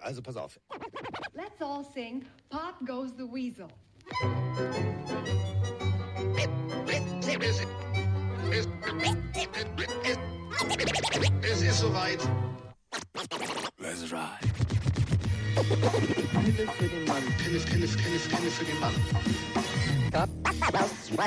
Also 0.00 0.22
pass 0.22 0.36
auf. 0.36 0.60
Let's 1.34 1.60
all 1.60 1.84
sing 1.84 2.24
Pop 2.50 2.74
Goes 2.86 3.12
the 3.16 3.24
Weasel. 3.24 3.68
Es 11.42 11.62
ist 11.62 11.78
soweit. 11.80 12.18
Let's 13.78 14.12
ride. 14.12 14.54
Pille 15.54 16.68
für 16.68 16.88
den 16.88 17.04
Mann. 17.06 17.22
Pille, 17.38 17.60
Pille, 17.60 17.86
Pille, 17.86 18.18
Pille 18.18 18.50
für 18.50 18.64
den 18.64 18.80
Mann. 18.80 18.94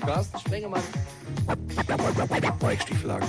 Carsten 0.05 0.39
Spengemann. 0.39 0.84
Mike 2.62 2.82
Stieflagen. 2.82 3.28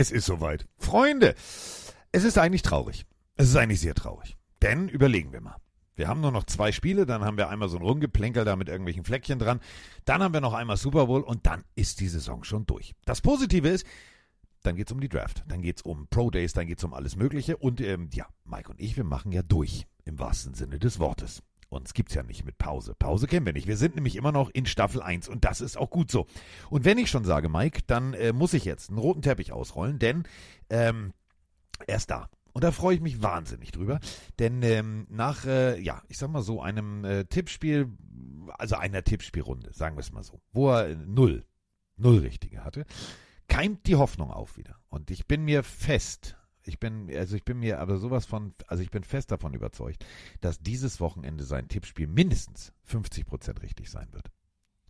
Es 0.00 0.10
ist 0.10 0.24
soweit. 0.24 0.66
Freunde, 0.78 1.34
es 2.10 2.24
ist 2.24 2.38
eigentlich 2.38 2.62
traurig. 2.62 3.04
Es 3.36 3.50
ist 3.50 3.56
eigentlich 3.56 3.80
sehr 3.80 3.94
traurig. 3.94 4.38
Denn 4.62 4.88
überlegen 4.88 5.30
wir 5.32 5.42
mal. 5.42 5.56
Wir 5.94 6.08
haben 6.08 6.22
nur 6.22 6.32
noch 6.32 6.44
zwei 6.44 6.72
Spiele, 6.72 7.04
dann 7.04 7.22
haben 7.22 7.36
wir 7.36 7.50
einmal 7.50 7.68
so 7.68 7.76
ein 7.76 7.82
Rumgeplänkel 7.82 8.46
da 8.46 8.56
mit 8.56 8.70
irgendwelchen 8.70 9.04
Fleckchen 9.04 9.38
dran. 9.38 9.60
Dann 10.06 10.22
haben 10.22 10.32
wir 10.32 10.40
noch 10.40 10.54
einmal 10.54 10.78
Super 10.78 11.06
Bowl 11.06 11.20
und 11.20 11.46
dann 11.46 11.64
ist 11.74 12.00
die 12.00 12.08
Saison 12.08 12.44
schon 12.44 12.64
durch. 12.64 12.94
Das 13.04 13.20
Positive 13.20 13.68
ist, 13.68 13.86
dann 14.62 14.74
geht's 14.76 14.90
um 14.90 15.02
die 15.02 15.10
Draft, 15.10 15.44
dann 15.48 15.60
geht's 15.60 15.82
um 15.82 16.06
Pro 16.08 16.30
Days, 16.30 16.54
dann 16.54 16.66
geht's 16.66 16.84
um 16.84 16.94
alles 16.94 17.16
Mögliche. 17.16 17.58
Und 17.58 17.82
ähm, 17.82 18.08
ja, 18.14 18.26
Mike 18.44 18.70
und 18.70 18.80
ich, 18.80 18.96
wir 18.96 19.04
machen 19.04 19.32
ja 19.32 19.42
durch, 19.42 19.86
im 20.06 20.18
wahrsten 20.18 20.54
Sinne 20.54 20.78
des 20.78 20.98
Wortes. 20.98 21.42
Uns 21.70 21.94
gibt's 21.94 22.14
ja 22.14 22.24
nicht 22.24 22.44
mit 22.44 22.58
Pause. 22.58 22.94
Pause 22.98 23.28
kennen 23.28 23.46
wir 23.46 23.52
nicht. 23.52 23.68
Wir 23.68 23.76
sind 23.76 23.94
nämlich 23.94 24.16
immer 24.16 24.32
noch 24.32 24.50
in 24.50 24.66
Staffel 24.66 25.00
1 25.00 25.28
und 25.28 25.44
das 25.44 25.60
ist 25.60 25.78
auch 25.78 25.88
gut 25.88 26.10
so. 26.10 26.26
Und 26.68 26.84
wenn 26.84 26.98
ich 26.98 27.08
schon 27.08 27.24
sage, 27.24 27.48
Mike, 27.48 27.82
dann 27.86 28.12
äh, 28.12 28.32
muss 28.32 28.54
ich 28.54 28.64
jetzt 28.64 28.90
einen 28.90 28.98
roten 28.98 29.22
Teppich 29.22 29.52
ausrollen, 29.52 30.00
denn 30.00 30.24
ähm, 30.68 31.12
er 31.86 31.96
ist 31.96 32.10
da. 32.10 32.28
Und 32.52 32.64
da 32.64 32.72
freue 32.72 32.96
ich 32.96 33.00
mich 33.00 33.22
wahnsinnig 33.22 33.70
drüber. 33.70 34.00
Denn 34.40 34.64
ähm, 34.64 35.06
nach, 35.10 35.44
äh, 35.44 35.80
ja, 35.80 36.02
ich 36.08 36.18
sag 36.18 36.30
mal 36.30 36.42
so, 36.42 36.60
einem 36.60 37.04
äh, 37.04 37.24
Tippspiel, 37.24 37.88
also 38.58 38.74
einer 38.74 39.04
Tippspielrunde, 39.04 39.72
sagen 39.72 39.96
wir 39.96 40.00
es 40.00 40.10
mal 40.10 40.24
so, 40.24 40.40
wo 40.52 40.70
er 40.70 40.88
äh, 40.88 40.96
null, 40.96 41.44
null 41.96 42.18
Richtige 42.18 42.64
hatte, 42.64 42.84
keimt 43.46 43.86
die 43.86 43.94
Hoffnung 43.94 44.32
auf 44.32 44.56
wieder. 44.56 44.76
Und 44.88 45.12
ich 45.12 45.28
bin 45.28 45.44
mir 45.44 45.62
fest, 45.62 46.36
ich 46.64 46.78
bin, 46.78 47.08
also 47.14 47.36
ich 47.36 47.44
bin 47.44 47.58
mir 47.58 47.80
aber 47.80 47.98
sowas 47.98 48.26
von, 48.26 48.54
also 48.66 48.82
ich 48.82 48.90
bin 48.90 49.04
fest 49.04 49.30
davon 49.30 49.54
überzeugt, 49.54 50.04
dass 50.40 50.60
dieses 50.60 51.00
Wochenende 51.00 51.44
sein 51.44 51.68
Tippspiel 51.68 52.06
mindestens 52.06 52.72
50% 52.88 53.62
richtig 53.62 53.90
sein 53.90 54.08
wird. 54.12 54.30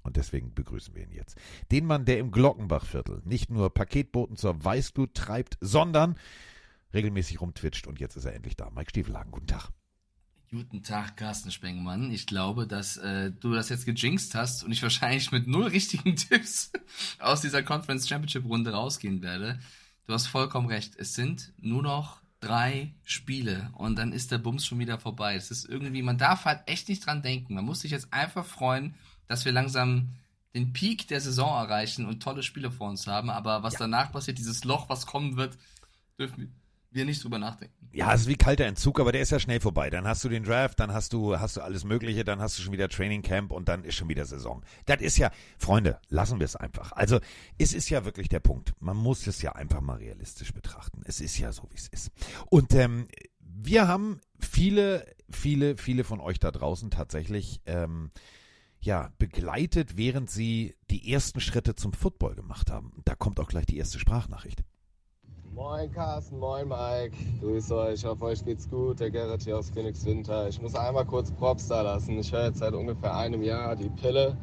Und 0.02 0.16
deswegen 0.16 0.54
begrüßen 0.54 0.94
wir 0.94 1.02
ihn 1.02 1.12
jetzt. 1.12 1.36
Den 1.70 1.86
Mann, 1.86 2.06
der 2.06 2.18
im 2.18 2.30
Glockenbachviertel 2.30 3.22
nicht 3.24 3.50
nur 3.50 3.72
Paketboten 3.72 4.36
zur 4.36 4.64
Weißglut 4.64 5.14
treibt, 5.14 5.58
sondern 5.60 6.16
regelmäßig 6.94 7.40
rumtwitscht 7.40 7.86
und 7.86 8.00
jetzt 8.00 8.16
ist 8.16 8.24
er 8.24 8.34
endlich 8.34 8.56
da. 8.56 8.70
Mike 8.70 8.90
Stiefelhagen, 8.90 9.30
guten 9.30 9.46
Tag. 9.46 9.70
Guten 10.50 10.82
Tag, 10.82 11.16
Carsten 11.16 11.52
Spengmann. 11.52 12.10
Ich 12.10 12.26
glaube, 12.26 12.66
dass 12.66 12.96
äh, 12.96 13.30
du 13.30 13.52
das 13.54 13.68
jetzt 13.68 13.86
gejinxt 13.86 14.34
hast 14.34 14.64
und 14.64 14.72
ich 14.72 14.82
wahrscheinlich 14.82 15.30
mit 15.30 15.46
null 15.46 15.68
richtigen 15.68 16.16
Tipps 16.16 16.72
aus 17.20 17.40
dieser 17.40 17.62
Conference 17.62 18.08
Championship 18.08 18.44
Runde 18.44 18.72
rausgehen 18.72 19.22
werde. 19.22 19.60
Du 20.10 20.14
hast 20.14 20.26
vollkommen 20.26 20.66
recht. 20.66 20.94
Es 20.96 21.14
sind 21.14 21.52
nur 21.56 21.84
noch 21.84 22.20
drei 22.40 22.92
Spiele 23.04 23.70
und 23.74 23.96
dann 23.96 24.10
ist 24.10 24.32
der 24.32 24.38
Bums 24.38 24.66
schon 24.66 24.80
wieder 24.80 24.98
vorbei. 24.98 25.36
Es 25.36 25.52
ist 25.52 25.64
irgendwie, 25.66 26.02
man 26.02 26.18
darf 26.18 26.46
halt 26.46 26.62
echt 26.66 26.88
nicht 26.88 27.06
dran 27.06 27.22
denken. 27.22 27.54
Man 27.54 27.64
muss 27.64 27.82
sich 27.82 27.92
jetzt 27.92 28.12
einfach 28.12 28.44
freuen, 28.44 28.96
dass 29.28 29.44
wir 29.44 29.52
langsam 29.52 30.08
den 30.52 30.72
Peak 30.72 31.06
der 31.06 31.20
Saison 31.20 31.56
erreichen 31.62 32.06
und 32.06 32.24
tolle 32.24 32.42
Spiele 32.42 32.72
vor 32.72 32.88
uns 32.90 33.06
haben. 33.06 33.30
Aber 33.30 33.62
was 33.62 33.74
Ja. 33.74 33.78
danach 33.78 34.10
passiert, 34.10 34.38
dieses 34.38 34.64
Loch, 34.64 34.88
was 34.88 35.06
kommen 35.06 35.36
wird, 35.36 35.56
dürfen 36.18 36.59
wir 36.90 37.04
nicht 37.04 37.22
drüber 37.22 37.38
nachdenken. 37.38 37.74
Ja, 37.92 38.14
es 38.14 38.22
ist 38.22 38.28
wie 38.28 38.36
kalter 38.36 38.66
Entzug, 38.66 39.00
aber 39.00 39.10
der 39.10 39.20
ist 39.20 39.30
ja 39.30 39.40
schnell 39.40 39.60
vorbei. 39.60 39.90
Dann 39.90 40.06
hast 40.06 40.22
du 40.24 40.28
den 40.28 40.44
Draft, 40.44 40.78
dann 40.78 40.92
hast 40.92 41.12
du, 41.12 41.38
hast 41.38 41.56
du 41.56 41.60
alles 41.60 41.84
Mögliche, 41.84 42.24
dann 42.24 42.40
hast 42.40 42.58
du 42.58 42.62
schon 42.62 42.72
wieder 42.72 42.88
Training 42.88 43.22
Camp 43.22 43.50
und 43.50 43.68
dann 43.68 43.84
ist 43.84 43.96
schon 43.96 44.08
wieder 44.08 44.24
Saison. 44.26 44.62
Das 44.86 45.00
ist 45.00 45.18
ja, 45.18 45.30
Freunde, 45.58 45.98
lassen 46.08 46.38
wir 46.38 46.44
es 46.44 46.56
einfach. 46.56 46.92
Also, 46.92 47.18
es 47.58 47.72
ist 47.72 47.90
ja 47.90 48.04
wirklich 48.04 48.28
der 48.28 48.40
Punkt. 48.40 48.74
Man 48.78 48.96
muss 48.96 49.26
es 49.26 49.42
ja 49.42 49.52
einfach 49.52 49.80
mal 49.80 49.96
realistisch 49.96 50.52
betrachten. 50.52 51.02
Es 51.04 51.20
ist 51.20 51.38
ja 51.38 51.52
so, 51.52 51.64
wie 51.70 51.76
es 51.76 51.88
ist. 51.88 52.10
Und 52.48 52.74
ähm, 52.74 53.08
wir 53.40 53.88
haben 53.88 54.20
viele, 54.38 55.04
viele, 55.30 55.76
viele 55.76 56.04
von 56.04 56.20
euch 56.20 56.38
da 56.38 56.50
draußen 56.50 56.90
tatsächlich 56.90 57.60
ähm, 57.66 58.10
ja, 58.80 59.12
begleitet, 59.18 59.96
während 59.96 60.30
sie 60.30 60.74
die 60.90 61.12
ersten 61.12 61.40
Schritte 61.40 61.74
zum 61.74 61.92
Football 61.92 62.34
gemacht 62.34 62.70
haben. 62.70 62.92
Da 63.04 63.14
kommt 63.14 63.38
auch 63.40 63.48
gleich 63.48 63.66
die 63.66 63.76
erste 63.76 63.98
Sprachnachricht. 63.98 64.62
Moin 65.52 65.90
Carsten, 65.90 66.38
moin 66.38 66.68
Mike, 66.68 67.16
grüß 67.40 67.72
euch, 67.72 67.94
ich 67.94 68.04
hoffe 68.04 68.26
euch 68.26 68.44
geht's 68.44 68.70
gut, 68.70 69.00
der 69.00 69.10
Gerrit 69.10 69.42
hier 69.42 69.58
aus 69.58 69.68
Phoenix 69.70 70.06
Winter. 70.06 70.46
Ich 70.46 70.60
muss 70.60 70.76
einmal 70.76 71.04
kurz 71.04 71.32
Props 71.32 71.66
da 71.66 71.82
lassen, 71.82 72.16
ich 72.20 72.32
höre 72.32 72.46
jetzt 72.46 72.60
seit 72.60 72.72
ungefähr 72.72 73.16
einem 73.16 73.42
Jahr 73.42 73.74
die 73.74 73.88
Pille, 73.88 74.36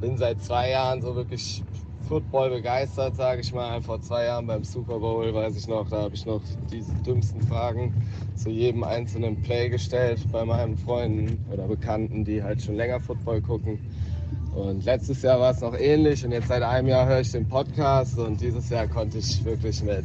bin 0.00 0.16
seit 0.16 0.40
zwei 0.40 0.70
Jahren 0.70 1.02
so 1.02 1.16
wirklich 1.16 1.64
Football 2.08 2.50
begeistert, 2.50 3.16
sage 3.16 3.40
ich 3.40 3.52
mal. 3.52 3.82
Vor 3.82 4.00
zwei 4.00 4.26
Jahren 4.26 4.46
beim 4.46 4.62
Super 4.62 5.00
Bowl, 5.00 5.34
weiß 5.34 5.56
ich 5.56 5.66
noch, 5.66 5.90
da 5.90 6.02
habe 6.02 6.14
ich 6.14 6.24
noch 6.24 6.42
diese 6.70 6.94
dümmsten 7.02 7.42
Fragen 7.42 7.92
zu 8.36 8.48
jedem 8.48 8.84
einzelnen 8.84 9.42
Play 9.42 9.68
gestellt 9.68 10.24
bei 10.30 10.44
meinen 10.44 10.76
Freunden 10.76 11.44
oder 11.52 11.66
Bekannten, 11.66 12.24
die 12.24 12.44
halt 12.44 12.62
schon 12.62 12.76
länger 12.76 13.00
Football 13.00 13.42
gucken. 13.42 13.78
Und 14.58 14.84
letztes 14.84 15.22
Jahr 15.22 15.38
war 15.38 15.52
es 15.52 15.60
noch 15.60 15.78
ähnlich 15.78 16.24
und 16.24 16.32
jetzt 16.32 16.48
seit 16.48 16.64
einem 16.64 16.88
Jahr 16.88 17.06
höre 17.06 17.20
ich 17.20 17.30
den 17.30 17.46
Podcast 17.46 18.18
und 18.18 18.40
dieses 18.40 18.68
Jahr 18.70 18.88
konnte 18.88 19.18
ich 19.18 19.44
wirklich 19.44 19.84
mit 19.84 20.04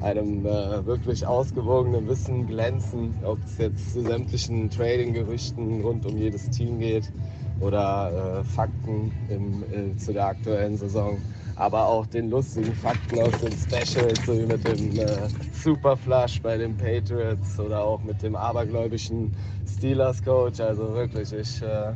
einem 0.00 0.44
äh, 0.44 0.84
wirklich 0.84 1.24
ausgewogenen 1.24 2.08
Wissen 2.08 2.48
glänzen, 2.48 3.14
ob 3.22 3.38
es 3.44 3.58
jetzt 3.58 3.92
zu 3.92 4.02
sämtlichen 4.02 4.70
Trading-Gerüchten 4.70 5.82
rund 5.82 6.04
um 6.04 6.16
jedes 6.16 6.50
Team 6.50 6.80
geht 6.80 7.12
oder 7.60 8.40
äh, 8.40 8.44
Fakten 8.44 9.12
im, 9.28 9.62
äh, 9.62 9.96
zu 9.96 10.12
der 10.12 10.26
aktuellen 10.26 10.76
Saison, 10.76 11.22
aber 11.54 11.86
auch 11.86 12.06
den 12.06 12.28
lustigen 12.28 12.74
Fakten 12.74 13.20
aus 13.20 13.38
den 13.38 13.52
Specials, 13.52 14.26
so 14.26 14.36
wie 14.36 14.46
mit 14.46 14.66
dem 14.66 14.98
äh, 14.98 15.28
Superflush 15.62 16.42
bei 16.42 16.56
den 16.58 16.76
Patriots 16.76 17.60
oder 17.60 17.84
auch 17.84 18.02
mit 18.02 18.20
dem 18.20 18.34
abergläubischen 18.34 19.32
Steelers-Coach. 19.76 20.58
Also 20.58 20.92
wirklich, 20.92 21.32
ich 21.32 21.62
äh, 21.62 21.92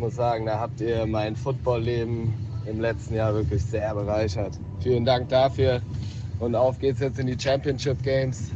muss 0.00 0.16
sagen, 0.16 0.46
da 0.46 0.58
habt 0.58 0.80
ihr 0.80 1.06
mein 1.06 1.36
Footballleben 1.36 2.32
im 2.66 2.80
letzten 2.80 3.14
Jahr 3.14 3.34
wirklich 3.34 3.62
sehr 3.62 3.94
bereichert. 3.94 4.58
Vielen 4.80 5.04
Dank 5.04 5.28
dafür 5.28 5.82
und 6.38 6.54
auf 6.54 6.78
geht's 6.78 7.00
jetzt 7.00 7.18
in 7.18 7.26
die 7.26 7.38
Championship 7.38 8.02
Games. 8.02 8.50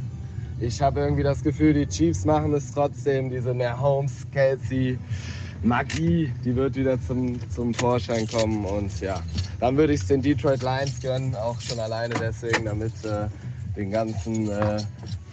Ich 0.59 0.81
habe 0.81 1.01
irgendwie 1.01 1.23
das 1.23 1.43
Gefühl, 1.43 1.75
die 1.75 1.87
Chiefs 1.87 2.25
machen 2.25 2.55
es 2.55 2.73
trotzdem. 2.73 3.29
Diese 3.29 3.53
Mahomes, 3.53 4.27
Kelsey, 4.33 4.99
Magie, 5.63 6.33
die 6.45 6.57
wird 6.57 6.77
wieder 6.77 6.99
zum, 7.01 7.39
zum 7.51 7.75
Vorschein 7.75 8.27
kommen. 8.27 8.65
Und 8.65 9.01
ja, 9.01 9.21
dann 9.61 9.77
würde 9.77 9.93
ich 9.93 10.01
es 10.01 10.07
den 10.07 10.23
Detroit 10.23 10.63
Lions 10.63 11.03
gönnen, 11.03 11.35
auch 11.35 11.61
schon 11.61 11.79
alleine 11.79 12.15
deswegen, 12.19 12.65
damit 12.65 12.93
äh, 13.05 13.27
den 13.77 13.91
ganzen 13.91 14.49
äh, 14.49 14.81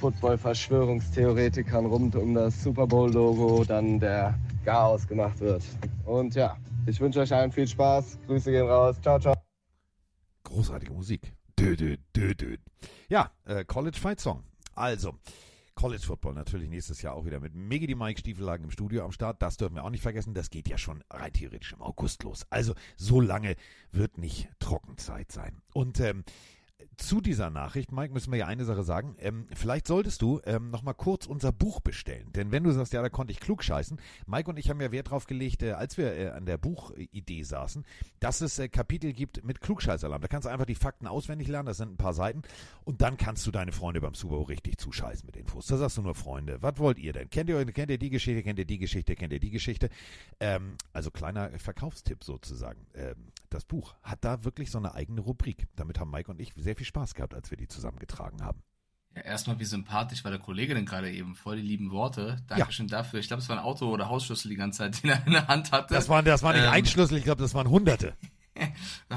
Football-Verschwörungstheoretikern 0.01 1.85
rund 1.85 2.15
um 2.15 2.33
das 2.33 2.61
Super 2.61 2.87
Bowl-Logo 2.87 3.63
dann 3.65 3.99
der 3.99 4.33
Chaos 4.65 5.07
gemacht 5.07 5.39
wird. 5.39 5.63
Und 6.11 6.35
ja, 6.35 6.57
ich 6.87 6.99
wünsche 6.99 7.21
euch 7.21 7.33
allen 7.33 7.53
viel 7.53 7.65
Spaß. 7.65 8.19
Grüße 8.27 8.51
gehen 8.51 8.67
raus. 8.67 8.99
Ciao, 9.01 9.17
ciao. 9.17 9.33
Großartige 10.43 10.91
Musik. 10.91 11.33
Dö, 11.57 11.77
dö, 11.77 11.95
dö, 12.13 12.35
dö. 12.35 12.57
Ja, 13.07 13.31
äh, 13.45 13.63
College 13.63 13.97
Fight 13.97 14.19
Song. 14.19 14.43
Also, 14.75 15.15
College 15.73 16.03
Football 16.05 16.33
natürlich 16.33 16.67
nächstes 16.69 17.01
Jahr 17.01 17.13
auch 17.13 17.23
wieder 17.23 17.39
mit 17.39 17.55
Megi 17.55 17.87
die 17.87 17.95
Mike 17.95 18.19
Stiefelhagen 18.19 18.65
im 18.65 18.71
Studio 18.71 19.05
am 19.05 19.13
Start. 19.13 19.41
Das 19.41 19.55
dürfen 19.55 19.75
wir 19.75 19.85
auch 19.85 19.89
nicht 19.89 20.03
vergessen. 20.03 20.33
Das 20.33 20.49
geht 20.49 20.67
ja 20.67 20.77
schon 20.77 21.01
rein 21.09 21.31
theoretisch 21.31 21.71
im 21.71 21.81
August 21.81 22.23
los. 22.23 22.45
Also, 22.49 22.73
so 22.97 23.21
lange 23.21 23.55
wird 23.93 24.17
nicht 24.17 24.49
Trockenzeit 24.59 25.31
sein. 25.31 25.61
Und 25.73 26.01
ähm, 26.01 26.25
zu 26.97 27.21
dieser 27.21 27.49
Nachricht, 27.49 27.91
Mike, 27.91 28.13
müssen 28.13 28.31
wir 28.31 28.39
ja 28.39 28.47
eine 28.47 28.65
Sache 28.65 28.83
sagen. 28.83 29.15
Ähm, 29.19 29.47
vielleicht 29.53 29.87
solltest 29.87 30.21
du 30.21 30.41
ähm, 30.45 30.69
nochmal 30.69 30.93
kurz 30.93 31.25
unser 31.25 31.51
Buch 31.51 31.79
bestellen. 31.79 32.31
Denn 32.33 32.51
wenn 32.51 32.63
du 32.63 32.71
sagst, 32.71 32.93
ja, 32.93 33.01
da 33.01 33.09
konnte 33.09 33.31
ich 33.31 33.39
klug 33.39 33.63
scheißen, 33.63 33.99
Mike 34.27 34.49
und 34.49 34.57
ich 34.57 34.69
haben 34.69 34.81
ja 34.81 34.91
Wert 34.91 35.11
drauf 35.11 35.25
gelegt, 35.25 35.63
äh, 35.63 35.71
als 35.71 35.97
wir 35.97 36.13
äh, 36.13 36.29
an 36.29 36.45
der 36.45 36.57
Buchidee 36.57 37.43
saßen, 37.43 37.85
dass 38.19 38.41
es 38.41 38.59
äh, 38.59 38.69
Kapitel 38.69 39.13
gibt 39.13 39.43
mit 39.43 39.61
Klugscheißalarm. 39.61 40.21
Da 40.21 40.27
kannst 40.27 40.45
du 40.45 40.49
einfach 40.49 40.65
die 40.65 40.75
Fakten 40.75 41.07
auswendig 41.07 41.47
lernen, 41.47 41.65
das 41.67 41.77
sind 41.77 41.93
ein 41.93 41.97
paar 41.97 42.13
Seiten. 42.13 42.41
Und 42.83 43.01
dann 43.01 43.17
kannst 43.17 43.45
du 43.47 43.51
deine 43.51 43.71
Freunde 43.71 44.01
beim 44.01 44.13
Super 44.13 44.35
Bowl 44.35 44.45
richtig 44.45 44.77
zuscheißen 44.77 45.25
mit 45.25 45.35
Infos. 45.35 45.67
Da 45.67 45.77
sagst 45.77 45.97
du 45.97 46.01
nur, 46.01 46.15
Freunde, 46.15 46.61
was 46.61 46.77
wollt 46.77 46.99
ihr 46.99 47.13
denn? 47.13 47.29
Kennt 47.29 47.49
ihr, 47.49 47.65
kennt 47.65 47.91
ihr 47.91 47.97
die 47.97 48.09
Geschichte, 48.09 48.43
kennt 48.43 48.59
ihr 48.59 48.65
die 48.65 48.79
Geschichte, 48.79 49.15
kennt 49.15 49.33
ihr 49.33 49.39
die 49.39 49.51
Geschichte? 49.51 49.89
Ähm, 50.39 50.75
also 50.93 51.11
kleiner 51.11 51.49
Verkaufstipp 51.59 52.23
sozusagen. 52.23 52.85
Ähm, 52.93 53.30
das 53.53 53.65
Buch 53.65 53.93
hat 54.01 54.23
da 54.25 54.43
wirklich 54.43 54.71
so 54.71 54.77
eine 54.79 54.93
eigene 54.95 55.21
Rubrik. 55.21 55.67
Damit 55.75 55.99
haben 55.99 56.09
Mike 56.11 56.31
und 56.31 56.39
ich 56.39 56.53
sehr 56.55 56.75
viel 56.75 56.85
Spaß 56.85 57.13
gehabt, 57.13 57.33
als 57.33 57.51
wir 57.51 57.57
die 57.57 57.67
zusammengetragen 57.67 58.43
haben. 58.43 58.63
Ja, 59.15 59.23
erstmal, 59.23 59.59
wie 59.59 59.65
sympathisch 59.65 60.23
war 60.23 60.31
der 60.31 60.39
Kollege 60.39 60.73
denn 60.73 60.85
gerade 60.85 61.11
eben? 61.11 61.35
Voll 61.35 61.57
die 61.57 61.61
lieben 61.67 61.91
Worte. 61.91 62.37
Dankeschön 62.47 62.87
dafür. 62.87 63.19
Ich 63.19 63.27
glaube, 63.27 63.43
es 63.43 63.49
war 63.49 63.57
ein 63.57 63.63
Auto- 63.63 63.89
oder 63.89 64.07
Hausschlüssel 64.09 64.49
die 64.49 64.55
ganze 64.55 64.79
Zeit, 64.79 65.03
den 65.03 65.11
er 65.11 65.25
in 65.27 65.33
der 65.33 65.47
Hand 65.47 65.71
hatte. 65.71 65.93
Das 65.93 66.07
waren, 66.09 66.23
das 66.23 66.43
waren 66.43 66.55
nicht 66.55 66.65
Ähm, 66.65 66.71
ein 66.71 66.85
Schlüssel, 66.85 67.17
ich 67.17 67.25
glaube, 67.25 67.41
das 67.41 67.53
waren 67.53 67.69
Hunderte. 67.69 68.15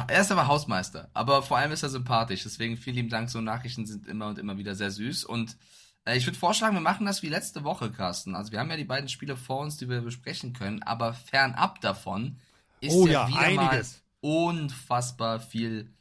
Er 0.08 0.20
ist 0.20 0.30
aber 0.32 0.46
Hausmeister, 0.46 1.10
aber 1.12 1.42
vor 1.42 1.58
allem 1.58 1.72
ist 1.72 1.82
er 1.82 1.88
sympathisch. 1.88 2.44
Deswegen 2.44 2.76
vielen 2.76 2.96
lieben 2.96 3.08
Dank. 3.08 3.28
So 3.28 3.40
Nachrichten 3.40 3.84
sind 3.84 4.06
immer 4.06 4.28
und 4.28 4.38
immer 4.38 4.58
wieder 4.58 4.74
sehr 4.74 4.90
süß. 4.90 5.24
Und 5.24 5.56
äh, 6.04 6.16
ich 6.16 6.24
würde 6.26 6.38
vorschlagen, 6.38 6.74
wir 6.74 6.80
machen 6.80 7.04
das 7.04 7.22
wie 7.22 7.28
letzte 7.28 7.64
Woche, 7.64 7.90
Carsten. 7.90 8.34
Also 8.36 8.52
wir 8.52 8.60
haben 8.60 8.70
ja 8.70 8.76
die 8.76 8.84
beiden 8.84 9.08
Spiele 9.08 9.36
vor 9.36 9.58
uns, 9.60 9.76
die 9.76 9.88
wir 9.88 10.00
besprechen 10.00 10.52
können, 10.52 10.82
aber 10.84 11.12
fernab 11.14 11.80
davon 11.80 12.38
ist 12.80 12.94
Oh 12.94 13.06
ja, 13.06 13.28
ja, 13.28 13.28
wieder 13.28 13.40
einiges. 13.40 13.92
mal 13.92 14.03
unfassbar 14.24 15.38
viel 15.40 15.92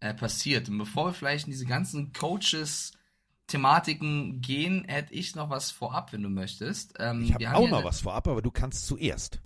äh, 0.00 0.12
passiert. 0.14 0.68
Und 0.68 0.78
bevor 0.78 1.06
wir 1.06 1.12
vielleicht 1.14 1.46
in 1.46 1.52
diese 1.52 1.66
ganzen 1.66 2.12
Coaches 2.12 2.92
Thematiken 3.46 4.40
gehen, 4.40 4.84
hätte 4.86 5.14
ich 5.14 5.34
noch 5.34 5.48
was 5.48 5.70
vorab, 5.70 6.12
wenn 6.12 6.22
du 6.22 6.28
möchtest. 6.28 6.94
Ähm, 6.98 7.22
Ich 7.22 7.32
habe 7.32 7.54
auch 7.54 7.64
ja 7.64 7.70
noch 7.70 7.84
was 7.84 8.00
vorab, 8.02 8.28
aber 8.28 8.42
du 8.42 8.50
kannst 8.50 8.86
zuerst. 8.86 9.40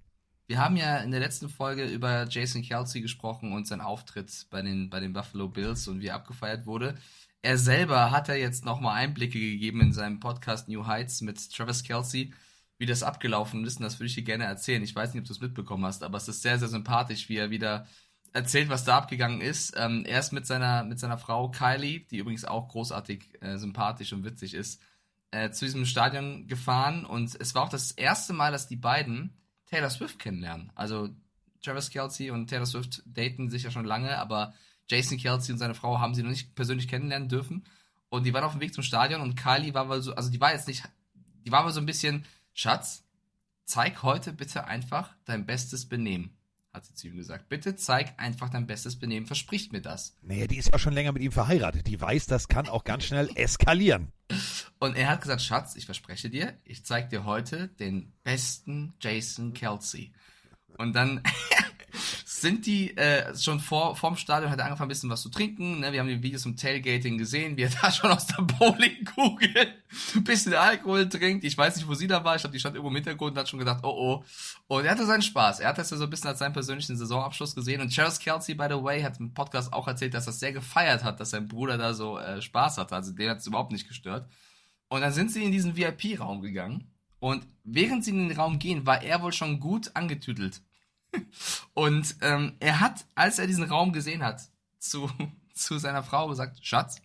wir 0.48 0.58
haben 0.58 0.76
ja 0.76 0.98
in 0.98 1.10
der 1.12 1.20
letzten 1.20 1.48
Folge 1.48 1.84
über 1.86 2.26
Jason 2.28 2.62
Kelsey 2.62 3.00
gesprochen 3.00 3.52
und 3.52 3.66
seinen 3.66 3.80
Auftritt 3.80 4.46
bei 4.50 4.60
den, 4.62 4.90
bei 4.90 5.00
den 5.00 5.12
Buffalo 5.12 5.48
Bills 5.48 5.86
und 5.88 6.00
wie 6.00 6.08
er 6.08 6.16
abgefeiert 6.16 6.66
wurde. 6.66 6.96
Er 7.42 7.58
selber 7.58 8.10
hat 8.10 8.28
ja 8.28 8.34
jetzt 8.34 8.64
nochmal 8.64 8.96
Einblicke 8.96 9.38
gegeben 9.38 9.80
in 9.80 9.92
seinem 9.92 10.20
Podcast 10.20 10.68
New 10.68 10.86
Heights 10.86 11.20
mit 11.22 11.50
Travis 11.52 11.82
Kelsey, 11.84 12.32
wie 12.78 12.86
das 12.86 13.02
abgelaufen 13.02 13.64
ist. 13.64 13.76
Und 13.78 13.84
das 13.84 13.98
würde 13.98 14.06
ich 14.06 14.14
dir 14.14 14.24
gerne 14.24 14.44
erzählen. 14.44 14.82
Ich 14.82 14.94
weiß 14.94 15.12
nicht, 15.14 15.22
ob 15.22 15.26
du 15.26 15.32
es 15.32 15.40
mitbekommen 15.40 15.84
hast, 15.84 16.02
aber 16.02 16.18
es 16.18 16.28
ist 16.28 16.42
sehr, 16.42 16.58
sehr 16.58 16.68
sympathisch, 16.68 17.28
wie 17.28 17.36
er 17.36 17.50
wieder 17.50 17.86
erzählt, 18.32 18.68
was 18.68 18.84
da 18.84 18.98
abgegangen 18.98 19.40
ist. 19.40 19.74
Ähm, 19.76 20.04
er 20.06 20.20
ist 20.20 20.32
mit 20.32 20.46
seiner, 20.46 20.84
mit 20.84 20.98
seiner 20.98 21.18
Frau 21.18 21.50
Kylie, 21.50 22.00
die 22.00 22.18
übrigens 22.18 22.44
auch 22.44 22.68
großartig 22.68 23.42
äh, 23.42 23.58
sympathisch 23.58 24.12
und 24.12 24.24
witzig 24.24 24.54
ist, 24.54 24.80
äh, 25.30 25.50
zu 25.50 25.64
diesem 25.64 25.84
Stadion 25.84 26.46
gefahren. 26.46 27.04
Und 27.04 27.38
es 27.40 27.54
war 27.54 27.64
auch 27.64 27.68
das 27.68 27.92
erste 27.92 28.32
Mal, 28.32 28.52
dass 28.52 28.68
die 28.68 28.76
beiden 28.76 29.36
Taylor 29.66 29.90
Swift 29.90 30.18
kennenlernen. 30.18 30.72
Also 30.74 31.10
Travis 31.62 31.90
Kelsey 31.90 32.30
und 32.30 32.48
Taylor 32.48 32.66
Swift 32.66 33.02
daten 33.06 33.50
sich 33.50 33.62
ja 33.62 33.70
schon 33.70 33.84
lange, 33.84 34.18
aber 34.18 34.54
Jason 34.88 35.18
Kelsey 35.18 35.52
und 35.52 35.58
seine 35.58 35.74
Frau 35.74 36.00
haben 36.00 36.14
sie 36.14 36.22
noch 36.22 36.30
nicht 36.30 36.54
persönlich 36.54 36.88
kennenlernen 36.88 37.28
dürfen. 37.28 37.64
Und 38.08 38.24
die 38.24 38.34
waren 38.34 38.44
auf 38.44 38.52
dem 38.52 38.60
Weg 38.60 38.74
zum 38.74 38.82
Stadion 38.82 39.22
und 39.22 39.36
Kylie 39.36 39.72
war 39.72 39.88
wohl 39.88 40.02
so, 40.02 40.14
also 40.14 40.30
die 40.30 40.40
war 40.40 40.52
jetzt 40.52 40.68
nicht, 40.68 40.82
die 41.14 41.52
war 41.52 41.64
wohl 41.64 41.72
so 41.72 41.80
ein 41.80 41.86
bisschen, 41.86 42.26
Schatz, 42.52 43.04
zeig 43.64 44.02
heute 44.02 44.32
bitte 44.32 44.66
einfach 44.66 45.14
dein 45.24 45.46
bestes 45.46 45.88
Benehmen, 45.88 46.36
hat 46.72 46.86
sie 46.86 46.94
zu 46.94 47.08
ihm 47.08 47.16
gesagt. 47.16 47.48
Bitte 47.48 47.76
zeig 47.76 48.14
einfach 48.18 48.48
dein 48.48 48.66
bestes 48.66 48.98
Benehmen, 48.98 49.26
verspricht 49.26 49.72
mir 49.72 49.82
das. 49.82 50.16
Naja, 50.22 50.46
die 50.46 50.56
ist 50.56 50.72
ja 50.72 50.78
schon 50.78 50.94
länger 50.94 51.12
mit 51.12 51.22
ihm 51.22 51.32
verheiratet. 51.32 51.86
Die 51.86 52.00
weiß, 52.00 52.26
das 52.26 52.48
kann 52.48 52.68
auch 52.68 52.84
ganz 52.84 53.04
schnell 53.04 53.30
eskalieren. 53.34 54.12
Und 54.78 54.96
er 54.96 55.08
hat 55.08 55.20
gesagt, 55.20 55.42
Schatz, 55.42 55.76
ich 55.76 55.84
verspreche 55.84 56.30
dir, 56.30 56.56
ich 56.64 56.84
zeig 56.84 57.10
dir 57.10 57.24
heute 57.24 57.68
den 57.68 58.12
besten 58.24 58.94
Jason 59.00 59.52
Kelsey. 59.52 60.12
Und 60.78 60.94
dann 60.94 61.22
sind 62.42 62.66
die 62.66 62.94
äh, 62.96 63.34
schon 63.36 63.60
vor 63.60 63.96
vorm 63.96 64.16
Stadion 64.16 64.50
hat 64.50 64.58
er 64.58 64.66
angefangen 64.66 64.88
ein 64.88 64.94
bisschen 64.94 65.08
was 65.08 65.22
zu 65.22 65.30
trinken. 65.30 65.80
Ne? 65.80 65.92
Wir 65.92 66.00
haben 66.00 66.08
die 66.08 66.22
Videos 66.22 66.42
zum 66.42 66.56
Tailgating 66.56 67.16
gesehen, 67.16 67.56
wie 67.56 67.62
er 67.62 67.70
da 67.82 67.90
schon 67.90 68.10
aus 68.10 68.26
der 68.26 68.42
Bowlingkugel 68.42 69.72
ein 70.14 70.24
bisschen 70.24 70.52
Alkohol 70.52 71.08
trinkt. 71.08 71.44
Ich 71.44 71.56
weiß 71.56 71.76
nicht, 71.76 71.88
wo 71.88 71.94
sie 71.94 72.06
da 72.06 72.22
war. 72.24 72.36
Ich 72.36 72.42
glaube, 72.42 72.52
die 72.52 72.60
stand 72.60 72.74
irgendwo 72.74 72.90
im 72.90 72.96
Hintergrund 72.96 73.32
und 73.32 73.38
hat 73.38 73.48
schon 73.48 73.58
gedacht, 73.58 73.80
oh 73.84 73.88
oh. 73.88 74.24
Und 74.66 74.84
er 74.84 74.90
hatte 74.90 75.06
seinen 75.06 75.22
Spaß. 75.22 75.60
Er 75.60 75.70
hat 75.70 75.78
das 75.78 75.90
ja 75.90 75.96
so 75.96 76.04
ein 76.04 76.10
bisschen 76.10 76.28
als 76.28 76.40
seinen 76.40 76.52
persönlichen 76.52 76.96
Saisonabschluss 76.96 77.54
gesehen. 77.54 77.80
Und 77.80 77.90
Charles 77.90 78.18
Kelsey, 78.18 78.54
by 78.54 78.66
the 78.68 78.82
way, 78.82 79.02
hat 79.02 79.18
im 79.20 79.32
Podcast 79.32 79.72
auch 79.72 79.88
erzählt, 79.88 80.12
dass 80.12 80.24
er 80.26 80.32
das 80.32 80.40
sehr 80.40 80.52
gefeiert 80.52 81.04
hat, 81.04 81.20
dass 81.20 81.30
sein 81.30 81.48
Bruder 81.48 81.78
da 81.78 81.94
so 81.94 82.18
äh, 82.18 82.42
Spaß 82.42 82.76
hatte. 82.76 82.94
Also 82.94 83.12
den 83.12 83.30
hat 83.30 83.38
es 83.38 83.46
überhaupt 83.46 83.72
nicht 83.72 83.88
gestört. 83.88 84.28
Und 84.88 85.00
dann 85.00 85.12
sind 85.12 85.30
sie 85.30 85.44
in 85.44 85.52
diesen 85.52 85.76
VIP-Raum 85.76 86.42
gegangen. 86.42 86.90
Und 87.20 87.46
während 87.62 88.04
sie 88.04 88.10
in 88.10 88.28
den 88.28 88.36
Raum 88.36 88.58
gehen, 88.58 88.84
war 88.84 89.00
er 89.02 89.22
wohl 89.22 89.32
schon 89.32 89.60
gut 89.60 89.92
angetüdelt. 89.94 90.60
Und 91.74 92.16
ähm, 92.20 92.54
er 92.60 92.80
hat, 92.80 93.06
als 93.14 93.38
er 93.38 93.46
diesen 93.46 93.64
Raum 93.64 93.92
gesehen 93.92 94.22
hat, 94.22 94.48
zu, 94.78 95.10
zu 95.54 95.78
seiner 95.78 96.02
Frau 96.02 96.28
gesagt, 96.28 96.64
Schatz, 96.64 97.00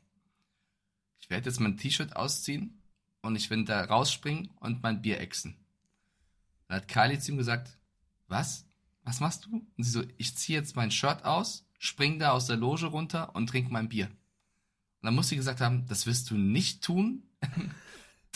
ich 1.20 1.30
werde 1.30 1.50
jetzt 1.50 1.60
mein 1.60 1.78
T-Shirt 1.78 2.16
ausziehen 2.16 2.82
und 3.22 3.36
ich 3.36 3.50
werde 3.50 3.66
da 3.66 3.84
rausspringen 3.84 4.50
und 4.60 4.84
mein 4.84 5.02
Bier 5.02 5.20
exen. 5.20 5.56
Dann 6.68 6.78
hat 6.78 6.88
Kylie 6.88 7.20
zu 7.20 7.32
ihm 7.32 7.38
gesagt, 7.38 7.78
was? 8.28 8.66
Was 9.04 9.20
machst 9.20 9.46
du? 9.46 9.66
Und 9.78 9.84
sie 9.84 9.92
so, 9.92 10.04
ich 10.18 10.36
ziehe 10.36 10.60
jetzt 10.60 10.76
mein 10.76 10.92
Shirt 10.92 11.24
aus, 11.24 11.66
spring 11.80 12.20
da 12.20 12.32
aus 12.32 12.48
der 12.48 12.58
Loge 12.58 12.88
runter 12.88 13.36
und 13.36 13.48
trink 13.48 13.72
mein 13.72 13.90
Bier. 13.90 14.08
Und 14.08 15.06
dann 15.06 15.16
muss 15.16 15.30
sie 15.30 15.36
gesagt 15.38 15.62
haben, 15.62 15.86
das 15.88 16.06
wirst 16.06 16.30
du 16.30 16.36
nicht 16.36 16.84
tun. 16.84 17.24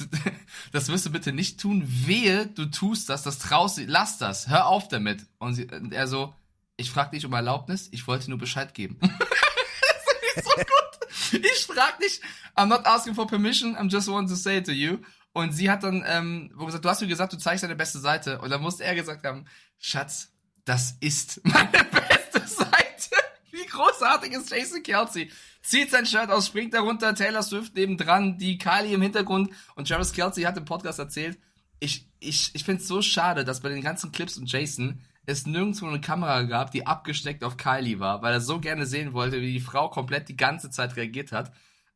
Das 0.72 0.88
wirst 0.88 1.06
du 1.06 1.10
bitte 1.10 1.34
nicht 1.34 1.60
tun. 1.60 1.84
Wehe, 1.86 2.48
du 2.48 2.66
tust 2.66 3.10
das, 3.10 3.24
das 3.24 3.40
traust 3.40 3.78
du, 3.78 3.86
lass 3.86 4.18
das, 4.18 4.48
hör 4.48 4.68
auf 4.68 4.88
damit. 4.88 5.26
Und, 5.38 5.56
sie, 5.56 5.66
und 5.66 5.94
er 5.94 6.08
so, 6.08 6.34
ich 6.78 6.92
frag 6.92 7.12
dich 7.12 7.26
um 7.26 7.34
Erlaubnis, 7.34 7.90
ich 7.92 8.08
wollte 8.08 8.30
nur 8.30 8.40
Bescheid 8.40 8.74
geben. 8.74 8.98
das 9.02 10.36
ist 10.36 10.46
so 10.46 10.56
gut. 10.56 11.44
Ich 11.44 11.66
frag 11.66 12.00
dich, 12.00 12.22
I'm 12.56 12.68
not 12.68 12.86
asking 12.86 13.16
for 13.16 13.28
permission, 13.28 13.76
I'm 13.76 13.90
just 13.90 14.08
wanting 14.08 14.30
to 14.30 14.36
say 14.36 14.58
it 14.58 14.66
to 14.66 14.72
you. 14.72 15.00
Und 15.34 15.54
sie 15.54 15.70
hat 15.70 15.84
dann, 15.84 16.04
ähm, 16.06 16.52
wo 16.56 16.66
gesagt, 16.66 16.84
du 16.84 16.90
hast 16.90 17.02
mir 17.02 17.08
gesagt, 17.08 17.34
du 17.34 17.38
zeigst 17.38 17.64
deine 17.64 17.76
beste 17.76 18.00
Seite. 18.00 18.40
Und 18.40 18.50
dann 18.50 18.62
musste 18.62 18.84
er 18.84 18.96
gesagt 18.96 19.26
haben, 19.26 19.46
Schatz, 19.80 20.32
das 20.66 20.98
ist 21.00 21.40
meine 21.46 21.84
beste 21.86 22.48
Seite. 22.48 23.16
Wie 23.52 23.66
großartig 23.66 24.34
ist 24.34 24.50
Jason 24.50 24.84
Kelsey? 24.84 25.32
Zieht 25.62 25.92
sein 25.92 26.06
Shirt 26.06 26.32
aus, 26.32 26.48
springt 26.48 26.74
darunter, 26.74 27.14
Taylor 27.14 27.44
Swift 27.44 27.76
nebendran, 27.76 28.38
die 28.38 28.58
Kylie 28.58 28.96
im 28.96 29.02
Hintergrund 29.02 29.52
und 29.76 29.88
Travis 29.88 30.12
Kelsey 30.12 30.44
hat 30.44 30.58
im 30.58 30.66
Podcast 30.66 30.98
erzählt, 31.00 31.38
ich, 31.80 32.08
ich, 32.20 32.52
ich 32.54 32.64
finde 32.64 32.82
es 32.82 32.88
so 32.88 33.02
schade, 33.02 33.44
dass 33.44 33.62
bei 33.62 33.70
den 33.70 33.82
ganzen 33.82 34.12
Clips 34.12 34.38
und 34.38 34.52
Jason 34.52 35.02
es 35.26 35.46
nirgendwo 35.46 35.88
eine 35.88 36.02
Kamera 36.02 36.44
gab, 36.44 36.72
die 36.72 36.88
abgesteckt 36.88 37.44
auf 37.44 37.58
Kylie 37.58 38.00
war, 38.00 38.22
weil 38.22 38.34
er 38.34 38.42
so 38.42 38.60
gerne 38.60 38.86
sehen 38.86 39.14
wollte, 39.14 39.42
wie 39.42 39.54
die 39.54 39.60
Frau 39.60 39.90
komplett 39.90 40.30
die 40.30 40.38
ganze 40.38 40.70
Zeit 40.70 40.96
reagiert 40.96 41.32
hat. 41.32 41.52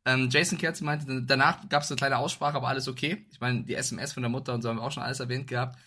Ähm, 0.06 0.30
Jason 0.30 0.58
Kelsey 0.60 0.86
meinte, 0.86 1.24
danach 1.24 1.68
gab 1.70 1.84
es 1.84 1.90
eine 1.90 1.98
kleine 1.98 2.18
Aussprache, 2.18 2.58
aber 2.58 2.68
alles 2.68 2.88
okay. 2.88 3.26
Ich 3.32 3.40
meine, 3.40 3.64
die 3.64 3.76
SMS 3.76 4.14
von 4.14 4.22
der 4.22 4.30
Mutter 4.30 4.54
und 4.54 4.62
so 4.62 4.70
haben 4.70 4.78
wir 4.78 4.84
auch 4.84 4.92
schon 4.92 5.04
alles 5.04 5.20
erwähnt 5.20 5.48
gehabt. 5.48 5.80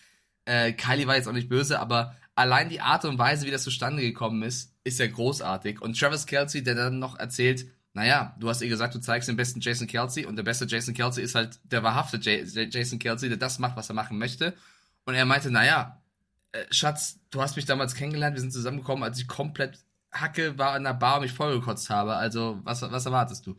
Äh, 0.44 0.72
Kylie 0.72 1.06
war 1.06 1.14
jetzt 1.14 1.28
auch 1.28 1.32
nicht 1.32 1.48
böse, 1.48 1.78
aber 1.78 2.16
allein 2.38 2.68
die 2.68 2.80
Art 2.80 3.04
und 3.04 3.18
Weise, 3.18 3.46
wie 3.46 3.50
das 3.50 3.64
zustande 3.64 4.00
gekommen 4.00 4.42
ist, 4.42 4.72
ist 4.84 5.00
ja 5.00 5.06
großartig. 5.08 5.82
Und 5.82 5.98
Travis 5.98 6.26
Kelsey, 6.26 6.62
der 6.62 6.76
dann 6.76 6.98
noch 7.00 7.18
erzählt, 7.18 7.66
naja, 7.94 8.36
du 8.38 8.48
hast 8.48 8.62
ihr 8.62 8.68
gesagt, 8.68 8.94
du 8.94 9.00
zeigst 9.00 9.28
den 9.28 9.36
besten 9.36 9.60
Jason 9.60 9.88
Kelsey 9.88 10.24
und 10.24 10.36
der 10.36 10.44
beste 10.44 10.64
Jason 10.66 10.94
Kelsey 10.94 11.24
ist 11.24 11.34
halt 11.34 11.58
der 11.64 11.82
wahrhafte 11.82 12.18
Jason 12.18 12.98
Kelsey, 13.00 13.28
der 13.28 13.38
das 13.38 13.58
macht, 13.58 13.76
was 13.76 13.90
er 13.90 13.94
machen 13.94 14.18
möchte. 14.18 14.54
Und 15.04 15.14
er 15.14 15.24
meinte, 15.24 15.50
naja, 15.50 16.00
äh, 16.52 16.64
Schatz, 16.70 17.18
du 17.30 17.42
hast 17.42 17.56
mich 17.56 17.64
damals 17.64 17.94
kennengelernt, 17.94 18.36
wir 18.36 18.40
sind 18.40 18.52
zusammengekommen, 18.52 19.02
als 19.02 19.18
ich 19.18 19.26
komplett 19.26 19.78
Hacke 20.12 20.56
war 20.58 20.76
in 20.76 20.84
der 20.84 20.94
Bar 20.94 21.16
und 21.16 21.22
mich 21.22 21.32
vollgekotzt 21.32 21.90
habe. 21.90 22.14
Also, 22.14 22.60
was, 22.62 22.82
was 22.82 23.04
erwartest 23.04 23.46
du? 23.46 23.56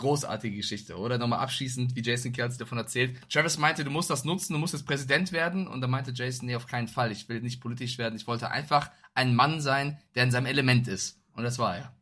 Großartige 0.00 0.56
Geschichte, 0.56 0.96
oder? 0.96 1.18
Nochmal 1.18 1.40
abschließend, 1.40 1.94
wie 1.94 2.02
Jason 2.02 2.32
Kelsey 2.32 2.58
davon 2.58 2.78
erzählt. 2.78 3.20
Travis 3.30 3.58
meinte, 3.58 3.84
du 3.84 3.90
musst 3.90 4.08
das 4.08 4.24
nutzen, 4.24 4.54
du 4.54 4.58
musst 4.58 4.72
jetzt 4.72 4.86
Präsident 4.86 5.30
werden. 5.30 5.68
Und 5.68 5.82
dann 5.82 5.90
meinte 5.90 6.12
Jason, 6.14 6.46
nee, 6.46 6.56
auf 6.56 6.66
keinen 6.66 6.88
Fall. 6.88 7.12
Ich 7.12 7.28
will 7.28 7.42
nicht 7.42 7.60
politisch 7.60 7.98
werden. 7.98 8.16
Ich 8.16 8.26
wollte 8.26 8.50
einfach 8.50 8.90
ein 9.14 9.34
Mann 9.34 9.60
sein, 9.60 9.98
der 10.14 10.24
in 10.24 10.30
seinem 10.30 10.46
Element 10.46 10.88
ist. 10.88 11.20
Und 11.34 11.44
das 11.44 11.58
war 11.58 11.76
er. 11.76 11.99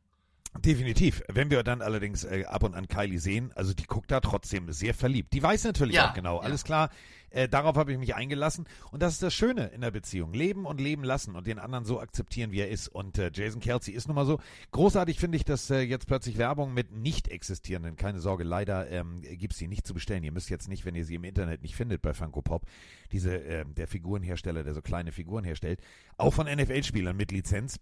Definitiv. 0.62 1.22
Wenn 1.28 1.50
wir 1.50 1.62
dann 1.62 1.82
allerdings 1.82 2.24
äh, 2.24 2.44
ab 2.46 2.62
und 2.62 2.74
an 2.74 2.88
Kylie 2.88 3.18
sehen, 3.18 3.52
also 3.54 3.74
die 3.74 3.86
guckt 3.86 4.10
da 4.10 4.20
trotzdem 4.20 4.70
sehr 4.72 4.94
verliebt. 4.94 5.32
Die 5.32 5.42
weiß 5.42 5.64
natürlich 5.64 5.96
Ja, 5.96 6.10
auch 6.10 6.14
genau, 6.14 6.36
ja. 6.36 6.42
alles 6.42 6.64
klar. 6.64 6.90
Äh, 7.30 7.48
darauf 7.48 7.76
habe 7.76 7.92
ich 7.92 7.98
mich 7.98 8.14
eingelassen. 8.14 8.66
Und 8.90 9.02
das 9.02 9.14
ist 9.14 9.22
das 9.22 9.34
Schöne 9.34 9.66
in 9.66 9.82
der 9.82 9.90
Beziehung. 9.90 10.32
Leben 10.32 10.64
und 10.64 10.80
leben 10.80 11.04
lassen 11.04 11.36
und 11.36 11.46
den 11.46 11.58
anderen 11.58 11.84
so 11.84 12.00
akzeptieren, 12.00 12.52
wie 12.52 12.60
er 12.60 12.68
ist. 12.68 12.88
Und 12.88 13.18
äh, 13.18 13.30
Jason 13.32 13.60
Kelsey 13.60 13.92
ist 13.94 14.08
nun 14.08 14.14
mal 14.14 14.24
so. 14.24 14.40
Großartig 14.70 15.18
finde 15.18 15.36
ich, 15.36 15.44
dass 15.44 15.68
äh, 15.70 15.80
jetzt 15.80 16.06
plötzlich 16.06 16.38
Werbung 16.38 16.72
mit 16.72 16.90
nicht 16.92 17.28
existierenden, 17.28 17.96
keine 17.96 18.20
Sorge, 18.20 18.44
leider 18.44 18.90
ähm, 18.90 19.20
gibt 19.22 19.52
es 19.52 19.58
die 19.58 19.68
nicht 19.68 19.86
zu 19.86 19.94
bestellen. 19.94 20.24
Ihr 20.24 20.32
müsst 20.32 20.48
jetzt 20.48 20.68
nicht, 20.68 20.84
wenn 20.86 20.94
ihr 20.94 21.04
sie 21.04 21.16
im 21.16 21.24
Internet 21.24 21.62
nicht 21.62 21.76
findet 21.76 22.00
bei 22.00 22.14
Funko 22.14 22.40
Pop, 22.40 22.64
diese, 23.12 23.36
ähm, 23.36 23.74
der 23.74 23.88
Figurenhersteller, 23.88 24.64
der 24.64 24.74
so 24.74 24.80
kleine 24.80 25.12
Figuren 25.12 25.44
herstellt, 25.44 25.80
auch 26.16 26.32
von 26.32 26.46
NFL-Spielern 26.46 27.16
mit 27.16 27.30
Lizenz. 27.30 27.78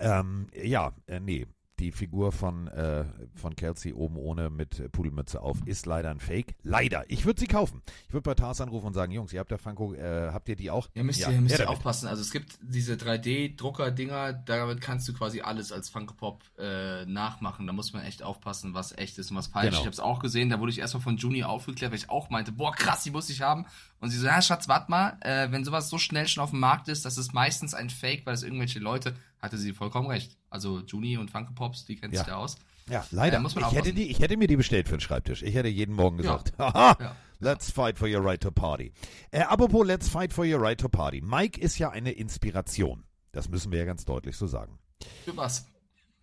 Ähm, 0.00 0.48
ja, 0.60 0.92
äh, 1.06 1.20
nee, 1.20 1.46
die 1.78 1.92
Figur 1.92 2.32
von, 2.32 2.68
äh, 2.68 3.04
von 3.34 3.54
Kelsey 3.54 3.92
oben 3.92 4.16
ohne 4.16 4.50
mit 4.50 4.90
Pudelmütze 4.92 5.40
auf 5.40 5.58
ist 5.66 5.86
leider 5.86 6.10
ein 6.10 6.20
Fake. 6.20 6.54
Leider. 6.62 7.04
Ich 7.08 7.26
würde 7.26 7.40
sie 7.40 7.46
kaufen. 7.46 7.82
Ich 8.08 8.14
würde 8.14 8.22
bei 8.22 8.34
Tars 8.34 8.60
anrufen 8.60 8.86
und 8.86 8.94
sagen, 8.94 9.12
Jungs, 9.12 9.32
ihr 9.32 9.40
habt 9.40 9.50
der 9.50 9.58
Funko, 9.58 9.94
äh, 9.94 10.30
habt 10.32 10.48
ihr 10.48 10.56
die 10.56 10.70
auch? 10.70 10.88
Ja, 10.94 11.02
müsst 11.02 11.20
ihr, 11.20 11.28
müsst 11.40 11.58
ihr 11.58 11.68
aufpassen. 11.68 12.08
Also 12.08 12.22
es 12.22 12.30
gibt 12.30 12.58
diese 12.62 12.94
3D-Drucker-Dinger, 12.94 14.32
damit 14.32 14.80
kannst 14.80 15.06
du 15.08 15.12
quasi 15.12 15.42
alles 15.42 15.72
als 15.72 15.90
Funko 15.90 16.14
Pop 16.14 16.42
äh, 16.58 17.04
nachmachen. 17.04 17.66
Da 17.66 17.72
muss 17.72 17.92
man 17.92 18.02
echt 18.04 18.22
aufpassen, 18.22 18.74
was 18.74 18.96
echt 18.96 19.18
ist 19.18 19.30
und 19.30 19.36
was 19.36 19.48
falsch. 19.48 19.66
Genau. 19.66 19.78
Ich 19.78 19.86
habe 19.86 19.92
es 19.92 20.00
auch 20.00 20.20
gesehen, 20.20 20.48
da 20.48 20.60
wurde 20.60 20.72
ich 20.72 20.78
erstmal 20.78 21.02
von 21.02 21.16
Juni 21.16 21.44
aufgeklärt, 21.44 21.92
weil 21.92 21.98
ich 21.98 22.10
auch 22.10 22.30
meinte, 22.30 22.52
boah 22.52 22.72
krass, 22.72 23.02
die 23.02 23.10
muss 23.10 23.28
ich 23.28 23.42
haben. 23.42 23.66
Und 24.00 24.10
sie 24.10 24.18
so, 24.18 24.26
ja 24.26 24.40
Schatz, 24.40 24.68
warte 24.68 24.90
mal, 24.90 25.18
äh, 25.20 25.50
wenn 25.50 25.64
sowas 25.64 25.88
so 25.88 25.98
schnell 25.98 26.28
schon 26.28 26.42
auf 26.42 26.50
dem 26.50 26.60
Markt 26.60 26.88
ist, 26.88 27.04
das 27.04 27.18
ist 27.18 27.34
meistens 27.34 27.74
ein 27.74 27.90
Fake, 27.90 28.26
weil 28.26 28.34
es 28.34 28.42
irgendwelche 28.42 28.78
Leute, 28.78 29.14
hatte 29.40 29.58
sie 29.58 29.72
vollkommen 29.72 30.08
recht. 30.08 30.36
Also 30.56 30.80
Juni 30.80 31.18
und 31.18 31.30
Funko 31.30 31.52
Pops, 31.52 31.84
die 31.84 31.96
kennt 31.96 32.14
Ja. 32.14 32.20
sich 32.20 32.28
da 32.28 32.36
aus. 32.36 32.56
Ja, 32.88 33.04
leider. 33.10 33.36
Äh, 33.36 33.40
muss 33.40 33.54
man 33.54 33.64
ich, 33.68 33.76
hätte 33.76 33.92
die, 33.92 34.10
ich 34.10 34.20
hätte 34.20 34.38
mir 34.38 34.46
die 34.48 34.56
bestellt 34.56 34.88
für 34.88 34.96
den 34.96 35.00
Schreibtisch. 35.00 35.42
Ich 35.42 35.54
hätte 35.54 35.68
jeden 35.68 35.94
Morgen 35.94 36.16
Ja. 36.16 36.36
gesagt, 36.38 36.54
haha, 36.58 36.96
Ja. 36.98 37.16
let's 37.40 37.70
fight 37.70 37.98
for 37.98 38.08
your 38.08 38.24
right 38.24 38.40
to 38.40 38.50
party. 38.50 38.90
Äh, 39.32 39.40
apropos 39.42 39.86
let's 39.86 40.08
fight 40.08 40.32
for 40.32 40.46
your 40.46 40.62
right 40.62 40.80
to 40.80 40.88
party. 40.88 41.20
Mike 41.20 41.60
ist 41.60 41.78
ja 41.78 41.90
eine 41.90 42.12
Inspiration. 42.12 43.04
Das 43.32 43.50
müssen 43.50 43.70
wir 43.70 43.80
ja 43.80 43.84
ganz 43.84 44.06
deutlich 44.06 44.34
so 44.36 44.46
sagen. 44.46 44.78
Für 45.26 45.36
was? 45.36 45.66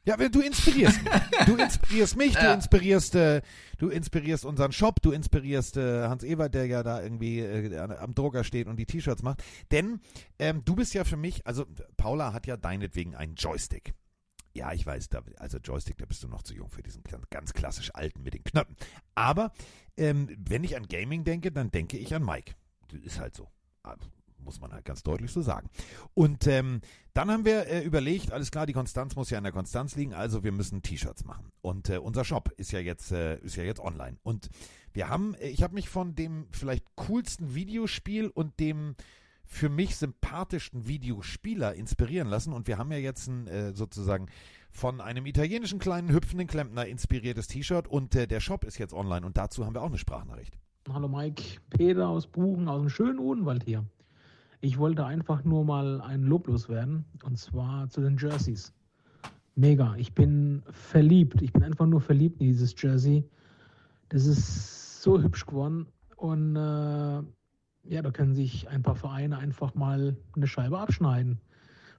Ja, 0.06 0.18
du 0.18 0.42
inspirierst 0.42 1.02
mich. 1.04 1.14
Du 1.46 1.56
inspirierst 1.56 2.18
mich, 2.18 2.34
du 2.34 2.44
Ja. 2.44 2.54
inspirierst, 2.56 3.16
äh, 3.16 3.42
du 3.78 3.88
inspirierst 3.90 4.44
unseren 4.46 4.72
Shop, 4.74 5.02
du 5.02 5.12
inspirierst 5.12 5.78
äh, 5.78 6.08
Hans 6.08 6.24
Ebert, 6.24 6.54
der 6.56 6.66
ja 6.66 6.82
da 6.84 7.02
irgendwie 7.02 7.40
äh, 7.40 7.78
am 7.78 8.14
Drucker 8.16 8.44
steht 8.44 8.68
und 8.68 8.78
die 8.78 8.86
T-Shirts 8.86 9.22
macht. 9.22 9.44
Denn 9.72 10.02
ähm, 10.40 10.64
du 10.66 10.76
bist 10.76 10.94
ja 10.94 11.04
für 11.06 11.16
mich, 11.18 11.46
also 11.48 11.66
Paula 11.98 12.34
hat 12.34 12.48
ja 12.48 12.58
deinetwegen 12.58 13.16
einen 13.16 13.36
Joystick. 13.36 13.94
Ja, 14.56 14.72
ich 14.72 14.86
weiß, 14.86 15.10
da, 15.10 15.24
also 15.38 15.58
Joystick, 15.58 15.98
da 15.98 16.06
bist 16.06 16.24
du 16.24 16.28
noch 16.28 16.44
zu 16.44 16.54
jung 16.54 16.70
für 16.70 16.84
diesen 16.84 17.04
ganz, 17.32 17.54
klassisch 17.54 17.94
alten 17.96 18.22
mit 18.22 18.36
den 18.36 18.44
Knöpfen. 18.44 18.76
Aber 19.16 19.52
ähm, 19.98 20.30
wenn 20.38 20.64
ich 20.64 20.76
an 20.78 20.88
Gaming 20.88 21.24
denke, 21.24 21.52
dann 21.52 21.72
denke 21.72 21.98
ich 21.98 22.14
an 22.14 22.24
Mike. 22.24 22.54
Ist 23.04 23.20
halt 23.20 23.36
so. 23.36 23.50
Ah, 23.82 23.96
Muss 24.38 24.60
man 24.60 24.72
halt 24.72 24.86
ganz 24.86 25.02
deutlich 25.02 25.32
so 25.32 25.42
sagen. 25.42 25.70
Und 26.14 26.46
ähm, 26.46 26.82
dann 27.16 27.32
haben 27.32 27.46
wir 27.46 27.66
äh, 27.68 27.82
überlegt, 27.84 28.32
alles 28.32 28.52
klar, 28.52 28.68
die 28.68 28.74
Konstanz 28.74 29.16
muss 29.16 29.32
ja 29.32 29.40
in 29.40 29.44
der 29.44 29.54
Konstanz 29.54 29.96
liegen, 29.96 30.14
also 30.14 30.44
wir 30.44 30.52
müssen 30.52 30.84
T-Shirts 30.84 31.26
machen. 31.26 31.52
Und 31.62 31.90
äh, 31.90 31.98
unser 31.98 32.24
Shop 32.24 32.52
ist 32.58 32.72
ja 32.72 32.80
jetzt 32.80 33.12
äh, 33.12 33.40
ist 33.40 33.56
ja 33.56 33.64
jetzt 33.64 33.80
online. 33.80 34.18
Und 34.22 34.50
wir 34.94 35.10
haben, 35.10 35.34
äh, 35.36 35.48
ich 35.48 35.64
habe 35.64 35.74
mich 35.74 35.90
von 35.90 36.14
dem 36.14 36.48
vielleicht 36.52 36.86
coolsten 36.96 37.56
Videospiel 37.56 38.28
und 38.28 38.60
dem 38.60 38.96
für 39.54 39.70
mich 39.70 39.96
sympathischsten 39.96 40.88
Videospieler 40.88 41.76
inspirieren 41.76 42.28
lassen. 42.28 42.54
Und 42.54 42.68
wir 42.68 42.78
haben 42.78 42.92
ja 42.92 42.98
jetzt 42.98 43.28
ein, 43.28 43.48
äh, 43.48 43.74
sozusagen 43.74 44.28
von 44.72 45.00
einem 45.00 45.26
italienischen 45.28 45.78
kleinen 45.78 46.12
hüpfenden 46.12 46.48
Klempner 46.48 46.88
inspiriertes 46.88 47.48
T-Shirt 47.48 47.88
und 47.88 48.16
äh, 48.16 48.28
der 48.28 48.40
Shop 48.40 48.64
ist 48.66 48.80
jetzt 48.80 48.94
online 48.94 49.26
und 49.26 49.38
dazu 49.38 49.66
haben 49.66 49.76
wir 49.76 49.82
auch 49.84 49.88
eine 49.88 50.00
Sprachnachricht. 50.00 50.58
Hallo 50.92 51.08
Mike, 51.08 51.44
Peter 51.70 52.10
aus 52.10 52.26
Buchen, 52.26 52.68
aus 52.68 52.82
dem 52.82 52.90
schönen 52.90 53.20
Odenwald 53.20 53.64
hier. 53.64 53.86
Ich 54.62 54.80
wollte 54.80 55.06
einfach 55.06 55.44
nur 55.44 55.64
mal 55.64 56.02
ein 56.02 56.24
Lob 56.24 56.48
loswerden 56.48 57.06
und 57.24 57.38
zwar 57.38 57.88
zu 57.90 58.02
den 58.02 58.18
Jerseys. 58.18 58.74
Mega, 59.56 59.96
ich 59.98 60.16
bin 60.16 60.64
verliebt. 60.72 61.42
Ich 61.44 61.54
bin 61.54 61.64
einfach 61.64 61.86
nur 61.86 62.02
verliebt 62.02 62.42
in 62.42 62.48
dieses 62.48 62.74
Jersey. 62.76 63.24
Das 64.10 64.26
ist 64.26 65.04
so 65.04 65.22
hübsch 65.22 65.46
geworden 65.46 65.86
und 66.18 66.56
äh, 66.56 67.22
ja, 67.86 68.02
da 68.02 68.12
können 68.12 68.34
sich 68.34 68.68
ein 68.70 68.82
paar 68.82 68.96
Vereine 68.96 69.38
einfach 69.38 69.76
mal 69.76 70.16
eine 70.36 70.48
Scheibe 70.48 70.80
abschneiden. 70.80 71.40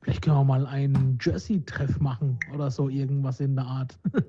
Vielleicht 0.03 0.23
können 0.23 0.37
wir 0.37 0.45
mal 0.45 0.67
einen 0.67 1.19
Jersey-Treff 1.21 2.01
machen 2.01 2.39
oder 2.53 2.71
so, 2.71 2.89
irgendwas 2.89 3.41
in 3.41 3.57
der 3.57 3.65
Art. 3.65 3.99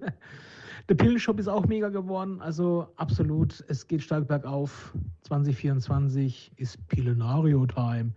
Der 0.87 0.95
Pillenshop 0.95 1.39
ist 1.39 1.47
auch 1.47 1.65
mega 1.65 1.89
geworden, 1.89 2.39
also 2.41 2.87
absolut, 2.97 3.63
es 3.69 3.87
geht 3.87 4.03
stark 4.03 4.27
bergauf. 4.27 4.93
2024 5.23 6.51
ist 6.57 6.87
Pillenario-Time. 6.89 8.11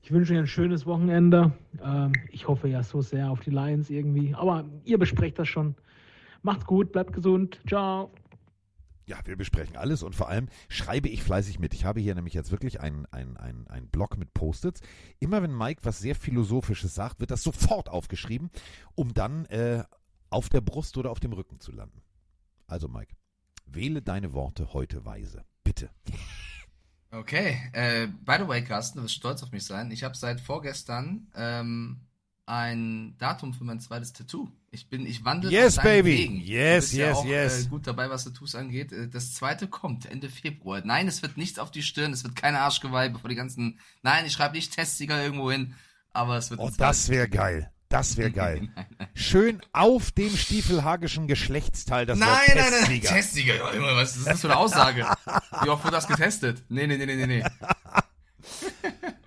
Ich 0.00 0.10
wünsche 0.10 0.32
Ihnen 0.32 0.44
ein 0.44 0.46
schönes 0.46 0.86
Wochenende. 0.86 1.52
Ähm, 1.84 2.12
ich 2.30 2.48
hoffe 2.48 2.68
ja 2.68 2.82
so 2.82 3.02
sehr 3.02 3.30
auf 3.30 3.40
die 3.40 3.50
Lions 3.50 3.90
irgendwie, 3.90 4.34
aber 4.34 4.64
ihr 4.84 4.98
besprecht 4.98 5.38
das 5.38 5.48
schon. 5.48 5.74
Macht's 6.42 6.64
gut, 6.64 6.92
bleibt 6.92 7.12
gesund. 7.12 7.60
Ciao. 7.68 8.10
Ja, 9.06 9.18
wir 9.24 9.36
besprechen 9.36 9.76
alles 9.76 10.02
und 10.02 10.14
vor 10.14 10.28
allem 10.28 10.48
schreibe 10.68 11.08
ich 11.08 11.22
fleißig 11.22 11.58
mit. 11.58 11.74
Ich 11.74 11.84
habe 11.84 12.00
hier 12.00 12.14
nämlich 12.14 12.34
jetzt 12.34 12.52
wirklich 12.52 12.80
einen 12.80 13.06
ein, 13.06 13.36
ein 13.36 13.88
Blog 13.88 14.16
mit 14.16 14.32
Post-its. 14.32 14.80
Immer 15.18 15.42
wenn 15.42 15.56
Mike 15.56 15.80
was 15.84 15.98
sehr 15.98 16.14
Philosophisches 16.14 16.94
sagt, 16.94 17.20
wird 17.20 17.30
das 17.30 17.42
sofort 17.42 17.88
aufgeschrieben, 17.88 18.50
um 18.94 19.12
dann 19.12 19.46
äh, 19.46 19.84
auf 20.30 20.48
der 20.48 20.60
Brust 20.60 20.96
oder 20.96 21.10
auf 21.10 21.20
dem 21.20 21.32
Rücken 21.32 21.60
zu 21.60 21.72
landen. 21.72 22.02
Also 22.66 22.88
Mike, 22.88 23.16
wähle 23.66 24.02
deine 24.02 24.32
Worte 24.32 24.72
heute 24.72 25.04
weise. 25.04 25.44
Bitte. 25.64 25.90
Okay, 27.10 27.58
äh, 27.72 28.06
by 28.06 28.36
the 28.38 28.48
way, 28.48 28.64
Carsten, 28.64 28.98
du 28.98 29.04
wirst 29.04 29.14
stolz 29.14 29.42
auf 29.42 29.52
mich 29.52 29.64
sein. 29.64 29.90
Ich 29.90 30.02
habe 30.02 30.16
seit 30.16 30.40
vorgestern 30.40 31.30
ähm, 31.34 32.00
ein 32.46 33.16
Datum 33.18 33.52
für 33.52 33.64
mein 33.64 33.80
zweites 33.80 34.12
Tattoo. 34.12 34.48
Ich 34.74 34.88
bin, 34.88 35.04
ich 35.06 35.22
wandle 35.22 35.50
Yes, 35.50 35.76
auf 35.76 35.84
deinen 35.84 36.02
baby. 36.04 36.18
Wegen. 36.18 36.40
Yes, 36.40 36.86
du 36.86 36.90
bist 36.90 36.92
ja 36.94 37.06
yes, 37.08 37.16
auch, 37.18 37.24
yes. 37.26 37.66
Äh, 37.66 37.68
gut 37.68 37.86
dabei, 37.86 38.08
was 38.08 38.24
Tattoos 38.24 38.54
angeht. 38.54 38.90
Äh, 38.90 39.06
Das 39.08 39.34
zweite 39.34 39.68
kommt 39.68 40.06
Ende 40.06 40.30
Februar. 40.30 40.80
Nein, 40.82 41.08
es 41.08 41.20
wird 41.20 41.36
nichts 41.36 41.58
auf 41.58 41.70
die 41.70 41.82
Stirn, 41.82 42.10
es 42.14 42.24
wird 42.24 42.36
keine 42.36 42.60
Arschgeweih, 42.60 43.10
bevor 43.10 43.28
die 43.28 43.36
ganzen. 43.36 43.78
Nein, 44.02 44.24
ich 44.24 44.32
schreibe 44.32 44.56
nicht 44.56 44.74
Testsieger 44.74 45.22
irgendwo 45.22 45.50
hin, 45.52 45.74
aber 46.14 46.38
es 46.38 46.48
wird. 46.50 46.58
Oh, 46.58 46.70
das 46.74 47.10
wäre 47.10 47.28
geil. 47.28 47.70
Das 47.90 48.16
wäre 48.16 48.30
geil. 48.32 48.70
Schön 49.12 49.60
auf 49.74 50.10
dem 50.10 50.34
stiefelhagischen 50.34 51.26
Geschlechtsteil 51.26 52.06
das 52.06 52.18
Nein, 52.18 52.30
Wort 52.30 52.48
nein, 52.48 52.56
nein, 52.56 52.70
Testsieger. 52.72 53.08
Testsieger, 53.10 53.54
ja, 53.56 53.70
immer, 53.72 53.94
was 53.96 54.16
ist 54.16 54.26
das 54.26 54.40
für 54.40 54.46
eine 54.48 54.56
Aussage? 54.56 55.06
Wie 55.62 55.68
oft 55.68 55.84
wird 55.84 55.92
das 55.92 56.08
getestet? 56.08 56.62
Nee, 56.70 56.86
nee, 56.86 56.96
nee, 56.96 57.04
nee, 57.04 57.16
nee, 57.16 57.26
nee. 57.26 57.44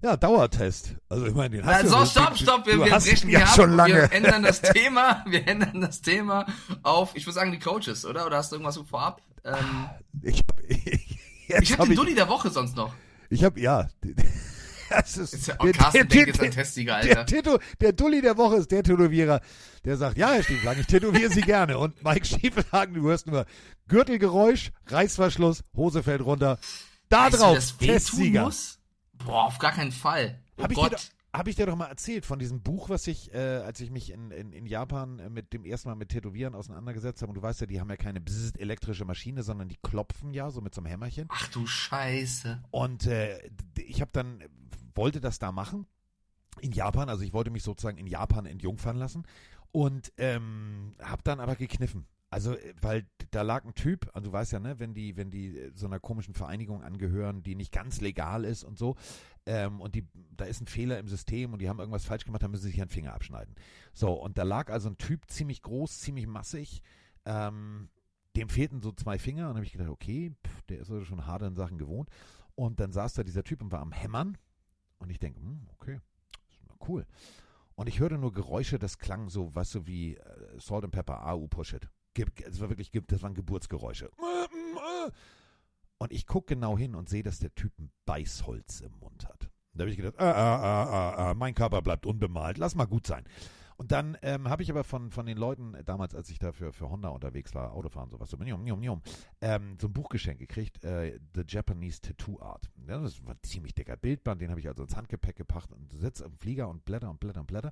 Ja, 0.00 0.16
Dauertest. 0.16 0.94
Also 1.08 1.26
ich 1.26 1.34
meine, 1.34 1.56
den 1.56 1.66
hast 1.66 1.84
Na, 1.90 2.00
du 2.00 2.06
stopp, 2.06 2.36
stopp, 2.38 2.66
wir, 2.66 2.74
du 2.76 2.84
wir 2.84 2.90
brechen 2.98 3.30
ja 3.30 3.46
schon 3.48 3.72
lange. 3.74 3.94
Wir 3.94 4.12
ändern 4.12 4.42
das 4.44 4.60
Thema, 4.62 5.24
wir 5.28 5.46
ändern 5.48 5.80
das 5.80 6.00
Thema 6.00 6.46
auf, 6.82 7.16
ich 7.16 7.26
würde 7.26 7.34
sagen, 7.34 7.50
die 7.52 7.58
Coaches, 7.58 8.04
oder? 8.04 8.26
Oder 8.26 8.36
hast 8.38 8.52
du 8.52 8.56
irgendwas 8.56 8.76
vorab? 8.88 9.20
Ähm, 9.44 9.54
Ich 10.22 10.38
hab, 10.38 10.60
jetzt 10.68 11.62
ich 11.62 11.72
hab 11.72 11.80
habe 11.80 11.88
den 11.88 11.96
Dulli 11.96 12.14
der 12.14 12.28
Woche 12.28 12.50
sonst 12.50 12.76
noch. 12.76 12.92
Ich 13.28 13.42
habe 13.44 13.60
ja. 13.60 13.88
Das 14.90 15.18
ist, 15.18 15.34
Ist 15.34 15.48
ja, 15.48 15.56
Carsten 15.56 16.08
denkt 16.08 16.28
jetzt 16.28 16.40
an 16.40 16.50
Testsieger, 16.50 17.00
der, 17.02 17.18
Alter. 17.18 17.26
Tätow, 17.26 17.58
der 17.78 17.92
Dulli 17.92 18.22
der 18.22 18.38
Woche 18.38 18.56
ist 18.56 18.70
der 18.70 18.82
Tätowierer, 18.82 19.42
der 19.84 19.96
sagt, 19.98 20.16
ja, 20.16 20.30
Herr 20.30 20.42
Stiefelhagen, 20.42 20.80
ich 20.80 20.86
tätowiere 20.86 21.30
Sie 21.30 21.42
gerne. 21.42 21.76
Und 21.76 22.02
Mike 22.02 22.24
Stiefelhagen, 22.24 22.94
du 22.94 23.02
hörst 23.02 23.26
nur 23.26 23.44
Gürtelgeräusch, 23.88 24.70
Reißverschluss, 24.86 25.62
Hose 25.76 26.02
fällt 26.02 26.22
runter. 26.22 26.58
Da 27.10 27.26
Weißt 27.26 27.34
du, 27.34 27.38
drauf, 27.38 27.54
wehtun 27.80 27.86
Testsieger. 27.88 28.44
muss? 28.44 28.77
Boah, 29.24 29.44
auf 29.46 29.58
gar 29.58 29.72
keinen 29.72 29.92
Fall. 29.92 30.38
Oh 30.56 30.62
Habe 30.64 30.72
ich, 30.72 30.78
dir 30.78 30.90
Gott. 30.90 30.92
doch- 30.94 31.38
hab 31.38 31.46
ich 31.48 31.56
dir 31.56 31.66
doch 31.66 31.76
mal 31.76 31.86
erzählt 31.86 32.24
von 32.26 32.38
diesem 32.38 32.62
Buch, 32.62 32.88
was 32.88 33.06
ich, 33.06 33.32
äh, 33.34 33.38
als 33.38 33.80
ich 33.80 33.90
mich 33.90 34.10
in, 34.10 34.30
in, 34.30 34.52
in 34.52 34.66
Japan 34.66 35.18
äh, 35.18 35.28
mit 35.30 35.52
dem 35.52 35.64
ersten 35.64 35.88
Mal 35.88 35.94
mit 35.94 36.08
Tätowieren 36.08 36.54
auseinandergesetzt 36.54 37.20
habe. 37.22 37.30
Und 37.30 37.36
du 37.36 37.42
weißt 37.42 37.60
ja, 37.60 37.66
die 37.66 37.80
haben 37.80 37.90
ja 37.90 37.96
keine 37.96 38.20
bzzzt 38.20 38.58
elektrische 38.58 39.04
Maschine, 39.04 39.42
sondern 39.42 39.68
die 39.68 39.76
klopfen 39.82 40.32
ja 40.32 40.50
so 40.50 40.60
mit 40.60 40.74
so 40.74 40.80
einem 40.80 40.86
Hämmerchen. 40.86 41.26
Ach 41.30 41.48
du 41.48 41.66
Scheiße. 41.66 42.62
Und 42.70 43.06
äh, 43.06 43.50
ich 43.76 44.00
habe 44.00 44.10
dann, 44.12 44.42
wollte 44.94 45.20
das 45.20 45.38
da 45.38 45.52
machen 45.52 45.86
in 46.60 46.72
Japan, 46.72 47.08
also 47.08 47.22
ich 47.22 47.32
wollte 47.32 47.50
mich 47.50 47.62
sozusagen 47.62 47.98
in 47.98 48.06
Japan 48.08 48.46
entjungfern 48.46 48.96
lassen 48.96 49.24
und 49.70 50.12
ähm, 50.16 50.94
habe 51.00 51.22
dann 51.22 51.38
aber 51.40 51.54
gekniffen. 51.54 52.06
Also, 52.30 52.54
äh, 52.54 52.74
weil 52.80 53.06
da 53.30 53.42
lag 53.42 53.64
ein 53.64 53.74
Typ, 53.74 54.10
also 54.12 54.28
du 54.28 54.32
weißt 54.32 54.52
ja, 54.52 54.60
ne, 54.60 54.78
wenn 54.78 54.94
die, 54.94 55.16
wenn 55.16 55.30
die 55.30 55.58
äh, 55.58 55.72
so 55.74 55.86
einer 55.86 56.00
komischen 56.00 56.34
Vereinigung 56.34 56.82
angehören, 56.82 57.42
die 57.42 57.54
nicht 57.54 57.72
ganz 57.72 58.00
legal 58.00 58.44
ist 58.44 58.64
und 58.64 58.78
so, 58.78 58.96
ähm, 59.46 59.80
und 59.80 59.94
die, 59.94 60.06
da 60.36 60.44
ist 60.44 60.60
ein 60.60 60.66
Fehler 60.66 60.98
im 60.98 61.08
System 61.08 61.52
und 61.52 61.60
die 61.60 61.68
haben 61.68 61.78
irgendwas 61.78 62.04
falsch 62.04 62.24
gemacht, 62.24 62.42
dann 62.42 62.50
müssen 62.50 62.64
sie 62.64 62.70
sich 62.70 62.80
einen 62.80 62.90
Finger 62.90 63.14
abschneiden. 63.14 63.54
So, 63.94 64.12
und 64.12 64.38
da 64.38 64.42
lag 64.42 64.70
also 64.70 64.90
ein 64.90 64.98
Typ 64.98 65.30
ziemlich 65.30 65.62
groß, 65.62 66.00
ziemlich 66.00 66.26
massig, 66.26 66.82
ähm, 67.24 67.88
dem 68.36 68.48
fehlten 68.48 68.80
so 68.80 68.92
zwei 68.92 69.18
Finger 69.18 69.48
und 69.48 69.56
habe 69.56 69.64
ich 69.64 69.72
gedacht, 69.72 69.88
okay, 69.88 70.32
pff, 70.46 70.62
der 70.62 70.78
ist 70.80 70.90
also 70.90 71.04
schon 71.04 71.26
hart 71.26 71.42
an 71.42 71.56
Sachen 71.56 71.78
gewohnt. 71.78 72.10
Und 72.54 72.80
dann 72.80 72.92
saß 72.92 73.14
da 73.14 73.22
dieser 73.22 73.44
Typ 73.44 73.62
und 73.62 73.72
war 73.72 73.80
am 73.80 73.92
Hämmern 73.92 74.36
und 74.98 75.10
ich 75.10 75.18
denke, 75.18 75.40
hm, 75.40 75.66
okay, 75.74 76.00
cool. 76.86 77.06
Und 77.74 77.88
ich 77.88 78.00
hörte 78.00 78.18
nur 78.18 78.32
Geräusche, 78.32 78.78
das 78.78 78.98
klang 78.98 79.28
so, 79.28 79.54
weißt 79.54 79.76
du, 79.76 79.86
wie 79.86 80.16
äh, 80.16 80.60
Salt 80.60 80.84
and 80.84 80.92
Pepper, 80.92 81.26
AU 81.26 81.46
Push 81.46 81.74
It. 81.74 81.88
Es 82.44 82.60
war 82.60 82.68
wirklich, 82.68 82.90
das 83.06 83.22
waren 83.22 83.34
Geburtsgeräusche. 83.34 84.10
Und 85.98 86.12
ich 86.12 86.26
gucke 86.26 86.54
genau 86.54 86.78
hin 86.78 86.94
und 86.94 87.08
sehe, 87.08 87.22
dass 87.22 87.38
der 87.38 87.54
Typ 87.54 87.72
ein 87.78 87.90
Beißholz 88.06 88.80
im 88.80 88.92
Mund 88.98 89.26
hat. 89.26 89.50
Da 89.74 89.82
habe 89.82 89.90
ich 89.90 89.96
gedacht, 89.96 90.18
ah, 90.18 90.32
ah, 90.32 90.56
ah, 90.56 90.84
ah, 90.84 91.30
ah, 91.30 91.34
mein 91.34 91.54
Körper 91.54 91.82
bleibt 91.82 92.06
unbemalt, 92.06 92.58
lass 92.58 92.74
mal 92.74 92.86
gut 92.86 93.06
sein. 93.06 93.24
Und 93.78 93.92
dann 93.92 94.18
ähm, 94.22 94.48
habe 94.48 94.64
ich 94.64 94.70
aber 94.72 94.82
von, 94.82 95.12
von 95.12 95.24
den 95.24 95.38
Leuten, 95.38 95.74
äh, 95.74 95.84
damals, 95.84 96.12
als 96.12 96.28
ich 96.30 96.40
da 96.40 96.50
für, 96.50 96.72
Honda 96.80 97.10
unterwegs 97.10 97.54
war, 97.54 97.72
Autofahren, 97.72 98.10
sowas, 98.10 98.28
so, 98.28 98.36
njom, 98.36 98.64
njom, 98.64 98.80
njom, 98.80 99.02
ähm, 99.40 99.76
so 99.80 99.86
ein 99.86 99.92
Buchgeschenk 99.92 100.40
gekriegt, 100.40 100.84
äh, 100.84 101.20
The 101.34 101.44
Japanese 101.46 102.00
Tattoo 102.00 102.40
Art. 102.40 102.68
Ja, 102.88 102.98
das 102.98 103.24
war 103.24 103.34
ein 103.34 103.42
ziemlich 103.44 103.74
dicker 103.74 103.96
Bildband, 103.96 104.40
den 104.42 104.50
habe 104.50 104.58
ich 104.58 104.66
also 104.66 104.82
ins 104.82 104.96
Handgepäck 104.96 105.36
gepackt 105.36 105.72
und 105.72 105.92
sitze 105.92 106.24
im 106.24 106.36
Flieger 106.36 106.68
und 106.68 106.84
blätter 106.84 107.08
und 107.08 107.20
blätter 107.20 107.40
und 107.40 107.46
blätter. 107.46 107.70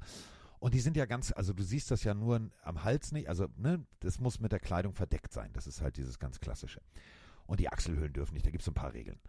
Die 0.74 0.80
sind 0.80 0.96
ja 0.96 1.06
ganz, 1.06 1.32
also 1.32 1.52
du 1.52 1.62
siehst 1.62 1.90
das 1.90 2.04
ja 2.04 2.14
nur 2.14 2.50
am 2.62 2.84
Hals 2.84 3.12
nicht, 3.12 3.28
also 3.28 3.46
ne, 3.56 3.84
das 4.00 4.20
muss 4.20 4.40
mit 4.40 4.52
der 4.52 4.60
Kleidung 4.60 4.94
verdeckt 4.94 5.32
sein. 5.32 5.50
Das 5.52 5.66
ist 5.66 5.80
halt 5.80 5.96
dieses 5.96 6.18
ganz 6.18 6.40
klassische. 6.40 6.80
Und 7.46 7.60
die 7.60 7.68
Achselhöhlen 7.68 8.12
dürfen 8.12 8.34
nicht, 8.34 8.46
da 8.46 8.50
gibt 8.50 8.62
es 8.62 8.68
ein 8.68 8.74
paar 8.74 8.92
Regeln. 8.92 9.20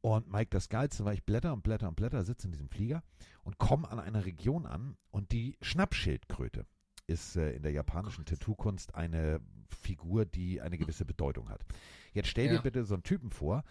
Und 0.00 0.30
Mike, 0.30 0.50
das 0.50 0.68
Geilste 0.68 1.04
war, 1.04 1.12
ich 1.12 1.24
blätter 1.24 1.52
und 1.52 1.62
blätter 1.62 1.88
und 1.88 1.94
blätter, 1.94 2.24
sitze 2.24 2.48
in 2.48 2.52
diesem 2.52 2.68
Flieger 2.68 3.02
und 3.44 3.58
komme 3.58 3.88
an 3.88 4.00
einer 4.00 4.24
Region 4.26 4.66
an 4.66 4.96
und 5.12 5.30
die 5.30 5.56
Schnappschildkröte 5.62 6.66
ist 7.06 7.36
äh, 7.36 7.52
in 7.52 7.62
der 7.62 7.72
japanischen 7.72 8.24
Tattoo-Kunst 8.24 8.94
eine 8.94 9.40
Figur, 9.80 10.24
die 10.24 10.60
eine 10.60 10.76
gewisse 10.78 11.04
Bedeutung 11.04 11.48
hat. 11.48 11.64
Jetzt 12.12 12.28
stell 12.28 12.48
dir 12.48 12.54
Ja. 12.56 12.60
bitte 12.60 12.84
so 12.84 12.94
einen 12.94 13.02
Typen 13.04 13.30
vor, 13.30 13.62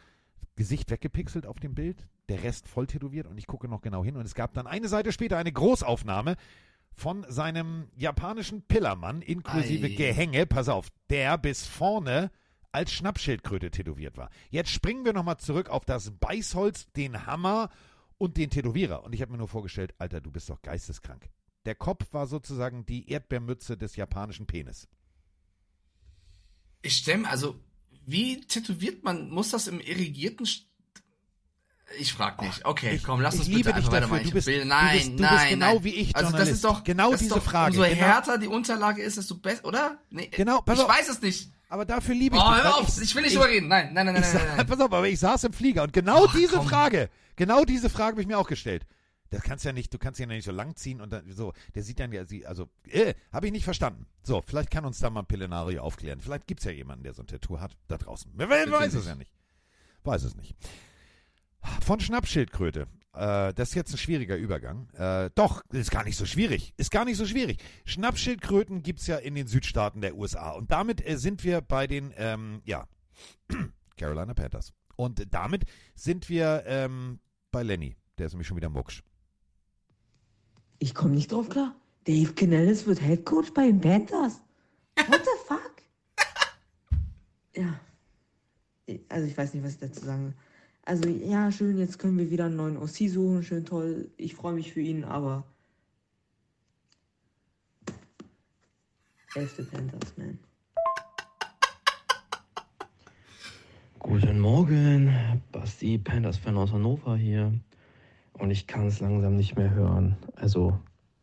Gesicht 0.56 0.90
weggepixelt 0.90 1.46
auf 1.46 1.60
dem 1.60 1.76
Bild, 1.76 2.08
der 2.30 2.44
Rest 2.44 2.68
voll 2.68 2.88
tätowiert 2.88 3.28
und 3.28 3.38
ich 3.38 3.48
gucke 3.48 3.68
noch 3.68 3.82
genau 3.82 4.04
hin 4.04 4.16
und 4.16 4.26
es 4.26 4.36
gab 4.36 4.54
dann 4.54 4.68
eine 4.68 4.88
Seite 4.88 5.12
später 5.12 5.38
eine 5.38 5.52
Großaufnahme 5.52 6.36
von 6.94 7.26
seinem 7.30 7.90
japanischen 7.96 8.62
Pillermann 8.64 9.22
inklusive 9.22 9.88
Ei. 9.88 9.96
Gehänge, 9.96 10.46
pass 10.46 10.70
auf, 10.70 10.90
der 11.10 11.38
bis 11.38 11.66
vorne 11.66 12.32
als 12.72 12.92
Schnappschildkröte 12.92 13.72
tätowiert 13.72 14.18
war. 14.18 14.30
Jetzt 14.50 14.70
springen 14.70 15.06
wir 15.06 15.14
nochmal 15.14 15.38
zurück 15.38 15.70
auf 15.70 15.86
das 15.86 16.12
Beißholz, 16.12 16.92
den 16.94 17.26
Hammer 17.26 17.70
und 18.18 18.38
den 18.38 18.50
Tätowierer. 18.50 19.04
Und 19.04 19.14
ich 19.14 19.22
habe 19.22 19.32
mir 19.32 19.38
nur 19.38 19.48
vorgestellt, 19.48 19.94
Alter, 19.98 20.22
du 20.22 20.32
bist 20.32 20.50
doch 20.50 20.62
geisteskrank. 20.62 21.30
Der 21.66 21.76
Kopf 21.76 22.14
war 22.14 22.28
sozusagen 22.28 22.86
die 22.86 23.10
Erdbeermütze 23.10 23.78
des 23.78 23.96
japanischen 23.96 24.48
Penis. 24.48 24.88
Ich 26.82 26.98
stemme, 26.98 27.30
also, 27.30 27.60
wie 28.06 28.42
tätowiert 28.42 29.04
man, 29.04 29.30
muss 29.30 29.52
das 29.52 29.68
im 29.68 29.80
irrigierten. 29.80 30.46
St 30.46 30.71
ich 32.00 32.14
frag 32.14 32.42
nicht. 32.42 32.66
Okay, 32.66 32.96
ich- 32.96 33.04
komm, 33.04 33.22
lass 33.22 33.36
ich 33.36 33.40
uns 33.42 33.50
liebe 33.50 33.60
bitte 33.70 33.76
dich 33.76 33.86
einfach 33.88 33.92
dafür. 33.92 34.02
weitermachen. 34.12 34.22
Du 34.24 34.28
Ich 34.28 34.34
bist- 34.34 34.48
will, 34.48 34.60
du 34.62 34.66
nein, 34.68 34.98
bist- 34.98 35.08
du 35.08 35.12
bist 35.18 35.32
nein, 35.32 35.50
genau 35.50 35.74
nein. 35.76 35.84
wie 35.84 35.90
ich, 35.96 36.16
Also 36.16 36.26
das 36.26 36.32
Journalist. 36.32 36.52
ist 36.56 36.64
doch 36.66 36.84
Genau 36.84 37.12
das 37.12 37.22
ist 37.22 37.26
diese 37.30 37.36
doch, 37.36 37.44
Frage, 37.44 37.78
Umso 37.78 37.90
genau. 37.90 37.96
härter 38.06 38.38
die 38.38 38.48
Unterlage 38.48 39.02
ist, 39.02 39.18
desto 39.18 39.36
besser, 39.38 39.66
oder? 39.66 39.98
Nee, 40.10 40.28
Genau, 40.28 40.62
pass 40.62 40.78
ich 40.80 40.84
auf. 40.86 40.90
weiß 40.90 41.10
es 41.10 41.22
nicht. 41.22 41.52
Aber 41.70 41.86
dafür 41.86 42.16
liebe 42.16 42.36
Oh, 42.36 42.40
ich 42.40 42.46
weil 42.46 42.64
hör 42.64 42.78
auf, 42.80 43.02
ich 43.02 43.16
will 43.16 43.22
nicht 43.24 43.36
drüber 43.36 43.48
reden. 43.48 43.68
Nein, 43.70 43.94
nein, 43.94 44.06
nein, 44.08 44.16
nein, 44.16 44.24
Ich 44.24 44.34
nein, 44.34 44.58
nein. 44.58 44.68
Pass 44.68 44.80
auf, 44.80 44.92
aber 44.92 45.08
ich 45.08 45.20
saß 45.20 45.46
im 45.46 45.54
Flieger 45.54 45.84
und 45.84 45.94
genau 45.94 46.26
Ach, 46.28 46.36
diese 46.36 46.58
komm. 46.58 46.68
Frage, 46.68 47.10
genau 47.38 47.64
diese 47.64 47.90
Frage 47.90 48.12
habe 48.14 48.22
ich 48.22 48.28
mir 48.28 48.38
auch 48.38 48.48
gestellt. 48.48 48.86
Das 49.30 49.44
kannst 49.44 49.64
ja 49.64 49.72
nicht, 49.72 49.94
du 49.94 49.98
kannst 49.98 50.20
ja 50.20 50.26
nicht 50.26 50.44
so 50.44 50.52
lang 50.52 50.76
ziehen 50.76 51.00
und 51.00 51.14
dann 51.14 51.32
so, 51.32 51.54
der 51.74 51.84
sieht 51.84 52.02
dann 52.02 52.12
ja, 52.12 52.26
sie- 52.26 52.46
also, 52.46 52.68
äh, 52.90 53.14
habe 53.32 53.46
ich 53.46 53.54
nicht 53.54 53.64
verstanden. 53.64 54.06
So, 54.24 54.44
vielleicht 54.46 54.70
kann 54.72 54.84
uns 54.84 55.00
da 55.00 55.10
mal 55.10 55.24
Pillenario 55.24 55.82
aufklären. 55.82 56.20
Vielleicht 56.20 56.48
gibt 56.48 56.60
es 56.60 56.66
ja 56.66 56.72
jemanden, 56.72 57.06
der 57.06 57.14
so 57.14 57.24
ein 57.24 57.28
Tattoo 57.28 57.62
hat, 57.62 57.78
da 57.88 57.98
draußen. 57.98 58.30
Wer 58.36 58.50
weiß 58.50 58.94
es 58.94 59.06
ja 59.08 59.16
nicht. 59.16 59.32
Weiß 60.04 60.24
es 60.24 60.36
nicht. 60.36 60.54
Von 61.82 62.00
Schnappschildkröte. 62.00 62.88
Äh, 63.14 63.54
das 63.54 63.70
ist 63.70 63.76
jetzt 63.76 63.94
ein 63.94 63.98
schwieriger 63.98 64.38
Übergang. 64.38 64.90
Äh, 64.94 65.30
doch, 65.36 65.64
ist 65.72 65.92
gar 65.92 66.04
nicht 66.04 66.18
so 66.18 66.26
schwierig. 66.26 66.74
Ist 66.78 66.92
gar 66.92 67.06
nicht 67.06 67.18
so 67.18 67.26
schwierig. 67.26 67.58
Schnappschildkröten 67.86 68.84
gibt 68.84 69.00
es 69.00 69.08
ja 69.08 69.18
in 69.18 69.36
den 69.36 69.48
Südstaaten 69.48 70.02
der 70.02 70.16
USA. 70.16 70.52
Und 70.52 70.72
damit 70.72 71.06
äh, 71.08 71.18
sind 71.18 71.44
wir 71.44 71.62
bei 71.62 71.88
den, 71.88 72.14
ähm, 72.18 72.62
ja, 72.66 72.88
Carolina 73.98 74.34
Panthers. 74.34 74.74
Und 74.96 75.34
damit 75.34 75.66
sind 75.96 76.30
wir 76.30 76.64
ähm, 76.66 77.20
bei 77.52 77.64
Lenny. 77.64 77.98
Der 78.18 78.28
ist 78.28 78.34
nämlich 78.34 78.48
schon 78.48 78.58
wieder 78.58 78.70
mucksch. 78.70 79.04
Ich 80.80 80.96
komme 80.96 81.14
nicht 81.14 81.32
drauf 81.32 81.50
klar. 81.50 81.76
Dave 82.06 82.34
Canellis 82.34 82.86
wird 82.86 83.02
Head 83.02 83.26
Coach 83.26 83.54
bei 83.54 83.68
den 83.68 83.80
Panthers. 83.80 84.42
What 84.96 85.22
the 85.24 85.48
fuck? 85.48 85.74
ja. 87.56 87.80
Also 89.10 89.28
ich 89.28 89.38
weiß 89.38 89.54
nicht, 89.54 89.64
was 89.64 89.74
ich 89.74 89.80
dazu 89.80 90.06
sagen 90.06 90.26
will. 90.26 90.34
Also 90.84 91.08
ja, 91.10 91.52
schön, 91.52 91.78
jetzt 91.78 92.00
können 92.00 92.18
wir 92.18 92.32
wieder 92.32 92.46
einen 92.46 92.56
neuen 92.56 92.78
OC 92.78 93.10
suchen. 93.10 93.44
Schön 93.44 93.66
toll. 93.66 94.10
Ich 94.18 94.34
freue 94.34 94.54
mich 94.54 94.74
für 94.74 94.82
ihn, 94.82 95.04
aber. 95.04 95.44
Elfte 99.36 99.64
Panthers, 99.64 100.18
man. 100.18 100.40
Guten 104.00 104.40
Morgen, 104.40 105.42
Basti, 105.52 106.00
Panthers-Fan 106.00 106.58
aus 106.58 106.74
Hannover 106.74 107.16
hier. 107.16 107.54
Und 108.34 108.50
ich 108.50 108.66
kann 108.66 108.88
es 108.88 109.00
langsam 109.00 109.36
nicht 109.36 109.56
mehr 109.56 109.70
hören. 109.70 110.18
Also 110.36 110.78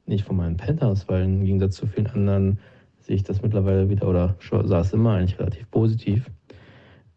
nicht 0.06 0.24
von 0.24 0.36
meinen 0.36 0.56
Panthers, 0.56 1.08
weil 1.08 1.24
im 1.24 1.44
Gegensatz 1.44 1.74
zu 1.74 1.86
vielen 1.86 2.06
anderen 2.06 2.60
sehe 3.00 3.16
ich 3.16 3.24
das 3.24 3.42
mittlerweile 3.42 3.88
wieder 3.88 4.08
oder 4.08 4.36
sah 4.40 4.80
es 4.80 4.92
immer 4.92 5.14
eigentlich 5.14 5.38
relativ 5.38 5.68
positiv. 5.70 6.30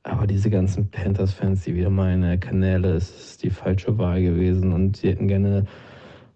Aber 0.03 0.25
diese 0.25 0.49
ganzen 0.49 0.89
Panthers-Fans, 0.89 1.63
die 1.63 1.75
wieder 1.75 1.91
meinen, 1.91 2.39
Kanäle, 2.39 2.93
es 2.93 3.09
ist 3.11 3.43
die 3.43 3.51
falsche 3.51 3.97
Wahl 3.99 4.21
gewesen 4.21 4.73
und 4.73 4.97
sie 4.97 5.09
hätten 5.09 5.27
gerne 5.27 5.65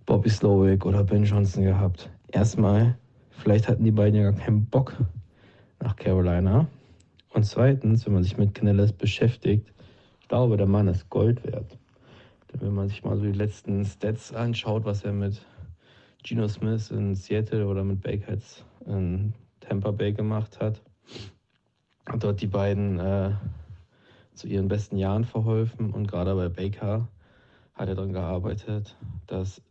Bobby 0.06 0.30
Slowick 0.30 0.86
oder 0.86 1.04
Ben 1.04 1.24
Johnson 1.24 1.64
gehabt. 1.64 2.12
Erstmal, 2.32 2.96
vielleicht 3.32 3.68
hatten 3.68 3.84
die 3.84 3.92
beiden 3.92 4.22
ja 4.22 4.30
gar 4.30 4.40
keinen 4.40 4.66
Bock 4.66 4.96
nach 5.82 5.96
Carolina. 5.96 6.68
Und 7.34 7.44
zweitens, 7.44 8.06
wenn 8.06 8.14
man 8.14 8.24
sich 8.24 8.38
mit 8.38 8.54
Canellis 8.54 8.94
beschäftigt, 8.94 9.74
ich 10.22 10.28
glaube, 10.28 10.58
der 10.58 10.68
Mann 10.68 10.88
ist 10.88 11.10
Gold 11.10 11.44
wert. 11.44 11.78
Denn 12.54 12.62
wenn 12.62 12.74
man 12.74 12.88
sich 12.88 13.04
mal 13.04 13.18
so 13.18 13.24
die 13.24 13.32
letzten 13.32 13.84
Stats 13.84 14.32
anschaut, 14.32 14.86
was 14.86 15.04
er 15.04 15.12
mit 15.12 15.44
Geno 16.24 16.48
Smith 16.48 16.92
in 16.92 17.16
Seattle 17.16 17.68
oder 17.68 17.84
mit 17.84 18.02
Baker 18.02 18.38
in 18.86 19.34
Tampa 19.60 19.92
Bay 19.92 20.14
gemacht 20.14 20.60
hat, 20.60 20.82
hat 22.08 22.24
dort 22.24 22.42
die 22.42 22.48
beiden 22.48 23.00
äh, 23.00 23.32
zu 24.34 24.48
ihren 24.48 24.68
besten 24.68 24.98
Jahren 24.98 25.26
verholfen. 25.26 25.92
Und 25.92 26.08
gerade 26.08 26.36
bei 26.36 26.50
Baker 26.50 27.08
hat 27.74 27.90
er 27.90 27.96
daran 27.96 28.14
gearbeitet, 28.14 28.96
das 29.28 29.62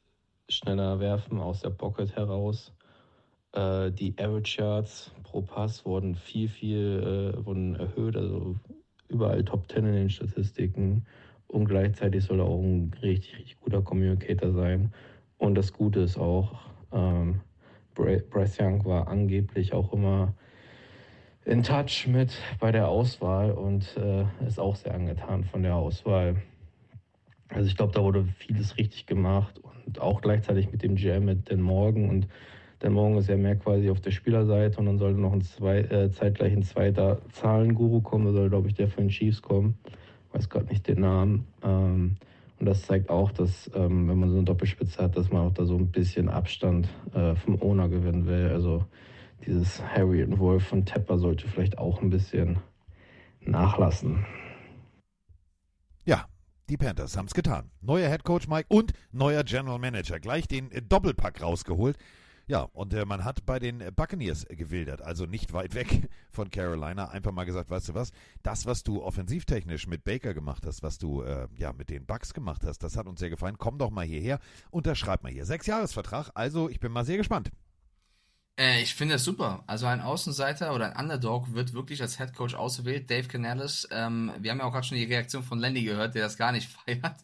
schneller 0.48 1.00
Werfen 1.00 1.40
aus 1.40 1.60
der 1.60 1.70
Pocket 1.70 2.14
heraus 2.16 2.72
äh, 3.54 3.92
die 3.92 4.14
Average 4.18 4.60
Yards 4.60 5.12
pro 5.22 5.42
Pass 5.42 5.84
wurden 5.84 6.14
viel, 6.14 6.48
viel 6.48 7.34
äh, 7.38 7.46
wurden 7.46 7.76
erhöht, 7.76 8.16
also 8.16 8.56
überall 9.08 9.44
Top 9.44 9.70
10 9.70 9.86
in 9.86 9.92
den 9.92 10.10
Statistiken. 10.10 11.06
Und 11.46 11.66
gleichzeitig 11.66 12.24
soll 12.24 12.40
er 12.40 12.46
auch 12.46 12.60
ein 12.60 12.92
richtig, 13.02 13.38
richtig 13.38 13.60
guter 13.60 13.82
Communicator 13.82 14.52
sein. 14.52 14.92
Und 15.38 15.54
das 15.54 15.72
Gute 15.72 16.00
ist 16.00 16.18
auch, 16.18 16.52
ähm, 16.92 17.40
Bryce 17.94 18.58
Young 18.60 18.84
war 18.84 19.06
angeblich 19.06 19.72
auch 19.72 19.92
immer 19.92 20.34
in 21.44 21.62
Touch 21.62 22.06
mit 22.06 22.32
bei 22.58 22.72
der 22.72 22.88
Auswahl 22.88 23.52
und 23.52 23.96
äh, 23.96 24.24
ist 24.46 24.58
auch 24.58 24.76
sehr 24.76 24.94
angetan 24.94 25.44
von 25.44 25.62
der 25.62 25.76
Auswahl. 25.76 26.36
Also 27.48 27.68
ich 27.68 27.76
glaube, 27.76 27.92
da 27.92 28.02
wurde 28.02 28.24
vieles 28.38 28.78
richtig 28.78 29.06
gemacht 29.06 29.60
und 29.86 30.00
auch 30.00 30.20
gleichzeitig 30.22 30.72
mit 30.72 30.82
dem 30.82 30.96
GM, 30.96 31.24
mit 31.24 31.50
Dan 31.50 31.60
Morgan 31.60 32.08
und 32.08 32.28
Dan 32.80 32.92
Morgan 32.92 33.18
ist 33.18 33.28
ja 33.28 33.36
mehr 33.36 33.56
quasi 33.56 33.90
auf 33.90 34.00
der 34.00 34.10
Spielerseite 34.10 34.78
und 34.78 34.86
dann 34.86 34.98
sollte 34.98 35.20
noch 35.20 35.32
ein 35.32 35.42
zwei, 35.42 35.78
äh, 35.78 36.10
zeitgleich 36.10 36.52
ein 36.52 36.62
zweiter 36.62 37.20
Zahlenguru 37.32 38.00
kommen, 38.00 38.26
da 38.26 38.32
soll 38.32 38.48
glaube 38.48 38.68
ich 38.68 38.74
der 38.74 38.88
von 38.88 39.04
den 39.04 39.10
Chiefs 39.10 39.42
kommen, 39.42 39.78
weiß 40.32 40.48
gerade 40.48 40.66
nicht 40.66 40.88
den 40.88 41.00
Namen. 41.00 41.46
Ähm, 41.62 42.16
und 42.58 42.66
das 42.66 42.82
zeigt 42.82 43.10
auch, 43.10 43.30
dass 43.32 43.70
ähm, 43.74 44.08
wenn 44.08 44.18
man 44.18 44.30
so 44.30 44.36
eine 44.36 44.44
Doppelspitze 44.44 45.02
hat, 45.02 45.16
dass 45.16 45.30
man 45.30 45.46
auch 45.46 45.52
da 45.52 45.64
so 45.64 45.76
ein 45.76 45.88
bisschen 45.88 46.28
Abstand 46.28 46.88
äh, 47.12 47.34
vom 47.34 47.60
Owner 47.60 47.88
gewinnen 47.88 48.26
will. 48.26 48.50
Also 48.50 48.84
dieses 49.46 49.82
Harry 49.82 50.22
und 50.22 50.38
Wolf 50.38 50.66
von 50.66 50.84
Tepper 50.84 51.18
sollte 51.18 51.48
vielleicht 51.48 51.78
auch 51.78 52.00
ein 52.02 52.10
bisschen 52.10 52.58
nachlassen. 53.40 54.24
Ja, 56.04 56.26
die 56.68 56.76
Panthers 56.76 57.16
haben 57.16 57.26
es 57.26 57.34
getan. 57.34 57.70
Neuer 57.80 58.08
Head 58.08 58.24
Coach 58.24 58.48
Mike 58.48 58.66
und 58.68 58.92
neuer 59.12 59.44
General 59.44 59.78
Manager. 59.78 60.20
Gleich 60.20 60.48
den 60.48 60.70
äh, 60.70 60.82
Doppelpack 60.82 61.42
rausgeholt. 61.42 61.96
Ja, 62.46 62.68
und 62.74 62.92
äh, 62.92 63.06
man 63.06 63.24
hat 63.24 63.46
bei 63.46 63.58
den 63.58 63.82
Buccaneers 63.96 64.44
äh, 64.44 64.54
gewildert, 64.54 65.00
also 65.00 65.24
nicht 65.24 65.54
weit 65.54 65.74
weg 65.74 66.10
von 66.30 66.50
Carolina, 66.50 67.08
einfach 67.08 67.32
mal 67.32 67.44
gesagt, 67.44 67.70
weißt 67.70 67.88
du 67.88 67.94
was, 67.94 68.12
das, 68.42 68.66
was 68.66 68.82
du 68.82 69.02
offensivtechnisch 69.02 69.86
mit 69.86 70.04
Baker 70.04 70.34
gemacht 70.34 70.66
hast, 70.66 70.82
was 70.82 70.98
du 70.98 71.22
äh, 71.22 71.48
ja 71.56 71.72
mit 71.72 71.88
den 71.88 72.04
Bucks 72.04 72.34
gemacht 72.34 72.62
hast, 72.66 72.82
das 72.82 72.98
hat 72.98 73.06
uns 73.06 73.20
sehr 73.20 73.30
gefallen. 73.30 73.56
Komm 73.56 73.78
doch 73.78 73.90
mal 73.90 74.04
hierher, 74.04 74.40
unterschreib 74.70 75.22
mal 75.22 75.32
hier. 75.32 75.46
Sechsjahresvertrag, 75.46 76.32
also 76.34 76.68
ich 76.68 76.80
bin 76.80 76.92
mal 76.92 77.06
sehr 77.06 77.16
gespannt. 77.16 77.50
Äh, 78.56 78.82
ich 78.82 78.94
finde 78.94 79.14
das 79.14 79.24
super. 79.24 79.64
Also 79.66 79.86
ein 79.86 80.00
Außenseiter 80.00 80.74
oder 80.74 80.96
ein 80.96 81.04
Underdog 81.04 81.52
wird 81.54 81.72
wirklich 81.72 82.00
als 82.02 82.18
Head 82.18 82.34
Coach 82.34 82.54
ausgewählt. 82.54 83.10
Dave 83.10 83.26
Canales. 83.26 83.88
Ähm, 83.90 84.32
wir 84.38 84.50
haben 84.50 84.58
ja 84.58 84.64
auch 84.64 84.72
gerade 84.72 84.86
schon 84.86 84.98
die 84.98 85.04
Reaktion 85.04 85.42
von 85.42 85.58
Lenny 85.58 85.82
gehört, 85.82 86.14
der 86.14 86.22
das 86.22 86.36
gar 86.36 86.52
nicht 86.52 86.68
feiert. 86.86 87.16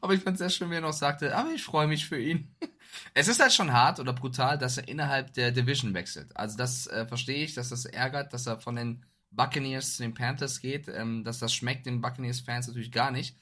Aber 0.00 0.14
ich 0.14 0.22
fand 0.22 0.34
es 0.34 0.38
sehr 0.38 0.50
schön, 0.50 0.70
wie 0.70 0.76
er 0.76 0.80
noch 0.80 0.92
sagte, 0.92 1.36
aber 1.36 1.50
ich 1.52 1.62
freue 1.64 1.86
mich 1.88 2.06
für 2.06 2.20
ihn. 2.20 2.54
Es 3.14 3.28
ist 3.28 3.40
halt 3.40 3.52
schon 3.52 3.72
hart 3.72 4.00
oder 4.00 4.12
brutal, 4.12 4.58
dass 4.58 4.76
er 4.76 4.88
innerhalb 4.88 5.32
der 5.34 5.52
Division 5.52 5.94
wechselt. 5.94 6.36
Also 6.36 6.56
das 6.56 6.88
äh, 6.88 7.06
verstehe 7.06 7.44
ich, 7.44 7.54
dass 7.54 7.68
das 7.68 7.84
ärgert, 7.84 8.32
dass 8.32 8.48
er 8.48 8.58
von 8.58 8.74
den 8.74 9.04
Buccaneers 9.30 9.94
zu 9.96 10.02
den 10.02 10.12
Panthers 10.12 10.60
geht. 10.60 10.88
Ähm, 10.88 11.22
dass 11.22 11.38
das 11.38 11.54
schmeckt 11.54 11.86
den 11.86 12.00
Buccaneers-Fans 12.00 12.66
natürlich 12.66 12.90
gar 12.90 13.12
nicht. 13.12 13.36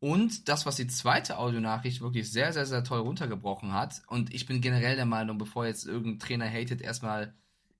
Und 0.00 0.48
das, 0.48 0.64
was 0.64 0.76
die 0.76 0.86
zweite 0.86 1.38
Audionachricht 1.38 2.00
wirklich 2.00 2.30
sehr, 2.30 2.52
sehr, 2.52 2.66
sehr 2.66 2.84
toll 2.84 3.00
runtergebrochen 3.00 3.72
hat. 3.72 4.02
Und 4.06 4.32
ich 4.32 4.46
bin 4.46 4.60
generell 4.60 4.94
der 4.94 5.06
Meinung, 5.06 5.38
bevor 5.38 5.66
jetzt 5.66 5.86
irgendein 5.86 6.20
Trainer 6.20 6.48
hatet, 6.48 6.80
erstmal. 6.80 7.34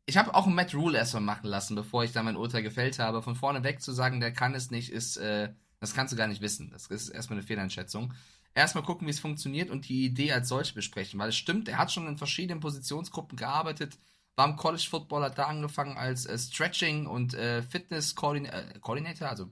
Ich 0.04 0.16
habe 0.16 0.34
auch 0.34 0.46
einen 0.46 0.54
Matt 0.54 0.74
Rule 0.74 0.98
erstmal 0.98 1.22
machen 1.22 1.46
lassen, 1.46 1.76
bevor 1.76 2.02
ich 2.02 2.12
da 2.12 2.22
mein 2.22 2.36
Urteil 2.36 2.62
gefällt 2.62 2.98
habe. 2.98 3.22
Von 3.22 3.36
vorne 3.36 3.62
weg 3.62 3.82
zu 3.82 3.92
sagen, 3.92 4.20
der 4.20 4.32
kann 4.32 4.54
es 4.54 4.70
nicht, 4.70 4.90
ist, 4.90 5.18
äh, 5.18 5.52
das 5.80 5.94
kannst 5.94 6.12
du 6.12 6.16
gar 6.16 6.26
nicht 6.26 6.40
wissen. 6.40 6.70
Das 6.70 6.86
ist 6.86 7.10
erstmal 7.10 7.38
eine 7.38 7.46
Fehleinschätzung. 7.46 8.14
erstmal 8.54 8.84
gucken, 8.84 9.06
wie 9.06 9.12
es 9.12 9.20
funktioniert 9.20 9.70
und 9.70 9.88
die 9.88 10.06
Idee 10.06 10.32
als 10.32 10.48
solche 10.48 10.74
besprechen. 10.74 11.20
Weil 11.20 11.28
es 11.28 11.36
stimmt, 11.36 11.68
er 11.68 11.78
hat 11.78 11.92
schon 11.92 12.08
in 12.08 12.16
verschiedenen 12.16 12.60
Positionsgruppen 12.60 13.36
gearbeitet, 13.36 13.98
war 14.34 14.48
im 14.48 14.56
College 14.56 14.86
Football, 14.88 15.24
hat 15.24 15.38
da 15.38 15.44
angefangen 15.44 15.96
als 15.96 16.26
äh, 16.26 16.38
Stretching 16.38 17.06
und 17.06 17.34
äh, 17.34 17.62
Fitness 17.62 18.12
äh, 18.12 18.78
Coordinator, 18.80 19.28
also 19.28 19.50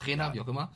Trainer, 0.00 0.26
ja. 0.26 0.34
wie 0.34 0.40
auch 0.40 0.48
immer. 0.48 0.72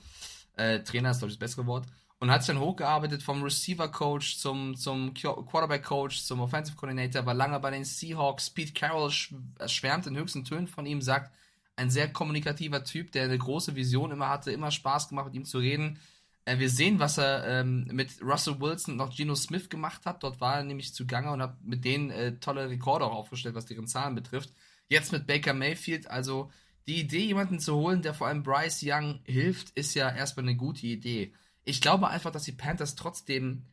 Äh, 0.57 0.81
Trainer 0.81 1.11
ist, 1.11 1.19
glaube 1.19 1.31
ich, 1.31 1.39
das 1.39 1.51
bessere 1.51 1.67
Wort. 1.67 1.87
Und 2.19 2.31
hat 2.31 2.45
sich 2.45 2.55
dann 2.55 2.63
hochgearbeitet 2.63 3.23
vom 3.23 3.43
Receiver 3.43 3.89
Coach 3.89 4.39
zum, 4.39 4.77
zum 4.77 5.13
Quarterback 5.13 5.83
Coach, 5.83 6.23
zum 6.23 6.41
Offensive 6.41 6.77
Coordinator, 6.77 7.27
war 7.27 7.35
lange 7.35 7.59
bei 7.59 7.73
den 7.73 7.85
Seahawks. 7.85 8.49
Pete 8.51 8.73
Carroll 8.73 9.11
schwärmt 9.11 10.07
in 10.07 10.17
höchsten 10.17 10.45
Tönen 10.45 10.69
von 10.69 10.87
ihm, 10.87 11.03
sagt, 11.03 11.33
ein 11.75 11.91
sehr 11.91 12.13
kommunikativer 12.13 12.85
Typ, 12.85 13.11
der 13.13 13.25
eine 13.25 13.39
große 13.39 13.75
Vision 13.75 14.13
immer 14.13 14.29
hatte, 14.29 14.53
immer 14.53 14.71
Spaß 14.71 15.09
gemacht, 15.09 15.27
mit 15.27 15.35
ihm 15.35 15.45
zu 15.45 15.59
reden. 15.59 15.99
Äh, 16.45 16.59
wir 16.59 16.71
sehen, 16.71 16.99
was 16.99 17.19
er 17.19 17.47
ähm, 17.47 17.89
mit 17.91 18.21
Russell 18.23 18.61
Wilson 18.61 18.95
und 18.95 19.01
auch 19.01 19.15
Geno 19.15 19.35
Smith 19.35 19.69
gemacht 19.69 20.07
hat. 20.07 20.23
Dort 20.23 20.41
war 20.41 20.57
er 20.57 20.65
nämlich 20.65 20.95
zugange 20.95 21.31
und 21.31 21.43
hat 21.43 21.63
mit 21.65 21.85
denen 21.85 22.11
äh, 22.11 22.39
tolle 22.39 22.69
Rekorde 22.69 23.05
auch 23.05 23.15
aufgestellt, 23.15 23.55
was 23.55 23.67
deren 23.67 23.87
Zahlen 23.87 24.15
betrifft. 24.15 24.51
Jetzt 24.89 25.13
mit 25.13 25.27
Baker 25.27 25.55
Mayfield, 25.55 26.09
also 26.09 26.51
die 26.87 27.01
Idee, 27.01 27.27
jemanden 27.27 27.61
zu 27.61 27.77
holen, 27.77 28.03
der 28.03 28.15
vor 28.15 28.27
allem 28.27 28.43
Bryce 28.43 28.83
Young 28.85 29.21
hilft, 29.25 29.71
ist 29.71 29.95
ja 29.95 30.11
erstmal 30.11 30.45
eine 30.45 30.57
gute 30.57 30.87
Idee. 30.87 31.33
Ich 31.65 31.81
glaube 31.81 32.09
einfach, 32.09 32.33
dass 32.33 32.45
die 32.45 32.53
Panthers 32.53 32.97
trotzdem, 32.97 33.67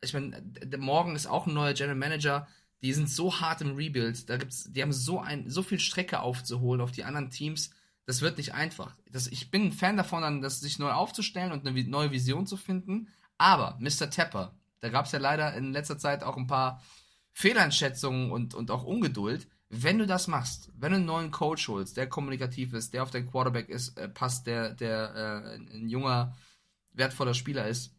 ich 0.00 0.12
meine, 0.12 0.42
morgen 0.78 1.16
ist 1.16 1.26
auch 1.26 1.46
ein 1.46 1.54
neuer 1.54 1.74
General 1.74 1.96
Manager, 1.96 2.46
die 2.82 2.92
sind 2.92 3.08
so 3.08 3.40
hart 3.40 3.60
im 3.60 3.76
Rebuild, 3.76 4.28
da 4.28 4.36
gibt's, 4.36 4.70
die 4.70 4.82
haben 4.82 4.92
so 4.92 5.18
ein, 5.18 5.48
so 5.48 5.62
viel 5.62 5.80
Strecke 5.80 6.20
aufzuholen 6.20 6.80
auf 6.80 6.92
die 6.92 7.04
anderen 7.04 7.30
Teams 7.30 7.70
das 8.06 8.20
wird 8.20 8.36
nicht 8.36 8.54
einfach. 8.54 8.96
Das, 9.10 9.26
ich 9.26 9.50
bin 9.50 9.66
ein 9.66 9.72
Fan 9.72 9.96
davon, 9.96 10.42
das 10.42 10.60
sich 10.60 10.78
neu 10.78 10.90
aufzustellen 10.90 11.52
und 11.52 11.66
eine 11.66 11.84
neue 11.84 12.10
Vision 12.10 12.46
zu 12.46 12.56
finden. 12.56 13.08
Aber 13.38 13.78
Mr. 13.80 14.10
Tepper, 14.10 14.54
da 14.80 14.90
gab 14.90 15.06
es 15.06 15.12
ja 15.12 15.18
leider 15.18 15.54
in 15.54 15.72
letzter 15.72 15.98
Zeit 15.98 16.22
auch 16.22 16.36
ein 16.36 16.46
paar 16.46 16.82
Fehleinschätzungen 17.32 18.30
und, 18.30 18.54
und 18.54 18.70
auch 18.70 18.84
Ungeduld. 18.84 19.48
Wenn 19.82 19.98
du 19.98 20.06
das 20.06 20.28
machst, 20.28 20.70
wenn 20.78 20.92
du 20.92 20.98
einen 20.98 21.06
neuen 21.06 21.30
Coach 21.30 21.68
holst, 21.68 21.96
der 21.96 22.08
kommunikativ 22.08 22.72
ist, 22.74 22.94
der 22.94 23.02
auf 23.02 23.10
dein 23.10 23.30
Quarterback 23.30 23.68
ist, 23.68 23.98
äh, 23.98 24.08
passt, 24.08 24.46
der, 24.46 24.70
der 24.74 25.14
äh, 25.14 25.76
ein 25.76 25.88
junger, 25.88 26.36
wertvoller 26.92 27.34
Spieler 27.34 27.66
ist, 27.66 27.92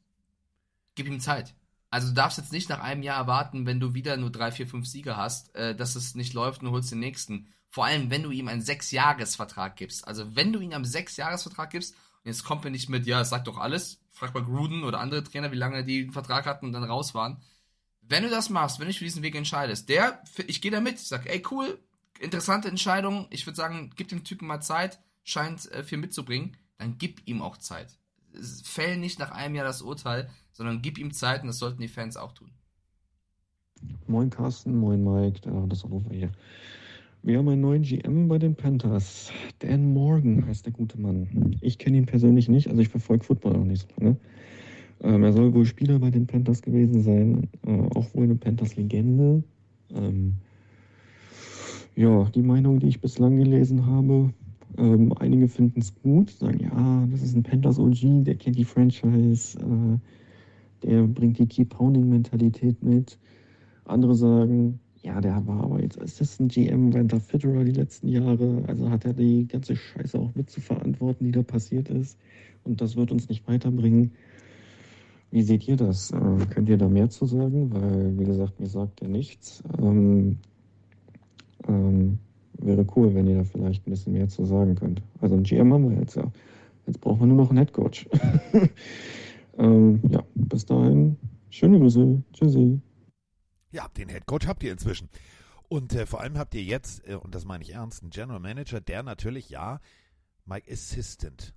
gib 0.96 1.08
ihm 1.08 1.20
Zeit. 1.20 1.54
Also 1.90 2.10
du 2.10 2.14
darfst 2.14 2.38
jetzt 2.38 2.52
nicht 2.52 2.70
nach 2.70 2.80
einem 2.80 3.04
Jahr 3.04 3.18
erwarten, 3.18 3.66
wenn 3.66 3.80
du 3.80 3.94
wieder 3.94 4.18
nur 4.18 4.32
drei, 4.32 4.52
vier, 4.52 4.68
fünf 4.68 4.88
Siege 4.88 5.18
hast, 5.18 5.54
äh, 5.56 5.76
dass 5.76 5.96
es 5.96 6.16
nicht 6.16 6.34
läuft 6.34 6.62
und 6.62 6.72
holst 6.72 6.92
den 6.92 7.00
nächsten. 7.00 7.48
Vor 7.70 7.86
allem, 7.86 8.10
wenn 8.10 8.24
du 8.24 8.32
ihm 8.32 8.48
einen 8.48 8.62
Sechsjahresvertrag 8.62 9.76
gibst. 9.76 10.08
Also 10.08 10.36
wenn 10.36 10.54
du 10.54 10.60
ihm 10.60 10.72
einen 10.72 10.86
Sechsjahresvertrag 10.86 11.70
gibst, 11.70 11.94
und 11.94 12.32
jetzt 12.32 12.44
kommt 12.44 12.66
er 12.66 12.72
nicht 12.72 12.90
mit, 12.90 13.06
ja, 13.06 13.24
sag 13.24 13.46
doch 13.46 13.58
alles, 13.58 14.00
frag 14.12 14.34
mal 14.34 14.44
Gruden 14.44 14.84
oder 14.84 15.00
andere 15.00 15.24
Trainer, 15.24 15.52
wie 15.52 15.58
lange 15.58 15.84
die 15.84 16.04
einen 16.04 16.14
Vertrag 16.14 16.46
hatten 16.46 16.66
und 16.66 16.74
dann 16.74 16.84
raus 16.84 17.14
waren. 17.14 17.42
Wenn 18.08 18.24
du 18.24 18.30
das 18.30 18.50
machst, 18.50 18.80
wenn 18.80 18.86
du 18.86 18.90
dich 18.90 19.00
für 19.00 19.06
diesen 19.06 19.24
Weg 19.24 19.36
entscheidest, 19.36 19.90
der, 19.90 20.22
ich 20.48 20.62
gehe 20.62 20.72
da 20.72 20.80
mit, 20.80 20.96
ich 20.96 21.08
sag, 21.08 21.26
ey, 21.28 21.42
cool, 21.52 21.80
interessante 22.20 22.68
Entscheidung, 22.68 23.28
ich 23.32 23.46
würde 23.48 23.58
sagen, 23.58 23.92
gib 23.96 24.10
dem 24.10 24.24
Typen 24.24 24.48
mal 24.48 24.62
Zeit, 24.62 25.00
scheint 25.24 25.72
äh, 25.72 25.84
viel 25.84 25.98
mitzubringen, 25.98 26.58
dann 26.78 26.98
gib 26.98 27.22
ihm 27.26 27.42
auch 27.42 27.58
Zeit. 27.58 27.98
Fäll 28.64 28.98
nicht 28.98 29.18
nach 29.18 29.32
einem 29.32 29.56
Jahr 29.56 29.66
das 29.66 29.82
Urteil, 29.82 30.30
sondern 30.52 30.82
gib 30.82 30.98
ihm 30.98 31.14
Zeit 31.14 31.42
und 31.42 31.48
das 31.48 31.58
sollten 31.58 31.82
die 31.82 31.88
Fans 31.88 32.18
auch 32.18 32.34
tun. 32.34 32.52
Moin 34.08 34.30
Carsten, 34.30 34.76
moin 34.76 35.04
Mike, 35.04 35.42
das 35.42 35.80
ist 35.80 35.86
Rufer 35.86 36.14
hier. 36.14 36.32
Wir 37.24 37.40
haben 37.40 37.50
einen 37.50 37.62
neuen 37.62 37.82
GM 37.82 38.28
bei 38.28 38.38
den 38.38 38.56
Panthers. 38.56 39.32
Dan 39.60 39.94
Morgan 39.94 40.46
heißt 40.46 40.66
der 40.68 40.74
gute 40.74 41.02
Mann. 41.02 41.58
Ich 41.62 41.80
kenne 41.80 41.98
ihn 41.98 42.06
persönlich 42.06 42.50
nicht, 42.50 42.70
also 42.70 42.82
ich 42.82 42.90
verfolge 42.90 43.26
Football 43.26 43.54
noch 43.54 43.66
nicht 43.66 43.82
so 43.82 43.88
lange. 43.98 44.18
Ähm, 45.02 45.24
er 45.24 45.34
soll 45.34 45.54
wohl 45.54 45.66
Spieler 45.66 46.00
bei 46.00 46.10
den 46.10 46.28
Panthers 46.28 46.62
gewesen 46.62 47.02
sein, 47.02 47.50
äh, 47.66 47.88
auch 47.96 48.14
wohl 48.14 48.24
eine 48.24 48.36
Panthers-Legende. 48.36 49.44
Ähm, 49.94 50.36
ja, 51.96 52.26
die 52.36 52.42
Meinung, 52.42 52.80
die 52.80 52.88
ich 52.88 53.02
bislang 53.02 53.38
gelesen 53.38 53.86
habe, 53.86 54.34
ähm, 54.78 55.14
einige 55.20 55.48
finden 55.48 55.80
es 55.80 55.94
gut, 56.02 56.32
sagen, 56.32 56.60
ja, 56.60 57.08
das 57.10 57.22
ist 57.22 57.36
ein 57.36 57.44
Panthers 57.44 57.80
OG, 57.80 58.24
der 58.24 58.36
kennt 58.36 58.58
die 58.58 58.66
Franchise, 58.66 59.58
äh, 59.60 60.86
der 60.86 61.04
bringt 61.04 61.40
die 61.40 61.48
Keep-Pounding-Mentalität 61.48 62.84
mit. 62.84 63.18
Andere 63.86 64.16
sagen, 64.16 64.80
ja, 65.02 65.22
der 65.22 65.46
war 65.46 65.64
aber 65.64 65.82
jetzt 65.82 66.02
Assistant 66.02 66.52
GM 66.52 66.90
bei 66.90 67.04
der 67.04 67.20
Federer 67.20 67.64
die 67.64 67.72
letzten 67.72 68.08
Jahre. 68.08 68.64
Also 68.68 68.90
hat 68.90 69.06
er 69.06 69.14
die 69.14 69.48
ganze 69.48 69.76
Scheiße 69.76 70.18
auch 70.20 70.34
mit 70.34 70.50
zu 70.50 70.60
verantworten, 70.62 71.26
die 71.26 71.32
da 71.32 71.44
passiert 71.44 71.90
ist. 71.90 72.18
Und 72.64 72.82
das 72.82 72.96
wird 72.96 73.12
uns 73.12 73.30
nicht 73.30 73.48
weiterbringen. 73.48 74.12
Wie 75.32 75.42
seht 75.42 75.68
ihr 75.68 75.76
das? 75.76 76.12
Äh, 76.12 76.46
könnt 76.50 76.70
ihr 76.70 76.78
da 76.78 76.88
mehr 76.88 77.10
zu 77.10 77.26
sagen? 77.26 77.74
Weil, 77.74 78.18
wie 78.18 78.24
gesagt, 78.24 78.60
mir 78.60 78.68
sagt 78.68 79.02
er 79.02 79.08
nichts. 79.08 79.64
Ähm, 79.80 80.38
ähm, 81.68 82.20
wäre 82.60 82.86
cool, 82.96 83.14
wenn 83.14 83.28
ihr 83.28 83.38
da 83.38 83.44
vielleicht 83.44 83.86
ein 83.86 83.90
bisschen 83.90 84.14
mehr 84.14 84.30
zu 84.30 84.46
sagen 84.46 84.76
könnt. 84.76 85.02
Also 85.20 85.36
ein 85.36 85.44
GM 85.44 85.74
haben 85.74 85.90
wir 85.90 86.00
jetzt 86.00 86.16
ja. 86.16 86.32
Jetzt 86.88 87.02
brauchen 87.02 87.22
wir 87.22 87.28
nur 87.28 87.38
noch 87.38 87.50
einen 87.50 87.58
Headcoach. 87.58 88.08
ähm, 89.58 90.02
ja, 90.10 90.24
bis 90.36 90.66
dahin. 90.66 91.18
Schöne 91.50 91.80
Grüße. 91.80 92.24
Tschüssi. 92.34 92.80
Ja, 93.72 93.88
den 93.98 94.10
Head 94.10 94.26
Coach 94.26 94.48
habt 94.48 94.64
ihr 94.64 94.72
inzwischen. 94.72 95.10
Und 95.68 95.94
äh, 95.94 96.06
vor 96.06 96.22
allem 96.22 96.38
habt 96.38 96.54
ihr 96.54 96.64
jetzt, 96.64 97.08
äh, 97.08 97.16
und 97.16 97.34
das 97.34 97.46
meine 97.46 97.64
ich 97.64 97.74
ernst, 97.74 98.04
einen 98.04 98.12
General 98.12 98.40
Manager, 98.40 98.82
der 98.82 99.04
natürlich, 99.04 99.50
ja, 99.50 99.80
Mike 100.46 100.72
Assistant 100.72 101.56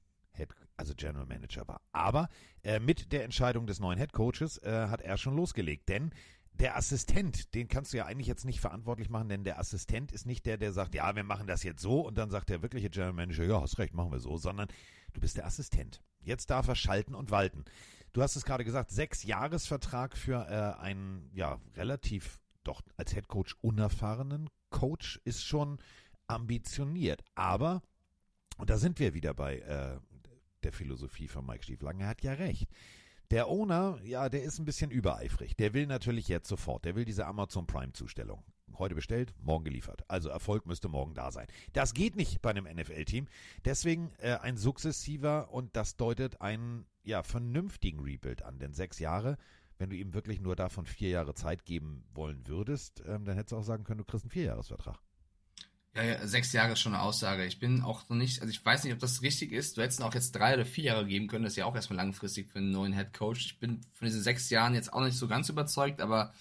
also 0.78 0.94
General 0.94 1.26
Manager 1.26 1.66
war. 1.68 1.80
Aber 1.92 2.28
äh, 2.62 2.80
mit 2.80 3.12
der 3.12 3.24
Entscheidung 3.24 3.66
des 3.66 3.80
neuen 3.80 3.98
Head 3.98 4.12
Coaches 4.12 4.58
äh, 4.58 4.88
hat 4.88 5.02
er 5.02 5.18
schon 5.18 5.36
losgelegt. 5.36 5.88
Denn 5.88 6.12
der 6.52 6.76
Assistent, 6.76 7.54
den 7.54 7.68
kannst 7.68 7.92
du 7.92 7.98
ja 7.98 8.06
eigentlich 8.06 8.26
jetzt 8.26 8.44
nicht 8.44 8.60
verantwortlich 8.60 9.10
machen, 9.10 9.28
denn 9.28 9.44
der 9.44 9.58
Assistent 9.58 10.12
ist 10.12 10.26
nicht 10.26 10.46
der, 10.46 10.56
der 10.56 10.72
sagt, 10.72 10.94
ja, 10.94 11.14
wir 11.14 11.22
machen 11.22 11.46
das 11.46 11.62
jetzt 11.62 11.80
so 11.80 12.00
und 12.00 12.18
dann 12.18 12.30
sagt 12.30 12.48
der 12.48 12.62
wirkliche 12.62 12.90
General 12.90 13.12
Manager, 13.12 13.44
ja, 13.44 13.60
hast 13.60 13.78
recht, 13.78 13.94
machen 13.94 14.10
wir 14.10 14.18
so, 14.18 14.36
sondern 14.36 14.68
du 15.12 15.20
bist 15.20 15.36
der 15.36 15.46
Assistent. 15.46 16.02
Jetzt 16.20 16.50
darf 16.50 16.66
er 16.68 16.74
schalten 16.74 17.14
und 17.14 17.30
walten. 17.30 17.64
Du 18.12 18.22
hast 18.22 18.36
es 18.36 18.44
gerade 18.44 18.64
gesagt, 18.64 18.90
sechs 18.90 19.22
Jahresvertrag 19.22 20.16
für 20.16 20.46
äh, 20.48 20.80
einen 20.80 21.30
ja 21.32 21.60
relativ 21.76 22.40
doch 22.64 22.82
als 22.96 23.12
Head 23.12 23.28
Coach 23.28 23.56
unerfahrenen 23.60 24.50
Coach 24.70 25.20
ist 25.24 25.44
schon 25.44 25.78
ambitioniert. 26.26 27.22
Aber 27.34 27.82
und 28.58 28.70
da 28.70 28.76
sind 28.76 28.98
wir 28.98 29.14
wieder 29.14 29.34
bei 29.34 29.60
äh, 29.60 29.98
der 30.62 30.72
Philosophie 30.72 31.28
von 31.28 31.46
Mike 31.46 31.64
Stieflagen. 31.64 32.00
Er 32.00 32.08
hat 32.08 32.22
ja 32.22 32.32
recht. 32.32 32.68
Der 33.30 33.48
Owner, 33.48 33.98
ja, 34.04 34.28
der 34.28 34.42
ist 34.42 34.58
ein 34.58 34.64
bisschen 34.64 34.90
übereifrig. 34.90 35.54
Der 35.56 35.74
will 35.74 35.86
natürlich 35.86 36.28
jetzt 36.28 36.48
sofort. 36.48 36.84
Der 36.84 36.94
will 36.94 37.04
diese 37.04 37.26
Amazon 37.26 37.66
Prime 37.66 37.92
Zustellung. 37.92 38.42
Heute 38.78 38.94
bestellt, 38.94 39.34
morgen 39.40 39.64
geliefert. 39.64 40.04
Also 40.08 40.28
Erfolg 40.28 40.64
müsste 40.64 40.88
morgen 40.88 41.14
da 41.14 41.30
sein. 41.30 41.46
Das 41.72 41.94
geht 41.94 42.16
nicht 42.16 42.40
bei 42.40 42.50
einem 42.50 42.64
NFL-Team. 42.64 43.26
Deswegen 43.64 44.12
äh, 44.18 44.36
ein 44.36 44.56
sukzessiver 44.56 45.52
und 45.52 45.74
das 45.76 45.96
deutet 45.96 46.40
einen 46.40 46.86
ja, 47.02 47.22
vernünftigen 47.22 48.00
Rebuild 48.00 48.42
an. 48.44 48.58
Denn 48.58 48.72
sechs 48.72 48.98
Jahre, 48.98 49.36
wenn 49.78 49.90
du 49.90 49.96
ihm 49.96 50.14
wirklich 50.14 50.40
nur 50.40 50.56
davon 50.56 50.86
vier 50.86 51.10
Jahre 51.10 51.34
Zeit 51.34 51.64
geben 51.64 52.04
wollen 52.14 52.46
würdest, 52.46 53.02
ähm, 53.06 53.24
dann 53.24 53.36
hättest 53.36 53.52
du 53.52 53.56
auch 53.56 53.62
sagen 53.62 53.84
können, 53.84 53.98
du 53.98 54.04
kriegst 54.04 54.24
einen 54.24 54.30
Vierjahresvertrag. 54.30 54.98
Ja, 56.02 56.26
sechs 56.26 56.52
Jahre 56.52 56.72
ist 56.72 56.80
schon 56.80 56.94
eine 56.94 57.02
Aussage. 57.02 57.44
Ich 57.44 57.58
bin 57.58 57.82
auch 57.82 58.08
noch 58.08 58.16
nicht, 58.16 58.40
also 58.40 58.50
ich 58.50 58.64
weiß 58.64 58.84
nicht, 58.84 58.92
ob 58.92 59.00
das 59.00 59.22
richtig 59.22 59.52
ist. 59.52 59.76
Du 59.76 59.82
hättest 59.82 60.00
ihn 60.00 60.04
auch 60.04 60.14
jetzt 60.14 60.32
drei 60.32 60.54
oder 60.54 60.64
vier 60.64 60.84
Jahre 60.84 61.06
geben 61.06 61.26
können. 61.26 61.44
Das 61.44 61.54
ist 61.54 61.56
ja 61.56 61.64
auch 61.64 61.74
erstmal 61.74 61.96
langfristig 61.96 62.48
für 62.50 62.58
einen 62.58 62.70
neuen 62.70 62.92
Head 62.92 63.12
Coach. 63.12 63.46
Ich 63.46 63.58
bin 63.58 63.80
von 63.94 64.06
diesen 64.06 64.22
sechs 64.22 64.48
Jahren 64.50 64.74
jetzt 64.74 64.92
auch 64.92 65.02
nicht 65.02 65.16
so 65.16 65.26
ganz 65.26 65.48
überzeugt, 65.48 66.00
aber 66.00 66.32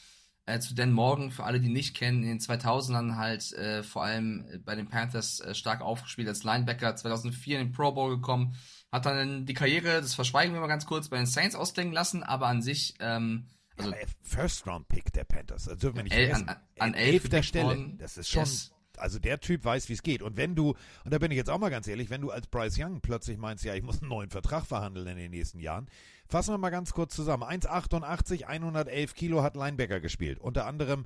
äh, 0.47 0.59
zu 0.59 0.73
Dan 0.73 0.91
Morgan, 0.91 1.31
für 1.31 1.43
alle, 1.43 1.59
die 1.59 1.69
nicht 1.69 1.95
kennen, 1.95 2.23
in 2.23 2.29
den 2.29 2.39
2000ern 2.39 3.17
halt 3.17 3.51
äh, 3.53 3.83
vor 3.83 4.03
allem 4.03 4.45
bei 4.63 4.75
den 4.75 4.87
Panthers 4.87 5.41
äh, 5.41 5.53
stark 5.53 5.81
aufgespielt 5.81 6.27
als 6.27 6.43
Linebacker, 6.43 6.95
2004 6.95 7.59
in 7.59 7.67
den 7.67 7.73
Pro 7.73 7.91
Bowl 7.91 8.15
gekommen, 8.15 8.55
hat 8.91 9.05
dann 9.05 9.45
die 9.45 9.53
Karriere, 9.53 10.01
das 10.01 10.15
verschweigen 10.15 10.53
wir 10.53 10.61
mal 10.61 10.67
ganz 10.67 10.85
kurz, 10.85 11.09
bei 11.09 11.17
den 11.17 11.25
Saints 11.25 11.55
ausklingen 11.55 11.93
lassen, 11.93 12.23
aber 12.23 12.47
an 12.47 12.61
sich, 12.61 12.95
ähm, 12.99 13.47
also 13.75 13.91
ja, 13.91 13.97
First 14.23 14.65
Round 14.65 14.87
Pick 14.87 15.11
der 15.11 15.25
Panthers, 15.25 15.65
das 15.65 15.77
dürfen 15.79 15.97
wir 15.97 16.03
nicht 16.03 16.13
vergessen. 16.13 16.47
An, 16.47 16.55
an, 16.55 16.61
an 16.79 16.93
elfter 16.93 17.43
Stelle, 17.43 17.95
das 17.97 18.17
ist 18.17 18.29
schon, 18.29 18.43
yes. 18.43 18.71
Also 18.99 19.19
der 19.19 19.39
Typ 19.39 19.63
weiß, 19.63 19.89
wie 19.89 19.93
es 19.93 20.03
geht. 20.03 20.21
Und 20.21 20.37
wenn 20.37 20.55
du, 20.55 20.75
und 21.03 21.13
da 21.13 21.17
bin 21.17 21.31
ich 21.31 21.37
jetzt 21.37 21.49
auch 21.49 21.59
mal 21.59 21.69
ganz 21.69 21.87
ehrlich, 21.87 22.09
wenn 22.09 22.21
du 22.21 22.31
als 22.31 22.47
Bryce 22.47 22.79
Young 22.79 23.01
plötzlich 23.01 23.37
meinst, 23.37 23.63
ja, 23.63 23.73
ich 23.75 23.83
muss 23.83 24.01
einen 24.01 24.09
neuen 24.09 24.29
Vertrag 24.29 24.65
verhandeln 24.65 25.07
in 25.07 25.17
den 25.17 25.31
nächsten 25.31 25.59
Jahren, 25.59 25.87
fassen 26.27 26.53
wir 26.53 26.57
mal 26.57 26.69
ganz 26.69 26.93
kurz 26.93 27.15
zusammen. 27.15 27.43
1,88, 27.43 28.43
111 28.43 29.13
Kilo 29.15 29.43
hat 29.43 29.55
Linebacker 29.55 29.99
gespielt. 29.99 30.39
Unter 30.39 30.65
anderem 30.65 31.05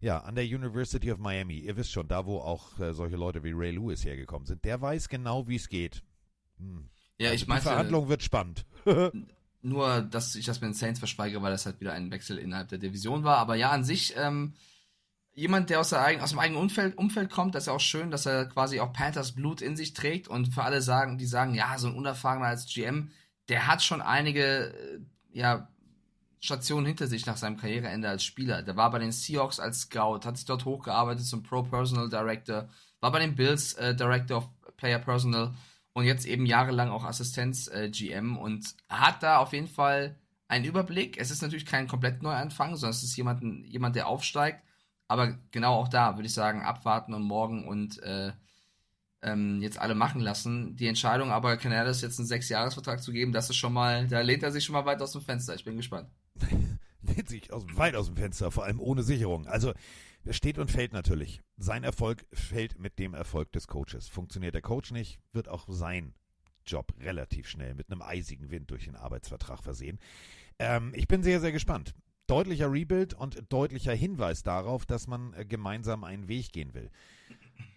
ja, 0.00 0.18
an 0.18 0.34
der 0.34 0.44
University 0.44 1.10
of 1.10 1.18
Miami. 1.18 1.58
Ihr 1.58 1.76
wisst 1.76 1.92
schon, 1.92 2.08
da 2.08 2.24
wo 2.24 2.38
auch 2.38 2.78
äh, 2.78 2.94
solche 2.94 3.16
Leute 3.16 3.42
wie 3.42 3.52
Ray 3.52 3.72
Lewis 3.72 4.04
hergekommen 4.04 4.46
sind. 4.46 4.64
Der 4.64 4.80
weiß 4.80 5.08
genau, 5.08 5.48
wie 5.48 5.56
es 5.56 5.68
geht. 5.68 6.02
Hm. 6.58 6.88
Ja, 7.18 7.30
also 7.30 7.42
ich 7.42 7.48
meine. 7.48 7.60
Die 7.60 7.66
Verhandlung 7.66 8.08
wird 8.08 8.22
spannend. 8.22 8.64
nur, 9.62 10.02
dass 10.02 10.36
ich 10.36 10.46
das 10.46 10.60
mit 10.60 10.70
den 10.70 10.74
Saints 10.74 11.00
verschweige, 11.00 11.42
weil 11.42 11.50
das 11.50 11.66
halt 11.66 11.80
wieder 11.80 11.92
ein 11.92 12.10
Wechsel 12.10 12.38
innerhalb 12.38 12.68
der 12.68 12.78
Division 12.78 13.24
war. 13.24 13.38
Aber 13.38 13.56
ja, 13.56 13.70
an 13.70 13.84
sich, 13.84 14.14
ähm, 14.16 14.54
jemand, 15.38 15.70
der 15.70 15.78
aus, 15.80 15.90
der 15.90 16.22
aus 16.22 16.30
dem 16.30 16.40
eigenen 16.40 16.60
Umfeld, 16.60 16.98
Umfeld 16.98 17.30
kommt, 17.30 17.54
das 17.54 17.62
ist 17.62 17.66
ja 17.68 17.72
auch 17.72 17.80
schön, 17.80 18.10
dass 18.10 18.26
er 18.26 18.46
quasi 18.46 18.80
auch 18.80 18.92
Panthers 18.92 19.32
Blut 19.32 19.62
in 19.62 19.76
sich 19.76 19.94
trägt. 19.94 20.26
Und 20.26 20.52
für 20.52 20.64
alle 20.64 20.82
sagen, 20.82 21.16
die 21.16 21.26
sagen, 21.26 21.54
ja, 21.54 21.78
so 21.78 21.86
ein 21.86 21.94
Unerfahrener 21.94 22.46
als 22.46 22.66
GM, 22.66 23.12
der 23.48 23.68
hat 23.68 23.82
schon 23.82 24.02
einige, 24.02 25.00
ja, 25.30 25.68
Stationen 26.40 26.86
hinter 26.86 27.06
sich 27.06 27.26
nach 27.26 27.36
seinem 27.36 27.56
Karriereende 27.56 28.08
als 28.08 28.24
Spieler. 28.24 28.62
Der 28.62 28.76
war 28.76 28.90
bei 28.90 28.98
den 28.98 29.12
Seahawks 29.12 29.60
als 29.60 29.82
Scout, 29.82 30.20
hat 30.24 30.36
sich 30.36 30.46
dort 30.46 30.64
hochgearbeitet 30.64 31.24
zum 31.24 31.42
Pro 31.42 31.62
Personal 31.62 32.08
Director, 32.08 32.68
war 33.00 33.12
bei 33.12 33.20
den 33.20 33.34
Bills 33.34 33.74
äh, 33.74 33.94
Director 33.94 34.38
of 34.38 34.48
Player 34.76 34.98
Personal 34.98 35.54
und 35.94 36.04
jetzt 36.04 36.26
eben 36.26 36.46
jahrelang 36.46 36.90
auch 36.90 37.04
Assistenz 37.04 37.68
äh, 37.68 37.90
GM 37.90 38.36
und 38.36 38.74
hat 38.88 39.22
da 39.22 39.38
auf 39.38 39.52
jeden 39.52 39.66
Fall 39.66 40.16
einen 40.46 40.64
Überblick. 40.64 41.18
Es 41.18 41.30
ist 41.32 41.42
natürlich 41.42 41.66
kein 41.66 41.88
komplett 41.88 42.22
Neuanfang, 42.22 42.76
sondern 42.76 42.96
es 42.96 43.02
ist 43.02 43.16
jemand, 43.16 43.66
jemand 43.66 43.96
der 43.96 44.06
aufsteigt. 44.06 44.62
Aber 45.08 45.38
genau 45.50 45.74
auch 45.74 45.88
da 45.88 46.16
würde 46.16 46.26
ich 46.26 46.34
sagen, 46.34 46.62
abwarten 46.62 47.14
und 47.14 47.22
morgen 47.22 47.66
und 47.66 48.00
äh, 48.02 48.32
ähm, 49.22 49.60
jetzt 49.62 49.78
alle 49.78 49.94
machen 49.94 50.20
lassen. 50.20 50.76
Die 50.76 50.86
Entscheidung 50.86 51.30
aber, 51.30 51.56
Canales 51.56 52.02
jetzt 52.02 52.18
einen 52.18 52.28
Sechs-Jahres-Vertrag 52.28 53.02
zu 53.02 53.12
geben, 53.12 53.32
das 53.32 53.50
ist 53.50 53.56
schon 53.56 53.72
mal, 53.72 54.06
da 54.06 54.20
lehnt 54.20 54.42
er 54.42 54.52
sich 54.52 54.64
schon 54.64 54.74
mal 54.74 54.84
weit 54.84 55.02
aus 55.02 55.12
dem 55.12 55.22
Fenster. 55.22 55.54
Ich 55.54 55.64
bin 55.64 55.76
gespannt. 55.76 56.08
lehnt 57.02 57.28
sich 57.28 57.52
aus, 57.52 57.64
weit 57.74 57.96
aus 57.96 58.06
dem 58.06 58.16
Fenster, 58.16 58.50
vor 58.50 58.64
allem 58.64 58.80
ohne 58.80 59.02
Sicherung. 59.02 59.46
Also, 59.46 59.72
steht 60.30 60.58
und 60.58 60.70
fällt 60.70 60.92
natürlich. 60.92 61.40
Sein 61.56 61.84
Erfolg 61.84 62.26
fällt 62.32 62.78
mit 62.78 62.98
dem 62.98 63.14
Erfolg 63.14 63.50
des 63.52 63.66
Coaches. 63.66 64.08
Funktioniert 64.08 64.54
der 64.54 64.62
Coach 64.62 64.92
nicht, 64.92 65.18
wird 65.32 65.48
auch 65.48 65.66
sein 65.68 66.14
Job 66.66 66.92
relativ 67.00 67.48
schnell 67.48 67.74
mit 67.74 67.90
einem 67.90 68.02
eisigen 68.02 68.50
Wind 68.50 68.70
durch 68.70 68.84
den 68.84 68.96
Arbeitsvertrag 68.96 69.62
versehen. 69.62 69.98
Ähm, 70.58 70.92
ich 70.94 71.08
bin 71.08 71.22
sehr, 71.22 71.40
sehr 71.40 71.52
gespannt. 71.52 71.94
Deutlicher 72.28 72.70
Rebuild 72.70 73.14
und 73.14 73.42
deutlicher 73.48 73.94
Hinweis 73.94 74.42
darauf, 74.42 74.84
dass 74.84 75.06
man 75.06 75.32
äh, 75.32 75.46
gemeinsam 75.46 76.04
einen 76.04 76.28
Weg 76.28 76.52
gehen 76.52 76.74
will. 76.74 76.90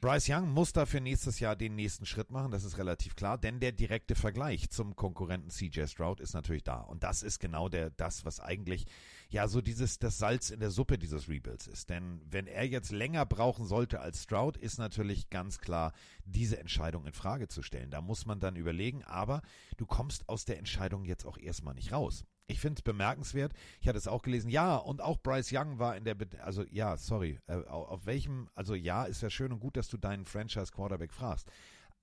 Bryce 0.02 0.28
Young 0.30 0.52
muss 0.52 0.74
dafür 0.74 1.00
nächstes 1.00 1.40
Jahr 1.40 1.56
den 1.56 1.76
nächsten 1.76 2.06
Schritt 2.06 2.32
machen, 2.32 2.52
das 2.52 2.66
ist 2.66 2.78
relativ 2.78 3.16
klar, 3.16 3.38
denn 3.38 3.62
der 3.62 3.72
direkte 3.72 4.14
Vergleich 4.14 4.70
zum 4.70 4.98
Konkurrenten 4.98 5.52
CJ 5.52 5.86
Stroud 5.86 6.20
ist 6.20 6.34
natürlich 6.34 6.66
da. 6.66 6.82
Und 6.82 7.04
das 7.04 7.24
ist 7.24 7.40
genau 7.40 7.70
der, 7.70 7.92
das, 7.92 8.26
was 8.26 8.42
eigentlich 8.42 8.88
ja 9.30 9.48
so 9.48 9.62
dieses, 9.62 10.00
das 10.00 10.18
Salz 10.18 10.50
in 10.50 10.60
der 10.60 10.72
Suppe 10.72 10.98
dieses 10.98 11.30
Rebuilds 11.30 11.68
ist. 11.68 11.90
Denn 11.90 12.20
wenn 12.30 12.46
er 12.46 12.66
jetzt 12.66 12.92
länger 12.92 13.26
brauchen 13.26 13.66
sollte 13.66 14.02
als 14.02 14.24
Stroud, 14.24 14.58
ist 14.58 14.80
natürlich 14.80 15.30
ganz 15.30 15.60
klar, 15.60 15.94
diese 16.26 16.60
Entscheidung 16.60 17.06
in 17.06 17.14
Frage 17.14 17.48
zu 17.48 17.64
stellen. 17.64 17.90
Da 17.90 18.02
muss 18.02 18.26
man 18.26 18.42
dann 18.42 18.58
überlegen, 18.58 19.04
aber 19.06 19.44
du 19.78 19.86
kommst 19.86 20.28
aus 20.28 20.44
der 20.44 20.58
Entscheidung 20.58 21.06
jetzt 21.06 21.26
auch 21.26 21.38
erstmal 21.38 21.76
nicht 21.76 21.94
raus. 21.94 22.26
Ich 22.52 22.60
finde 22.60 22.80
es 22.80 22.82
bemerkenswert. 22.82 23.54
Ich 23.80 23.88
hatte 23.88 23.98
es 23.98 24.08
auch 24.08 24.22
gelesen. 24.22 24.50
Ja, 24.50 24.76
und 24.76 25.02
auch 25.02 25.18
Bryce 25.22 25.52
Young 25.54 25.80
war 25.80 25.96
in 25.96 26.04
der, 26.04 26.16
Be 26.16 26.28
also 26.44 26.64
ja, 26.70 26.98
sorry, 26.98 27.40
äh, 27.48 27.56
auf 27.66 28.06
welchem, 28.06 28.50
also 28.56 28.76
ja, 28.76 29.06
ist 29.06 29.22
ja 29.22 29.30
schön 29.30 29.54
und 29.54 29.60
gut, 29.60 29.78
dass 29.78 29.88
du 29.88 29.98
deinen 29.98 30.26
Franchise 30.26 30.72
Quarterback 30.72 31.14
fragst. 31.14 31.50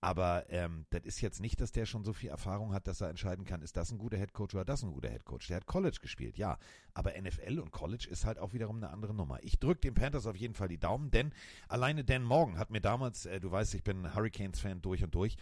Aber 0.00 0.46
ähm, 0.48 0.86
das 0.90 1.02
ist 1.04 1.20
jetzt 1.20 1.40
nicht, 1.40 1.60
dass 1.60 1.72
der 1.72 1.84
schon 1.84 2.04
so 2.04 2.12
viel 2.12 2.30
Erfahrung 2.30 2.72
hat, 2.72 2.86
dass 2.86 3.00
er 3.00 3.10
entscheiden 3.10 3.44
kann, 3.44 3.62
ist 3.62 3.76
das 3.76 3.90
ein 3.90 3.98
guter 3.98 4.16
Headcoach 4.16 4.54
oder 4.54 4.64
das 4.64 4.84
ein 4.84 4.92
guter 4.92 5.08
Headcoach. 5.08 5.48
Der 5.48 5.56
hat 5.56 5.66
College 5.66 5.98
gespielt, 6.00 6.38
ja. 6.38 6.56
Aber 6.94 7.12
NFL 7.20 7.58
und 7.58 7.72
College 7.72 8.06
ist 8.08 8.24
halt 8.24 8.38
auch 8.38 8.52
wiederum 8.52 8.76
eine 8.76 8.90
andere 8.90 9.12
Nummer. 9.12 9.38
Ich 9.42 9.58
drücke 9.58 9.80
den 9.80 9.94
Panthers 9.94 10.26
auf 10.26 10.36
jeden 10.36 10.54
Fall 10.54 10.68
die 10.68 10.78
Daumen, 10.78 11.10
denn 11.10 11.32
alleine 11.66 12.04
Dan 12.04 12.22
Morgan 12.22 12.58
hat 12.58 12.70
mir 12.70 12.80
damals, 12.80 13.26
äh, 13.26 13.40
du 13.40 13.50
weißt, 13.50 13.74
ich 13.74 13.82
bin 13.82 14.14
Hurricanes-Fan 14.14 14.82
durch 14.82 15.02
und 15.02 15.14
durch, 15.14 15.36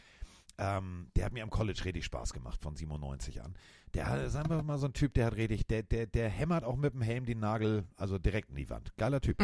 ähm, 0.58 1.08
der 1.16 1.26
hat 1.26 1.32
mir 1.32 1.42
am 1.42 1.50
College 1.50 1.84
richtig 1.84 2.04
Spaß 2.04 2.32
gemacht 2.32 2.60
von 2.62 2.76
97 2.76 3.42
an. 3.42 3.54
Der, 3.94 4.30
sagen 4.30 4.50
wir 4.50 4.62
mal, 4.62 4.78
so 4.78 4.86
ein 4.86 4.92
Typ, 4.92 5.14
der 5.14 5.26
hat 5.26 5.36
richtig, 5.36 5.66
der, 5.66 5.82
der, 5.82 6.06
der 6.06 6.28
hämmert 6.28 6.64
auch 6.64 6.76
mit 6.76 6.94
dem 6.94 7.02
Helm 7.02 7.24
den 7.24 7.40
Nagel, 7.40 7.84
also 7.96 8.18
direkt 8.18 8.50
in 8.50 8.56
die 8.56 8.68
Wand. 8.68 8.96
Geiler 8.96 9.20
Typ. 9.20 9.38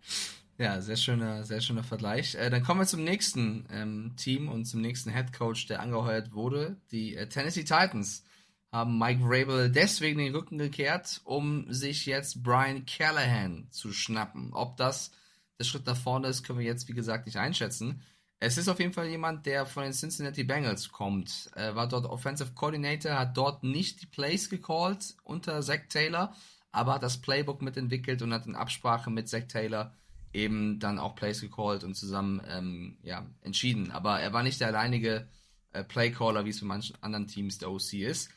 ja, 0.58 0.80
sehr 0.80 0.96
schöner, 0.96 1.44
sehr 1.44 1.60
schöner 1.60 1.84
Vergleich. 1.84 2.34
Äh, 2.34 2.50
dann 2.50 2.62
kommen 2.62 2.80
wir 2.80 2.86
zum 2.86 3.04
nächsten 3.04 3.66
ähm, 3.70 4.14
Team 4.16 4.48
und 4.48 4.66
zum 4.66 4.80
nächsten 4.80 5.10
Head 5.10 5.32
Coach, 5.32 5.66
der 5.66 5.80
angeheuert 5.80 6.32
wurde. 6.32 6.76
Die 6.90 7.16
äh, 7.16 7.28
Tennessee 7.28 7.64
Titans 7.64 8.24
haben 8.70 8.98
Mike 8.98 9.22
Vrabel 9.22 9.70
deswegen 9.70 10.18
den 10.18 10.34
Rücken 10.34 10.58
gekehrt, 10.58 11.22
um 11.24 11.72
sich 11.72 12.06
jetzt 12.06 12.42
Brian 12.42 12.84
Callahan 12.84 13.68
zu 13.70 13.92
schnappen. 13.92 14.52
Ob 14.52 14.76
das 14.76 15.10
der 15.58 15.64
Schritt 15.64 15.86
nach 15.86 15.96
vorne 15.96 16.28
ist, 16.28 16.44
können 16.44 16.58
wir 16.58 16.66
jetzt, 16.66 16.88
wie 16.88 16.94
gesagt, 16.94 17.26
nicht 17.26 17.38
einschätzen. 17.38 18.02
Es 18.40 18.56
ist 18.56 18.68
auf 18.68 18.78
jeden 18.78 18.92
Fall 18.92 19.08
jemand, 19.08 19.46
der 19.46 19.66
von 19.66 19.82
den 19.82 19.92
Cincinnati 19.92 20.44
Bengals 20.44 20.90
kommt. 20.90 21.50
Er 21.56 21.74
war 21.74 21.88
dort 21.88 22.06
Offensive 22.06 22.52
Coordinator, 22.54 23.18
hat 23.18 23.36
dort 23.36 23.64
nicht 23.64 24.00
die 24.02 24.06
Plays 24.06 24.48
gecallt 24.48 25.16
unter 25.24 25.60
Zach 25.60 25.80
Taylor, 25.88 26.34
aber 26.70 26.94
hat 26.94 27.02
das 27.02 27.20
Playbook 27.20 27.62
mitentwickelt 27.62 28.22
und 28.22 28.32
hat 28.32 28.46
in 28.46 28.54
Absprache 28.54 29.10
mit 29.10 29.28
Zach 29.28 29.48
Taylor 29.48 29.92
eben 30.32 30.78
dann 30.78 31.00
auch 31.00 31.16
Plays 31.16 31.40
gecallt 31.40 31.82
und 31.82 31.94
zusammen 31.94 32.40
ähm, 32.48 32.98
ja, 33.02 33.26
entschieden. 33.40 33.90
Aber 33.90 34.20
er 34.20 34.32
war 34.32 34.44
nicht 34.44 34.60
der 34.60 34.68
alleinige 34.68 35.28
äh, 35.72 35.82
Playcaller, 35.82 36.44
wie 36.44 36.50
es 36.50 36.60
für 36.60 36.64
manchen 36.64 36.96
anderen 37.02 37.26
Teams 37.26 37.58
der 37.58 37.70
OC 37.70 37.94
ist. 37.94 38.30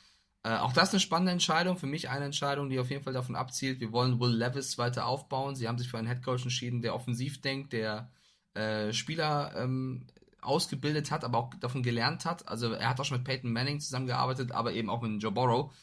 Äh, 0.44 0.56
auch 0.56 0.74
das 0.74 0.92
eine 0.92 1.00
spannende 1.00 1.32
Entscheidung. 1.32 1.78
Für 1.78 1.86
mich 1.86 2.10
eine 2.10 2.26
Entscheidung, 2.26 2.70
die 2.70 2.80
auf 2.80 2.90
jeden 2.90 3.04
Fall 3.04 3.14
davon 3.14 3.36
abzielt, 3.36 3.80
wir 3.80 3.92
wollen 3.92 4.20
Will 4.20 4.36
Levis 4.36 4.80
weiter 4.80 5.06
aufbauen. 5.06 5.56
Sie 5.56 5.68
haben 5.68 5.78
sich 5.78 5.90
für 5.90 6.00
einen 6.00 6.08
Headcoach 6.08 6.44
entschieden, 6.44 6.82
der 6.82 6.96
offensiv 6.96 7.42
denkt, 7.42 7.74
der 7.74 8.10
äh, 8.54 8.94
Spieler 8.94 9.54
ähm, 9.56 10.08
ausgebildet 10.42 11.12
hat, 11.12 11.24
aber 11.24 11.38
auch 11.38 11.54
davon 11.56 11.84
gelernt 11.84 12.26
hat. 12.26 12.48
Also 12.48 12.74
er 12.74 12.90
hat 12.90 13.00
auch 13.00 13.06
schon 13.06 13.18
mit 13.18 13.26
Peyton 13.26 13.52
Manning 13.52 13.80
zusammengearbeitet, 13.80 14.52
aber 14.52 14.74
eben 14.74 14.90
auch 14.90 15.02
mit 15.02 15.22
Joe 15.22 15.32
Burrow. 15.32 15.74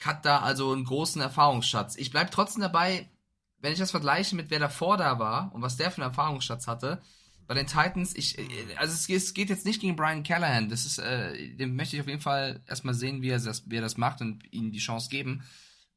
Hat 0.00 0.24
da 0.24 0.40
also 0.40 0.72
einen 0.72 0.84
großen 0.84 1.22
Erfahrungsschatz. 1.22 1.96
Ich 1.96 2.10
bleibe 2.10 2.30
trotzdem 2.30 2.62
dabei, 2.62 3.08
wenn 3.60 3.72
ich 3.72 3.78
das 3.78 3.92
vergleiche 3.92 4.34
mit 4.34 4.50
wer 4.50 4.58
davor 4.58 4.96
da 4.96 5.18
war 5.18 5.54
und 5.54 5.62
was 5.62 5.76
der 5.76 5.90
für 5.90 6.02
einen 6.02 6.10
Erfahrungsschatz 6.10 6.66
hatte, 6.66 7.00
bei 7.46 7.54
den 7.54 7.66
Titans, 7.66 8.14
ich, 8.16 8.38
äh, 8.38 8.44
also 8.76 8.92
es, 8.92 9.08
es 9.08 9.34
geht 9.34 9.50
jetzt 9.50 9.66
nicht 9.66 9.80
gegen 9.80 9.96
Brian 9.96 10.22
Callahan. 10.22 10.68
Das 10.68 10.84
ist, 10.86 10.98
äh, 10.98 11.54
dem 11.54 11.76
möchte 11.76 11.96
ich 11.96 12.02
auf 12.02 12.08
jeden 12.08 12.20
Fall 12.20 12.62
erstmal 12.66 12.94
sehen, 12.94 13.22
wie 13.22 13.30
er 13.30 13.38
das, 13.38 13.68
wie 13.70 13.76
er 13.76 13.82
das 13.82 13.96
macht 13.96 14.20
und 14.20 14.44
ihm 14.52 14.72
die 14.72 14.78
Chance 14.78 15.08
geben. 15.08 15.42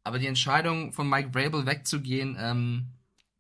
Aber 0.04 0.20
die 0.20 0.28
Entscheidung 0.28 0.92
von 0.92 1.10
Mike 1.10 1.32
Vrabel 1.34 1.66
wegzugehen, 1.66 2.38
ähm, 2.40 2.88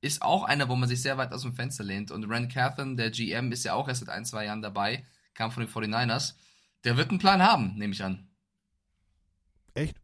ist 0.05 0.21
auch 0.21 0.43
einer, 0.43 0.69
wo 0.69 0.75
man 0.75 0.87
sich 0.87 1.01
sehr 1.01 1.17
weit 1.17 1.33
aus 1.33 1.41
dem 1.41 1.53
Fenster 1.53 1.83
lehnt. 1.83 2.11
Und 2.11 2.29
Rand 2.29 2.51
Cathan, 2.51 2.95
der 2.95 3.09
GM, 3.09 3.51
ist 3.51 3.65
ja 3.65 3.73
auch 3.73 3.87
erst 3.87 4.01
seit 4.01 4.09
ein, 4.09 4.23
zwei 4.23 4.45
Jahren 4.45 4.61
dabei, 4.61 5.03
kam 5.33 5.51
von 5.51 5.65
den 5.65 5.71
49ers. 5.71 6.35
Der 6.83 6.95
wird 6.95 7.09
einen 7.09 7.17
Plan 7.17 7.41
haben, 7.41 7.75
nehme 7.75 7.93
ich 7.93 8.03
an. 8.03 8.29
Echt? 9.73 9.99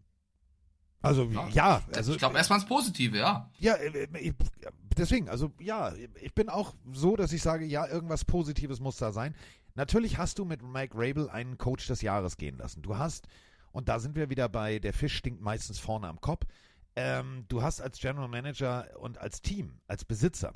Also 1.04 1.26
ja, 1.26 1.48
ja 1.50 1.84
also 1.96 2.14
ich 2.14 2.18
glaube 2.18 2.38
erstmal 2.38 2.60
ins 2.60 2.68
Positive, 2.68 3.18
ja. 3.18 3.52
Ja, 3.60 3.76
äh, 3.76 4.34
deswegen, 4.98 5.30
also 5.30 5.52
ja, 5.60 5.94
ich 6.20 6.34
bin 6.34 6.50
auch 6.50 6.74
so, 6.92 7.16
dass 7.16 7.32
ich 7.32 7.42
sage, 7.42 7.66
ja, 7.66 7.88
irgendwas 7.88 8.26
Positives 8.26 8.80
muss 8.80 8.98
da 8.98 9.12
sein. 9.12 9.36
Natürlich 9.76 10.18
hast 10.18 10.40
du 10.40 10.46
mit 10.46 10.64
Mike 10.64 10.96
Rabel 10.96 11.30
einen 11.30 11.58
Coach 11.58 11.88
des 11.88 12.02
Jahres 12.02 12.38
gehen 12.38 12.58
lassen. 12.58 12.82
Du 12.82 12.98
hast, 12.98 13.28
und 13.72 13.88
da 13.88 14.00
sind 14.00 14.16
wir 14.16 14.30
wieder 14.32 14.50
bei, 14.50 14.80
der 14.80 14.94
Fisch 14.94 15.16
stinkt 15.16 15.42
meistens 15.42 15.80
vorne 15.80 16.08
am 16.08 16.20
Kopf. 16.22 16.46
Ähm, 16.96 17.46
du 17.48 17.62
hast 17.62 17.82
als 17.82 18.00
General 18.00 18.28
Manager 18.28 18.88
und 19.00 19.18
als 19.18 19.42
Team, 19.42 19.80
als 19.88 20.04
Besitzer 20.06 20.54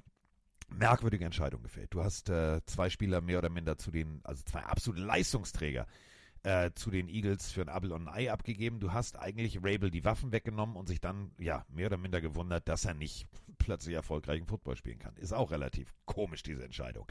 merkwürdige 0.67 1.25
Entscheidungen 1.25 1.63
gefällt. 1.63 1.93
Du 1.93 2.03
hast 2.03 2.29
äh, 2.29 2.61
zwei 2.65 2.89
Spieler 2.89 3.21
mehr 3.21 3.39
oder 3.39 3.49
minder 3.49 3.77
zu 3.77 3.91
den, 3.91 4.19
also 4.23 4.43
zwei 4.43 4.61
absolute 4.61 5.01
Leistungsträger 5.03 5.85
äh, 6.43 6.71
zu 6.75 6.91
den 6.91 7.07
Eagles 7.07 7.51
für 7.51 7.61
ein 7.61 7.69
Abel 7.69 7.91
und 7.91 8.07
ein 8.07 8.13
Ei 8.13 8.31
abgegeben. 8.31 8.79
Du 8.79 8.93
hast 8.93 9.17
eigentlich 9.17 9.57
Rabel 9.63 9.89
die 9.91 10.03
Waffen 10.03 10.31
weggenommen 10.31 10.75
und 10.75 10.87
sich 10.87 10.99
dann, 10.99 11.31
ja, 11.39 11.65
mehr 11.69 11.87
oder 11.87 11.97
minder 11.97 12.21
gewundert, 12.21 12.67
dass 12.67 12.85
er 12.85 12.93
nicht 12.93 13.27
plötzlich 13.57 13.95
erfolgreichen 13.95 14.47
Football 14.47 14.75
spielen 14.75 14.99
kann. 14.99 15.15
Ist 15.15 15.33
auch 15.33 15.51
relativ 15.51 15.93
komisch, 16.05 16.43
diese 16.43 16.63
Entscheidung. 16.63 17.05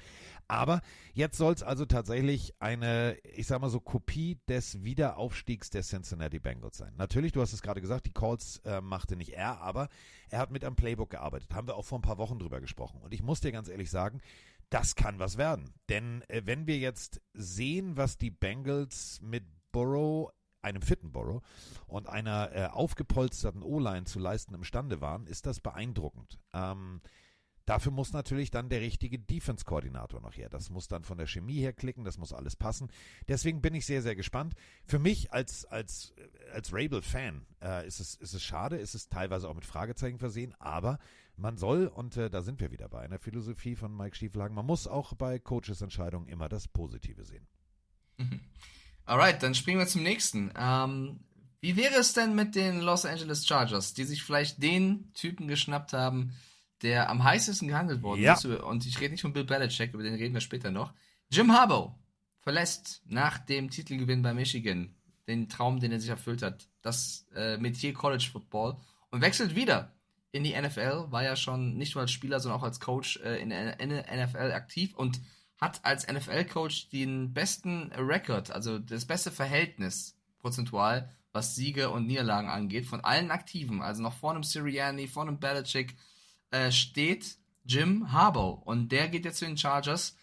Aber 0.48 0.80
jetzt 1.12 1.36
soll 1.36 1.54
es 1.54 1.62
also 1.62 1.86
tatsächlich 1.86 2.54
eine, 2.60 3.16
ich 3.22 3.46
sag 3.46 3.60
mal 3.60 3.70
so, 3.70 3.80
Kopie 3.80 4.38
des 4.48 4.82
Wiederaufstiegs 4.82 5.70
der 5.70 5.82
Cincinnati 5.82 6.38
Bengals 6.38 6.78
sein. 6.78 6.94
Natürlich, 6.96 7.32
du 7.32 7.40
hast 7.40 7.52
es 7.52 7.62
gerade 7.62 7.80
gesagt, 7.80 8.06
die 8.06 8.12
Calls 8.12 8.58
äh, 8.64 8.80
machte 8.80 9.16
nicht 9.16 9.32
er, 9.32 9.60
aber 9.60 9.88
er 10.28 10.38
hat 10.38 10.50
mit 10.50 10.64
einem 10.64 10.76
Playbook 10.76 11.10
gearbeitet. 11.10 11.54
Haben 11.54 11.68
wir 11.68 11.76
auch 11.76 11.84
vor 11.84 11.98
ein 11.98 12.02
paar 12.02 12.18
Wochen 12.18 12.38
drüber 12.38 12.60
gesprochen. 12.60 13.00
Und 13.02 13.14
ich 13.14 13.22
muss 13.22 13.40
dir 13.40 13.52
ganz 13.52 13.68
ehrlich 13.68 13.90
sagen, 13.90 14.20
das 14.70 14.94
kann 14.96 15.18
was 15.18 15.38
werden. 15.38 15.72
Denn 15.88 16.22
äh, 16.28 16.42
wenn 16.44 16.66
wir 16.66 16.78
jetzt 16.78 17.20
sehen, 17.32 17.96
was 17.96 18.18
die 18.18 18.30
Bengals 18.30 19.20
mit 19.22 19.44
Burrow, 19.72 20.30
einem 20.64 20.82
fitten 20.82 21.12
Burrow 21.12 21.42
und 21.86 22.08
einer 22.08 22.50
äh, 22.52 22.66
aufgepolsterten 22.66 23.62
O-Line 23.62 24.04
zu 24.04 24.18
leisten 24.18 24.54
imstande 24.54 25.00
waren, 25.00 25.26
ist 25.26 25.46
das 25.46 25.60
beeindruckend. 25.60 26.38
Ähm, 26.52 27.00
Dafür 27.66 27.92
muss 27.92 28.12
natürlich 28.12 28.50
dann 28.50 28.68
der 28.68 28.82
richtige 28.82 29.18
Defense-Koordinator 29.18 30.20
noch 30.20 30.36
her. 30.36 30.50
Das 30.50 30.68
muss 30.68 30.86
dann 30.86 31.02
von 31.02 31.16
der 31.16 31.26
Chemie 31.26 31.60
her 31.60 31.72
klicken, 31.72 32.04
das 32.04 32.18
muss 32.18 32.32
alles 32.32 32.56
passen. 32.56 32.90
Deswegen 33.26 33.62
bin 33.62 33.74
ich 33.74 33.86
sehr, 33.86 34.02
sehr 34.02 34.14
gespannt. 34.14 34.54
Für 34.84 34.98
mich 34.98 35.32
als, 35.32 35.64
als, 35.64 36.12
als 36.52 36.72
Rabel-Fan 36.72 37.46
äh, 37.62 37.86
ist, 37.86 38.00
es, 38.00 38.16
ist 38.16 38.34
es 38.34 38.42
schade, 38.42 38.76
ist 38.76 38.94
es 38.94 39.08
teilweise 39.08 39.48
auch 39.48 39.54
mit 39.54 39.64
Fragezeichen 39.64 40.18
versehen, 40.18 40.54
aber 40.58 40.98
man 41.36 41.56
soll, 41.56 41.86
und 41.86 42.16
äh, 42.16 42.28
da 42.28 42.42
sind 42.42 42.60
wir 42.60 42.70
wieder 42.70 42.88
bei 42.88 43.00
einer 43.00 43.18
Philosophie 43.18 43.76
von 43.76 43.96
Mike 43.96 44.14
Stieflagen, 44.14 44.54
man 44.54 44.66
muss 44.66 44.86
auch 44.86 45.14
bei 45.14 45.38
Coaches 45.38 45.80
Entscheidungen 45.80 46.28
immer 46.28 46.50
das 46.50 46.68
Positive 46.68 47.24
sehen. 47.24 47.46
Mhm. 48.18 48.40
Alright, 49.06 49.42
dann 49.42 49.54
springen 49.54 49.78
wir 49.78 49.86
zum 49.86 50.02
nächsten. 50.02 50.52
Ähm, 50.56 51.20
wie 51.60 51.76
wäre 51.76 51.94
es 51.94 52.12
denn 52.12 52.34
mit 52.34 52.54
den 52.54 52.80
Los 52.80 53.04
Angeles 53.04 53.46
Chargers, 53.46 53.94
die 53.94 54.04
sich 54.04 54.22
vielleicht 54.22 54.62
den 54.62 55.12
Typen 55.14 55.48
geschnappt 55.48 55.92
haben, 55.92 56.34
der 56.82 57.08
am 57.08 57.24
heißesten 57.24 57.68
gehandelt 57.68 58.02
worden 58.02 58.22
ja. 58.22 58.34
ist? 58.34 58.44
Und 58.44 58.86
ich 58.86 59.00
rede 59.00 59.12
nicht 59.12 59.22
von 59.22 59.32
Bill 59.32 59.44
Belichick, 59.44 59.94
über 59.94 60.02
den 60.02 60.14
reden 60.14 60.34
wir 60.34 60.40
später 60.40 60.70
noch. 60.70 60.92
Jim 61.30 61.52
Harbaugh 61.52 61.98
verlässt 62.40 63.02
nach 63.06 63.38
dem 63.38 63.70
Titelgewinn 63.70 64.22
bei 64.22 64.34
Michigan 64.34 64.94
den 65.26 65.48
Traum, 65.48 65.80
den 65.80 65.92
er 65.92 66.00
sich 66.00 66.10
erfüllt 66.10 66.42
hat, 66.42 66.68
das 66.82 67.26
äh, 67.34 67.56
Metier 67.56 67.94
College 67.94 68.28
Football 68.30 68.76
und 69.10 69.22
wechselt 69.22 69.54
wieder 69.54 69.94
in 70.32 70.44
die 70.44 70.60
NFL, 70.60 71.10
war 71.10 71.22
ja 71.22 71.36
schon 71.36 71.76
nicht 71.76 71.94
nur 71.94 72.02
als 72.02 72.10
Spieler, 72.10 72.40
sondern 72.40 72.60
auch 72.60 72.64
als 72.64 72.80
Coach 72.80 73.18
äh, 73.24 73.40
in 73.40 73.50
der 73.50 73.76
NFL 73.80 74.52
aktiv 74.52 74.94
und 74.94 75.20
hat 75.60 75.84
als 75.84 76.06
NFL-Coach 76.06 76.88
den 76.90 77.32
besten 77.32 77.92
Rekord, 77.92 78.50
also 78.50 78.78
das 78.78 79.04
beste 79.04 79.30
Verhältnis 79.30 80.16
prozentual, 80.38 81.10
was 81.32 81.54
Siege 81.54 81.90
und 81.90 82.06
Niederlagen 82.06 82.48
angeht, 82.48 82.86
von 82.86 83.02
allen 83.02 83.30
Aktiven, 83.30 83.82
also 83.82 84.02
noch 84.02 84.14
vor 84.14 84.30
einem 84.30 84.44
Sirianni, 84.44 85.08
vor 85.08 85.22
einem 85.22 85.40
Belichick, 85.40 85.96
äh, 86.50 86.70
steht 86.70 87.38
Jim 87.64 88.12
Harbaugh 88.12 88.62
und 88.64 88.92
der 88.92 89.08
geht 89.08 89.24
jetzt 89.24 89.38
zu 89.38 89.46
den 89.46 89.56
Chargers. 89.56 90.16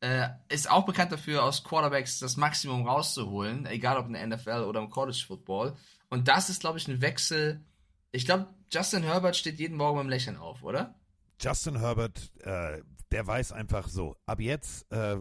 Äh, 0.00 0.28
ist 0.48 0.70
auch 0.70 0.84
bekannt 0.84 1.10
dafür, 1.10 1.42
aus 1.42 1.64
Quarterbacks 1.64 2.20
das 2.20 2.36
Maximum 2.36 2.86
rauszuholen, 2.86 3.66
egal 3.66 3.96
ob 3.96 4.06
in 4.06 4.12
der 4.12 4.26
NFL 4.26 4.64
oder 4.64 4.80
im 4.80 4.90
College 4.90 5.24
Football. 5.26 5.76
Und 6.08 6.28
das 6.28 6.50
ist, 6.50 6.60
glaube 6.60 6.78
ich, 6.78 6.86
ein 6.86 7.00
Wechsel. 7.00 7.64
Ich 8.12 8.24
glaube, 8.24 8.46
Justin 8.70 9.02
Herbert 9.02 9.36
steht 9.36 9.58
jeden 9.58 9.76
Morgen 9.76 9.98
beim 9.98 10.08
Lächeln 10.08 10.36
auf, 10.36 10.62
oder? 10.62 10.94
Justin 11.40 11.78
Herbert, 11.78 12.30
äh, 12.42 12.82
der 13.12 13.26
weiß 13.26 13.52
einfach 13.52 13.88
so, 13.88 14.16
ab 14.26 14.40
jetzt, 14.40 14.90
äh, 14.92 15.16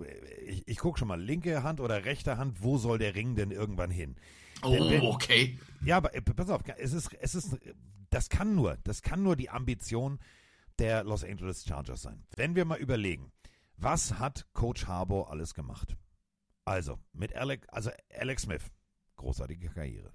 ich, 0.45 0.67
ich 0.67 0.77
gucke 0.77 0.99
schon 0.99 1.07
mal, 1.07 1.21
linke 1.21 1.63
Hand 1.63 1.79
oder 1.79 2.05
rechte 2.05 2.37
Hand, 2.37 2.61
wo 2.61 2.77
soll 2.77 2.97
der 2.97 3.15
Ring 3.15 3.35
denn 3.35 3.51
irgendwann 3.51 3.91
hin? 3.91 4.15
Oh, 4.63 4.71
Denn 4.71 4.89
wenn- 4.89 5.01
okay. 5.03 5.57
Ja, 5.85 5.97
aber 5.97 6.13
äh, 6.15 6.21
pass 6.21 6.49
auf, 6.49 6.61
es 6.77 6.93
ist, 6.93 7.13
es 7.19 7.35
ist, 7.35 7.57
das 8.09 8.29
kann 8.29 8.55
nur, 8.55 8.77
das 8.83 9.01
kann 9.01 9.23
nur 9.23 9.35
die 9.35 9.49
Ambition 9.49 10.19
der 10.79 11.03
Los 11.03 11.23
Angeles 11.23 11.65
Chargers 11.65 12.01
sein. 12.01 12.25
Wenn 12.35 12.55
wir 12.55 12.65
mal 12.65 12.77
überlegen, 12.79 13.31
was 13.77 14.19
hat 14.19 14.47
Coach 14.53 14.87
Harbour 14.87 15.29
alles 15.31 15.53
gemacht? 15.53 15.95
Also, 16.65 16.99
mit 17.13 17.35
Alex, 17.35 17.67
also 17.69 17.91
Alex 18.13 18.43
Smith, 18.43 18.63
großartige 19.15 19.69
Karriere. 19.69 20.11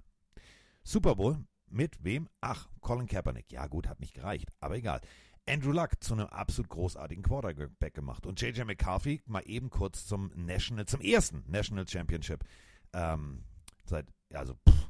Super 0.83 1.15
Bowl, 1.15 1.43
mit 1.67 2.03
wem? 2.03 2.29
Ach, 2.41 2.69
Colin 2.81 3.07
Kaepernick. 3.07 3.51
Ja 3.51 3.67
gut, 3.67 3.87
hat 3.87 3.99
nicht 3.99 4.13
gereicht, 4.13 4.49
aber 4.59 4.75
egal. 4.75 5.01
Andrew 5.45 5.71
Luck 5.71 5.91
zu 6.01 6.13
einem 6.13 6.27
absolut 6.27 6.69
großartigen 6.69 7.23
Quarterback 7.23 7.93
gemacht 7.93 8.25
und 8.25 8.39
JJ 8.39 8.63
McCarthy 8.63 9.21
mal 9.25 9.43
eben 9.45 9.69
kurz 9.69 10.05
zum 10.05 10.31
National, 10.35 10.85
zum 10.85 11.01
ersten 11.01 11.43
National 11.47 11.87
Championship 11.87 12.45
ähm, 12.93 13.43
seit, 13.85 14.07
also 14.33 14.55
pff, 14.67 14.89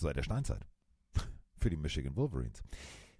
seit 0.00 0.16
der 0.16 0.22
Steinzeit 0.22 0.66
für 1.58 1.70
die 1.70 1.76
Michigan 1.76 2.16
Wolverines. 2.16 2.62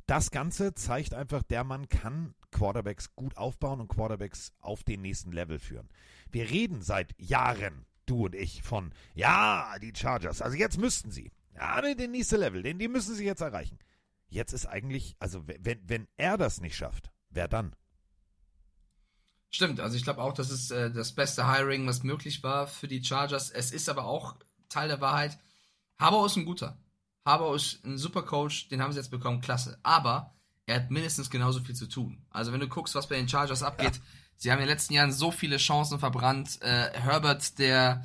Das 0.07 0.31
Ganze 0.31 0.75
zeigt 0.75 1.15
einfach, 1.15 1.43
der 1.43 1.65
Mann 1.65 1.89
kann 1.89 2.35
Quarterbacks 2.51 3.15
gut 3.15 3.37
aufbauen 3.37 3.81
und 3.81 3.89
Quarterbacks 3.89 4.53
auf 4.61 4.85
den 4.85 5.01
nächsten 5.01 5.33
Level 5.33 5.59
führen. 5.59 5.89
Wir 6.31 6.51
reden 6.51 6.83
seit 6.83 7.19
Jahren, 7.19 7.87
du 8.07 8.27
und 8.27 8.35
ich, 8.35 8.63
von, 8.63 8.93
ja, 9.15 9.75
die 9.81 9.93
Chargers, 9.95 10.43
also 10.43 10.57
jetzt 10.57 10.79
müssten 10.79 11.11
sie. 11.11 11.33
Ja, 11.55 11.81
den, 11.81 11.97
den 11.97 12.11
nächsten 12.11 12.37
Level, 12.37 12.63
den, 12.63 12.79
die 12.79 12.89
müssen 12.89 13.15
sie 13.15 13.25
jetzt 13.25 13.41
erreichen. 13.41 13.79
Jetzt 14.35 14.53
ist 14.53 14.67
eigentlich, 14.67 15.15
also 15.21 15.47
wenn, 15.47 15.89
wenn 15.89 16.09
er 16.17 16.37
das 16.37 16.61
nicht 16.61 16.77
schafft, 16.77 17.13
wer 17.31 17.47
dann? 17.47 17.77
Stimmt, 19.49 19.79
also 19.79 19.97
ich 19.97 20.03
glaube 20.03 20.21
auch, 20.21 20.33
das 20.33 20.51
ist 20.51 20.73
äh, 20.73 20.91
das 20.91 21.13
beste 21.13 21.49
Hiring, 21.49 21.87
was 21.87 22.03
möglich 22.03 22.43
war 22.43 22.67
für 22.67 22.89
die 22.89 23.05
Chargers. 23.05 23.53
Es 23.53 23.71
ist 23.71 23.89
aber 23.89 24.07
auch 24.07 24.35
Teil 24.69 24.89
der 24.89 25.01
Wahrheit. 25.01 25.39
Harbaugh 26.01 26.27
ist 26.27 26.35
ein 26.35 26.47
guter. 26.47 26.77
Harbaugh 27.25 27.55
ist 27.55 27.85
ein 27.85 27.97
super 27.97 28.23
Coach, 28.23 28.69
den 28.71 28.83
haben 28.83 28.91
sie 28.91 28.99
jetzt 28.99 29.13
bekommen, 29.13 29.41
klasse. 29.41 29.79
Aber 29.85 30.35
er 30.67 30.81
hat 30.81 30.91
mindestens 30.91 31.31
genauso 31.31 31.61
viel 31.61 31.77
zu 31.77 31.89
tun. 31.89 32.27
Also 32.31 32.53
wenn 32.53 32.59
du 32.59 32.67
guckst, 32.67 32.97
was 32.97 33.09
bei 33.09 33.15
den 33.15 33.29
Chargers 33.29 33.63
abgeht, 33.63 34.01
sie 34.37 34.51
haben 34.51 34.59
in 34.59 34.67
den 34.67 34.75
letzten 34.75 34.95
Jahren 34.95 35.13
so 35.13 35.31
viele 35.31 35.59
Chancen 35.59 36.01
verbrannt. 36.01 36.61
Äh, 36.61 36.91
Herbert, 36.93 37.61
der, 37.61 38.05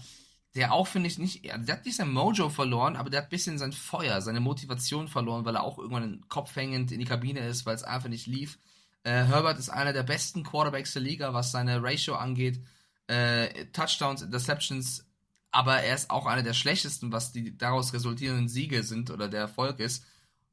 der 0.60 0.74
auch, 0.74 0.88
finde 0.88 1.08
ich, 1.08 1.18
nicht, 1.18 1.46
der 1.46 1.76
hat 1.78 1.86
nicht 1.86 1.96
sein 1.96 2.12
Mojo 2.12 2.50
verloren, 2.50 2.98
aber 2.98 3.10
der 3.10 3.22
hat 3.22 3.28
ein 3.28 3.30
bisschen 3.30 3.58
sein 3.58 3.72
Feuer, 3.72 4.20
seine 4.20 4.42
Motivation 4.42 5.08
verloren, 5.08 5.46
weil 5.46 5.56
er 5.56 5.64
auch 5.64 5.78
irgendwann 5.78 6.04
den 6.04 6.28
Kopf 6.28 6.54
hängend 6.58 6.92
in 6.92 7.00
die 7.00 7.06
Kabine 7.06 7.40
ist, 7.48 7.66
weil 7.66 7.76
es 7.76 7.84
einfach 7.84 8.10
nicht 8.10 8.28
lief. 8.28 8.60
Äh, 9.04 9.24
Herbert 9.24 9.58
ist 9.58 9.70
einer 9.70 9.94
der 9.94 10.04
besten 10.04 10.44
Quarterbacks 10.44 10.92
der 10.92 11.02
Liga, 11.02 11.34
was 11.34 11.54
seine 11.54 11.82
Ratio 11.82 12.16
angeht. 12.16 12.60
Äh, 13.08 13.68
Touchdowns, 13.68 14.22
Interceptions, 14.22 15.08
aber 15.50 15.80
er 15.80 15.96
ist 15.96 16.10
auch 16.10 16.26
einer 16.26 16.44
der 16.44 16.54
schlechtesten, 16.54 17.14
was 17.14 17.32
die 17.32 17.58
daraus 17.58 17.94
resultierenden 17.94 18.50
Siege 18.50 18.84
sind 18.84 19.12
oder 19.12 19.30
der 19.30 19.40
Erfolg 19.40 19.80
ist, 19.80 20.04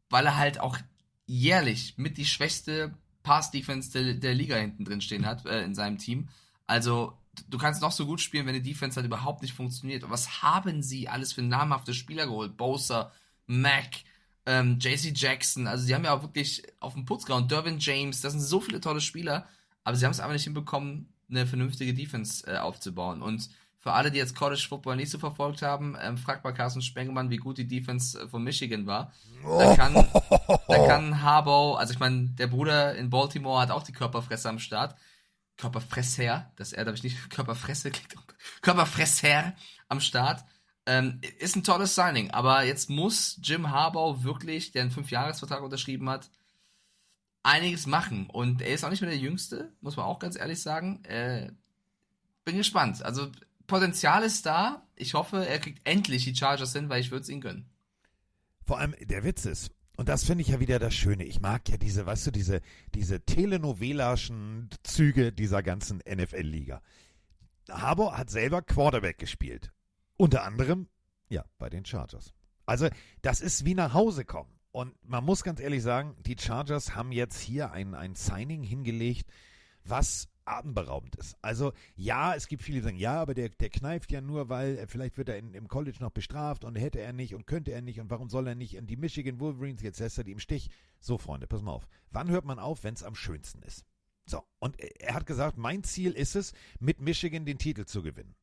weil 0.08 0.24
er 0.24 0.36
halt 0.36 0.60
auch 0.60 0.78
jährlich 1.26 1.94
mit 1.96 2.16
die 2.16 2.26
schwächste 2.26 2.94
Pass-Defense 3.24 3.90
der, 3.90 4.14
der 4.14 4.34
Liga 4.34 4.54
hinten 4.54 4.84
drin 4.84 5.00
stehen 5.00 5.26
hat 5.26 5.46
äh, 5.46 5.64
in 5.64 5.74
seinem 5.74 5.98
Team. 5.98 6.28
Also 6.68 7.18
du 7.48 7.58
kannst 7.58 7.82
noch 7.82 7.92
so 7.92 8.06
gut 8.06 8.20
spielen, 8.20 8.46
wenn 8.46 8.54
die 8.54 8.62
Defense 8.62 8.96
halt 8.96 9.06
überhaupt 9.06 9.42
nicht 9.42 9.54
funktioniert. 9.54 10.04
Und 10.04 10.10
was 10.10 10.42
haben 10.42 10.82
sie 10.82 11.08
alles 11.08 11.32
für 11.32 11.42
namhafte 11.42 11.94
Spieler 11.94 12.26
geholt? 12.26 12.56
Bowser, 12.56 13.12
Mack, 13.46 14.04
ähm, 14.46 14.78
JC 14.80 15.12
Jackson, 15.14 15.66
also 15.66 15.84
sie 15.84 15.94
haben 15.94 16.04
ja 16.04 16.12
auch 16.12 16.22
wirklich 16.22 16.62
auf 16.80 16.94
dem 16.94 17.04
Putz 17.04 17.26
gehauen, 17.26 17.48
Dervin 17.48 17.78
James, 17.78 18.20
das 18.20 18.32
sind 18.32 18.42
so 18.42 18.60
viele 18.60 18.80
tolle 18.80 19.00
Spieler, 19.00 19.46
aber 19.82 19.96
sie 19.96 20.04
haben 20.04 20.12
es 20.12 20.20
einfach 20.20 20.34
nicht 20.34 20.44
hinbekommen, 20.44 21.12
eine 21.28 21.46
vernünftige 21.46 21.94
Defense 21.94 22.46
äh, 22.46 22.58
aufzubauen. 22.58 23.22
Und 23.22 23.50
für 23.78 23.92
alle, 23.92 24.10
die 24.10 24.18
jetzt 24.18 24.34
College 24.34 24.66
Football 24.68 24.96
nicht 24.96 25.10
so 25.10 25.18
verfolgt 25.18 25.62
haben, 25.62 25.96
ähm, 26.00 26.18
fragt 26.18 26.44
mal 26.44 26.52
Carsten 26.52 26.82
Spengemann, 26.82 27.30
wie 27.30 27.36
gut 27.36 27.58
die 27.58 27.68
Defense 27.68 28.20
äh, 28.20 28.28
von 28.28 28.42
Michigan 28.42 28.86
war. 28.86 29.12
Da 29.44 29.76
kann, 29.76 29.94
da 29.94 30.86
kann 30.86 31.22
Harbaugh, 31.22 31.76
also 31.76 31.92
ich 31.92 32.00
meine, 32.00 32.30
der 32.30 32.48
Bruder 32.48 32.94
in 32.96 33.10
Baltimore 33.10 33.60
hat 33.60 33.70
auch 33.70 33.84
die 33.84 33.92
Körperfresser 33.92 34.50
am 34.50 34.58
Start. 34.58 34.96
Körperfresser, 35.56 36.52
das 36.56 36.72
er, 36.72 36.84
darf 36.84 36.96
ich 36.96 37.02
nicht, 37.02 37.30
Körperfresse, 37.30 37.90
klingt- 37.90 38.14
Körperfresser 38.62 39.54
am 39.88 40.00
Start. 40.00 40.44
Ähm, 40.88 41.20
ist 41.38 41.56
ein 41.56 41.64
tolles 41.64 41.94
Signing, 41.94 42.30
aber 42.30 42.62
jetzt 42.62 42.90
muss 42.90 43.40
Jim 43.42 43.70
Harbaugh 43.70 44.22
wirklich, 44.22 44.70
der 44.70 44.82
einen 44.82 44.90
Fünfjahresvertrag 44.92 45.62
unterschrieben 45.62 46.08
hat, 46.08 46.30
einiges 47.42 47.86
machen. 47.86 48.28
Und 48.28 48.62
er 48.62 48.74
ist 48.74 48.84
auch 48.84 48.90
nicht 48.90 49.00
mehr 49.00 49.10
der 49.10 49.18
Jüngste, 49.18 49.72
muss 49.80 49.96
man 49.96 50.06
auch 50.06 50.18
ganz 50.18 50.36
ehrlich 50.36 50.62
sagen. 50.62 51.04
Äh, 51.04 51.50
bin 52.44 52.56
gespannt. 52.56 53.02
Also 53.02 53.30
Potenzial 53.66 54.22
ist 54.22 54.46
da. 54.46 54.86
Ich 54.94 55.14
hoffe, 55.14 55.46
er 55.46 55.58
kriegt 55.58 55.86
endlich 55.88 56.24
die 56.24 56.36
Chargers 56.36 56.72
hin, 56.72 56.88
weil 56.88 57.00
ich 57.00 57.10
würde 57.10 57.22
es 57.22 57.28
ihm 57.28 57.40
gönnen. 57.40 57.68
Vor 58.64 58.78
allem 58.78 58.94
der 59.00 59.24
Witz 59.24 59.44
ist, 59.44 59.70
und 59.96 60.08
das 60.08 60.24
finde 60.24 60.42
ich 60.42 60.48
ja 60.48 60.60
wieder 60.60 60.78
das 60.78 60.94
Schöne. 60.94 61.24
Ich 61.24 61.40
mag 61.40 61.68
ja 61.68 61.78
diese, 61.78 62.04
weißt 62.04 62.26
du, 62.26 62.30
diese, 62.30 62.60
diese 62.94 63.20
telenovelischen 63.24 64.68
Züge 64.82 65.32
dieser 65.32 65.62
ganzen 65.62 66.02
NFL-Liga. 66.06 66.82
Harbour 67.70 68.16
hat 68.16 68.30
selber 68.30 68.62
Quarterback 68.62 69.18
gespielt. 69.18 69.72
Unter 70.16 70.44
anderem, 70.44 70.88
ja, 71.28 71.44
bei 71.58 71.70
den 71.70 71.84
Chargers. 71.84 72.34
Also, 72.66 72.88
das 73.22 73.40
ist 73.40 73.64
wie 73.64 73.74
nach 73.74 73.94
Hause 73.94 74.24
kommen. 74.24 74.50
Und 74.70 74.94
man 75.02 75.24
muss 75.24 75.42
ganz 75.42 75.60
ehrlich 75.60 75.82
sagen, 75.82 76.16
die 76.26 76.36
Chargers 76.38 76.94
haben 76.94 77.10
jetzt 77.10 77.40
hier 77.40 77.72
ein, 77.72 77.94
ein 77.94 78.14
Signing 78.14 78.62
hingelegt, 78.62 79.26
was 79.84 80.28
atemberaubend 80.46 81.16
ist. 81.16 81.36
Also 81.42 81.72
ja, 81.94 82.34
es 82.34 82.48
gibt 82.48 82.62
viele, 82.62 82.78
die 82.78 82.84
sagen, 82.84 82.96
ja, 82.96 83.20
aber 83.20 83.34
der, 83.34 83.48
der 83.48 83.70
kneift 83.70 84.12
ja 84.12 84.20
nur, 84.20 84.48
weil 84.48 84.78
äh, 84.78 84.86
vielleicht 84.86 85.18
wird 85.18 85.28
er 85.28 85.38
in, 85.38 85.54
im 85.54 85.68
College 85.68 85.98
noch 86.00 86.10
bestraft 86.10 86.64
und 86.64 86.76
hätte 86.76 87.00
er 87.00 87.12
nicht 87.12 87.34
und 87.34 87.46
könnte 87.46 87.72
er 87.72 87.82
nicht 87.82 88.00
und 88.00 88.10
warum 88.10 88.28
soll 88.28 88.46
er 88.46 88.54
nicht 88.54 88.74
in 88.74 88.86
die 88.86 88.96
Michigan 88.96 89.40
Wolverines, 89.40 89.82
jetzt 89.82 90.00
lässt 90.00 90.18
er 90.18 90.24
die 90.24 90.32
im 90.32 90.38
Stich. 90.38 90.70
So, 91.00 91.18
Freunde, 91.18 91.46
pass 91.46 91.62
mal 91.62 91.72
auf. 91.72 91.86
Wann 92.10 92.30
hört 92.30 92.44
man 92.44 92.58
auf, 92.58 92.84
wenn 92.84 92.94
es 92.94 93.02
am 93.02 93.14
schönsten 93.14 93.62
ist? 93.62 93.84
So, 94.24 94.42
und 94.58 94.80
er 94.80 95.00
er 95.00 95.14
hat 95.14 95.26
gesagt, 95.26 95.56
mein 95.56 95.84
Ziel 95.84 96.12
ist 96.12 96.34
es, 96.34 96.52
mit 96.80 97.00
Michigan 97.00 97.44
den 97.44 97.58
Titel 97.58 97.84
zu 97.84 98.02
gewinnen. 98.02 98.34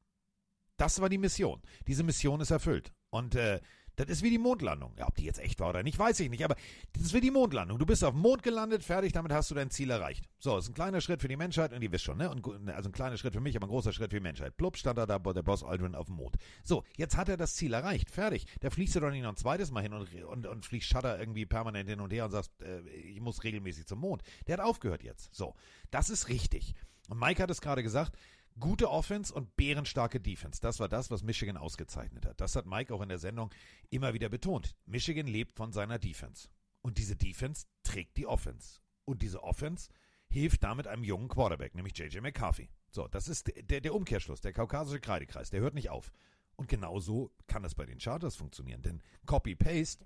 Das 0.78 1.02
war 1.02 1.10
die 1.10 1.18
Mission. 1.18 1.62
Diese 1.88 2.04
Mission 2.04 2.42
ist 2.42 2.52
erfüllt. 2.52 2.94
Und 3.10 3.36
äh, 3.36 3.62
das 3.96 4.10
ist 4.10 4.24
wie 4.24 4.30
die 4.30 4.38
Mondlandung. 4.38 4.94
Ja, 4.98 5.08
ob 5.08 5.16
die 5.16 5.26
jetzt 5.26 5.40
echt 5.40 5.60
war 5.60 5.70
oder 5.70 5.84
nicht, 5.84 6.00
weiß 6.00 6.20
ich 6.20 6.30
nicht. 6.30 6.44
Aber 6.44 6.56
das 6.94 7.04
ist 7.04 7.14
wie 7.14 7.22
die 7.22 7.32
Mondlandung. 7.32 7.80
Du 7.80 7.86
bist 7.86 8.04
auf 8.04 8.14
dem 8.14 8.22
Mond 8.22 8.44
gelandet, 8.44 8.84
fertig, 8.84 9.14
damit 9.14 9.32
hast 9.32 9.52
du 9.52 9.56
dein 9.56 9.70
Ziel 9.70 9.90
erreicht. 9.90 10.26
So, 10.40 10.58
ist 10.58 10.70
ein 10.70 10.74
kleiner 10.74 11.02
Schritt 11.02 11.22
für 11.22 11.28
die 11.28 11.38
Menschheit 11.38 11.74
und 11.74 11.82
ihr 11.82 11.92
wisst 11.92 12.04
schon, 12.04 12.18
ne? 12.18 12.30
Und, 12.30 12.70
also 12.70 12.90
ein 12.90 12.94
kleiner 12.94 13.18
Schritt 13.18 13.34
für 13.34 13.42
mich, 13.42 13.56
aber 13.56 13.68
ein 13.68 13.70
großer 13.70 13.94
Schritt 13.94 14.12
für 14.12 14.18
die 14.18 14.24
Menschheit. 14.24 14.58
Plupp, 14.58 14.78
stand 14.78 14.98
da, 14.98 15.06
da 15.06 15.20
der 15.20 15.44
Boss 15.44 15.64
Aldrin 15.64 15.96
auf 15.96 16.08
dem 16.08 16.16
Mond. 16.16 16.38
So, 16.64 16.84
jetzt 16.98 17.18
hat 17.18 17.30
er 17.30 17.38
das 17.38 17.56
Ziel 17.56 17.74
erreicht, 17.74 18.10
fertig. 18.10 18.46
Da 18.62 18.70
fliegst 18.70 18.96
du 18.96 19.00
doch 19.00 19.12
nicht 19.12 19.24
noch 19.24 19.30
ein 19.30 19.38
zweites 19.38 19.72
Mal 19.72 19.82
hin 19.82 19.94
und, 19.94 20.14
und, 20.26 20.48
und 20.48 20.66
fliegst 20.66 20.90
Shutter 20.90 21.20
irgendwie 21.20 21.46
permanent 21.46 21.90
hin 21.90 22.00
und 22.00 22.12
her 22.12 22.26
und 22.26 22.32
sagst, 22.32 22.52
äh, 22.62 22.82
ich 22.90 23.22
muss 23.22 23.44
regelmäßig 23.44 23.86
zum 23.86 24.00
Mond. 24.00 24.24
Der 24.48 24.58
hat 24.58 24.66
aufgehört 24.66 25.04
jetzt. 25.04 25.34
So, 25.34 25.56
das 25.92 26.10
ist 26.10 26.30
richtig. 26.30 26.74
Und 27.10 27.20
Mike 27.20 27.44
hat 27.44 27.52
es 27.52 27.62
gerade 27.62 27.84
gesagt, 27.84 28.18
Gute 28.60 28.90
Offense 28.90 29.34
und 29.34 29.56
bärenstarke 29.56 30.20
Defense. 30.20 30.62
Das 30.62 30.80
war 30.80 30.88
das, 30.88 31.10
was 31.10 31.24
Michigan 31.24 31.58
ausgezeichnet 31.58 32.26
hat. 32.26 32.40
Das 32.40 32.56
hat 32.56 32.66
Mike 32.66 32.94
auch 32.94 33.02
in 33.02 33.10
der 33.10 33.18
Sendung 33.18 33.50
immer 33.90 34.14
wieder 34.14 34.30
betont. 34.30 34.76
Michigan 34.86 35.26
lebt 35.26 35.54
von 35.56 35.72
seiner 35.72 35.98
Defense. 35.98 36.50
Und 36.82 36.98
diese 36.98 37.16
Defense 37.16 37.66
trägt 37.84 38.18
die 38.18 38.28
Offense. 38.28 38.82
Und 39.06 39.22
diese 39.22 39.42
Offense 39.44 39.90
hilft 40.30 40.64
damit 40.64 40.88
einem 40.88 41.04
jungen 41.04 41.30
Quarterback, 41.30 41.76
nämlich 41.76 41.98
JJ 41.98 42.20
McCarthy. 42.20 42.70
So, 42.92 43.08
das 43.08 43.28
ist 43.28 43.52
der, 43.70 43.82
der 43.82 43.96
Umkehrschluss, 43.96 44.42
der 44.42 44.54
kaukasische 44.54 45.00
Kreidekreis. 45.00 45.50
Der 45.50 45.62
hört 45.62 45.74
nicht 45.74 45.90
auf. 45.90 46.12
Und 46.56 46.68
genau 46.68 47.00
so 47.00 47.32
kann 47.48 47.64
es 47.66 47.74
bei 47.74 47.86
den 47.86 48.00
Chargers 48.00 48.36
funktionieren. 48.36 48.82
Denn 48.84 49.02
Copy-Paste, 49.26 50.06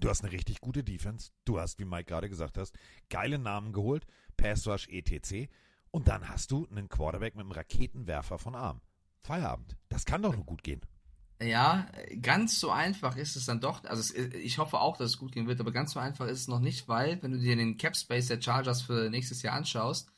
du 0.00 0.08
hast 0.08 0.22
eine 0.22 0.32
richtig 0.32 0.60
gute 0.60 0.82
Defense. 0.82 1.30
Du 1.44 1.60
hast, 1.60 1.78
wie 1.78 1.84
Mike 1.84 2.06
gerade 2.06 2.28
gesagt 2.28 2.58
hast, 2.58 2.76
geile 3.08 3.38
Namen 3.38 3.72
geholt. 3.72 4.06
Pass 4.36 4.66
Rush, 4.66 4.88
etc. 4.88 5.48
Und 5.90 6.08
dann 6.08 6.28
hast 6.28 6.50
du 6.50 6.66
einen 6.70 6.88
Quarterback 6.88 7.34
mit 7.34 7.44
einem 7.44 7.52
Raketenwerfer 7.52 8.38
von 8.38 8.54
Arm. 8.54 8.80
Feierabend. 9.22 9.76
Das 9.88 10.04
kann 10.04 10.22
doch 10.22 10.34
nur 10.34 10.44
gut 10.44 10.62
gehen. 10.62 10.80
Ja, 11.42 11.86
ganz 12.20 12.60
so 12.60 12.70
einfach 12.70 13.16
ist 13.16 13.34
es 13.34 13.46
dann 13.46 13.60
doch. 13.60 13.84
Also 13.84 14.14
ich 14.14 14.58
hoffe 14.58 14.78
auch, 14.78 14.98
dass 14.98 15.12
es 15.12 15.18
gut 15.18 15.32
gehen 15.32 15.46
wird, 15.46 15.60
aber 15.60 15.72
ganz 15.72 15.92
so 15.92 16.00
einfach 16.00 16.26
ist 16.26 16.40
es 16.40 16.48
noch 16.48 16.60
nicht, 16.60 16.86
weil 16.86 17.22
wenn 17.22 17.32
du 17.32 17.38
dir 17.38 17.56
den 17.56 17.78
Cap 17.78 17.96
Space 17.96 18.26
der 18.26 18.42
Chargers 18.42 18.82
für 18.82 19.08
nächstes 19.08 19.40
Jahr 19.42 19.54
anschaust, 19.54 20.10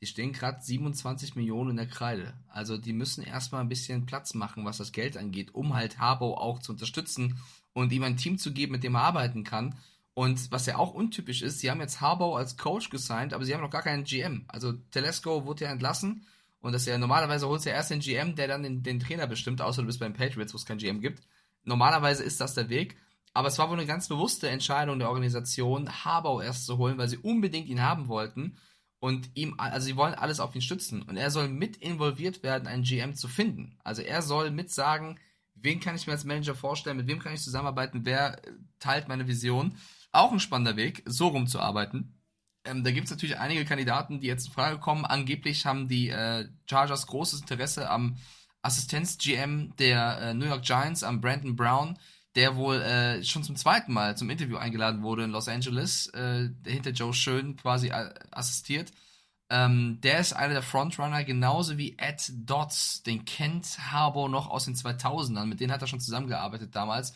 die 0.00 0.06
stehen 0.06 0.32
gerade 0.32 0.62
27 0.62 1.34
Millionen 1.34 1.70
in 1.70 1.76
der 1.76 1.88
Kreide. 1.88 2.34
Also 2.46 2.78
die 2.78 2.92
müssen 2.92 3.24
erstmal 3.24 3.62
ein 3.62 3.68
bisschen 3.68 4.06
Platz 4.06 4.34
machen, 4.34 4.64
was 4.64 4.78
das 4.78 4.92
Geld 4.92 5.16
angeht, 5.16 5.52
um 5.52 5.74
halt 5.74 5.98
Harbo 5.98 6.36
auch 6.36 6.60
zu 6.60 6.72
unterstützen 6.72 7.40
und 7.72 7.92
ihm 7.92 8.04
ein 8.04 8.16
Team 8.16 8.38
zu 8.38 8.52
geben, 8.52 8.72
mit 8.72 8.84
dem 8.84 8.94
er 8.94 9.02
arbeiten 9.02 9.42
kann. 9.42 9.76
Und 10.18 10.50
was 10.50 10.66
ja 10.66 10.78
auch 10.78 10.94
untypisch 10.94 11.42
ist, 11.42 11.60
sie 11.60 11.70
haben 11.70 11.80
jetzt 11.80 12.00
Harbo 12.00 12.34
als 12.34 12.56
Coach 12.56 12.90
gesigned, 12.90 13.32
aber 13.32 13.44
sie 13.44 13.54
haben 13.54 13.60
noch 13.60 13.70
gar 13.70 13.84
keinen 13.84 14.02
GM. 14.02 14.46
Also 14.48 14.72
Telesco 14.72 15.46
wurde 15.46 15.66
ja 15.66 15.70
entlassen 15.70 16.26
und 16.60 16.72
das 16.72 16.86
ja 16.86 16.98
normalerweise 16.98 17.46
holst 17.46 17.66
du 17.66 17.70
ja 17.70 17.76
erst 17.76 17.92
den 17.92 18.00
GM, 18.00 18.34
der 18.34 18.48
dann 18.48 18.64
den, 18.64 18.82
den 18.82 18.98
Trainer 18.98 19.28
bestimmt, 19.28 19.62
außer 19.62 19.82
du 19.82 19.86
bist 19.86 20.00
beim 20.00 20.14
Patriots, 20.14 20.52
wo 20.52 20.56
es 20.56 20.66
keinen 20.66 20.78
GM 20.78 21.00
gibt. 21.00 21.22
Normalerweise 21.62 22.24
ist 22.24 22.40
das 22.40 22.54
der 22.54 22.68
Weg. 22.68 22.96
Aber 23.32 23.46
es 23.46 23.60
war 23.60 23.70
wohl 23.70 23.76
eine 23.76 23.86
ganz 23.86 24.08
bewusste 24.08 24.48
Entscheidung 24.48 24.98
der 24.98 25.08
Organisation, 25.08 25.88
Harbaugh 25.88 26.42
erst 26.42 26.66
zu 26.66 26.78
holen, 26.78 26.98
weil 26.98 27.08
sie 27.08 27.18
unbedingt 27.18 27.68
ihn 27.68 27.82
haben 27.82 28.08
wollten 28.08 28.56
und 28.98 29.30
ihm, 29.34 29.54
also 29.58 29.86
sie 29.86 29.94
wollen 29.94 30.14
alles 30.14 30.40
auf 30.40 30.52
ihn 30.52 30.62
stützen 30.62 31.02
und 31.02 31.16
er 31.16 31.30
soll 31.30 31.46
mit 31.46 31.76
involviert 31.76 32.42
werden, 32.42 32.66
einen 32.66 32.82
GM 32.82 33.14
zu 33.14 33.28
finden. 33.28 33.78
Also 33.84 34.02
er 34.02 34.22
soll 34.22 34.50
mit 34.50 34.72
sagen, 34.72 35.20
wen 35.54 35.78
kann 35.78 35.94
ich 35.94 36.08
mir 36.08 36.14
als 36.14 36.24
Manager 36.24 36.56
vorstellen, 36.56 36.96
mit 36.96 37.06
wem 37.06 37.20
kann 37.20 37.34
ich 37.34 37.40
zusammenarbeiten, 37.40 38.00
wer 38.04 38.42
teilt 38.80 39.06
meine 39.06 39.28
Vision. 39.28 39.76
Auch 40.12 40.32
ein 40.32 40.40
spannender 40.40 40.76
Weg, 40.76 41.02
so 41.06 41.28
rumzuarbeiten. 41.28 42.18
Ähm, 42.64 42.84
da 42.84 42.90
gibt 42.90 43.06
es 43.06 43.10
natürlich 43.10 43.38
einige 43.38 43.64
Kandidaten, 43.64 44.20
die 44.20 44.26
jetzt 44.26 44.46
in 44.46 44.52
Frage 44.52 44.78
kommen. 44.78 45.04
Angeblich 45.04 45.66
haben 45.66 45.88
die 45.88 46.08
äh, 46.08 46.48
Chargers 46.68 47.06
großes 47.06 47.40
Interesse 47.40 47.88
am 47.90 48.16
Assistenz-GM 48.62 49.74
der 49.76 50.18
äh, 50.20 50.34
New 50.34 50.46
York 50.46 50.62
Giants, 50.62 51.02
am 51.02 51.20
Brandon 51.20 51.56
Brown, 51.56 51.98
der 52.34 52.56
wohl 52.56 52.80
äh, 52.82 53.22
schon 53.24 53.42
zum 53.44 53.56
zweiten 53.56 53.92
Mal 53.92 54.16
zum 54.16 54.30
Interview 54.30 54.56
eingeladen 54.56 55.02
wurde 55.02 55.24
in 55.24 55.30
Los 55.30 55.48
Angeles, 55.48 56.08
äh, 56.08 56.48
der 56.50 56.72
hinter 56.72 56.90
Joe 56.90 57.14
Schön 57.14 57.56
quasi 57.56 57.88
äh, 57.88 58.12
assistiert. 58.30 58.92
Ähm, 59.50 60.00
der 60.02 60.20
ist 60.20 60.34
einer 60.34 60.52
der 60.52 60.62
Frontrunner, 60.62 61.24
genauso 61.24 61.78
wie 61.78 61.96
Ed 61.96 62.30
Dodds. 62.34 63.02
Den 63.02 63.24
kennt 63.24 63.78
Harbour 63.92 64.28
noch 64.28 64.50
aus 64.50 64.66
den 64.66 64.74
2000ern. 64.74 65.46
Mit 65.46 65.60
denen 65.60 65.72
hat 65.72 65.80
er 65.80 65.88
schon 65.88 66.00
zusammengearbeitet 66.00 66.76
damals 66.76 67.14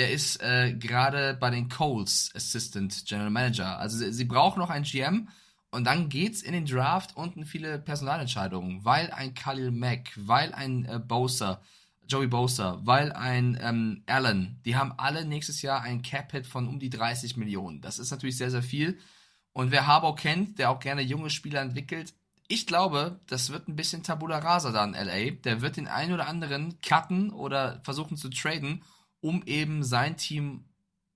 der 0.00 0.12
ist 0.12 0.42
äh, 0.42 0.72
gerade 0.72 1.36
bei 1.38 1.50
den 1.50 1.68
Coles 1.68 2.30
Assistant 2.34 3.04
General 3.06 3.28
Manager. 3.28 3.78
Also 3.78 3.98
sie, 3.98 4.14
sie 4.14 4.24
brauchen 4.24 4.58
noch 4.58 4.70
einen 4.70 4.86
GM 4.86 5.28
und 5.70 5.84
dann 5.84 6.08
geht's 6.08 6.40
in 6.40 6.54
den 6.54 6.64
Draft 6.64 7.18
unten 7.18 7.44
viele 7.44 7.78
Personalentscheidungen, 7.78 8.82
weil 8.82 9.10
ein 9.10 9.34
Khalil 9.34 9.70
Mack, 9.70 10.12
weil 10.16 10.54
ein 10.54 10.86
äh, 10.86 10.98
Bosa, 10.98 11.60
Joey 12.08 12.28
Bosa, 12.28 12.80
weil 12.82 13.12
ein 13.12 13.58
ähm, 13.60 14.02
Allen, 14.06 14.58
die 14.64 14.74
haben 14.74 14.94
alle 14.96 15.26
nächstes 15.26 15.60
Jahr 15.60 15.82
ein 15.82 16.00
Cap-Hit 16.00 16.46
von 16.46 16.66
um 16.66 16.78
die 16.78 16.88
30 16.88 17.36
Millionen. 17.36 17.82
Das 17.82 17.98
ist 17.98 18.10
natürlich 18.10 18.38
sehr, 18.38 18.50
sehr 18.50 18.62
viel. 18.62 18.98
Und 19.52 19.70
wer 19.70 19.86
Harbaugh 19.86 20.16
kennt, 20.16 20.58
der 20.58 20.70
auch 20.70 20.80
gerne 20.80 21.02
junge 21.02 21.28
Spieler 21.28 21.60
entwickelt, 21.60 22.14
ich 22.48 22.66
glaube, 22.66 23.20
das 23.26 23.50
wird 23.52 23.68
ein 23.68 23.76
bisschen 23.76 24.02
Tabula 24.02 24.38
Rasa 24.38 24.72
da 24.72 24.82
in 24.82 24.94
LA. 24.94 25.32
Der 25.44 25.60
wird 25.60 25.76
den 25.76 25.88
einen 25.88 26.14
oder 26.14 26.26
anderen 26.26 26.80
cutten 26.80 27.28
oder 27.30 27.82
versuchen 27.84 28.16
zu 28.16 28.30
traden 28.30 28.82
um 29.20 29.42
eben 29.44 29.84
sein 29.84 30.16
Team 30.16 30.64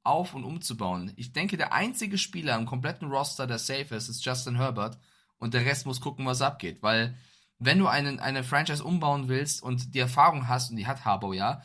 auf 0.02 0.34
und 0.34 0.44
umzubauen. 0.44 1.12
Ich 1.16 1.32
denke, 1.32 1.56
der 1.56 1.72
einzige 1.72 2.18
Spieler 2.18 2.56
im 2.56 2.66
kompletten 2.66 3.08
Roster, 3.08 3.46
der 3.46 3.58
safe 3.58 3.94
ist, 3.94 4.08
ist 4.08 4.24
Justin 4.24 4.56
Herbert 4.56 4.98
und 5.38 5.54
der 5.54 5.64
Rest 5.64 5.86
muss 5.86 6.00
gucken, 6.00 6.26
was 6.26 6.42
abgeht, 6.42 6.82
weil 6.82 7.16
wenn 7.58 7.78
du 7.78 7.86
einen, 7.86 8.20
eine 8.20 8.44
Franchise 8.44 8.84
umbauen 8.84 9.28
willst 9.28 9.62
und 9.62 9.94
die 9.94 10.00
Erfahrung 10.00 10.48
hast, 10.48 10.70
und 10.70 10.76
die 10.76 10.86
hat 10.86 11.04
Harbo 11.04 11.32
ja, 11.32 11.62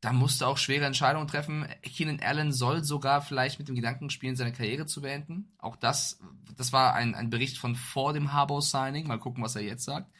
dann 0.00 0.16
musst 0.16 0.40
du 0.40 0.44
auch 0.44 0.58
schwere 0.58 0.84
Entscheidungen 0.84 1.26
treffen. 1.26 1.66
Keenan 1.82 2.20
Allen 2.20 2.52
soll 2.52 2.84
sogar 2.84 3.20
vielleicht 3.20 3.58
mit 3.58 3.68
dem 3.68 3.74
Gedanken 3.74 4.10
spielen, 4.10 4.36
seine 4.36 4.52
Karriere 4.52 4.86
zu 4.86 5.00
beenden. 5.00 5.52
Auch 5.58 5.74
das, 5.74 6.20
das 6.56 6.72
war 6.72 6.94
ein, 6.94 7.14
ein 7.14 7.30
Bericht 7.30 7.58
von 7.58 7.74
vor 7.74 8.12
dem 8.12 8.32
Harbo-Signing. 8.32 9.08
Mal 9.08 9.18
gucken, 9.18 9.42
was 9.42 9.56
er 9.56 9.62
jetzt 9.62 9.84
sagt. 9.84 10.12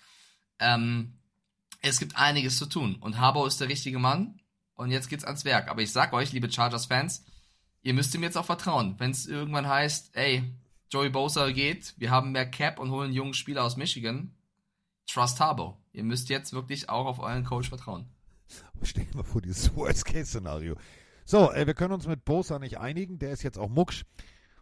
Ähm, 0.59 1.19
es 1.81 2.01
gibt 2.01 2.17
einiges 2.17 2.59
zu 2.59 2.67
tun 2.67 2.97
und 2.97 3.19
Harbo 3.19 3.47
ist 3.47 3.61
der 3.61 3.69
richtige 3.69 4.01
Mann. 4.01 4.41
Und 4.79 4.93
jetzt 4.93 5.09
geht's 5.09 5.25
ans 5.25 5.45
Werk. 5.45 5.69
Aber 5.69 5.83
ich 5.83 5.93
sag 5.93 6.13
euch, 6.13 6.33
liebe 6.33 6.51
Chargers-Fans, 6.51 7.25
ihr 7.83 7.95
müsst 7.95 8.15
ihm 8.15 8.23
jetzt 8.23 8.39
auch 8.39 8.45
vertrauen. 8.45 8.95
Wenn 8.99 9.11
es 9.11 9.27
irgendwann 9.27 9.67
heißt, 9.67 10.17
ey, 10.17 10.45
Joey 10.89 11.11
Bosa 11.11 11.51
geht, 11.51 11.95
wir 11.99 12.13
haben 12.13 12.31
mehr 12.31 12.49
Cap 12.49 12.79
und 12.79 12.93
holen 12.93 13.07
einen 13.07 13.15
jungen 13.15 13.35
Spieler 13.35 13.65
aus 13.65 13.77
Michigan, 13.77 14.37
trust 15.09 15.41
Harbo. 15.41 15.77
Ihr 15.93 16.05
müsst 16.05 16.29
jetzt 16.29 16.53
wirklich 16.53 16.89
auch 16.89 17.07
auf 17.07 17.19
euren 17.19 17.45
Coach 17.45 17.71
vertrauen. 17.71 18.07
Stell 18.83 19.05
dir 19.05 19.17
mal 19.17 19.25
vor, 19.25 19.43
dieses 19.43 19.75
Worst-Case-Szenario. 19.75 20.77
So, 21.25 21.51
ey, 21.51 21.67
wir 21.67 21.75
können 21.75 21.93
uns 21.93 22.07
mit 22.07 22.25
Bosa 22.25 22.61
nicht 22.61 22.79
einigen. 22.79 23.19
Der 23.19 23.33
ist 23.33 23.43
jetzt 23.43 23.59
auch 23.59 23.69
mucksch. 23.69 24.05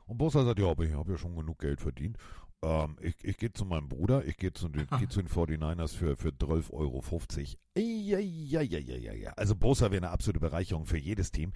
Und 0.07 0.17
Bosa 0.17 0.45
sagt, 0.45 0.59
ja, 0.59 0.71
aber 0.71 0.85
ich 0.85 0.95
habe 0.95 1.13
ja 1.13 1.19
schon 1.19 1.37
genug 1.37 1.59
Geld 1.59 1.83
verdient. 1.83 2.17
Ähm, 2.67 2.97
ich 3.01 3.15
ich 3.23 3.37
gehe 3.37 3.53
zu 3.53 3.65
meinem 3.65 3.89
Bruder, 3.89 4.25
ich 4.25 4.37
gehe 4.37 4.53
zu, 4.53 4.69
den, 4.69 4.89
geh 4.99 5.07
zu 5.07 5.23
den 5.23 5.29
49ers 5.29 5.95
für, 5.95 6.17
für 6.17 6.31
12,50 6.31 6.73
Euro. 6.73 7.05
Ja, 7.77 8.19
ja, 8.19 8.61
ja, 8.61 8.79
ja, 8.79 9.13
ja. 9.13 9.31
Also 9.35 9.55
Bosa 9.55 9.93
wäre 9.93 10.05
eine 10.05 10.11
absolute 10.11 10.41
Bereicherung 10.41 10.87
für 10.87 10.99
jedes 10.99 11.31
Team. 11.31 11.53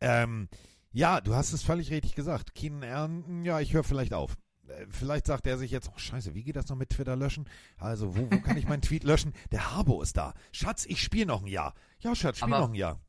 Ähm, 0.00 0.48
ja, 0.92 1.20
du 1.20 1.34
hast 1.34 1.52
es 1.52 1.64
völlig 1.64 1.90
richtig 1.90 2.14
gesagt. 2.14 2.54
Keenan 2.54 2.84
Allen, 2.84 3.44
ja, 3.44 3.58
ich 3.58 3.72
höre 3.72 3.82
vielleicht 3.82 4.14
auf. 4.14 4.36
Äh, 4.68 4.86
vielleicht 4.88 5.26
sagt 5.26 5.48
er 5.48 5.58
sich 5.58 5.72
jetzt, 5.72 5.90
oh 5.92 5.98
scheiße, 5.98 6.34
wie 6.34 6.44
geht 6.44 6.54
das 6.54 6.68
noch 6.68 6.76
mit 6.76 6.90
Twitter 6.90 7.16
löschen? 7.16 7.48
Also, 7.76 8.16
wo, 8.16 8.30
wo 8.30 8.40
kann 8.40 8.56
ich 8.56 8.68
meinen 8.68 8.82
Tweet 8.82 9.02
löschen? 9.02 9.32
Der 9.50 9.72
Harbo 9.72 10.00
ist 10.00 10.16
da. 10.16 10.32
Schatz, 10.52 10.86
ich 10.86 11.02
spiele 11.02 11.26
noch 11.26 11.42
ein 11.42 11.48
Jahr. 11.48 11.74
Ja, 11.98 12.14
Schatz, 12.14 12.38
spiel 12.38 12.50
noch 12.50 12.68
ein 12.68 12.76
Jahr. 12.76 13.00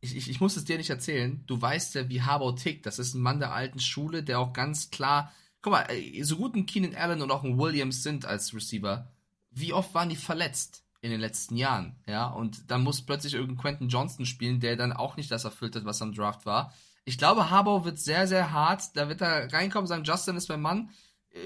Ich, 0.00 0.16
ich, 0.16 0.28
ich 0.30 0.40
muss 0.40 0.56
es 0.56 0.64
dir 0.64 0.78
nicht 0.78 0.90
erzählen. 0.90 1.44
Du 1.46 1.60
weißt 1.60 1.94
ja, 1.94 2.08
wie 2.08 2.22
Harbo 2.22 2.50
tickt. 2.52 2.86
Das 2.86 2.98
ist 2.98 3.14
ein 3.14 3.20
Mann 3.20 3.38
der 3.38 3.52
alten 3.52 3.78
Schule, 3.78 4.24
der 4.24 4.40
auch 4.40 4.52
ganz 4.52 4.90
klar 4.90 5.32
guck 5.62 5.72
mal, 5.72 5.86
so 6.22 6.36
gut 6.36 6.54
ein 6.54 6.66
Keenan 6.66 6.94
Allen 6.94 7.22
und 7.22 7.30
auch 7.30 7.44
ein 7.44 7.58
Williams 7.58 8.02
sind 8.02 8.24
als 8.24 8.54
Receiver, 8.54 9.10
wie 9.50 9.72
oft 9.72 9.94
waren 9.94 10.08
die 10.08 10.16
verletzt 10.16 10.84
in 11.00 11.10
den 11.10 11.20
letzten 11.20 11.56
Jahren, 11.56 11.96
ja? 12.06 12.26
Und 12.26 12.70
dann 12.70 12.82
muss 12.82 13.02
plötzlich 13.02 13.34
irgendein 13.34 13.58
Quentin 13.58 13.88
Johnston 13.88 14.26
spielen, 14.26 14.60
der 14.60 14.76
dann 14.76 14.92
auch 14.92 15.16
nicht 15.16 15.30
das 15.30 15.44
erfüllt 15.44 15.76
hat, 15.76 15.84
was 15.84 16.02
am 16.02 16.12
Draft 16.12 16.44
war. 16.44 16.72
Ich 17.04 17.18
glaube, 17.18 17.50
Harbaugh 17.50 17.84
wird 17.84 17.98
sehr, 17.98 18.26
sehr 18.26 18.52
hart. 18.52 18.96
Da 18.96 19.08
wird 19.08 19.20
er 19.20 19.52
reinkommen, 19.52 19.86
sagen, 19.86 20.04
Justin 20.04 20.36
ist 20.36 20.48
mein 20.48 20.60
Mann. 20.60 20.90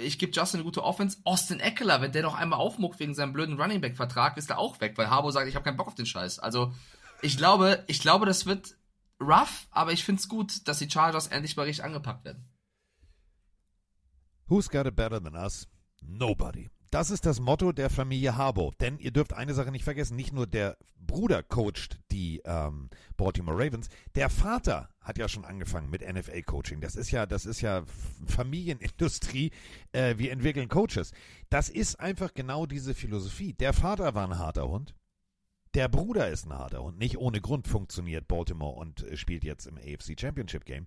Ich 0.03 0.19
gebe 0.19 0.33
Justin 0.33 0.59
eine 0.59 0.65
gute 0.65 0.83
Offense. 0.83 1.19
Austin 1.25 1.61
Eckler, 1.61 2.01
wenn 2.01 2.13
der 2.13 2.23
noch 2.23 2.35
einmal 2.35 2.59
aufmuckt 2.59 2.99
wegen 2.99 3.15
seinem 3.15 3.33
blöden 3.33 3.61
Running 3.61 3.81
Back 3.81 3.97
Vertrag, 3.97 4.37
ist 4.37 4.51
er 4.51 4.59
auch 4.59 4.81
weg, 4.81 4.95
weil 4.97 5.11
Harbaugh 5.11 5.33
sagt, 5.33 5.49
ich 5.49 5.55
habe 5.55 5.65
keinen 5.65 5.77
Bock 5.77 5.89
auf 5.89 5.95
den 5.95 6.07
Scheiß. 6.07 6.39
Also, 6.39 6.73
ich 7.21 7.37
glaube, 7.37 7.85
ich 7.87 8.01
glaube, 8.01 8.27
das 8.27 8.47
wird 8.47 8.75
rough, 9.21 9.69
aber 9.71 9.93
ich 9.93 10.03
finde 10.03 10.21
es 10.21 10.29
gut, 10.29 10.67
dass 10.67 10.79
die 10.79 10.91
Chargers 10.91 11.29
endlich 11.29 11.57
mal 11.57 11.65
richtig 11.65 11.85
angepackt 11.85 12.25
werden. 12.25 12.45
Who's 14.53 14.69
got 14.69 14.87
it 14.87 14.95
better 14.95 15.19
than 15.19 15.35
us? 15.35 15.67
Nobody. 16.07 16.69
Das 16.91 17.09
ist 17.09 17.25
das 17.25 17.41
Motto 17.41 17.73
der 17.73 17.89
Familie 17.89 18.37
Harbo. 18.37 18.71
Denn 18.83 18.99
ihr 18.99 19.11
dürft 19.11 19.33
eine 19.33 19.55
Sache 19.55 19.73
nicht 19.73 19.83
vergessen, 19.83 20.15
nicht 20.15 20.35
nur 20.35 20.47
der 20.47 20.77
Bruder 20.99 21.43
coacht 21.43 21.99
die 22.11 22.43
ähm, 22.45 22.91
Baltimore 23.17 23.57
Ravens, 23.57 23.89
der 24.15 24.29
Vater 24.29 24.91
hat 25.01 25.17
ja 25.17 25.27
schon 25.27 25.47
angefangen 25.47 25.89
mit 25.89 26.03
NFL-Coaching. 26.03 26.83
Das 26.83 26.97
ist 26.97 27.11
ja, 27.11 27.25
das 27.25 27.47
ist 27.47 27.63
ja 27.63 27.85
Familienindustrie. 28.27 29.53
Äh, 29.93 30.19
wir 30.19 30.31
entwickeln 30.31 30.69
Coaches. 30.69 31.13
Das 31.49 31.71
ist 31.71 31.99
einfach 31.99 32.35
genau 32.35 32.67
diese 32.67 32.93
Philosophie. 32.93 33.55
Der 33.55 33.73
Vater 33.73 34.15
war 34.15 34.27
ein 34.27 34.39
harter 34.39 34.69
Hund. 34.69 34.95
Der 35.73 35.89
Bruder 35.89 36.29
ist 36.29 36.45
ein 36.45 36.53
harter 36.53 36.83
Hund. 36.83 36.99
Nicht 36.99 37.17
ohne 37.17 37.41
Grund 37.41 37.69
funktioniert 37.69 38.29
Baltimore 38.29 38.75
und 38.79 39.03
äh, 39.03 39.17
spielt 39.17 39.45
jetzt 39.45 39.67
im 39.67 39.79
AFC 39.79 40.21
Championship 40.21 40.67
Game. 40.67 40.87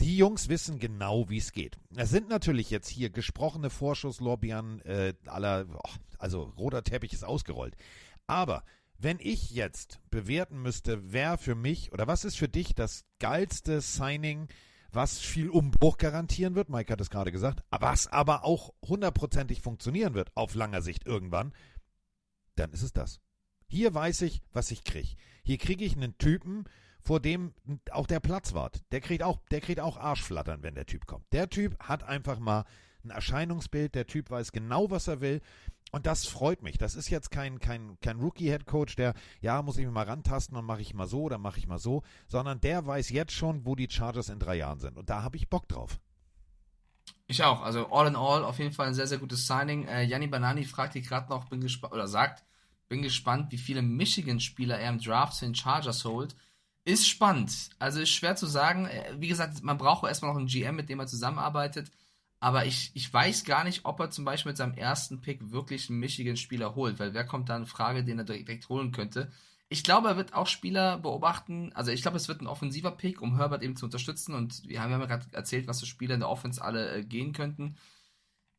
Die 0.00 0.18
Jungs 0.18 0.50
wissen 0.50 0.78
genau, 0.78 1.30
wie 1.30 1.38
es 1.38 1.52
geht. 1.52 1.78
Es 1.94 2.10
sind 2.10 2.28
natürlich 2.28 2.70
jetzt 2.70 2.88
hier 2.88 3.08
gesprochene 3.08 3.70
Vorschusslorbeeren 3.70 4.82
äh, 4.82 5.14
aller, 5.24 5.66
oh, 5.72 5.90
also 6.18 6.42
roter 6.58 6.84
Teppich 6.84 7.14
ist 7.14 7.24
ausgerollt. 7.24 7.76
Aber 8.26 8.62
wenn 8.98 9.18
ich 9.20 9.50
jetzt 9.50 10.00
bewerten 10.10 10.60
müsste, 10.60 11.12
wer 11.12 11.38
für 11.38 11.54
mich 11.54 11.92
oder 11.92 12.06
was 12.06 12.24
ist 12.24 12.36
für 12.36 12.48
dich 12.48 12.74
das 12.74 13.04
geilste 13.20 13.80
Signing, 13.80 14.48
was 14.92 15.18
viel 15.18 15.48
Umbruch 15.48 15.96
garantieren 15.96 16.54
wird, 16.54 16.68
Mike 16.68 16.92
hat 16.92 17.00
es 17.00 17.10
gerade 17.10 17.32
gesagt, 17.32 17.62
was 17.70 18.06
aber 18.06 18.44
auch 18.44 18.74
hundertprozentig 18.82 19.62
funktionieren 19.62 20.14
wird 20.14 20.30
auf 20.36 20.54
langer 20.54 20.82
Sicht 20.82 21.06
irgendwann, 21.06 21.54
dann 22.54 22.72
ist 22.72 22.82
es 22.82 22.92
das. 22.92 23.20
Hier 23.66 23.94
weiß 23.94 24.22
ich, 24.22 24.42
was 24.52 24.70
ich 24.70 24.84
kriege. 24.84 25.16
Hier 25.42 25.58
kriege 25.58 25.84
ich 25.84 25.96
einen 25.96 26.18
Typen, 26.18 26.64
vor 27.06 27.20
dem 27.20 27.54
auch 27.92 28.06
der 28.06 28.18
Platz 28.18 28.52
wart. 28.52 28.82
Der 28.90 29.00
kriegt 29.00 29.22
auch, 29.22 29.38
der 29.52 29.60
kriegt 29.60 29.78
auch 29.78 29.96
Arschflattern, 29.96 30.64
wenn 30.64 30.74
der 30.74 30.86
Typ 30.86 31.06
kommt. 31.06 31.24
Der 31.32 31.48
Typ 31.48 31.78
hat 31.78 32.02
einfach 32.02 32.40
mal 32.40 32.64
ein 33.04 33.10
Erscheinungsbild, 33.10 33.94
der 33.94 34.08
Typ 34.08 34.30
weiß 34.30 34.50
genau, 34.50 34.90
was 34.90 35.06
er 35.06 35.20
will. 35.20 35.40
Und 35.92 36.06
das 36.06 36.26
freut 36.26 36.64
mich. 36.64 36.78
Das 36.78 36.96
ist 36.96 37.08
jetzt 37.08 37.30
kein, 37.30 37.60
kein, 37.60 37.96
kein 38.00 38.18
Rookie-Head-Coach, 38.18 38.96
der, 38.96 39.14
ja, 39.40 39.62
muss 39.62 39.78
ich 39.78 39.84
mich 39.84 39.94
mal 39.94 40.04
rantasten 40.04 40.56
und 40.56 40.64
mache 40.64 40.80
ich 40.80 40.94
mal 40.94 41.06
so 41.06 41.22
oder 41.22 41.38
mache 41.38 41.60
ich 41.60 41.68
mal 41.68 41.78
so, 41.78 42.02
sondern 42.26 42.60
der 42.60 42.84
weiß 42.84 43.10
jetzt 43.10 43.32
schon, 43.32 43.64
wo 43.64 43.76
die 43.76 43.88
Chargers 43.88 44.28
in 44.28 44.40
drei 44.40 44.56
Jahren 44.56 44.80
sind. 44.80 44.98
Und 44.98 45.08
da 45.08 45.22
habe 45.22 45.36
ich 45.36 45.48
Bock 45.48 45.68
drauf. 45.68 46.00
Ich 47.28 47.44
auch. 47.44 47.62
Also 47.62 47.86
all 47.92 48.08
in 48.08 48.16
all 48.16 48.44
auf 48.44 48.58
jeden 48.58 48.72
Fall 48.72 48.88
ein 48.88 48.94
sehr, 48.94 49.06
sehr 49.06 49.18
gutes 49.18 49.46
Signing. 49.46 49.86
Äh, 49.86 50.02
Janni 50.02 50.26
Banani 50.26 50.64
fragt 50.64 50.94
hier 50.94 51.02
gerade 51.02 51.28
noch, 51.30 51.48
bin 51.48 51.60
gespannt, 51.60 51.92
oder 51.92 52.08
sagt, 52.08 52.44
bin 52.88 53.02
gespannt, 53.02 53.52
wie 53.52 53.58
viele 53.58 53.82
Michigan-Spieler 53.82 54.80
er 54.80 54.90
im 54.90 54.98
Draft 54.98 55.34
zu 55.34 55.44
den 55.44 55.54
Chargers 55.54 56.04
holt. 56.04 56.34
Ist 56.86 57.08
spannend. 57.08 57.70
Also 57.80 58.00
ist 58.00 58.10
schwer 58.10 58.36
zu 58.36 58.46
sagen. 58.46 58.86
Äh, 58.86 59.16
Wie 59.18 59.28
gesagt, 59.28 59.62
man 59.64 59.76
braucht 59.76 60.06
erstmal 60.06 60.30
noch 60.32 60.38
einen 60.38 60.46
GM, 60.46 60.76
mit 60.76 60.88
dem 60.88 61.00
er 61.00 61.08
zusammenarbeitet. 61.08 61.90
Aber 62.38 62.64
ich, 62.64 62.92
ich 62.94 63.12
weiß 63.12 63.44
gar 63.44 63.64
nicht, 63.64 63.84
ob 63.84 63.98
er 63.98 64.10
zum 64.10 64.24
Beispiel 64.24 64.50
mit 64.50 64.56
seinem 64.56 64.74
ersten 64.74 65.20
Pick 65.20 65.50
wirklich 65.50 65.90
einen 65.90 65.98
Michigan-Spieler 65.98 66.74
holt, 66.76 66.98
weil 67.00 67.12
wer 67.12 67.24
kommt 67.26 67.48
da 67.48 67.56
in 67.56 67.66
Frage, 67.66 68.04
den 68.04 68.18
er 68.18 68.24
direkt, 68.24 68.46
direkt 68.48 68.68
holen 68.68 68.92
könnte? 68.92 69.32
Ich 69.68 69.82
glaube, 69.82 70.08
er 70.08 70.16
wird 70.16 70.34
auch 70.34 70.46
Spieler 70.46 70.98
beobachten. 70.98 71.72
Also 71.74 71.90
ich 71.90 72.02
glaube, 72.02 72.18
es 72.18 72.28
wird 72.28 72.40
ein 72.40 72.46
offensiver 72.46 72.92
Pick, 72.92 73.20
um 73.20 73.36
Herbert 73.36 73.64
eben 73.64 73.74
zu 73.74 73.86
unterstützen. 73.86 74.34
Und 74.34 74.62
wir 74.68 74.80
haben 74.80 74.92
ja 74.92 75.04
gerade 75.06 75.26
erzählt, 75.32 75.66
was 75.66 75.80
für 75.80 75.86
Spieler 75.86 76.14
in 76.14 76.20
der 76.20 76.28
Offense 76.28 76.62
alle 76.62 76.98
äh, 76.98 77.04
gehen 77.04 77.32
könnten. 77.32 77.76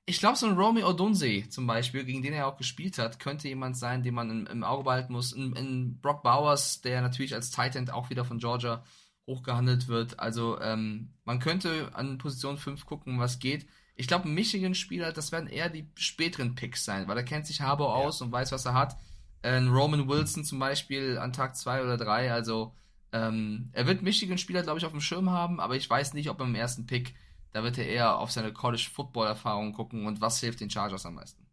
Ich 0.10 0.20
glaube, 0.20 0.38
so 0.38 0.48
ein 0.48 0.56
Romy 0.56 0.84
Odunze 0.84 1.50
zum 1.50 1.68
Beispiel, 1.68 2.06
gegen 2.06 2.22
den 2.22 2.32
er 2.32 2.48
auch 2.48 2.56
gespielt 2.56 2.98
hat, 2.98 3.20
könnte 3.20 3.50
jemand 3.50 3.76
sein, 3.76 4.04
den 4.04 4.14
man 4.14 4.30
im, 4.30 4.48
im 4.48 4.64
Auge 4.64 4.86
behalten 4.86 5.12
muss. 5.12 5.34
In, 5.34 5.54
in 5.58 6.00
Brock 6.00 6.24
Bowers, 6.24 6.80
der 6.82 7.02
natürlich 7.02 7.36
als 7.36 7.52
Tight 7.52 7.76
End 7.76 7.92
auch 7.92 8.10
wieder 8.10 8.24
von 8.24 8.40
Georgia 8.40 8.86
hochgehandelt 9.28 9.90
wird. 9.90 10.18
Also 10.18 10.62
ähm, 10.62 11.10
man 11.26 11.40
könnte 11.40 11.90
an 11.94 12.18
Position 12.18 12.58
5 12.58 12.86
gucken, 12.86 13.20
was 13.20 13.40
geht. 13.40 13.68
Ich 13.96 14.08
glaube, 14.08 14.30
Michigan-Spieler, 14.30 15.12
das 15.12 15.34
werden 15.34 15.50
eher 15.50 15.70
die 15.70 15.90
späteren 15.96 16.56
Picks 16.56 16.86
sein, 16.86 17.10
weil 17.10 17.18
er 17.18 17.24
kennt 17.24 17.46
sich 17.46 17.60
Harbour 17.60 17.94
aus 17.94 18.22
und 18.22 18.32
weiß, 18.32 18.54
was 18.54 18.66
er 18.66 18.76
hat. 18.76 18.96
Ein 19.42 19.68
Roman 19.68 20.08
Wilson 20.08 20.46
zum 20.46 20.60
Beispiel 20.60 21.18
an 21.18 21.34
Tag 21.34 21.58
2 21.58 21.84
oder 21.84 21.98
3. 21.98 22.32
Also 22.32 22.74
ähm, 23.12 23.72
er 23.74 23.88
wird 23.88 24.04
Michigan-Spieler, 24.04 24.64
glaube 24.64 24.80
ich, 24.80 24.86
auf 24.86 24.92
dem 24.92 25.02
Schirm 25.02 25.32
haben, 25.32 25.60
aber 25.60 25.76
ich 25.76 25.90
weiß 25.90 26.14
nicht, 26.14 26.30
ob 26.30 26.40
er 26.40 26.46
im 26.46 26.56
ersten 26.56 26.86
Pick, 26.86 27.14
da 27.52 27.64
wird 27.64 27.78
er 27.78 27.88
eher 27.88 28.18
auf 28.18 28.32
seine 28.32 28.54
College-Football-Erfahrung 28.54 29.74
gucken 29.74 30.06
und 30.06 30.22
was 30.22 30.40
hilft 30.40 30.60
den 30.60 30.70
Chargers 30.70 31.06
am 31.06 31.16
meisten. 31.16 31.46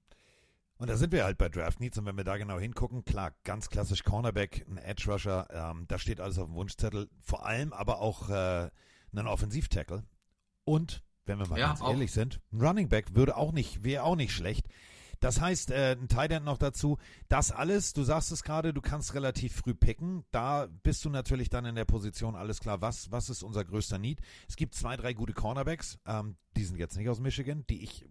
Und 0.76 0.90
da 0.90 0.96
sind 0.96 1.12
wir 1.12 1.24
halt 1.24 1.38
bei 1.38 1.48
Draft 1.48 1.80
Needs 1.80 1.98
und 1.98 2.06
wenn 2.06 2.16
wir 2.16 2.24
da 2.24 2.36
genau 2.36 2.58
hingucken, 2.58 3.04
klar, 3.04 3.32
ganz 3.44 3.70
klassisch 3.70 4.02
Cornerback, 4.02 4.66
ein 4.68 4.76
Edge 4.76 5.10
Rusher, 5.10 5.46
ähm, 5.50 5.86
da 5.88 5.98
steht 5.98 6.20
alles 6.20 6.38
auf 6.38 6.46
dem 6.46 6.56
Wunschzettel, 6.56 7.08
vor 7.20 7.46
allem 7.46 7.72
aber 7.72 8.00
auch 8.00 8.28
äh, 8.28 8.70
ein 9.14 9.26
Offensiv-Tackle 9.26 10.04
und, 10.64 11.02
wenn 11.26 11.38
wir 11.38 11.46
mal 11.46 11.58
Ja, 11.58 11.68
ganz 11.68 11.80
auch. 11.80 11.90
ehrlich 11.90 12.12
sind, 12.12 12.40
ein 12.52 12.60
Running 12.60 12.88
Back 12.88 13.14
würde 13.14 13.36
auch 13.36 13.52
nicht, 13.52 13.84
wäre 13.84 14.02
auch 14.02 14.16
nicht 14.16 14.32
schlecht. 14.32 14.66
Das 15.24 15.40
heißt, 15.40 15.70
äh, 15.70 15.96
ein 15.98 16.08
Tight 16.08 16.42
noch 16.44 16.58
dazu. 16.58 16.98
Das 17.30 17.50
alles, 17.50 17.94
du 17.94 18.02
sagst 18.02 18.30
es 18.30 18.42
gerade, 18.42 18.74
du 18.74 18.82
kannst 18.82 19.14
relativ 19.14 19.54
früh 19.54 19.72
picken. 19.72 20.22
Da 20.32 20.68
bist 20.82 21.02
du 21.02 21.08
natürlich 21.08 21.48
dann 21.48 21.64
in 21.64 21.76
der 21.76 21.86
Position, 21.86 22.36
alles 22.36 22.60
klar, 22.60 22.82
was, 22.82 23.10
was 23.10 23.30
ist 23.30 23.42
unser 23.42 23.64
größter 23.64 23.96
Need? 23.96 24.20
Es 24.46 24.56
gibt 24.56 24.74
zwei, 24.74 24.98
drei 24.98 25.14
gute 25.14 25.32
Cornerbacks, 25.32 25.98
ähm, 26.04 26.36
die 26.58 26.64
sind 26.64 26.76
jetzt 26.76 26.98
nicht 26.98 27.08
aus 27.08 27.20
Michigan, 27.20 27.64
die 27.70 27.84
ich 27.84 28.02
äh, 28.02 28.06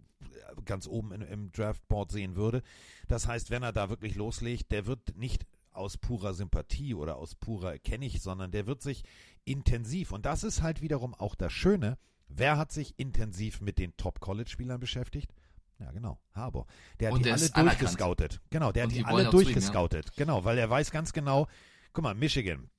ganz 0.65 0.87
oben 0.87 1.11
in, 1.11 1.21
im 1.21 1.51
Draftboard 1.51 2.11
sehen 2.11 2.35
würde. 2.35 2.63
Das 3.07 3.27
heißt, 3.27 3.51
wenn 3.51 3.61
er 3.61 3.73
da 3.73 3.91
wirklich 3.91 4.15
loslegt, 4.15 4.71
der 4.71 4.87
wird 4.87 5.15
nicht 5.15 5.45
aus 5.71 5.99
purer 5.99 6.33
Sympathie 6.33 6.95
oder 6.95 7.17
aus 7.17 7.35
purer 7.35 7.77
kenne 7.77 8.07
ich, 8.07 8.23
sondern 8.23 8.49
der 8.49 8.65
wird 8.65 8.81
sich 8.81 9.03
intensiv, 9.45 10.13
und 10.13 10.25
das 10.25 10.43
ist 10.43 10.63
halt 10.63 10.81
wiederum 10.81 11.13
auch 11.13 11.35
das 11.35 11.53
Schöne, 11.53 11.99
wer 12.27 12.57
hat 12.57 12.71
sich 12.71 12.97
intensiv 12.97 13.61
mit 13.61 13.77
den 13.77 13.95
Top-College-Spielern 13.97 14.79
beschäftigt? 14.79 15.31
Ja, 15.79 15.91
genau, 15.91 16.19
Harbour. 16.33 16.65
Der 16.99 17.09
hat 17.09 17.15
Und 17.15 17.25
die 17.25 17.31
alle 17.31 17.49
durchgescoutet. 17.49 18.41
Genau, 18.49 18.71
der 18.71 18.83
Und 18.83 18.91
hat 18.91 18.97
die 18.97 19.03
die 19.03 19.05
alle 19.05 19.21
ihm, 19.21 19.25
ja. 19.25 19.31
durchgescoutet. 19.31 20.15
Genau, 20.15 20.45
weil 20.45 20.57
er 20.57 20.69
weiß 20.69 20.91
ganz 20.91 21.13
genau, 21.13 21.47
guck 21.91 22.03
mal, 22.03 22.15
Michigan, 22.15 22.69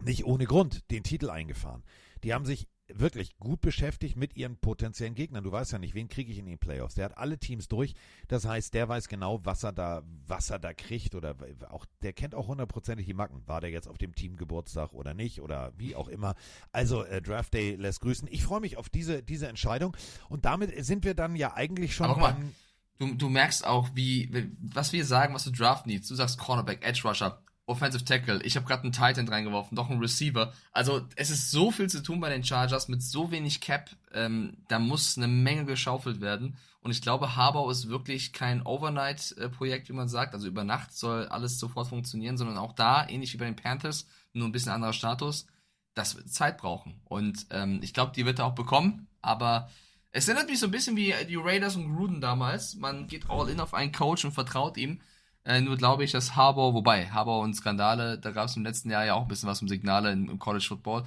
nicht 0.00 0.24
ohne 0.24 0.44
Grund 0.44 0.90
den 0.90 1.02
Titel 1.02 1.30
eingefahren. 1.30 1.82
Die 2.22 2.34
haben 2.34 2.44
sich 2.44 2.68
wirklich 2.88 3.36
gut 3.38 3.60
beschäftigt 3.60 4.16
mit 4.16 4.36
ihren 4.36 4.56
potenziellen 4.56 5.14
Gegnern. 5.14 5.42
Du 5.44 5.52
weißt 5.52 5.72
ja 5.72 5.78
nicht, 5.78 5.94
wen 5.94 6.08
kriege 6.08 6.30
ich 6.30 6.38
in 6.38 6.46
den 6.46 6.58
Playoffs. 6.58 6.94
Der 6.94 7.06
hat 7.06 7.18
alle 7.18 7.38
Teams 7.38 7.68
durch. 7.68 7.94
Das 8.28 8.44
heißt, 8.46 8.74
der 8.74 8.88
weiß 8.88 9.08
genau, 9.08 9.44
was 9.44 9.62
er 9.64 9.72
da, 9.72 10.02
was 10.26 10.50
er 10.50 10.58
da 10.58 10.72
kriegt 10.72 11.14
oder 11.14 11.34
auch, 11.70 11.84
der 12.02 12.12
kennt 12.12 12.34
auch 12.34 12.46
hundertprozentig 12.48 13.06
die 13.06 13.14
Macken. 13.14 13.42
War 13.46 13.60
der 13.60 13.70
jetzt 13.70 13.88
auf 13.88 13.98
dem 13.98 14.14
Teamgeburtstag 14.14 14.92
oder 14.92 15.14
nicht 15.14 15.40
oder 15.40 15.72
wie 15.76 15.96
auch 15.96 16.08
immer. 16.08 16.34
Also 16.72 17.04
äh, 17.04 17.20
Draft 17.20 17.54
Day 17.54 17.74
lässt 17.74 18.00
grüßen. 18.00 18.28
Ich 18.30 18.44
freue 18.44 18.60
mich 18.60 18.76
auf 18.76 18.88
diese 18.88 19.22
diese 19.22 19.48
Entscheidung 19.48 19.96
und 20.28 20.44
damit 20.44 20.72
sind 20.84 21.04
wir 21.04 21.14
dann 21.14 21.34
ja 21.36 21.54
eigentlich 21.54 21.94
schon 21.94 22.06
Aber 22.10 22.20
mal, 22.20 22.36
Du, 22.98 23.14
du 23.14 23.28
merkst 23.28 23.66
auch, 23.66 23.90
wie, 23.94 24.32
wie- 24.32 24.50
was 24.74 24.92
wir 24.94 25.04
sagen, 25.04 25.34
was 25.34 25.44
du 25.44 25.50
Draft 25.50 25.86
needs. 25.86 26.08
Du 26.08 26.14
sagst 26.14 26.38
Cornerback, 26.38 26.82
Edge 26.82 27.02
Rusher, 27.04 27.42
Offensive 27.66 28.04
Tackle. 28.04 28.42
Ich 28.42 28.56
habe 28.56 28.66
gerade 28.66 28.84
einen 28.84 28.92
Tight 28.92 29.18
End 29.18 29.30
reingeworfen, 29.30 29.74
noch 29.74 29.90
einen 29.90 30.00
Receiver. 30.00 30.52
Also 30.72 31.02
es 31.16 31.30
ist 31.30 31.50
so 31.50 31.72
viel 31.72 31.90
zu 31.90 32.02
tun 32.02 32.20
bei 32.20 32.30
den 32.30 32.44
Chargers 32.44 32.88
mit 32.88 33.02
so 33.02 33.32
wenig 33.32 33.60
Cap. 33.60 33.90
Ähm, 34.12 34.56
da 34.68 34.78
muss 34.78 35.16
eine 35.16 35.26
Menge 35.26 35.64
geschaufelt 35.64 36.20
werden. 36.20 36.56
Und 36.80 36.92
ich 36.92 37.02
glaube, 37.02 37.34
Harbaugh 37.34 37.68
ist 37.70 37.88
wirklich 37.88 38.32
kein 38.32 38.62
Overnight-Projekt, 38.62 39.88
wie 39.88 39.94
man 39.94 40.08
sagt. 40.08 40.34
Also 40.34 40.46
über 40.46 40.62
Nacht 40.62 40.92
soll 40.92 41.26
alles 41.26 41.58
sofort 41.58 41.88
funktionieren, 41.88 42.36
sondern 42.36 42.58
auch 42.58 42.72
da, 42.72 43.08
ähnlich 43.08 43.32
wie 43.32 43.38
bei 43.38 43.46
den 43.46 43.56
Panthers, 43.56 44.06
nur 44.32 44.46
ein 44.46 44.52
bisschen 44.52 44.70
anderer 44.70 44.92
Status. 44.92 45.46
Das 45.94 46.14
wird 46.14 46.28
Zeit 46.28 46.58
brauchen. 46.58 47.00
Und 47.04 47.46
ähm, 47.50 47.80
ich 47.82 47.92
glaube, 47.92 48.12
die 48.14 48.24
wird 48.24 48.38
er 48.38 48.44
auch 48.44 48.54
bekommen. 48.54 49.08
Aber 49.22 49.68
es 50.12 50.28
erinnert 50.28 50.48
mich 50.48 50.60
so 50.60 50.66
ein 50.66 50.70
bisschen 50.70 50.96
wie 50.96 51.12
die 51.28 51.34
Raiders 51.34 51.74
und 51.74 51.92
Gruden 51.92 52.20
damals. 52.20 52.76
Man 52.76 53.08
geht 53.08 53.28
all 53.28 53.48
in 53.48 53.58
auf 53.58 53.74
einen 53.74 53.90
Coach 53.90 54.24
und 54.24 54.32
vertraut 54.32 54.76
ihm. 54.76 55.00
Äh, 55.46 55.60
nur 55.60 55.76
glaube 55.76 56.02
ich, 56.02 56.10
dass 56.10 56.34
Harbour, 56.34 56.74
wobei 56.74 57.08
Harbour 57.08 57.40
und 57.40 57.54
Skandale, 57.54 58.18
da 58.18 58.32
gab 58.32 58.48
es 58.48 58.56
im 58.56 58.64
letzten 58.64 58.90
Jahr 58.90 59.06
ja 59.06 59.14
auch 59.14 59.22
ein 59.22 59.28
bisschen 59.28 59.48
was 59.48 59.62
um 59.62 59.68
Signale 59.68 60.10
im, 60.10 60.28
im 60.28 60.38
College 60.40 60.64
Football. 60.66 61.04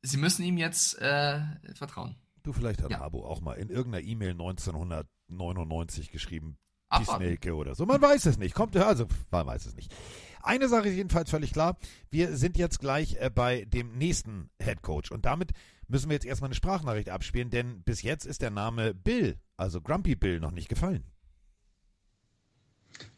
Sie 0.00 0.16
müssen 0.16 0.44
ihm 0.44 0.58
jetzt 0.58 0.96
äh, 1.00 1.40
vertrauen. 1.74 2.14
Du, 2.44 2.52
vielleicht 2.52 2.80
hat 2.82 2.90
Ja. 2.90 3.00
Harbo 3.00 3.26
auch 3.26 3.40
mal 3.40 3.54
in 3.54 3.68
irgendeiner 3.68 4.04
E-Mail 4.04 4.30
1999 4.30 6.12
geschrieben, 6.12 6.56
Abwarten. 6.88 7.24
Peacemaker 7.24 7.56
oder 7.56 7.74
so. 7.74 7.84
Man 7.84 8.00
weiß 8.00 8.26
es 8.26 8.38
nicht. 8.38 8.54
Kommt, 8.54 8.76
also, 8.76 9.06
man 9.32 9.44
weiß 9.44 9.66
es 9.66 9.74
nicht. 9.74 9.92
Eine 10.40 10.68
Sache 10.68 10.88
ist 10.88 10.94
jedenfalls 10.94 11.28
völlig 11.28 11.52
klar. 11.52 11.76
Wir 12.10 12.36
sind 12.36 12.56
jetzt 12.56 12.78
gleich 12.78 13.16
äh, 13.16 13.28
bei 13.28 13.64
dem 13.64 13.98
nächsten 13.98 14.50
Head 14.62 14.82
Coach. 14.82 15.10
Und 15.10 15.26
damit 15.26 15.50
müssen 15.88 16.08
wir 16.08 16.14
jetzt 16.14 16.26
erstmal 16.26 16.48
eine 16.48 16.54
Sprachnachricht 16.54 17.10
abspielen, 17.10 17.50
denn 17.50 17.82
bis 17.82 18.02
jetzt 18.02 18.24
ist 18.24 18.40
der 18.40 18.50
Name 18.50 18.94
Bill, 18.94 19.36
also 19.56 19.80
Grumpy 19.80 20.14
Bill, 20.14 20.38
noch 20.38 20.52
nicht 20.52 20.68
gefallen. 20.68 21.04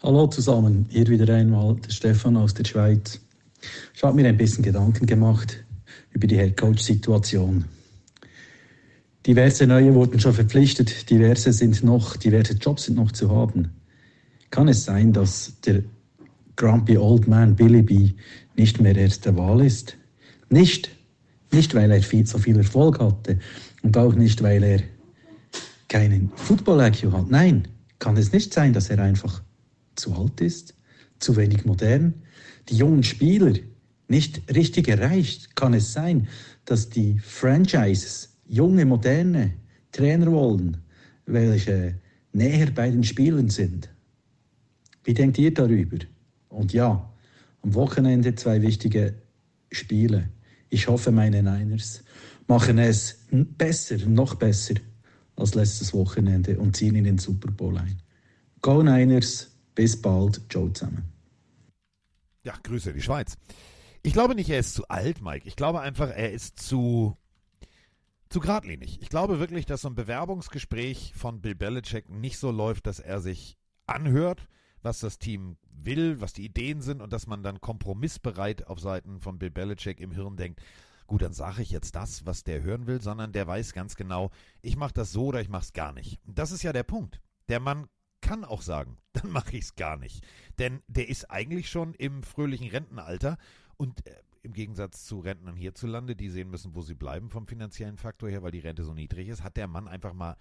Hallo 0.02 0.26
zusammen, 0.28 0.86
hier 0.88 1.06
wieder 1.08 1.34
einmal 1.34 1.76
der 1.76 1.90
Stefan 1.90 2.36
aus 2.38 2.54
der 2.54 2.64
Schweiz. 2.64 3.20
Ich 3.94 4.02
habe 4.02 4.16
mir 4.16 4.26
ein 4.26 4.36
bisschen 4.38 4.64
Gedanken 4.64 5.04
gemacht 5.04 5.62
über 6.12 6.26
die 6.26 6.38
Headcoach-Situation. 6.38 7.66
Diverse 9.26 9.66
neue 9.66 9.94
wurden 9.94 10.18
schon 10.18 10.32
verpflichtet, 10.32 11.10
diverse 11.10 11.52
sind 11.52 11.84
noch, 11.84 12.16
diverse 12.16 12.54
Jobs 12.54 12.84
sind 12.84 12.96
noch 12.96 13.12
zu 13.12 13.30
haben. 13.30 13.72
Kann 14.50 14.68
es 14.68 14.86
sein, 14.86 15.12
dass 15.12 15.60
der 15.66 15.82
Grumpy 16.56 16.96
Old 16.96 17.28
Man 17.28 17.54
Billy 17.54 17.82
B 17.82 18.12
nicht 18.56 18.80
mehr 18.80 18.96
erste 18.96 19.36
Wahl 19.36 19.60
ist? 19.60 19.98
Nicht, 20.48 20.90
nicht 21.52 21.74
weil 21.74 21.90
er 21.90 22.02
viel, 22.02 22.26
so 22.26 22.38
viel 22.38 22.56
Erfolg 22.56 22.98
hatte 22.98 23.38
und 23.82 23.98
auch 23.98 24.14
nicht, 24.14 24.42
weil 24.42 24.62
er 24.62 24.80
keinen 25.88 26.32
Football-IQ 26.36 27.12
hat. 27.12 27.30
Nein, 27.30 27.68
kann 27.98 28.16
es 28.16 28.32
nicht 28.32 28.54
sein, 28.54 28.72
dass 28.72 28.88
er 28.88 28.98
einfach 29.00 29.42
zu 30.00 30.14
alt 30.14 30.40
ist, 30.40 30.74
zu 31.18 31.36
wenig 31.36 31.64
modern, 31.64 32.14
die 32.68 32.76
jungen 32.76 33.02
Spieler 33.02 33.54
nicht 34.08 34.42
richtig 34.54 34.88
erreicht? 34.88 35.54
Kann 35.56 35.74
es 35.74 35.92
sein, 35.92 36.28
dass 36.64 36.88
die 36.88 37.18
Franchises 37.18 38.36
junge, 38.46 38.84
moderne 38.84 39.54
Trainer 39.92 40.30
wollen, 40.32 40.78
welche 41.26 41.98
näher 42.32 42.70
bei 42.70 42.90
den 42.90 43.04
Spielern 43.04 43.48
sind? 43.48 43.88
Wie 45.04 45.14
denkt 45.14 45.38
ihr 45.38 45.52
darüber? 45.52 45.98
Und 46.48 46.72
ja, 46.72 47.10
am 47.62 47.74
Wochenende 47.74 48.34
zwei 48.34 48.60
wichtige 48.62 49.14
Spiele. 49.70 50.28
Ich 50.68 50.88
hoffe, 50.88 51.10
meine 51.10 51.42
Niners 51.42 52.02
machen 52.46 52.78
es 52.78 53.18
besser, 53.30 53.96
noch 54.06 54.34
besser 54.34 54.74
als 55.36 55.54
letztes 55.54 55.94
Wochenende 55.94 56.58
und 56.58 56.76
ziehen 56.76 56.96
in 56.96 57.04
den 57.04 57.18
Super 57.18 57.50
Bowl 57.50 57.76
ein. 57.78 58.00
Go 58.60 58.82
Niners, 58.82 59.49
bis 59.80 59.96
bald, 59.96 60.42
Joe 60.50 60.70
zusammen. 60.74 61.10
Ja, 62.44 62.52
Grüße, 62.62 62.92
die 62.92 63.00
Schweiz. 63.00 63.38
Ich 64.02 64.12
glaube 64.12 64.34
nicht, 64.34 64.50
er 64.50 64.58
ist 64.58 64.74
zu 64.74 64.86
alt, 64.88 65.22
Mike. 65.22 65.48
Ich 65.48 65.56
glaube 65.56 65.80
einfach, 65.80 66.10
er 66.10 66.32
ist 66.32 66.58
zu, 66.58 67.16
zu 68.28 68.40
geradlinig. 68.40 69.00
Ich 69.00 69.08
glaube 69.08 69.40
wirklich, 69.40 69.64
dass 69.64 69.80
so 69.80 69.88
ein 69.88 69.94
Bewerbungsgespräch 69.94 71.14
von 71.16 71.40
Bill 71.40 71.54
Belichick 71.54 72.10
nicht 72.10 72.36
so 72.36 72.50
läuft, 72.50 72.86
dass 72.86 73.00
er 73.00 73.22
sich 73.22 73.56
anhört, 73.86 74.48
was 74.82 75.00
das 75.00 75.18
Team 75.18 75.56
will, 75.70 76.20
was 76.20 76.34
die 76.34 76.44
Ideen 76.44 76.82
sind 76.82 77.00
und 77.00 77.14
dass 77.14 77.26
man 77.26 77.42
dann 77.42 77.62
kompromissbereit 77.62 78.66
auf 78.66 78.80
Seiten 78.80 79.18
von 79.18 79.38
Bill 79.38 79.50
Belichick 79.50 79.98
im 79.98 80.12
Hirn 80.12 80.36
denkt, 80.36 80.60
gut, 81.06 81.22
dann 81.22 81.32
sage 81.32 81.62
ich 81.62 81.70
jetzt 81.70 81.94
das, 81.94 82.26
was 82.26 82.44
der 82.44 82.62
hören 82.62 82.86
will, 82.86 83.00
sondern 83.00 83.32
der 83.32 83.46
weiß 83.46 83.72
ganz 83.72 83.96
genau, 83.96 84.30
ich 84.60 84.76
mache 84.76 84.92
das 84.92 85.10
so 85.10 85.28
oder 85.28 85.40
ich 85.40 85.48
mache 85.48 85.64
es 85.64 85.72
gar 85.72 85.94
nicht. 85.94 86.20
Das 86.26 86.52
ist 86.52 86.64
ja 86.64 86.74
der 86.74 86.82
Punkt. 86.82 87.22
Der 87.48 87.60
Mann 87.60 87.88
kann 88.20 88.44
auch 88.44 88.62
sagen, 88.62 88.98
dann 89.12 89.30
mache 89.30 89.56
ich 89.56 89.64
es 89.64 89.76
gar 89.76 89.96
nicht. 89.96 90.24
Denn 90.58 90.82
der 90.88 91.08
ist 91.08 91.30
eigentlich 91.30 91.70
schon 91.70 91.94
im 91.94 92.22
fröhlichen 92.22 92.68
Rentenalter 92.68 93.38
und 93.76 94.06
äh, 94.06 94.14
im 94.42 94.52
Gegensatz 94.52 95.04
zu 95.04 95.20
Rentnern 95.20 95.56
hierzulande, 95.56 96.16
die 96.16 96.30
sehen 96.30 96.50
müssen, 96.50 96.74
wo 96.74 96.82
sie 96.82 96.94
bleiben 96.94 97.28
vom 97.28 97.46
finanziellen 97.46 97.98
Faktor 97.98 98.30
her, 98.30 98.42
weil 98.42 98.52
die 98.52 98.60
Rente 98.60 98.84
so 98.84 98.94
niedrig 98.94 99.28
ist, 99.28 99.42
hat 99.42 99.56
der 99.56 99.66
Mann 99.66 99.86
einfach 99.86 100.14
mal 100.14 100.36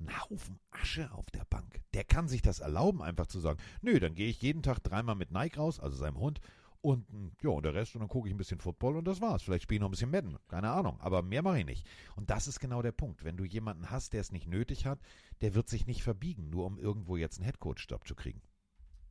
ein 0.00 0.20
Haufen 0.20 0.58
Asche 0.70 1.10
auf 1.12 1.26
der 1.30 1.44
Bank. 1.44 1.80
Der 1.92 2.04
kann 2.04 2.28
sich 2.28 2.40
das 2.40 2.60
erlauben, 2.60 3.02
einfach 3.02 3.26
zu 3.26 3.40
sagen, 3.40 3.60
nö, 3.82 3.98
dann 3.98 4.14
gehe 4.14 4.28
ich 4.28 4.40
jeden 4.40 4.62
Tag 4.62 4.82
dreimal 4.82 5.16
mit 5.16 5.30
Nike 5.30 5.58
raus, 5.58 5.80
also 5.80 5.96
seinem 5.96 6.18
Hund, 6.18 6.40
und 6.80 7.10
mm, 7.12 7.28
ja, 7.42 7.50
und 7.50 7.64
der 7.64 7.74
Rest, 7.74 7.94
und 7.94 8.00
dann 8.00 8.08
gucke 8.08 8.28
ich 8.28 8.34
ein 8.34 8.38
bisschen 8.38 8.60
Football 8.60 8.96
und 8.96 9.04
das 9.06 9.20
war's. 9.20 9.42
Vielleicht 9.42 9.64
spiele 9.64 9.76
ich 9.76 9.80
noch 9.80 9.88
ein 9.88 9.92
bisschen 9.92 10.10
Madden, 10.10 10.38
keine 10.48 10.70
Ahnung, 10.70 11.00
aber 11.00 11.22
mehr 11.22 11.42
mache 11.42 11.60
ich 11.60 11.66
nicht. 11.66 11.86
Und 12.16 12.30
das 12.30 12.46
ist 12.46 12.60
genau 12.60 12.82
der 12.82 12.92
Punkt. 12.92 13.24
Wenn 13.24 13.36
du 13.36 13.44
jemanden 13.44 13.90
hast, 13.90 14.12
der 14.12 14.20
es 14.20 14.32
nicht 14.32 14.46
nötig 14.46 14.86
hat, 14.86 15.00
der 15.40 15.54
wird 15.54 15.68
sich 15.68 15.86
nicht 15.86 16.02
verbiegen, 16.02 16.50
nur 16.50 16.66
um 16.66 16.78
irgendwo 16.78 17.16
jetzt 17.16 17.38
einen 17.38 17.46
Headcoach-Job 17.46 18.06
zu 18.06 18.14
kriegen. 18.14 18.42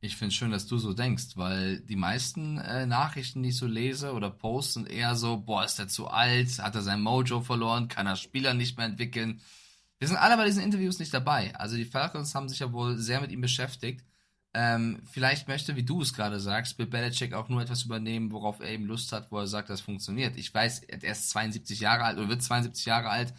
Ich 0.00 0.16
finde 0.16 0.28
es 0.28 0.36
schön, 0.36 0.52
dass 0.52 0.66
du 0.66 0.78
so 0.78 0.94
denkst, 0.94 1.36
weil 1.36 1.80
die 1.80 1.96
meisten 1.96 2.58
äh, 2.58 2.86
Nachrichten, 2.86 3.42
die 3.42 3.48
ich 3.48 3.56
so 3.56 3.66
lese 3.66 4.12
oder 4.12 4.30
Posts, 4.30 4.74
sind 4.74 4.90
eher 4.90 5.16
so, 5.16 5.38
boah, 5.38 5.64
ist 5.64 5.78
der 5.78 5.88
zu 5.88 6.06
alt, 6.06 6.58
hat 6.60 6.76
er 6.76 6.82
sein 6.82 7.02
Mojo 7.02 7.40
verloren, 7.40 7.88
kann 7.88 8.06
er 8.06 8.14
Spieler 8.14 8.54
nicht 8.54 8.76
mehr 8.76 8.86
entwickeln. 8.86 9.40
Wir 9.98 10.06
sind 10.06 10.16
alle 10.16 10.36
bei 10.36 10.44
diesen 10.44 10.62
Interviews 10.62 11.00
nicht 11.00 11.12
dabei. 11.12 11.52
Also 11.56 11.76
die 11.76 11.84
Falcons 11.84 12.34
haben 12.36 12.48
sich 12.48 12.60
ja 12.60 12.72
wohl 12.72 12.96
sehr 12.98 13.20
mit 13.20 13.32
ihm 13.32 13.40
beschäftigt. 13.40 14.04
Ähm, 14.54 15.02
vielleicht 15.04 15.46
möchte, 15.46 15.76
wie 15.76 15.82
du 15.84 16.00
es 16.00 16.14
gerade 16.14 16.40
sagst, 16.40 16.76
Bill 16.76 16.86
Belichick 16.86 17.34
auch 17.34 17.48
nur 17.48 17.60
etwas 17.60 17.84
übernehmen, 17.84 18.32
worauf 18.32 18.60
er 18.60 18.70
eben 18.70 18.86
Lust 18.86 19.12
hat, 19.12 19.30
wo 19.30 19.38
er 19.38 19.46
sagt, 19.46 19.68
das 19.70 19.80
funktioniert. 19.80 20.36
Ich 20.36 20.52
weiß, 20.52 20.80
er 20.84 21.02
ist 21.12 21.30
72 21.30 21.80
Jahre 21.80 22.04
alt 22.04 22.18
oder 22.18 22.28
wird 22.28 22.42
72 22.42 22.86
Jahre 22.86 23.10
alt. 23.10 23.34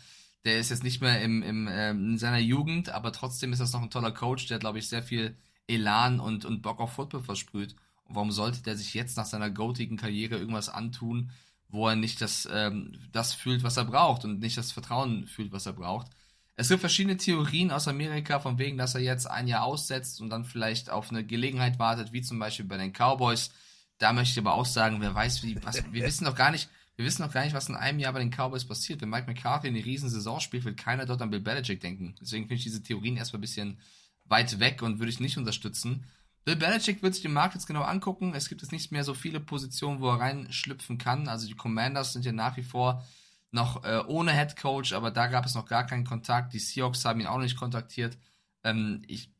Der 0.45 0.59
ist 0.59 0.69
jetzt 0.69 0.83
nicht 0.83 1.01
mehr 1.01 1.21
im, 1.21 1.43
im, 1.43 1.67
ähm, 1.69 2.11
in 2.11 2.17
seiner 2.17 2.37
Jugend, 2.39 2.89
aber 2.89 3.11
trotzdem 3.11 3.51
ist 3.51 3.59
das 3.59 3.73
noch 3.73 3.81
ein 3.81 3.89
toller 3.89 4.11
Coach, 4.11 4.47
der, 4.47 4.59
glaube 4.59 4.79
ich, 4.79 4.87
sehr 4.87 5.03
viel 5.03 5.35
Elan 5.67 6.19
und, 6.19 6.45
und 6.45 6.61
Bock 6.61 6.79
auf 6.79 6.93
Football 6.93 7.23
versprüht. 7.23 7.75
Und 8.05 8.15
warum 8.15 8.31
sollte 8.31 8.61
der 8.63 8.77
sich 8.77 8.93
jetzt 8.93 9.17
nach 9.17 9.25
seiner 9.25 9.49
goatigen 9.49 9.97
Karriere 9.97 10.37
irgendwas 10.37 10.69
antun, 10.69 11.31
wo 11.67 11.87
er 11.87 11.95
nicht 11.95 12.21
das, 12.21 12.47
ähm, 12.51 12.97
das 13.11 13.33
fühlt, 13.33 13.63
was 13.63 13.77
er 13.77 13.85
braucht 13.85 14.25
und 14.25 14.39
nicht 14.39 14.57
das 14.57 14.71
Vertrauen 14.71 15.27
fühlt, 15.27 15.51
was 15.51 15.65
er 15.65 15.73
braucht? 15.73 16.11
Es 16.59 16.67
gibt 16.67 16.81
verschiedene 16.81 17.15
Theorien 17.15 17.71
aus 17.71 17.87
Amerika, 17.87 18.41
von 18.41 18.59
wegen, 18.59 18.77
dass 18.77 18.93
er 18.93 18.99
jetzt 18.99 19.27
ein 19.27 19.47
Jahr 19.47 19.63
aussetzt 19.63 20.19
und 20.19 20.29
dann 20.29 20.43
vielleicht 20.43 20.89
auf 20.89 21.09
eine 21.09 21.25
Gelegenheit 21.25 21.79
wartet, 21.79 22.11
wie 22.11 22.21
zum 22.21 22.37
Beispiel 22.37 22.65
bei 22.65 22.75
den 22.75 22.91
Cowboys. 22.91 23.51
Da 23.97 24.11
möchte 24.11 24.33
ich 24.33 24.45
aber 24.45 24.55
auch 24.55 24.65
sagen, 24.65 24.97
wer 24.99 25.15
weiß, 25.15 25.41
wie, 25.43 25.57
was, 25.63 25.81
wir 25.89 26.03
wissen 26.03 26.25
doch 26.25 26.35
gar 26.35 26.51
nicht, 26.51 26.69
wir 26.97 27.05
wissen 27.05 27.21
noch 27.21 27.31
gar 27.31 27.45
nicht, 27.45 27.53
was 27.53 27.69
in 27.69 27.77
einem 27.77 27.99
Jahr 27.99 28.11
bei 28.11 28.19
den 28.19 28.29
Cowboys 28.29 28.65
passiert. 28.65 28.99
Wenn 28.99 29.07
Mike 29.07 29.25
McCarthy 29.25 29.69
eine 29.69 29.85
riesen 29.85 30.09
Saison 30.09 30.41
spielt, 30.41 30.65
wird 30.65 30.75
keiner 30.75 31.05
dort 31.05 31.21
an 31.21 31.29
Bill 31.29 31.39
Belichick 31.39 31.79
denken. 31.79 32.15
Deswegen 32.19 32.43
finde 32.43 32.55
ich 32.55 32.63
diese 32.63 32.83
Theorien 32.83 33.15
erstmal 33.15 33.37
ein 33.37 33.41
bisschen 33.41 33.79
weit 34.25 34.59
weg 34.59 34.81
und 34.81 34.99
würde 34.99 35.11
ich 35.11 35.21
nicht 35.21 35.37
unterstützen. 35.37 36.03
Bill 36.43 36.57
Belichick 36.57 37.01
wird 37.01 37.13
sich 37.13 37.23
den 37.23 37.31
Markt 37.31 37.53
jetzt 37.53 37.67
genau 37.67 37.83
angucken. 37.83 38.33
Es 38.35 38.49
gibt 38.49 38.63
jetzt 38.63 38.73
nicht 38.73 38.91
mehr 38.91 39.05
so 39.05 39.13
viele 39.13 39.39
Positionen, 39.39 40.01
wo 40.01 40.09
er 40.09 40.19
reinschlüpfen 40.19 40.97
kann. 40.97 41.29
Also 41.29 41.47
die 41.47 41.55
Commanders 41.55 42.11
sind 42.11 42.25
ja 42.25 42.33
nach 42.33 42.57
wie 42.57 42.63
vor 42.63 43.07
noch 43.51 43.83
äh, 43.83 44.03
ohne 44.07 44.33
Head 44.33 44.55
Coach, 44.55 44.93
aber 44.93 45.11
da 45.11 45.27
gab 45.27 45.45
es 45.45 45.55
noch 45.55 45.65
gar 45.65 45.85
keinen 45.85 46.05
Kontakt. 46.05 46.53
Die 46.53 46.59
Seahawks 46.59 47.05
haben 47.05 47.19
ihn 47.19 47.27
auch 47.27 47.37
noch 47.37 47.43
nicht 47.43 47.57
kontaktiert. 47.57 48.17
Ähm, 48.63 49.03
ich 49.07 49.31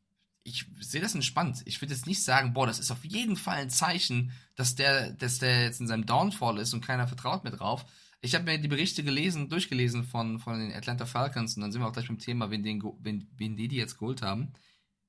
ich 0.42 0.66
sehe 0.80 1.00
das 1.00 1.14
entspannt. 1.14 1.62
Ich 1.66 1.80
würde 1.80 1.94
jetzt 1.94 2.06
nicht 2.06 2.22
sagen, 2.22 2.52
boah, 2.54 2.66
das 2.66 2.78
ist 2.78 2.90
auf 2.90 3.04
jeden 3.04 3.36
Fall 3.36 3.58
ein 3.58 3.70
Zeichen, 3.70 4.32
dass 4.54 4.74
der, 4.74 5.10
dass 5.10 5.38
der 5.38 5.64
jetzt 5.64 5.80
in 5.80 5.86
seinem 5.86 6.06
Downfall 6.06 6.58
ist 6.58 6.72
und 6.72 6.84
keiner 6.84 7.06
vertraut 7.06 7.44
mir 7.44 7.50
drauf. 7.50 7.84
Ich 8.22 8.34
habe 8.34 8.44
mir 8.44 8.58
die 8.58 8.68
Berichte 8.68 9.02
gelesen, 9.02 9.48
durchgelesen 9.48 10.04
von, 10.04 10.38
von 10.38 10.58
den 10.58 10.72
Atlanta 10.72 11.06
Falcons 11.06 11.56
und 11.56 11.62
dann 11.62 11.72
sind 11.72 11.80
wir 11.80 11.88
auch 11.88 11.92
gleich 11.92 12.08
beim 12.08 12.18
Thema, 12.18 12.50
wen, 12.50 12.62
den, 12.62 12.82
wen, 13.00 13.28
wen 13.36 13.56
die, 13.56 13.68
die 13.68 13.76
jetzt 13.76 13.98
geholt 13.98 14.22
haben. 14.22 14.52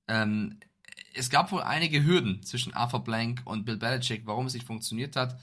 Ähm, 0.08 0.60
es 1.14 1.30
gab 1.30 1.52
wohl 1.52 1.62
einige 1.62 2.04
Hürden 2.04 2.44
zwischen 2.44 2.74
Arthur 2.74 3.04
Blank 3.04 3.42
und 3.46 3.66
Bill 3.66 3.78
Belichick, 3.78 4.26
warum 4.26 4.46
es 4.46 4.54
nicht 4.54 4.66
funktioniert 4.66 5.16
hat. 5.16 5.40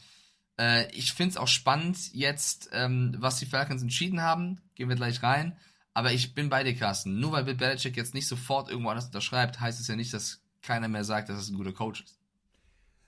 Äh, 0.58 0.90
ich 0.92 1.12
finde 1.12 1.30
es 1.30 1.36
auch 1.36 1.48
spannend 1.48 2.12
jetzt, 2.12 2.70
ähm, 2.72 3.14
was 3.18 3.38
die 3.38 3.46
Falcons 3.46 3.82
entschieden 3.82 4.22
haben. 4.22 4.60
Gehen 4.74 4.88
wir 4.88 4.96
gleich 4.96 5.22
rein. 5.22 5.56
Aber 5.94 6.12
ich 6.12 6.34
bin 6.34 6.48
bei 6.48 6.62
dir, 6.62 6.76
Carsten. 6.76 7.18
Nur 7.20 7.32
weil 7.32 7.44
Bill 7.44 7.56
Belichick 7.56 7.96
jetzt 7.96 8.14
nicht 8.14 8.28
sofort 8.28 8.68
irgendwo 8.68 8.90
anders 8.90 9.06
unterschreibt, 9.06 9.60
heißt 9.60 9.80
es 9.80 9.88
ja 9.88 9.96
nicht, 9.96 10.12
dass 10.14 10.42
keiner 10.62 10.88
mehr 10.88 11.04
sagt, 11.04 11.28
dass 11.28 11.38
es 11.38 11.48
ein 11.48 11.56
guter 11.56 11.72
Coach 11.72 12.02
ist. 12.02 12.18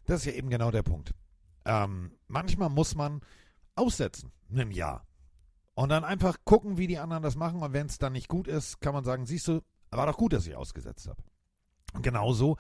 Das 0.07 0.21
ist 0.21 0.27
ja 0.27 0.33
eben 0.33 0.51
genau 0.51 0.71
der 0.71 0.83
Punkt. 0.83 1.15
Ähm, 1.65 2.13
manchmal 2.27 2.71
muss 2.71 2.95
man 2.95 3.21
aussetzen, 3.75 4.33
einem 4.51 4.71
Jahr. 4.71 5.07
Und 5.75 5.91
dann 5.91 6.05
einfach 6.05 6.39
gucken, 6.45 6.79
wie 6.79 6.87
die 6.87 6.99
anderen 6.99 7.23
das 7.23 7.37
machen. 7.37 7.63
Und 7.63 7.73
wenn 7.73 7.87
es 7.87 7.99
dann 7.99 8.13
nicht 8.13 8.29
gut 8.29 8.49
ist, 8.49 8.81
kann 8.81 8.93
man 8.93 9.05
sagen, 9.05 9.25
siehst 9.25 9.47
du, 9.49 9.63
war 9.91 10.07
doch 10.07 10.17
gut, 10.17 10.33
dass 10.33 10.47
ich 10.47 10.57
ausgesetzt 10.57 11.07
habe. 11.09 11.23
Und 11.93 12.03
genauso 12.03 12.57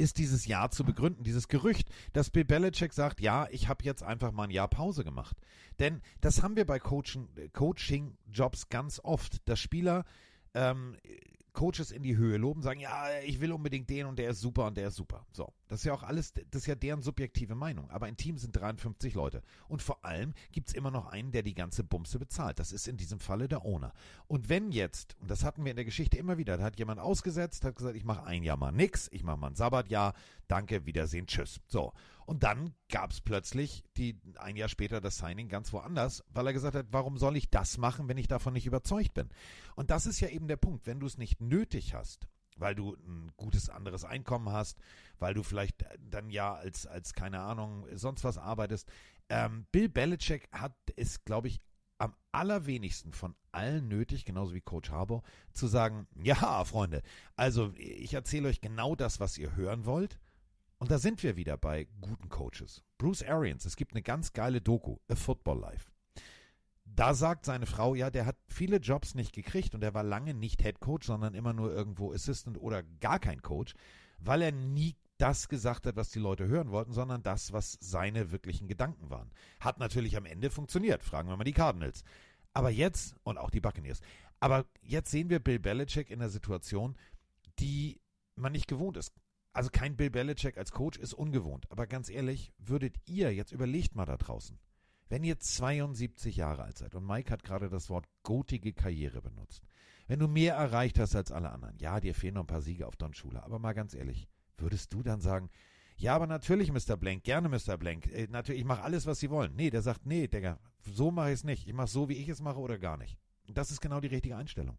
ist 0.00 0.18
dieses 0.18 0.46
Jahr 0.46 0.70
zu 0.70 0.84
begründen, 0.84 1.22
dieses 1.22 1.48
Gerücht, 1.48 1.88
dass 2.12 2.30
Bill 2.30 2.44
Belichick 2.44 2.92
sagt, 2.92 3.20
ja, 3.20 3.46
ich 3.50 3.68
habe 3.68 3.84
jetzt 3.84 4.02
einfach 4.02 4.32
mal 4.32 4.44
ein 4.44 4.50
Jahr 4.50 4.68
Pause 4.68 5.04
gemacht. 5.04 5.36
Denn 5.78 6.00
das 6.20 6.42
haben 6.42 6.56
wir 6.56 6.64
bei 6.66 6.78
Coaching-Jobs 6.78 8.68
ganz 8.70 9.00
oft, 9.04 9.48
dass 9.48 9.60
Spieler 9.60 10.04
ähm, 10.54 10.96
Coaches 11.60 11.90
in 11.90 12.02
die 12.02 12.16
Höhe 12.16 12.38
loben, 12.38 12.62
sagen, 12.62 12.80
ja, 12.80 13.04
ich 13.22 13.38
will 13.38 13.52
unbedingt 13.52 13.90
den 13.90 14.06
und 14.06 14.18
der 14.18 14.30
ist 14.30 14.40
super 14.40 14.64
und 14.64 14.78
der 14.78 14.88
ist 14.88 14.96
super. 14.96 15.26
So, 15.30 15.52
das 15.68 15.80
ist 15.80 15.84
ja 15.84 15.92
auch 15.92 16.02
alles, 16.02 16.32
das 16.32 16.62
ist 16.62 16.66
ja 16.66 16.74
deren 16.74 17.02
subjektive 17.02 17.54
Meinung. 17.54 17.90
Aber 17.90 18.06
ein 18.06 18.16
Team 18.16 18.38
sind 18.38 18.56
53 18.56 19.12
Leute. 19.12 19.42
Und 19.68 19.82
vor 19.82 20.02
allem 20.02 20.32
gibt 20.52 20.68
es 20.68 20.74
immer 20.74 20.90
noch 20.90 21.08
einen, 21.08 21.32
der 21.32 21.42
die 21.42 21.52
ganze 21.52 21.84
Bumse 21.84 22.18
bezahlt. 22.18 22.58
Das 22.58 22.72
ist 22.72 22.88
in 22.88 22.96
diesem 22.96 23.20
Falle 23.20 23.46
der 23.46 23.66
Owner. 23.66 23.92
Und 24.26 24.48
wenn 24.48 24.72
jetzt, 24.72 25.18
und 25.20 25.30
das 25.30 25.44
hatten 25.44 25.62
wir 25.62 25.72
in 25.72 25.76
der 25.76 25.84
Geschichte 25.84 26.16
immer 26.16 26.38
wieder, 26.38 26.56
da 26.56 26.62
hat 26.64 26.78
jemand 26.78 26.98
ausgesetzt, 26.98 27.62
hat 27.62 27.76
gesagt, 27.76 27.94
ich 27.94 28.04
mache 28.04 28.24
ein 28.24 28.42
Jahr 28.42 28.56
mal 28.56 28.72
nix, 28.72 29.10
ich 29.12 29.22
mache 29.22 29.36
mal 29.36 29.48
ein 29.48 29.54
Sabbatjahr, 29.54 30.14
danke, 30.48 30.86
Wiedersehen, 30.86 31.26
tschüss. 31.26 31.60
So. 31.66 31.92
Und 32.30 32.44
dann 32.44 32.74
gab 32.88 33.10
es 33.10 33.20
plötzlich 33.20 33.82
die, 33.96 34.16
ein 34.36 34.54
Jahr 34.54 34.68
später 34.68 35.00
das 35.00 35.18
Signing 35.18 35.48
ganz 35.48 35.72
woanders, 35.72 36.22
weil 36.28 36.46
er 36.46 36.52
gesagt 36.52 36.76
hat, 36.76 36.86
warum 36.92 37.18
soll 37.18 37.36
ich 37.36 37.50
das 37.50 37.76
machen, 37.76 38.06
wenn 38.06 38.18
ich 38.18 38.28
davon 38.28 38.52
nicht 38.52 38.66
überzeugt 38.66 39.14
bin? 39.14 39.30
Und 39.74 39.90
das 39.90 40.06
ist 40.06 40.20
ja 40.20 40.28
eben 40.28 40.46
der 40.46 40.56
Punkt, 40.56 40.86
wenn 40.86 41.00
du 41.00 41.06
es 41.06 41.18
nicht 41.18 41.40
nötig 41.40 41.92
hast, 41.92 42.28
weil 42.54 42.76
du 42.76 42.94
ein 42.94 43.32
gutes 43.36 43.68
anderes 43.68 44.04
Einkommen 44.04 44.50
hast, 44.50 44.78
weil 45.18 45.34
du 45.34 45.42
vielleicht 45.42 45.84
dann 45.98 46.30
ja 46.30 46.54
als, 46.54 46.86
als 46.86 47.14
keine 47.14 47.40
Ahnung, 47.40 47.84
sonst 47.94 48.22
was 48.22 48.38
arbeitest. 48.38 48.88
Ähm, 49.28 49.66
Bill 49.72 49.88
Belichick 49.88 50.48
hat 50.52 50.76
es, 50.94 51.24
glaube 51.24 51.48
ich, 51.48 51.60
am 51.98 52.14
allerwenigsten 52.30 53.12
von 53.12 53.34
allen 53.50 53.88
nötig, 53.88 54.24
genauso 54.24 54.54
wie 54.54 54.60
Coach 54.60 54.92
Harbour, 54.92 55.24
zu 55.52 55.66
sagen, 55.66 56.06
ja, 56.22 56.64
Freunde, 56.64 57.02
also 57.34 57.72
ich 57.76 58.14
erzähle 58.14 58.50
euch 58.50 58.60
genau 58.60 58.94
das, 58.94 59.18
was 59.18 59.36
ihr 59.36 59.56
hören 59.56 59.84
wollt 59.84 60.20
und 60.80 60.90
da 60.90 60.98
sind 60.98 61.22
wir 61.22 61.36
wieder 61.36 61.58
bei 61.58 61.86
guten 62.00 62.30
Coaches. 62.30 62.82
Bruce 62.96 63.22
Arians, 63.22 63.66
es 63.66 63.76
gibt 63.76 63.92
eine 63.92 64.02
ganz 64.02 64.32
geile 64.32 64.62
Doku, 64.62 64.96
A 65.08 65.14
Football 65.14 65.60
Life. 65.60 65.90
Da 66.86 67.12
sagt 67.12 67.44
seine 67.44 67.66
Frau, 67.66 67.94
ja, 67.94 68.10
der 68.10 68.24
hat 68.24 68.36
viele 68.48 68.78
Jobs 68.78 69.14
nicht 69.14 69.34
gekriegt 69.34 69.74
und 69.74 69.84
er 69.84 69.92
war 69.92 70.02
lange 70.02 70.32
nicht 70.32 70.62
Head 70.62 70.80
Coach, 70.80 71.06
sondern 71.06 71.34
immer 71.34 71.52
nur 71.52 71.70
irgendwo 71.70 72.12
Assistant 72.12 72.58
oder 72.58 72.82
gar 72.82 73.18
kein 73.18 73.42
Coach, 73.42 73.74
weil 74.18 74.40
er 74.40 74.52
nie 74.52 74.96
das 75.18 75.48
gesagt 75.48 75.86
hat, 75.86 75.96
was 75.96 76.10
die 76.10 76.18
Leute 76.18 76.48
hören 76.48 76.70
wollten, 76.70 76.92
sondern 76.92 77.22
das, 77.22 77.52
was 77.52 77.76
seine 77.80 78.32
wirklichen 78.32 78.66
Gedanken 78.66 79.10
waren. 79.10 79.30
Hat 79.60 79.78
natürlich 79.78 80.16
am 80.16 80.24
Ende 80.24 80.48
funktioniert, 80.48 81.04
fragen 81.04 81.28
wir 81.28 81.36
mal 81.36 81.44
die 81.44 81.52
Cardinals. 81.52 82.04
Aber 82.54 82.70
jetzt, 82.70 83.14
und 83.22 83.36
auch 83.36 83.50
die 83.50 83.60
Buccaneers, 83.60 84.00
aber 84.40 84.64
jetzt 84.80 85.10
sehen 85.10 85.28
wir 85.28 85.40
Bill 85.40 85.58
Belichick 85.58 86.10
in 86.10 86.22
einer 86.22 86.30
Situation, 86.30 86.96
die 87.58 88.00
man 88.34 88.52
nicht 88.52 88.66
gewohnt 88.66 88.96
ist 88.96 89.12
also 89.52 89.70
kein 89.70 89.96
Bill 89.96 90.10
Belichick 90.10 90.56
als 90.58 90.72
Coach 90.72 90.98
ist 90.98 91.14
ungewohnt. 91.14 91.70
Aber 91.70 91.86
ganz 91.86 92.08
ehrlich, 92.08 92.52
würdet 92.58 92.96
ihr, 93.06 93.34
jetzt 93.34 93.52
überlegt 93.52 93.94
mal 93.94 94.06
da 94.06 94.16
draußen, 94.16 94.58
wenn 95.08 95.24
ihr 95.24 95.38
72 95.38 96.36
Jahre 96.36 96.62
alt 96.62 96.78
seid 96.78 96.94
und 96.94 97.06
Mike 97.06 97.32
hat 97.32 97.42
gerade 97.42 97.68
das 97.68 97.90
Wort 97.90 98.06
gotige 98.22 98.72
Karriere 98.72 99.20
benutzt, 99.20 99.66
wenn 100.06 100.20
du 100.20 100.28
mehr 100.28 100.54
erreicht 100.54 100.98
hast 100.98 101.16
als 101.16 101.32
alle 101.32 101.50
anderen, 101.50 101.76
ja, 101.78 102.00
dir 102.00 102.14
fehlen 102.14 102.34
noch 102.34 102.44
ein 102.44 102.48
paar 102.48 102.62
Siege 102.62 102.86
auf 102.86 102.96
Don 102.96 103.14
Schula, 103.14 103.42
aber 103.42 103.58
mal 103.58 103.72
ganz 103.72 103.94
ehrlich, 103.94 104.28
würdest 104.56 104.92
du 104.92 105.02
dann 105.02 105.20
sagen, 105.20 105.50
ja, 105.96 106.14
aber 106.14 106.26
natürlich, 106.26 106.72
Mr. 106.72 106.96
Blank, 106.96 107.24
gerne, 107.24 107.50
Mr. 107.50 107.76
Blank, 107.76 108.06
äh, 108.10 108.26
natürlich, 108.30 108.62
ich 108.62 108.66
mache 108.66 108.82
alles, 108.82 109.04
was 109.04 109.20
Sie 109.20 109.28
wollen. 109.28 109.54
Nee, 109.54 109.68
der 109.68 109.82
sagt, 109.82 110.06
nee, 110.06 110.28
Digga, 110.28 110.58
so 110.80 111.10
mache 111.10 111.28
ich 111.28 111.34
es 111.34 111.44
nicht. 111.44 111.68
Ich 111.68 111.74
mache 111.74 111.88
so, 111.88 112.08
wie 112.08 112.14
ich 112.14 112.28
es 112.30 112.40
mache 112.40 112.58
oder 112.58 112.78
gar 112.78 112.96
nicht. 112.96 113.18
Und 113.46 113.58
das 113.58 113.70
ist 113.70 113.82
genau 113.82 114.00
die 114.00 114.08
richtige 114.08 114.34
Einstellung. 114.34 114.78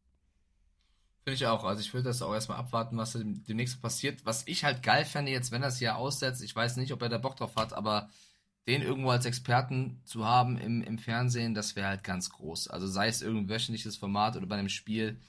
Finde 1.23 1.35
ich 1.35 1.45
auch. 1.45 1.63
Also 1.63 1.81
ich 1.81 1.93
würde 1.93 2.09
das 2.09 2.21
auch 2.23 2.33
erstmal 2.33 2.57
abwarten, 2.57 2.97
was 2.97 3.13
demnächst 3.13 3.81
passiert. 3.81 4.25
Was 4.25 4.47
ich 4.47 4.63
halt 4.63 4.81
geil 4.81 5.05
fände 5.05 5.31
jetzt, 5.31 5.51
wenn 5.51 5.61
das 5.61 5.77
hier 5.77 5.95
aussetzt, 5.95 6.41
ich 6.43 6.55
weiß 6.55 6.77
nicht, 6.77 6.91
ob 6.93 7.01
er 7.03 7.09
da 7.09 7.19
Bock 7.19 7.35
drauf 7.35 7.55
hat, 7.55 7.73
aber 7.73 8.09
den 8.67 8.81
irgendwo 8.81 9.11
als 9.11 9.25
Experten 9.25 10.01
zu 10.03 10.25
haben 10.25 10.57
im, 10.57 10.81
im 10.81 10.97
Fernsehen, 10.97 11.53
das 11.53 11.75
wäre 11.75 11.89
halt 11.89 12.03
ganz 12.03 12.31
groß. 12.31 12.69
Also 12.69 12.87
sei 12.87 13.07
es 13.07 13.21
irgendein 13.21 13.49
wöchentliches 13.49 13.97
Format 13.97 14.35
oder 14.35 14.47
bei 14.47 14.55
einem 14.55 14.69
Spiel. 14.69 15.19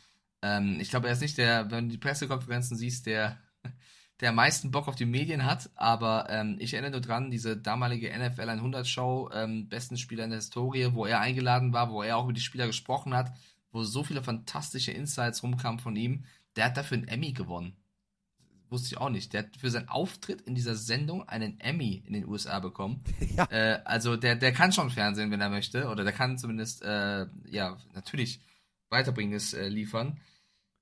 Ähm, 0.41 0.79
ich 0.81 0.89
glaube, 0.89 1.09
er 1.09 1.13
ist 1.13 1.21
nicht 1.21 1.37
der, 1.37 1.71
wenn 1.71 1.89
du 1.89 1.93
die 1.93 1.99
Pressekonferenzen 1.99 2.77
siehst, 2.77 3.05
der, 3.05 3.39
der 4.21 4.31
am 4.31 4.37
meisten 4.37 4.71
Bock 4.71 4.89
auf 4.89 4.97
die 4.97 5.07
Medien 5.07 5.45
hat, 5.45 5.71
aber 5.75 6.27
ähm, 6.31 6.57
ich 6.59 6.73
erinnere 6.73 6.93
nur 6.93 7.01
dran, 7.03 7.31
diese 7.31 7.57
damalige 7.57 8.11
NFL 8.19 8.49
100 8.49 8.87
Show, 8.87 9.31
ähm, 9.35 9.69
besten 9.69 9.99
Spieler 9.99 10.25
in 10.25 10.31
der 10.31 10.39
Historie, 10.39 10.95
wo 10.95 11.05
er 11.05 11.21
eingeladen 11.21 11.75
war, 11.75 11.91
wo 11.91 12.03
er 12.03 12.17
auch 12.17 12.25
über 12.25 12.33
die 12.33 12.41
Spieler 12.41 12.67
gesprochen 12.67 13.15
hat 13.15 13.33
wo 13.73 13.83
so 13.83 14.05
viele 14.05 14.23
fantastische 14.23 14.93
Insights 14.93 15.43
rumkamen 15.43 15.81
von 15.81 15.97
ihm. 15.97 16.25
Der 16.57 16.67
hat 16.67 16.77
dafür 16.77 16.99
einen 16.99 17.09
Emmy 17.09 17.33
gewonnen. 17.33 17.75
Wusste 18.71 18.89
ich 18.95 18.99
auch 18.99 19.11
nicht. 19.11 19.33
Der 19.33 19.43
hat 19.45 19.57
für 19.59 19.71
seinen 19.71 19.89
Auftritt 19.89 20.43
in 20.43 20.55
dieser 20.55 20.77
Sendung 20.77 21.29
einen 21.29 21.61
Emmy 21.61 22.03
in 22.07 22.13
den 22.15 22.27
USA 22.27 22.59
bekommen. 22.61 23.03
Ja. 23.37 23.45
Äh, 23.51 23.81
also 23.85 24.17
der, 24.17 24.37
der 24.37 24.53
kann 24.53 24.73
schon 24.73 24.91
Fernsehen, 24.91 25.31
wenn 25.31 25.41
er 25.41 25.49
möchte. 25.51 25.89
Oder 25.89 26.05
der 26.05 26.13
kann 26.13 26.37
zumindest, 26.39 26.83
äh, 26.83 27.27
ja, 27.51 27.77
natürlich 27.95 28.41
Weiterbringendes 28.91 29.55
äh, 29.55 29.69
liefern. 29.69 30.21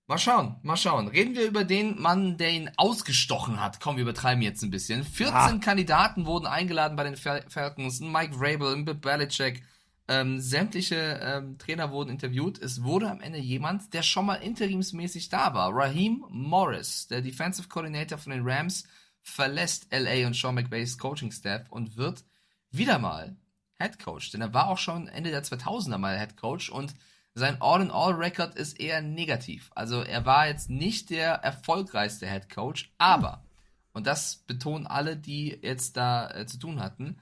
Mal 0.08 0.18
schauen, 0.18 0.56
mal 0.64 0.76
schauen. 0.76 1.06
Reden 1.06 1.36
wir 1.36 1.46
über 1.46 1.62
den 1.62 2.00
Mann, 2.00 2.36
der 2.36 2.50
ihn 2.50 2.70
ausgestochen 2.76 3.60
hat. 3.60 3.78
Komm, 3.80 3.94
wir 3.96 4.02
übertreiben 4.02 4.42
jetzt 4.42 4.62
ein 4.64 4.70
bisschen. 4.72 5.04
14 5.04 5.32
Ah. 5.34 5.58
Kandidaten 5.58 6.26
wurden 6.26 6.46
eingeladen 6.46 6.96
bei 6.96 7.04
den 7.04 7.14
Fal- 7.16 7.44
Falcons. 7.48 8.00
Mike 8.00 8.34
Vrabel, 8.36 8.82
Bill 8.84 8.94
Belichick. 8.94 9.62
Ähm, 10.10 10.40
sämtliche 10.40 11.20
ähm, 11.22 11.56
Trainer 11.56 11.92
wurden 11.92 12.10
interviewt. 12.10 12.58
Es 12.58 12.82
wurde 12.82 13.08
am 13.08 13.20
Ende 13.20 13.38
jemand, 13.38 13.94
der 13.94 14.02
schon 14.02 14.26
mal 14.26 14.34
interimsmäßig 14.34 15.28
da 15.28 15.54
war. 15.54 15.72
Raheem 15.72 16.24
Morris, 16.28 17.06
der 17.06 17.22
Defensive 17.22 17.68
Coordinator 17.68 18.18
von 18.18 18.32
den 18.32 18.42
Rams, 18.42 18.82
verlässt 19.22 19.86
LA 19.92 20.26
und 20.26 20.34
Sean 20.34 20.56
McVays 20.56 20.98
Coaching 20.98 21.30
Staff 21.30 21.70
und 21.70 21.96
wird 21.96 22.24
wieder 22.72 22.98
mal 22.98 23.36
Head 23.80 24.00
Coach. 24.00 24.32
Denn 24.32 24.40
er 24.40 24.52
war 24.52 24.66
auch 24.66 24.78
schon 24.78 25.06
Ende 25.06 25.30
der 25.30 25.44
2000er 25.44 25.98
mal 25.98 26.18
Head 26.18 26.36
Coach 26.36 26.70
und 26.70 26.92
sein 27.34 27.58
All-in-All-Record 27.62 28.56
ist 28.56 28.80
eher 28.80 29.02
negativ. 29.02 29.70
Also 29.76 30.02
er 30.02 30.26
war 30.26 30.48
jetzt 30.48 30.70
nicht 30.70 31.10
der 31.10 31.34
erfolgreichste 31.34 32.26
Head 32.26 32.52
Coach, 32.52 32.92
aber, 32.98 33.44
und 33.92 34.08
das 34.08 34.38
betonen 34.48 34.88
alle, 34.88 35.16
die 35.16 35.56
jetzt 35.62 35.96
da 35.96 36.28
äh, 36.32 36.46
zu 36.46 36.58
tun 36.58 36.80
hatten, 36.80 37.20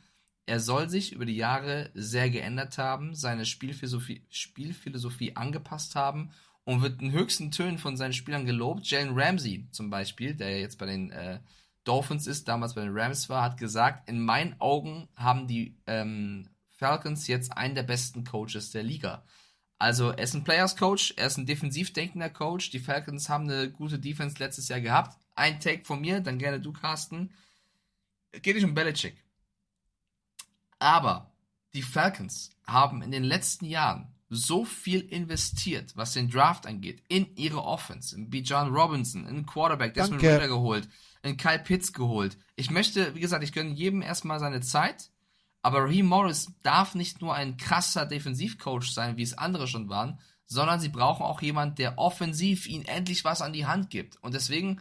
er 0.49 0.61
soll 0.61 0.89
sich 0.89 1.13
über 1.13 1.27
die 1.27 1.37
Jahre 1.37 1.91
sehr 1.95 2.31
geändert 2.31 2.79
haben, 2.79 3.15
seine 3.15 3.45
Spielphilosophie, 3.45 4.23
Spielphilosophie 4.31 5.37
angepasst 5.37 5.95
haben 5.95 6.31
und 6.65 6.81
wird 6.81 7.03
in 7.03 7.13
höchsten 7.13 7.51
Tönen 7.51 7.77
von 7.77 7.99
seinen 7.99 8.15
Spielern 8.15 8.47
gelobt. 8.47 8.87
Jalen 8.87 9.19
Ramsey 9.19 9.67
zum 9.73 9.91
Beispiel, 9.91 10.35
der 10.35 10.59
jetzt 10.59 10.79
bei 10.79 10.87
den 10.87 11.11
äh, 11.11 11.41
Dolphins 11.85 12.27
ist, 12.27 12.49
damals 12.49 12.75
bei 12.75 12.81
den 12.81 12.97
Rams 12.97 13.29
war, 13.29 13.43
hat 13.43 13.59
gesagt, 13.59 14.09
in 14.09 14.25
meinen 14.25 14.59
Augen 14.59 15.09
haben 15.17 15.47
die 15.47 15.77
ähm, 15.87 16.49
Falcons 16.71 17.27
jetzt 17.27 17.57
einen 17.57 17.75
der 17.75 17.83
besten 17.83 18.25
Coaches 18.25 18.71
der 18.71 18.83
Liga. 18.83 19.25
Also 19.79 20.11
er 20.11 20.25
ist 20.25 20.35
ein 20.35 20.45
Players 20.45 20.77
Coach, 20.77 21.13
er 21.19 21.27
ist 21.27 21.37
ein 21.37 21.47
defensiv 21.47 21.93
denkender 21.93 22.31
Coach. 22.31 22.71
Die 22.71 22.81
Falcons 22.81 23.29
haben 23.29 23.45
eine 23.51 23.71
gute 23.71 23.99
Defense 23.99 24.39
letztes 24.39 24.69
Jahr 24.69 24.81
gehabt. 24.81 25.19
Ein 25.37 25.61
Take 25.61 25.85
von 25.85 26.01
mir, 26.01 26.21
dann 26.21 26.39
gerne 26.39 26.59
du, 26.59 26.73
Carsten. 26.73 27.35
Geht 28.33 28.57
nicht 28.57 28.65
um 28.65 28.75
Belichick. 28.75 29.23
Aber 30.79 31.33
die 31.75 31.83
Falcons 31.83 32.51
haben 32.67 33.03
in 33.03 33.11
den 33.11 33.25
letzten 33.25 33.65
Jahren 33.65 34.15
so 34.31 34.65
viel 34.65 35.01
investiert, 35.01 35.97
was 35.97 36.13
den 36.13 36.31
Draft 36.31 36.67
angeht, 36.67 37.03
in 37.09 37.35
ihre 37.37 37.65
Offense, 37.65 38.15
in 38.15 38.29
Bijan 38.29 38.75
Robinson, 38.75 39.27
in 39.27 39.47
Quarterback, 39.47 39.95
Desmond. 39.95 40.23
Ritter 40.23 40.49
geholt, 40.49 40.89
in 41.23 41.37
Kyle 41.37 41.59
Pitts 41.59 41.93
geholt. 41.93 42.37
Ich 42.57 42.71
möchte, 42.71 43.15
wie 43.15 43.21
gesagt, 43.21 43.43
ich 43.43 43.53
gönne 43.53 43.73
jedem 43.73 44.03
erstmal 44.03 44.39
seine 44.39 44.61
Zeit, 44.61 45.11
aber 45.63 45.85
Raheem 45.85 46.07
Morris 46.07 46.53
darf 46.63 46.95
nicht 46.95 47.21
nur 47.21 47.35
ein 47.35 47.57
krasser 47.57 48.07
Defensivcoach 48.07 48.93
sein, 48.93 49.17
wie 49.17 49.23
es 49.23 49.37
andere 49.37 49.67
schon 49.67 49.89
waren, 49.89 50.19
sondern 50.47 50.81
sie 50.81 50.89
brauchen 50.89 51.25
auch 51.25 51.43
jemanden, 51.43 51.77
der 51.77 51.99
offensiv 51.99 52.67
ihnen 52.67 52.85
endlich 52.85 53.25
was 53.25 53.43
an 53.43 53.53
die 53.53 53.67
Hand 53.67 53.91
gibt. 53.91 54.17
Und 54.23 54.35
deswegen 54.35 54.81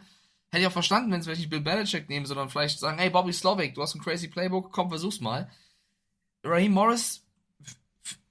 hätte 0.50 0.62
ich 0.62 0.66
auch 0.66 0.72
verstanden, 0.72 1.10
wenn 1.10 1.20
sie 1.20 1.26
vielleicht 1.26 1.40
nicht 1.40 1.50
Bill 1.50 1.60
Belichick 1.60 2.08
nehmen, 2.08 2.26
sondern 2.26 2.48
vielleicht 2.48 2.78
sagen, 2.78 2.98
hey 2.98 3.10
Bobby 3.10 3.32
Slovic, 3.32 3.74
du 3.74 3.82
hast 3.82 3.94
ein 3.94 4.00
crazy 4.00 4.28
Playbook, 4.28 4.72
komm, 4.72 4.88
versuch's 4.88 5.20
mal. 5.20 5.50
Raheem 6.48 6.72
Morris 6.72 7.24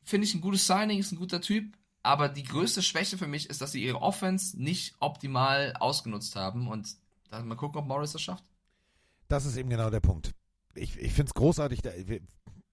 finde 0.04 0.26
ich 0.26 0.34
ein 0.34 0.42
gutes 0.42 0.66
Signing, 0.66 1.00
ist 1.00 1.12
ein 1.12 1.18
guter 1.18 1.42
Typ, 1.42 1.78
aber 2.04 2.30
die 2.30 2.44
größte 2.44 2.82
Schwäche 2.82 3.18
für 3.18 3.28
mich 3.28 3.50
ist, 3.50 3.62
dass 3.62 3.74
sie 3.74 3.84
ihre 3.84 4.02
Offense 4.02 4.62
nicht 4.62 4.96
optimal 5.00 5.74
ausgenutzt 5.80 6.36
haben 6.36 6.68
und 6.68 6.96
dann 7.30 7.48
mal 7.48 7.56
gucken, 7.56 7.80
ob 7.80 7.88
Morris 7.88 8.14
das 8.14 8.22
schafft. 8.22 8.46
Das 9.28 9.46
ist 9.46 9.58
eben 9.58 9.70
genau 9.70 9.90
der 9.90 10.00
Punkt. 10.00 10.32
Ich, 10.76 10.98
ich 10.98 11.12
finde 11.12 11.30
es 11.30 11.34
großartig, 11.34 11.82
da, 11.82 11.92
wir 12.06 12.22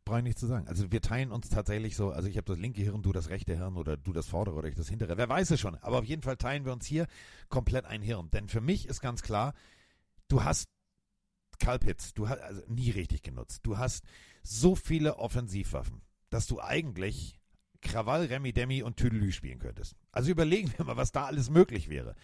brauchen 0.04 0.24
nichts 0.24 0.40
zu 0.40 0.46
sagen. 0.46 0.68
Also 0.68 0.92
wir 0.92 1.00
teilen 1.00 1.32
uns 1.32 1.48
tatsächlich 1.48 1.96
so, 1.96 2.10
also 2.10 2.28
ich 2.28 2.36
habe 2.36 2.46
das 2.46 2.58
linke 2.58 2.82
Hirn, 2.82 3.02
du 3.02 3.12
das 3.12 3.30
rechte 3.30 3.56
Hirn 3.56 3.76
oder 3.76 3.96
du 3.96 4.12
das 4.12 4.28
vordere 4.28 4.54
oder 4.56 4.68
ich 4.68 4.76
das 4.76 4.88
hintere. 4.88 5.16
Wer 5.16 5.28
weiß 5.28 5.50
es 5.50 5.60
schon. 5.60 5.76
Aber 5.76 5.98
auf 5.98 6.04
jeden 6.04 6.22
Fall 6.22 6.36
teilen 6.36 6.64
wir 6.64 6.72
uns 6.72 6.86
hier 6.86 7.06
komplett 7.48 7.86
ein 7.86 8.02
Hirn. 8.02 8.30
Denn 8.30 8.48
für 8.48 8.60
mich 8.60 8.86
ist 8.86 9.00
ganz 9.00 9.22
klar, 9.22 9.54
du 10.28 10.44
hast 10.44 10.68
Karl 11.58 11.78
Pitts, 11.78 12.14
du 12.14 12.28
hast 12.28 12.40
also 12.40 12.62
nie 12.68 12.90
richtig 12.90 13.22
genutzt. 13.22 13.60
Du 13.62 13.78
hast 13.78 14.04
so 14.44 14.76
viele 14.76 15.18
Offensivwaffen, 15.18 16.02
dass 16.30 16.46
du 16.46 16.60
eigentlich 16.60 17.40
Krawall, 17.80 18.26
Remi 18.26 18.52
Demi 18.52 18.82
und 18.82 18.96
Tüdelü 18.96 19.32
spielen 19.32 19.58
könntest. 19.58 19.96
Also 20.12 20.30
überlegen 20.30 20.72
wir 20.76 20.84
mal, 20.84 20.96
was 20.96 21.12
da 21.12 21.24
alles 21.24 21.50
möglich 21.50 21.88
wäre. 21.88 22.14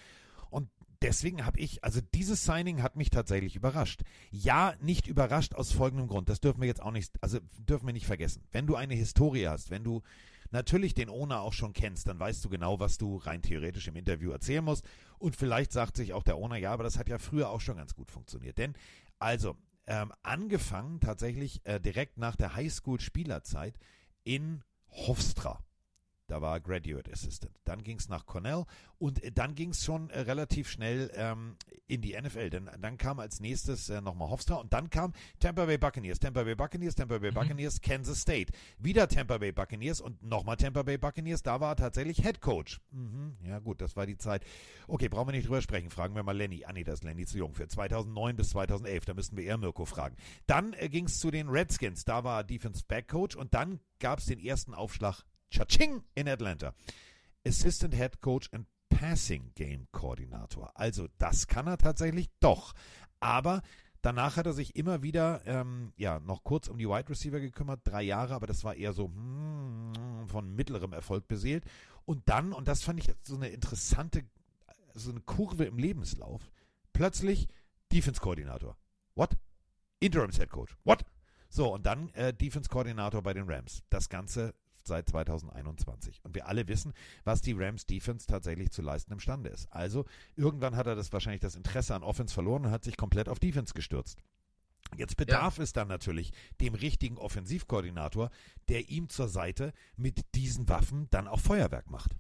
Und 0.50 0.68
deswegen 1.02 1.44
habe 1.44 1.58
ich, 1.58 1.82
also 1.82 2.00
dieses 2.14 2.44
Signing 2.44 2.82
hat 2.82 2.96
mich 2.96 3.10
tatsächlich 3.10 3.56
überrascht. 3.56 4.02
Ja, 4.30 4.74
nicht 4.80 5.06
überrascht 5.06 5.54
aus 5.54 5.72
folgendem 5.72 6.08
Grund. 6.08 6.28
Das 6.28 6.40
dürfen 6.40 6.60
wir 6.60 6.68
jetzt 6.68 6.82
auch 6.82 6.92
nicht, 6.92 7.22
also 7.22 7.38
dürfen 7.58 7.86
wir 7.86 7.92
nicht 7.92 8.06
vergessen. 8.06 8.42
Wenn 8.52 8.66
du 8.66 8.76
eine 8.76 8.94
Historie 8.94 9.46
hast, 9.48 9.70
wenn 9.70 9.84
du 9.84 10.02
natürlich 10.50 10.94
den 10.94 11.08
Owner 11.08 11.40
auch 11.40 11.52
schon 11.52 11.72
kennst, 11.72 12.08
dann 12.08 12.18
weißt 12.18 12.44
du 12.44 12.48
genau, 12.48 12.80
was 12.80 12.98
du 12.98 13.16
rein 13.16 13.42
theoretisch 13.42 13.88
im 13.88 13.96
Interview 13.96 14.30
erzählen 14.30 14.64
musst. 14.64 14.84
Und 15.18 15.36
vielleicht 15.36 15.72
sagt 15.72 15.96
sich 15.96 16.12
auch 16.12 16.22
der 16.22 16.36
Owner, 16.36 16.56
ja, 16.56 16.72
aber 16.72 16.84
das 16.84 16.98
hat 16.98 17.08
ja 17.08 17.18
früher 17.18 17.50
auch 17.50 17.60
schon 17.60 17.76
ganz 17.76 17.94
gut 17.94 18.10
funktioniert. 18.10 18.58
Denn, 18.58 18.74
also, 19.18 19.56
ähm, 19.90 20.12
angefangen 20.22 21.00
tatsächlich 21.00 21.66
äh, 21.66 21.80
direkt 21.80 22.16
nach 22.16 22.36
der 22.36 22.54
Highschool-Spielerzeit 22.54 23.76
in 24.22 24.62
Hofstra. 24.88 25.64
Da 26.30 26.40
war 26.40 26.60
Graduate 26.60 27.10
Assistant. 27.12 27.52
Dann 27.64 27.82
ging 27.82 27.98
es 27.98 28.08
nach 28.08 28.24
Cornell 28.24 28.64
und 28.98 29.22
äh, 29.24 29.32
dann 29.32 29.56
ging 29.56 29.70
es 29.70 29.84
schon 29.84 30.10
äh, 30.10 30.20
relativ 30.20 30.68
schnell 30.68 31.10
ähm, 31.14 31.56
in 31.88 32.02
die 32.02 32.16
NFL. 32.16 32.50
Denn 32.50 32.70
dann 32.80 32.98
kam 32.98 33.18
als 33.18 33.40
nächstes 33.40 33.90
äh, 33.90 34.00
nochmal 34.00 34.30
Hofstra 34.30 34.56
und 34.56 34.72
dann 34.72 34.90
kam 34.90 35.12
Tampa 35.40 35.66
Bay 35.66 35.76
Buccaneers, 35.76 36.20
Tampa 36.20 36.44
Bay 36.44 36.54
Buccaneers, 36.54 36.94
Tampa 36.94 37.18
Bay 37.18 37.32
Buccaneers, 37.32 37.80
Kansas 37.80 38.20
State. 38.20 38.52
Wieder 38.78 39.08
Tampa 39.08 39.38
Bay 39.38 39.50
Buccaneers 39.50 40.00
und 40.00 40.22
nochmal 40.22 40.56
Tampa 40.56 40.82
Bay 40.82 40.98
Buccaneers. 40.98 41.42
Da 41.42 41.60
war 41.60 41.72
er 41.72 41.76
tatsächlich 41.76 42.18
Head 42.18 42.40
Coach. 42.40 42.80
Mhm, 42.92 43.36
ja 43.44 43.58
gut, 43.58 43.80
das 43.80 43.96
war 43.96 44.06
die 44.06 44.16
Zeit. 44.16 44.44
Okay, 44.86 45.08
brauchen 45.08 45.28
wir 45.28 45.32
nicht 45.32 45.48
drüber 45.48 45.62
sprechen. 45.62 45.90
Fragen 45.90 46.14
wir 46.14 46.22
mal 46.22 46.36
Lenny. 46.36 46.64
Ah 46.64 46.72
nee, 46.72 46.84
das 46.84 47.00
ist 47.00 47.04
Lenny 47.04 47.26
zu 47.26 47.38
jung 47.38 47.54
für. 47.54 47.66
2009 47.66 48.36
bis 48.36 48.50
2011, 48.50 49.04
da 49.04 49.14
müssten 49.14 49.36
wir 49.36 49.44
eher 49.44 49.58
Mirko 49.58 49.84
fragen. 49.84 50.16
Dann 50.46 50.74
äh, 50.74 50.88
ging 50.88 51.06
es 51.06 51.18
zu 51.18 51.32
den 51.32 51.48
Redskins. 51.48 52.04
Da 52.04 52.22
war 52.22 52.40
er 52.40 52.44
Defense 52.44 52.84
Back 52.86 53.08
Coach 53.08 53.34
und 53.34 53.52
dann 53.52 53.80
gab 53.98 54.20
es 54.20 54.26
den 54.26 54.38
ersten 54.38 54.74
Aufschlag 54.74 55.24
Cha-ching 55.50 56.02
in 56.14 56.28
Atlanta. 56.28 56.74
Assistant 57.46 57.94
Head 57.94 58.20
Coach 58.20 58.48
and 58.52 58.66
Passing 58.88 59.52
Game 59.54 59.86
Koordinator. 59.92 60.70
Also 60.74 61.08
das 61.18 61.46
kann 61.46 61.66
er 61.66 61.78
tatsächlich 61.78 62.28
doch. 62.40 62.74
Aber 63.18 63.62
danach 64.02 64.36
hat 64.36 64.46
er 64.46 64.52
sich 64.52 64.76
immer 64.76 65.02
wieder 65.02 65.42
ähm, 65.46 65.92
ja 65.96 66.20
noch 66.20 66.44
kurz 66.44 66.68
um 66.68 66.78
die 66.78 66.88
Wide 66.88 67.08
Receiver 67.08 67.40
gekümmert, 67.40 67.80
drei 67.84 68.02
Jahre, 68.02 68.34
aber 68.34 68.46
das 68.46 68.64
war 68.64 68.74
eher 68.74 68.92
so 68.92 69.08
hmm, 69.08 70.26
von 70.26 70.54
mittlerem 70.54 70.92
Erfolg 70.92 71.28
beseelt. 71.28 71.64
Und 72.04 72.28
dann, 72.28 72.52
und 72.52 72.68
das 72.68 72.82
fand 72.82 72.98
ich 73.00 73.12
so 73.22 73.36
eine 73.36 73.48
interessante, 73.48 74.24
so 74.94 75.10
eine 75.10 75.20
Kurve 75.20 75.64
im 75.64 75.78
Lebenslauf, 75.78 76.50
plötzlich 76.92 77.48
Defense 77.92 78.20
Koordinator. 78.20 78.76
What? 79.14 79.36
Interims 80.00 80.38
Head 80.38 80.50
Coach. 80.50 80.76
What? 80.84 81.04
So, 81.48 81.74
und 81.74 81.84
dann 81.84 82.10
äh, 82.14 82.32
Defense 82.32 82.68
Koordinator 82.68 83.22
bei 83.22 83.34
den 83.34 83.50
Rams. 83.50 83.82
Das 83.90 84.08
Ganze 84.08 84.54
seit 84.90 85.08
2021. 85.08 86.20
Und 86.24 86.34
wir 86.34 86.48
alle 86.48 86.66
wissen, 86.66 86.92
was 87.24 87.40
die 87.40 87.52
Rams 87.52 87.86
Defense 87.86 88.26
tatsächlich 88.26 88.70
zu 88.70 88.82
leisten 88.82 89.12
imstande 89.12 89.48
ist. 89.50 89.72
Also 89.72 90.04
irgendwann 90.34 90.74
hat 90.74 90.88
er 90.88 90.96
das 90.96 91.12
wahrscheinlich 91.12 91.40
das 91.40 91.54
Interesse 91.54 91.94
an 91.94 92.02
Offense 92.02 92.34
verloren 92.34 92.66
und 92.66 92.72
hat 92.72 92.82
sich 92.82 92.96
komplett 92.96 93.28
auf 93.28 93.38
Defense 93.38 93.72
gestürzt. 93.72 94.18
Jetzt 94.96 95.16
bedarf 95.16 95.58
es 95.58 95.72
dann 95.72 95.86
natürlich 95.86 96.32
dem 96.60 96.74
richtigen 96.74 97.18
Offensivkoordinator, 97.18 98.30
der 98.68 98.90
ihm 98.90 99.08
zur 99.08 99.28
Seite 99.28 99.72
mit 99.96 100.34
diesen 100.34 100.68
Waffen 100.68 101.06
dann 101.10 101.28
auch 101.28 101.38
Feuerwerk 101.38 101.88
macht. 101.88 102.16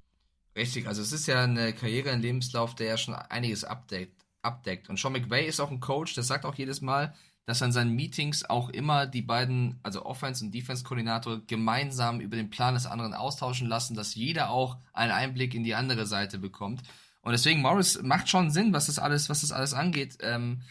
Richtig, 0.54 0.86
also 0.86 1.02
es 1.02 1.10
ist 1.10 1.26
ja 1.26 1.42
eine 1.42 1.72
Karriere, 1.72 2.10
ein 2.10 2.22
Lebenslauf, 2.22 2.76
der 2.76 2.86
ja 2.86 2.96
schon 2.96 3.14
einiges 3.14 3.64
abdeckt. 3.64 4.24
abdeckt. 4.42 4.88
Und 4.88 4.98
Sean 4.98 5.12
McVay 5.12 5.46
ist 5.46 5.58
auch 5.58 5.70
ein 5.70 5.80
Coach, 5.80 6.14
der 6.14 6.22
sagt 6.22 6.44
auch 6.44 6.54
jedes 6.54 6.80
Mal, 6.80 7.14
dass 7.50 7.62
an 7.62 7.72
seinen 7.72 7.96
Meetings 7.96 8.48
auch 8.48 8.68
immer 8.70 9.06
die 9.06 9.22
beiden, 9.22 9.80
also 9.82 10.06
Offense- 10.06 10.44
und 10.44 10.54
Defense-Koordinator, 10.54 11.40
gemeinsam 11.48 12.20
über 12.20 12.36
den 12.36 12.48
Plan 12.48 12.74
des 12.74 12.86
anderen 12.86 13.12
austauschen 13.12 13.66
lassen, 13.66 13.96
dass 13.96 14.14
jeder 14.14 14.50
auch 14.50 14.78
einen 14.92 15.10
Einblick 15.10 15.54
in 15.54 15.64
die 15.64 15.74
andere 15.74 16.06
Seite 16.06 16.38
bekommt. 16.38 16.82
Und 17.22 17.32
deswegen, 17.32 17.60
Morris 17.60 18.00
macht 18.02 18.28
schon 18.28 18.52
Sinn, 18.52 18.72
was 18.72 18.86
das 18.86 19.00
alles, 19.00 19.28
was 19.28 19.40
das 19.40 19.50
alles 19.50 19.74
angeht. 19.74 20.18
Ähm, 20.20 20.62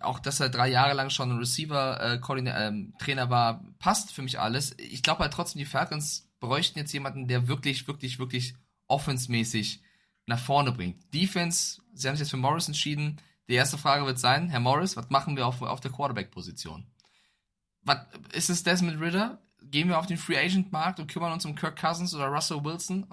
auch, 0.00 0.18
dass 0.18 0.40
er 0.40 0.48
drei 0.48 0.68
Jahre 0.68 0.94
lang 0.94 1.08
schon 1.10 1.30
ein 1.30 1.38
Receiver-Trainer 1.38 2.80
äh, 3.06 3.30
war, 3.30 3.64
passt 3.78 4.12
für 4.12 4.22
mich 4.22 4.40
alles. 4.40 4.74
Ich 4.78 5.04
glaube 5.04 5.20
halt 5.20 5.32
trotzdem, 5.32 5.60
die 5.60 5.66
Falcons 5.66 6.28
bräuchten 6.40 6.80
jetzt 6.80 6.92
jemanden, 6.92 7.28
der 7.28 7.46
wirklich, 7.46 7.86
wirklich, 7.86 8.18
wirklich 8.18 8.54
offensmäßig 8.88 9.82
nach 10.26 10.40
vorne 10.40 10.72
bringt. 10.72 11.14
Defense, 11.14 11.80
sie 11.94 12.08
haben 12.08 12.16
sich 12.16 12.24
jetzt 12.24 12.30
für 12.30 12.36
Morris 12.38 12.66
entschieden. 12.66 13.20
Die 13.48 13.54
erste 13.54 13.78
Frage 13.78 14.04
wird 14.04 14.18
sein, 14.18 14.50
Herr 14.50 14.60
Morris, 14.60 14.96
was 14.96 15.08
machen 15.10 15.36
wir 15.36 15.46
auf, 15.46 15.62
auf 15.62 15.80
der 15.80 15.90
Quarterback-Position? 15.90 16.86
Ist 18.32 18.50
es 18.50 18.62
Desmond 18.62 19.00
Ritter? 19.00 19.40
Gehen 19.62 19.88
wir 19.88 19.98
auf 19.98 20.06
den 20.06 20.18
Free 20.18 20.38
Agent 20.38 20.70
Markt 20.70 21.00
und 21.00 21.10
kümmern 21.10 21.32
uns 21.32 21.44
um 21.44 21.54
Kirk 21.54 21.80
Cousins 21.80 22.14
oder 22.14 22.26
Russell 22.26 22.62
Wilson? 22.62 23.06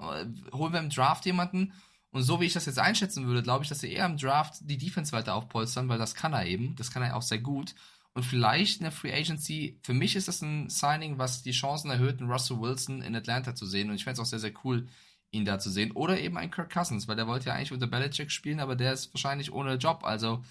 Holen 0.52 0.72
wir 0.72 0.80
im 0.80 0.90
Draft 0.90 1.24
jemanden? 1.24 1.72
Und 2.10 2.22
so 2.22 2.40
wie 2.40 2.46
ich 2.46 2.52
das 2.52 2.66
jetzt 2.66 2.78
einschätzen 2.78 3.26
würde, 3.26 3.42
glaube 3.42 3.64
ich, 3.64 3.68
dass 3.68 3.80
sie 3.80 3.92
eher 3.92 4.06
im 4.06 4.16
Draft 4.16 4.54
die 4.60 4.78
Defense 4.78 5.12
weiter 5.12 5.34
aufpolstern, 5.34 5.88
weil 5.88 5.98
das 5.98 6.14
kann 6.14 6.32
er 6.32 6.46
eben. 6.46 6.76
Das 6.76 6.90
kann 6.90 7.02
er 7.02 7.16
auch 7.16 7.22
sehr 7.22 7.40
gut. 7.40 7.74
Und 8.12 8.22
vielleicht 8.22 8.78
in 8.78 8.84
der 8.84 8.92
Free 8.92 9.12
Agency, 9.12 9.78
für 9.82 9.92
mich 9.92 10.16
ist 10.16 10.28
das 10.28 10.40
ein 10.40 10.70
Signing, 10.70 11.18
was 11.18 11.42
die 11.42 11.50
Chancen 11.50 11.90
erhöht, 11.90 12.20
einen 12.20 12.30
Russell 12.30 12.60
Wilson 12.60 13.02
in 13.02 13.14
Atlanta 13.14 13.54
zu 13.54 13.66
sehen. 13.66 13.90
Und 13.90 13.96
ich 13.96 14.04
fände 14.04 14.20
es 14.20 14.26
auch 14.26 14.30
sehr, 14.30 14.38
sehr 14.38 14.54
cool, 14.64 14.88
ihn 15.30 15.44
da 15.44 15.58
zu 15.58 15.70
sehen. 15.70 15.92
Oder 15.92 16.20
eben 16.20 16.36
ein 16.36 16.50
Kirk 16.50 16.72
Cousins, 16.72 17.08
weil 17.08 17.16
der 17.16 17.26
wollte 17.26 17.46
ja 17.46 17.54
eigentlich 17.54 17.72
unter 17.72 17.86
Belichick 17.86 18.30
spielen, 18.30 18.60
aber 18.60 18.76
der 18.76 18.92
ist 18.92 19.12
wahrscheinlich 19.14 19.52
ohne 19.52 19.74
Job. 19.74 20.04
Also 20.04 20.44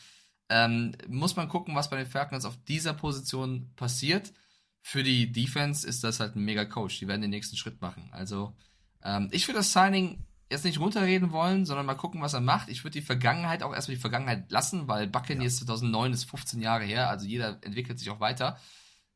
ähm, 0.50 0.94
muss 1.08 1.36
man 1.36 1.50
gucken, 1.50 1.76
was 1.76 1.90
bei 1.90 1.98
den 1.98 2.06
Falcons 2.06 2.46
auf 2.46 2.58
dieser 2.66 2.94
Position 2.94 3.72
passiert. 3.76 4.34
Für 4.82 5.04
die 5.04 5.32
Defense 5.32 5.88
ist 5.88 6.04
das 6.04 6.20
halt 6.20 6.36
ein 6.36 6.46
mega 6.46 6.66
Coach. 6.66 7.00
Die 7.00 7.08
werden 7.08 7.22
den 7.22 7.32
nächsten 7.32 7.58
Schritt 7.58 7.82
machen. 7.82 8.10
Also 8.12 8.56
ähm, 9.04 9.30
ich 9.32 9.48
würde 9.48 9.60
das 9.60 9.74
Signing 9.74 10.24
jetzt 10.52 10.66
nicht 10.66 10.80
runterreden 10.80 11.32
wollen, 11.32 11.66
sondern 11.66 11.86
mal 11.86 11.96
gucken, 11.96 12.22
was 12.22 12.34
er 12.34 12.42
macht. 12.42 12.70
Ich 12.70 12.84
würde 12.84 13.00
die 13.00 13.06
Vergangenheit 13.06 13.64
auch 13.64 13.74
erstmal 13.74 13.96
die 13.96 14.02
Vergangenheit 14.02 14.52
lassen, 14.52 14.88
weil 14.88 15.08
Buccaneers 15.08 15.60
ja. 15.60 15.66
2009 15.66 16.14
ist 16.14 16.26
15 16.26 16.62
Jahre 16.62 16.84
her, 16.84 17.10
also 17.10 17.26
jeder 17.26 17.58
entwickelt 17.64 17.98
sich 17.98 18.12
auch 18.12 18.20
weiter. 18.20 18.60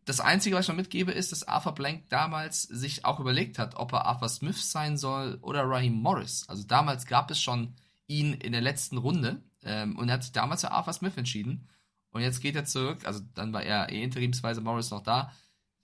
Das 0.10 0.22
Einzige, 0.22 0.55
was 0.55 0.66
ich 0.66 0.70
noch 0.70 0.76
mitgebe, 0.76 1.12
ist, 1.12 1.32
dass 1.32 1.47
Arthur 1.47 1.76
Blank 1.76 2.10
damals 2.10 2.64
sich 2.64 3.05
auch 3.05 3.20
überlegt 3.20 3.60
hat, 3.60 3.76
ob 3.76 3.93
er 3.93 4.07
Arthur 4.07 4.28
Smith 4.28 4.72
sein 4.72 4.97
soll 4.97 5.38
oder 5.43 5.70
Raheem 5.70 5.93
Morris. 5.93 6.49
Also 6.49 6.64
damals 6.64 7.05
gab 7.05 7.30
es 7.30 7.39
schon 7.39 7.76
ihn 8.07 8.34
in 8.34 8.53
der 8.53 8.62
letzten 8.62 8.97
Runde 8.97 9.43
ähm, 9.62 9.99
und 9.99 10.10
er 10.10 10.16
hat 10.16 10.24
sich 10.24 10.32
damals 10.32 10.62
für 10.62 10.72
Arthur 10.72 10.93
Smith 10.93 11.16
entschieden. 11.16 11.70
Und 12.10 12.24
jetzt 12.24 12.41
geht 12.41 12.55
er 12.55 12.66
zurück, 12.66 13.05
also 13.05 13.22
dann 13.36 13.53
war 13.53 13.62
er 13.62 13.91
eh 13.91 14.01
interimsweise 14.01 14.62
Morris 14.62 14.89
noch 14.89 15.03
da. 15.03 15.32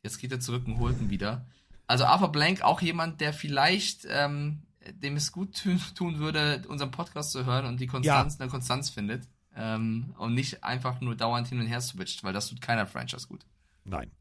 Jetzt 0.01 0.17
geht 0.17 0.31
er 0.31 0.39
zurück 0.39 0.65
und 0.65 0.79
holt 0.79 0.99
ihn 0.99 1.11
wieder. 1.11 1.45
Also 1.85 2.05
Arthur 2.05 2.31
Blank 2.31 2.63
auch 2.63 2.81
jemand, 2.81 3.21
der 3.21 3.31
vielleicht 3.31 4.07
ähm, 4.09 4.63
dem 4.91 5.17
es 5.17 5.31
gut 5.31 5.53
tun 5.93 6.17
würde, 6.17 6.63
unseren 6.67 6.89
Podcast 6.89 7.31
zu 7.31 7.45
hören 7.45 7.67
und 7.67 7.79
die 7.79 7.85
Konstanz 7.85 8.33
ja. 8.33 8.39
eine 8.39 8.49
Konstanz 8.49 8.89
findet. 8.89 9.27
Ähm, 9.55 10.15
und 10.17 10.33
nicht 10.33 10.63
einfach 10.63 10.99
nur 10.99 11.15
dauernd 11.15 11.47
hin 11.47 11.59
und 11.59 11.67
her 11.67 11.79
switcht, 11.79 12.23
weil 12.23 12.33
das 12.33 12.49
tut 12.49 12.59
keiner 12.59 12.87
Franchise 12.87 13.27
gut. 13.27 13.45
Nein. 13.85 14.11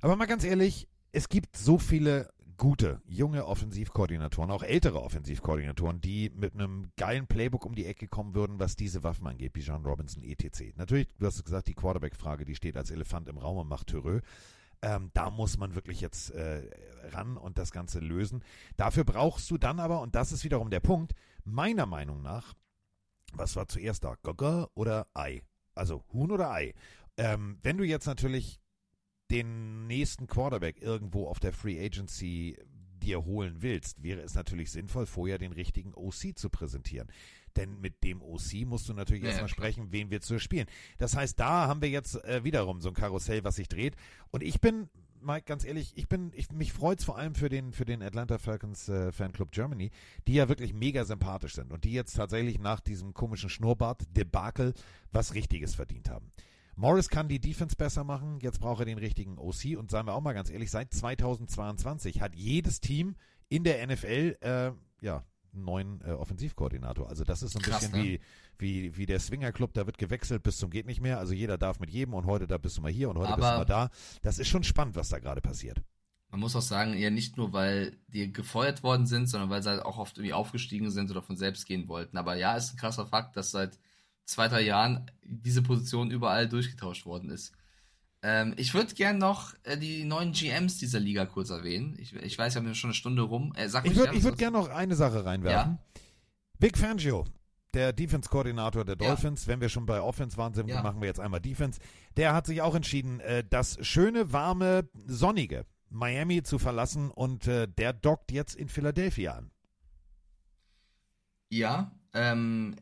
Aber 0.00 0.16
mal 0.16 0.26
ganz 0.26 0.44
ehrlich, 0.44 0.88
es 1.12 1.28
gibt 1.28 1.56
so 1.56 1.78
viele 1.78 2.28
gute, 2.56 3.00
junge 3.06 3.46
Offensivkoordinatoren, 3.46 4.50
auch 4.50 4.62
ältere 4.62 5.02
Offensivkoordinatoren, 5.02 6.00
die 6.00 6.30
mit 6.34 6.54
einem 6.54 6.90
geilen 6.96 7.26
Playbook 7.26 7.64
um 7.64 7.74
die 7.74 7.86
Ecke 7.86 8.08
kommen 8.08 8.34
würden, 8.34 8.58
was 8.58 8.76
diese 8.76 9.02
Waffen 9.02 9.26
angeht, 9.26 9.52
wie 9.54 9.60
John 9.60 9.84
Robinson, 9.84 10.22
etc. 10.22 10.76
Natürlich, 10.76 11.08
du 11.18 11.26
hast 11.26 11.44
gesagt, 11.44 11.68
die 11.68 11.74
Quarterback-Frage, 11.74 12.44
die 12.44 12.54
steht 12.54 12.76
als 12.76 12.90
Elefant 12.90 13.28
im 13.28 13.38
Raum 13.38 13.58
und 13.58 13.68
macht 13.68 13.88
Törö. 13.88 14.20
Ähm, 14.82 15.10
da 15.14 15.30
muss 15.30 15.58
man 15.58 15.74
wirklich 15.74 16.00
jetzt 16.00 16.30
äh, 16.30 16.68
ran 17.10 17.36
und 17.36 17.58
das 17.58 17.72
Ganze 17.72 18.00
lösen. 18.00 18.42
Dafür 18.76 19.04
brauchst 19.04 19.50
du 19.50 19.58
dann 19.58 19.80
aber, 19.80 20.00
und 20.00 20.14
das 20.14 20.32
ist 20.32 20.44
wiederum 20.44 20.70
der 20.70 20.80
Punkt, 20.80 21.14
meiner 21.44 21.86
Meinung 21.86 22.22
nach, 22.22 22.54
was 23.32 23.56
war 23.56 23.68
zuerst 23.68 24.04
da, 24.04 24.16
Gogger 24.22 24.68
oder 24.74 25.06
Ei? 25.14 25.42
Also 25.74 26.04
Huhn 26.12 26.30
oder 26.30 26.50
Ei? 26.52 26.74
Ähm, 27.16 27.58
wenn 27.62 27.78
du 27.78 27.84
jetzt 27.84 28.06
natürlich 28.06 28.60
den 29.30 29.86
nächsten 29.86 30.26
Quarterback 30.26 30.80
irgendwo 30.80 31.26
auf 31.26 31.40
der 31.40 31.52
Free 31.52 31.84
Agency 31.84 32.56
dir 33.06 33.24
holen 33.24 33.56
willst, 33.60 34.02
wäre 34.02 34.20
es 34.20 34.34
natürlich 34.34 34.70
sinnvoll, 34.70 35.06
vorher 35.06 35.38
den 35.38 35.52
richtigen 35.52 35.94
OC 35.94 36.36
zu 36.36 36.50
präsentieren. 36.50 37.08
Denn 37.56 37.80
mit 37.80 38.02
dem 38.04 38.22
OC 38.22 38.66
musst 38.66 38.88
du 38.88 38.92
natürlich 38.92 39.22
ja, 39.22 39.30
erstmal 39.30 39.48
sprechen, 39.48 39.92
wen 39.92 40.10
wir 40.10 40.20
zu 40.20 40.38
spielen. 40.38 40.66
Das 40.98 41.16
heißt, 41.16 41.38
da 41.38 41.68
haben 41.68 41.80
wir 41.80 41.88
jetzt 41.88 42.22
äh, 42.24 42.44
wiederum 42.44 42.80
so 42.80 42.88
ein 42.88 42.94
Karussell, 42.94 43.44
was 43.44 43.56
sich 43.56 43.68
dreht. 43.68 43.96
Und 44.30 44.42
ich 44.42 44.60
bin, 44.60 44.90
Mike, 45.20 45.44
ganz 45.46 45.64
ehrlich, 45.64 45.92
ich 45.96 46.08
bin, 46.08 46.32
ich, 46.34 46.52
mich 46.52 46.72
freut 46.72 46.98
es 46.98 47.04
vor 47.04 47.16
allem 47.16 47.34
für 47.34 47.48
den, 47.48 47.72
für 47.72 47.86
den 47.86 48.02
Atlanta 48.02 48.38
Falcons 48.38 48.88
äh, 48.88 49.10
Fanclub 49.10 49.52
Germany, 49.52 49.90
die 50.26 50.34
ja 50.34 50.48
wirklich 50.48 50.74
mega 50.74 51.04
sympathisch 51.04 51.54
sind 51.54 51.72
und 51.72 51.84
die 51.84 51.92
jetzt 51.92 52.14
tatsächlich 52.14 52.58
nach 52.58 52.80
diesem 52.80 53.14
komischen 53.14 53.48
Schnurrbart-Debakel 53.48 54.74
was 55.12 55.34
Richtiges 55.34 55.74
verdient 55.74 56.10
haben. 56.10 56.30
Morris 56.76 57.08
kann 57.08 57.26
die 57.26 57.40
Defense 57.40 57.74
besser 57.74 58.04
machen, 58.04 58.38
jetzt 58.40 58.60
braucht 58.60 58.80
er 58.80 58.86
den 58.86 58.98
richtigen 58.98 59.38
OC 59.38 59.78
und 59.78 59.90
sagen 59.90 60.06
wir 60.06 60.14
auch 60.14 60.20
mal 60.20 60.34
ganz 60.34 60.50
ehrlich, 60.50 60.70
seit 60.70 60.92
2022 60.92 62.20
hat 62.20 62.36
jedes 62.36 62.80
Team 62.80 63.16
in 63.48 63.64
der 63.64 63.84
NFL 63.86 64.36
äh, 64.40 64.72
ja, 65.00 65.24
einen 65.54 65.64
neuen 65.64 66.00
äh, 66.02 66.10
Offensivkoordinator. 66.10 67.08
Also 67.08 67.24
das 67.24 67.42
ist 67.42 67.52
so 67.52 67.58
ein 67.58 67.62
Krass, 67.62 67.80
bisschen 67.80 67.98
ne? 67.98 68.04
wie, 68.04 68.20
wie, 68.58 68.96
wie 68.98 69.06
der 69.06 69.20
Swinger 69.20 69.52
Club, 69.52 69.72
da 69.72 69.86
wird 69.86 69.96
gewechselt 69.96 70.42
bis 70.42 70.58
zum 70.58 70.70
geht 70.70 70.84
nicht 70.84 71.00
mehr. 71.00 71.18
Also 71.18 71.32
jeder 71.32 71.56
darf 71.56 71.80
mit 71.80 71.90
jedem 71.90 72.12
und 72.12 72.26
heute 72.26 72.46
da 72.46 72.58
bist 72.58 72.76
du 72.76 72.82
mal 72.82 72.92
hier 72.92 73.08
und 73.08 73.16
heute 73.16 73.32
Aber 73.32 73.36
bist 73.36 73.50
du 73.52 73.58
mal 73.58 73.64
da. 73.64 73.90
Das 74.20 74.38
ist 74.38 74.48
schon 74.48 74.62
spannend, 74.62 74.96
was 74.96 75.08
da 75.08 75.18
gerade 75.18 75.40
passiert. 75.40 75.82
Man 76.30 76.40
muss 76.40 76.56
auch 76.56 76.62
sagen, 76.62 76.98
ja 76.98 77.08
nicht 77.08 77.38
nur, 77.38 77.54
weil 77.54 77.96
die 78.08 78.30
gefeuert 78.30 78.82
worden 78.82 79.06
sind, 79.06 79.28
sondern 79.28 79.48
weil 79.48 79.62
sie 79.62 79.70
halt 79.70 79.82
auch 79.82 79.96
oft 79.96 80.18
irgendwie 80.18 80.34
aufgestiegen 80.34 80.90
sind 80.90 81.10
oder 81.10 81.22
von 81.22 81.36
selbst 81.36 81.64
gehen 81.66 81.88
wollten. 81.88 82.18
Aber 82.18 82.36
ja, 82.36 82.54
ist 82.54 82.74
ein 82.74 82.76
krasser 82.76 83.06
Fakt, 83.06 83.36
dass 83.36 83.52
seit 83.52 83.78
zwei, 84.26 84.48
drei 84.48 84.60
Jahren 84.60 85.10
diese 85.22 85.62
Position 85.62 86.10
überall 86.10 86.48
durchgetauscht 86.48 87.06
worden 87.06 87.30
ist. 87.30 87.52
Ähm, 88.22 88.54
ich 88.56 88.74
würde 88.74 88.94
gerne 88.94 89.18
noch 89.18 89.54
äh, 89.62 89.76
die 89.76 90.04
neuen 90.04 90.32
GMs 90.32 90.78
dieser 90.78 91.00
Liga 91.00 91.26
kurz 91.26 91.50
erwähnen. 91.50 91.96
Ich, 91.98 92.14
ich 92.14 92.36
weiß, 92.36 92.54
wir 92.54 92.62
haben 92.62 92.74
schon 92.74 92.88
eine 92.88 92.94
Stunde 92.94 93.22
rum. 93.22 93.52
Äh, 93.56 93.66
ich 93.66 93.96
würde 93.96 94.22
würd 94.22 94.38
gerne 94.38 94.58
noch 94.58 94.68
eine 94.68 94.96
Sache 94.96 95.24
reinwerfen. 95.24 95.72
Ja? 95.72 96.00
Vic 96.58 96.76
Fangio, 96.76 97.24
der 97.74 97.92
Defense-Koordinator 97.92 98.84
der 98.84 98.96
Dolphins, 98.96 99.44
ja. 99.44 99.52
wenn 99.52 99.60
wir 99.60 99.68
schon 99.68 99.86
bei 99.86 100.00
Offense 100.00 100.36
waren, 100.36 100.54
sind, 100.54 100.68
ja. 100.68 100.82
machen 100.82 101.00
wir 101.00 101.06
jetzt 101.06 101.20
einmal 101.20 101.40
Defense. 101.40 101.78
Der 102.16 102.34
hat 102.34 102.46
sich 102.46 102.62
auch 102.62 102.74
entschieden, 102.74 103.20
äh, 103.20 103.44
das 103.48 103.78
schöne, 103.86 104.32
warme, 104.32 104.88
sonnige 105.06 105.66
Miami 105.90 106.42
zu 106.42 106.58
verlassen 106.58 107.10
und 107.10 107.46
äh, 107.46 107.68
der 107.68 107.92
dockt 107.92 108.32
jetzt 108.32 108.56
in 108.56 108.68
Philadelphia 108.68 109.34
an. 109.34 109.50
Ja, 111.48 111.92
ähm, 112.12 112.74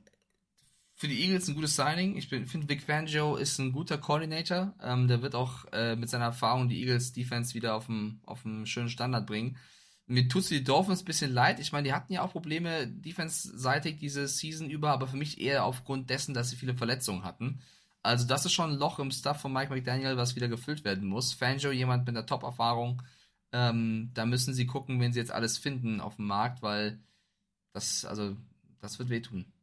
für 0.94 1.08
die 1.08 1.20
Eagles 1.22 1.48
ein 1.48 1.54
gutes 1.54 1.76
Signing. 1.76 2.16
Ich 2.16 2.28
finde, 2.28 2.68
Vic 2.68 2.82
Fangio 2.82 3.36
ist 3.36 3.58
ein 3.58 3.72
guter 3.72 3.98
Coordinator. 3.98 4.74
Ähm, 4.80 5.08
der 5.08 5.22
wird 5.22 5.34
auch 5.34 5.64
äh, 5.72 5.96
mit 5.96 6.08
seiner 6.08 6.26
Erfahrung 6.26 6.68
die 6.68 6.80
Eagles 6.80 7.12
Defense 7.12 7.54
wieder 7.54 7.74
auf 7.74 7.88
einen 7.88 8.66
schönen 8.66 8.88
Standard 8.88 9.26
bringen. 9.26 9.56
Mir 10.06 10.28
tut 10.28 10.48
die 10.50 10.62
Dolphins 10.62 11.02
ein 11.02 11.06
bisschen 11.06 11.32
leid. 11.32 11.58
Ich 11.60 11.72
meine, 11.72 11.88
die 11.88 11.94
hatten 11.94 12.12
ja 12.12 12.22
auch 12.22 12.32
Probleme 12.32 12.86
defense-seitig 12.86 13.96
diese 13.98 14.28
Season 14.28 14.68
über, 14.70 14.90
aber 14.90 15.06
für 15.06 15.16
mich 15.16 15.40
eher 15.40 15.64
aufgrund 15.64 16.10
dessen, 16.10 16.34
dass 16.34 16.50
sie 16.50 16.56
viele 16.56 16.74
Verletzungen 16.74 17.24
hatten. 17.24 17.60
Also 18.02 18.26
das 18.26 18.44
ist 18.44 18.52
schon 18.52 18.72
ein 18.72 18.78
Loch 18.78 18.98
im 18.98 19.10
Stuff 19.10 19.40
von 19.40 19.52
Mike 19.52 19.72
McDaniel, 19.72 20.18
was 20.18 20.36
wieder 20.36 20.48
gefüllt 20.48 20.84
werden 20.84 21.08
muss. 21.08 21.32
Fangio, 21.32 21.72
jemand 21.72 22.06
mit 22.06 22.16
einer 22.16 22.26
Top-Erfahrung. 22.26 23.02
Ähm, 23.52 24.10
da 24.14 24.26
müssen 24.26 24.52
sie 24.52 24.66
gucken, 24.66 25.00
wenn 25.00 25.12
sie 25.12 25.20
jetzt 25.20 25.32
alles 25.32 25.58
finden 25.58 26.00
auf 26.00 26.16
dem 26.16 26.26
Markt, 26.26 26.62
weil 26.62 27.00
das, 27.72 28.04
also, 28.04 28.36
das 28.80 28.98
wird 28.98 29.08
wehtun. 29.08 29.53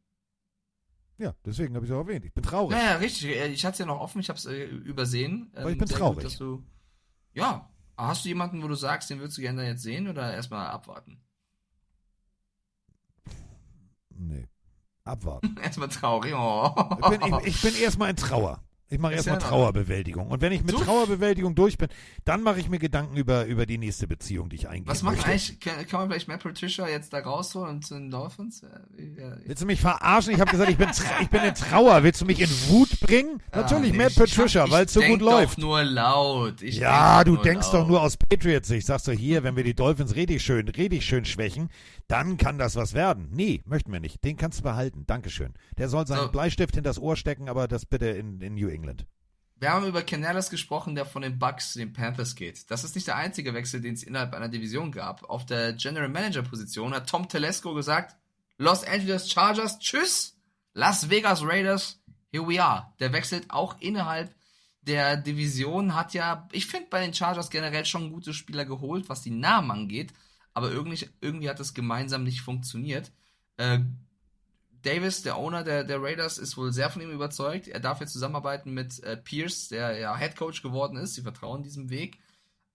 Ja, 1.22 1.36
deswegen 1.46 1.76
habe 1.76 1.86
ich 1.86 1.92
es 1.92 1.94
auch 1.94 2.00
erwähnt. 2.00 2.24
Ich 2.24 2.34
bin 2.34 2.42
traurig. 2.42 2.76
Ja, 2.76 2.84
ja, 2.84 2.96
richtig. 2.96 3.26
Äh, 3.26 3.46
ich 3.46 3.64
hatte 3.64 3.74
es 3.74 3.78
ja 3.78 3.86
noch 3.86 4.00
offen, 4.00 4.18
ich 4.18 4.28
habe 4.28 4.38
es 4.38 4.44
äh, 4.46 4.64
übersehen. 4.64 5.52
Aber 5.54 5.66
ähm, 5.66 5.72
ich 5.74 5.78
bin 5.78 5.86
traurig. 5.86 6.24
Gut, 6.24 6.40
du, 6.40 6.64
ja, 7.32 7.70
hast 7.96 8.24
du 8.24 8.28
jemanden, 8.28 8.60
wo 8.60 8.66
du 8.66 8.74
sagst, 8.74 9.08
den 9.08 9.20
würdest 9.20 9.38
du 9.38 9.42
gerne 9.42 9.64
jetzt 9.64 9.82
sehen 9.82 10.08
oder 10.08 10.34
erstmal 10.34 10.66
abwarten? 10.66 11.20
Nee. 14.10 14.48
Abwarten. 15.04 15.56
erstmal 15.62 15.88
traurig. 15.88 16.34
Oh. 16.34 16.74
Ich, 16.98 17.18
bin, 17.18 17.22
ich, 17.22 17.46
ich 17.46 17.62
bin 17.62 17.74
erstmal 17.82 18.10
in 18.10 18.16
Trauer. 18.16 18.60
Ich 18.92 18.98
mache 18.98 19.14
erstmal 19.14 19.40
ja 19.40 19.48
Trauerbewältigung. 19.48 20.28
Und 20.28 20.42
wenn 20.42 20.52
ich 20.52 20.62
mit 20.62 20.76
so? 20.76 20.84
Trauerbewältigung 20.84 21.54
durch 21.54 21.78
bin, 21.78 21.88
dann 22.26 22.42
mache 22.42 22.60
ich 22.60 22.68
mir 22.68 22.78
Gedanken 22.78 23.16
über, 23.16 23.46
über 23.46 23.64
die 23.64 23.78
nächste 23.78 24.06
Beziehung, 24.06 24.50
die 24.50 24.56
ich 24.56 24.68
eingehe. 24.68 24.86
Was 24.86 25.02
macht 25.02 25.26
eigentlich, 25.26 25.58
kann, 25.60 25.86
kann, 25.86 26.00
man 26.00 26.10
vielleicht 26.10 26.28
Matt 26.28 26.42
Patricia 26.42 26.86
jetzt 26.86 27.10
da 27.14 27.20
rausholen 27.20 27.80
zu 27.80 27.94
den 27.94 28.10
Dolphins? 28.10 28.62
Willst 29.46 29.62
du 29.62 29.66
mich 29.66 29.80
verarschen? 29.80 30.34
Ich 30.34 30.40
habe 30.40 30.50
gesagt, 30.50 30.70
ich 30.70 30.76
bin, 30.76 30.90
ich 31.22 31.30
bin 31.30 31.42
in 31.42 31.54
Trauer. 31.54 32.02
Willst 32.02 32.20
du 32.20 32.26
mich 32.26 32.38
in 32.38 32.50
Wut 32.68 33.00
bringen? 33.00 33.40
Ah, 33.50 33.62
Natürlich 33.62 33.94
Matt 33.94 34.14
Patricia, 34.14 34.70
weil 34.70 34.84
es 34.84 34.92
so 34.92 35.00
gut 35.00 35.22
läuft. 35.22 35.56
Ich 35.56 35.64
nur 35.64 35.82
laut. 35.82 36.60
Ich 36.60 36.76
ja, 36.76 37.24
du 37.24 37.38
denkst 37.38 37.72
laut. 37.72 37.82
doch 37.82 37.88
nur 37.88 38.02
aus 38.02 38.18
Patriots. 38.18 38.68
Ich 38.68 38.84
sagst 38.84 39.08
doch 39.08 39.12
hier, 39.12 39.42
wenn 39.42 39.56
wir 39.56 39.64
die 39.64 39.74
Dolphins 39.74 40.14
richtig 40.16 40.42
schön, 40.42 40.68
richtig 40.68 41.06
schön 41.06 41.24
schwächen, 41.24 41.70
dann 42.12 42.36
kann 42.36 42.58
das 42.58 42.76
was 42.76 42.92
werden. 42.92 43.28
Nee, 43.32 43.62
möchten 43.64 43.90
wir 43.90 44.00
nicht. 44.00 44.22
Den 44.22 44.36
kannst 44.36 44.58
du 44.58 44.62
behalten. 44.64 45.06
Dankeschön. 45.06 45.54
Der 45.78 45.88
soll 45.88 46.06
seinen 46.06 46.26
so. 46.26 46.32
Bleistift 46.32 46.76
in 46.76 46.84
das 46.84 46.98
Ohr 46.98 47.16
stecken, 47.16 47.48
aber 47.48 47.68
das 47.68 47.86
bitte 47.86 48.06
in, 48.06 48.40
in 48.42 48.54
New 48.54 48.68
England. 48.68 49.06
Wir 49.56 49.70
haben 49.70 49.86
über 49.86 50.02
Canales 50.02 50.50
gesprochen, 50.50 50.94
der 50.94 51.06
von 51.06 51.22
den 51.22 51.38
Bucks 51.38 51.72
zu 51.72 51.78
den 51.78 51.92
Panthers 51.92 52.34
geht. 52.34 52.70
Das 52.70 52.84
ist 52.84 52.96
nicht 52.96 53.06
der 53.06 53.16
einzige 53.16 53.54
Wechsel, 53.54 53.80
den 53.80 53.94
es 53.94 54.02
innerhalb 54.02 54.34
einer 54.34 54.48
Division 54.48 54.92
gab. 54.92 55.22
Auf 55.30 55.46
der 55.46 55.72
General 55.72 56.08
Manager 56.08 56.42
Position 56.42 56.92
hat 56.92 57.08
Tom 57.08 57.28
Telesco 57.28 57.72
gesagt, 57.72 58.16
Los 58.58 58.84
Angeles 58.84 59.30
Chargers, 59.30 59.78
tschüss, 59.78 60.36
Las 60.74 61.08
Vegas 61.08 61.42
Raiders, 61.42 62.02
here 62.30 62.46
we 62.46 62.62
are. 62.62 62.92
Der 63.00 63.12
wechselt 63.12 63.50
auch 63.50 63.80
innerhalb 63.80 64.34
der 64.82 65.16
Division, 65.16 65.94
hat 65.94 66.12
ja, 66.12 66.48
ich 66.52 66.66
finde 66.66 66.88
bei 66.90 67.00
den 67.00 67.14
Chargers 67.14 67.48
generell 67.48 67.86
schon 67.86 68.12
gute 68.12 68.34
Spieler 68.34 68.64
geholt, 68.64 69.08
was 69.08 69.22
die 69.22 69.30
Namen 69.30 69.70
angeht, 69.70 70.12
aber 70.54 70.70
irgendwie, 70.70 71.08
irgendwie 71.20 71.48
hat 71.48 71.60
das 71.60 71.74
gemeinsam 71.74 72.24
nicht 72.24 72.42
funktioniert. 72.42 73.12
Äh, 73.56 73.80
Davis, 74.82 75.22
der 75.22 75.36
Owner 75.38 75.62
der, 75.62 75.84
der 75.84 76.02
Raiders, 76.02 76.38
ist 76.38 76.56
wohl 76.56 76.72
sehr 76.72 76.90
von 76.90 77.02
ihm 77.02 77.10
überzeugt. 77.10 77.68
Er 77.68 77.80
darf 77.80 78.00
jetzt 78.00 78.12
zusammenarbeiten 78.12 78.74
mit 78.74 79.02
äh, 79.04 79.16
Pierce, 79.16 79.68
der 79.68 79.98
ja 79.98 80.16
Head 80.16 80.36
Coach 80.36 80.62
geworden 80.62 80.96
ist. 80.96 81.14
Sie 81.14 81.22
vertrauen 81.22 81.62
diesem 81.62 81.88
Weg. 81.88 82.18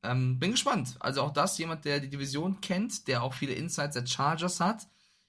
Ähm, 0.03 0.39
bin 0.39 0.51
gespannt. 0.51 0.95
Also 0.99 1.21
auch 1.21 1.34
das, 1.34 1.57
jemand, 1.57 1.86
der 1.86 1.99
die 1.99 2.09
Division 2.09 2.61
kennt, 2.61 3.07
der 3.07 3.23
auch 3.23 3.34
viele 3.34 3.53
Insights 3.53 3.95
der 3.95 4.05
Chargers 4.05 4.59
hat. 4.59 4.88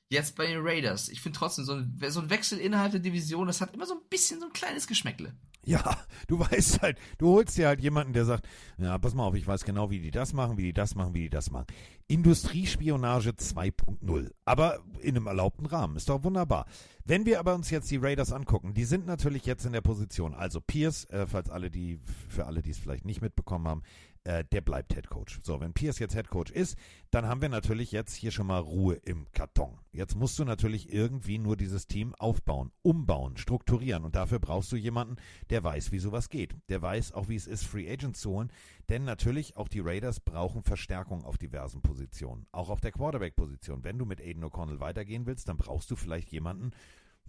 Jetzt 0.09 0.37
bei 0.37 0.47
den 0.47 0.61
Raiders. 0.61 1.09
Ich 1.09 1.21
finde 1.21 1.39
trotzdem, 1.39 1.65
so 1.65 1.75
ein, 1.75 1.99
so 2.09 2.21
ein 2.21 2.31
Wechsel 2.31 2.59
innerhalb 2.59 2.93
der 2.93 3.01
Division, 3.01 3.47
das 3.47 3.61
hat 3.61 3.75
immer 3.75 3.87
so 3.87 3.95
ein 3.95 4.09
bisschen 4.09 4.41
so 4.41 4.47
ein 4.47 4.53
kleines 4.53 4.87
Geschmäckle. 4.87 5.35
Ja, 5.65 5.99
du 6.29 6.39
weißt 6.39 6.83
halt, 6.83 6.99
du 7.19 7.29
holst 7.29 7.57
dir 7.57 7.69
halt 7.69 7.81
jemanden, 7.81 8.13
der 8.13 8.25
sagt, 8.25 8.47
ja, 8.79 8.97
pass 8.99 9.15
mal 9.15 9.25
auf, 9.27 9.35
ich 9.35 9.47
weiß 9.47 9.65
genau, 9.65 9.91
wie 9.91 10.01
die 10.01 10.11
das 10.11 10.33
machen, 10.33 10.57
wie 10.57 10.65
die 10.65 10.73
das 10.73 10.95
machen, 10.95 11.15
wie 11.15 11.23
die 11.23 11.31
das 11.31 11.51
machen. 11.51 11.67
Industriespionage 12.07 13.31
2.0, 13.31 14.31
aber 14.45 14.79
in 15.01 15.17
einem 15.17 15.27
erlaubten 15.27 15.67
Rahmen, 15.67 15.97
ist 15.97 16.09
doch 16.09 16.25
wunderbar. 16.25 16.67
Wenn 17.05 17.27
wir 17.27 17.39
aber 17.39 17.55
uns 17.55 17.71
jetzt 17.71 17.91
die 17.91 17.97
Raiders 17.97 18.33
angucken, 18.33 18.73
die 18.75 18.85
sind 18.85 19.07
natürlich 19.07 19.45
jetzt 19.47 19.67
in 19.67 19.73
der 19.73 19.81
Position, 19.83 20.35
also 20.35 20.61
Pierce, 20.61 21.05
äh, 21.11 21.27
falls 21.27 21.51
alle 21.51 21.71
die, 21.71 22.01
für 22.29 22.47
alle, 22.47 22.63
die 22.63 22.71
es 22.71 22.79
vielleicht 22.79 23.05
nicht 23.05 23.21
mitbekommen 23.21 23.69
haben, 23.69 23.83
äh, 24.29 24.45
der 24.45 24.61
bleibt 24.61 24.93
Head 24.93 25.09
Coach. 25.09 25.41
So, 25.43 25.59
wenn 25.61 25.73
Pierce 25.73 25.99
jetzt 25.99 26.15
Head 26.15 26.29
Coach 26.29 26.53
ist, 26.53 26.77
dann 27.11 27.27
haben 27.27 27.41
wir 27.41 27.49
natürlich 27.49 27.93
jetzt 27.93 28.15
hier 28.15 28.31
schon 28.31 28.47
mal 28.47 28.59
Ruhe 28.59 28.97
im 28.97 29.27
Karton. 29.33 29.79
Jetzt 29.91 30.17
musst 30.17 30.39
du 30.39 30.45
natürlich 30.45 30.93
irgendwie 30.93 31.39
nur 31.39 31.57
dieses 31.57 31.87
Team 31.87 32.15
aufbauen, 32.15 32.71
umbauen, 32.83 33.39
strukturieren 33.39 34.05
und 34.05 34.17
dafür 34.17 34.39
brauchst 34.39 34.71
du 34.71 34.77
jemanden, 34.77 35.17
der 35.49 35.65
weiß, 35.65 35.93
wie 35.93 35.99
sowas 35.99 36.29
geht. 36.29 36.55
Der 36.69 36.83
weiß 36.83 37.13
auch, 37.13 37.31
wie 37.31 37.37
es 37.37 37.47
ist, 37.47 37.65
Free 37.65 37.91
Agents 37.91 38.21
zu 38.21 38.31
holen, 38.31 38.53
denn 38.91 39.05
natürlich 39.05 39.57
auch 39.57 39.69
die 39.69 39.81
Raiders 39.81 40.21
brauchen 40.21 40.63
Verstärkung 40.63 41.25
auf 41.25 41.39
diversen 41.39 41.81
Positionen, 41.81 42.47
auch 42.53 42.69
auf 42.69 42.83
der 42.83 42.93
Quarterback-Position. 42.93 43.83
Wenn 43.83 43.99
du 43.99 44.05
mit 44.05 44.21
Aiden 44.21 44.45
O'Connell 44.45 44.81
weitergehen 44.81 45.25
willst, 45.25 45.49
dann 45.49 45.57
brauchst 45.57 45.91
du 45.91 45.97
vielleicht 45.97 46.31
jemanden, 46.31 46.73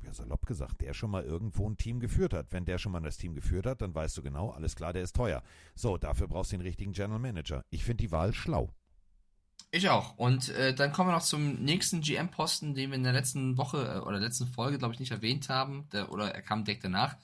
ja, 0.03 0.13
salopp 0.13 0.45
gesagt, 0.45 0.81
der 0.81 0.93
schon 0.93 1.11
mal 1.11 1.23
irgendwo 1.23 1.69
ein 1.69 1.77
Team 1.77 1.99
geführt 1.99 2.33
hat. 2.33 2.51
Wenn 2.51 2.65
der 2.65 2.77
schon 2.77 2.91
mal 2.91 3.01
das 3.01 3.17
Team 3.17 3.33
geführt 3.33 3.65
hat, 3.65 3.81
dann 3.81 3.93
weißt 3.93 4.17
du 4.17 4.21
genau, 4.21 4.49
alles 4.51 4.75
klar, 4.75 4.93
der 4.93 5.03
ist 5.03 5.15
teuer. 5.15 5.43
So, 5.75 5.97
dafür 5.97 6.27
brauchst 6.27 6.51
du 6.51 6.57
den 6.57 6.65
richtigen 6.65 6.91
General 6.91 7.19
Manager. 7.19 7.63
Ich 7.69 7.83
finde 7.83 8.03
die 8.03 8.11
Wahl 8.11 8.33
schlau. 8.33 8.73
Ich 9.71 9.89
auch. 9.89 10.17
Und 10.17 10.49
äh, 10.49 10.73
dann 10.73 10.91
kommen 10.91 11.09
wir 11.09 11.13
noch 11.13 11.23
zum 11.23 11.55
nächsten 11.63 12.01
GM-Posten, 12.01 12.73
den 12.73 12.89
wir 12.89 12.95
in 12.95 13.03
der 13.03 13.13
letzten 13.13 13.57
Woche 13.57 13.95
äh, 13.95 13.99
oder 13.99 14.19
letzten 14.19 14.47
Folge, 14.47 14.79
glaube 14.79 14.93
ich, 14.93 14.99
nicht 14.99 15.11
erwähnt 15.11 15.49
haben. 15.49 15.87
Der, 15.91 16.11
oder 16.11 16.33
er 16.33 16.41
kam 16.41 16.65
direkt 16.65 16.83
danach. 16.83 17.17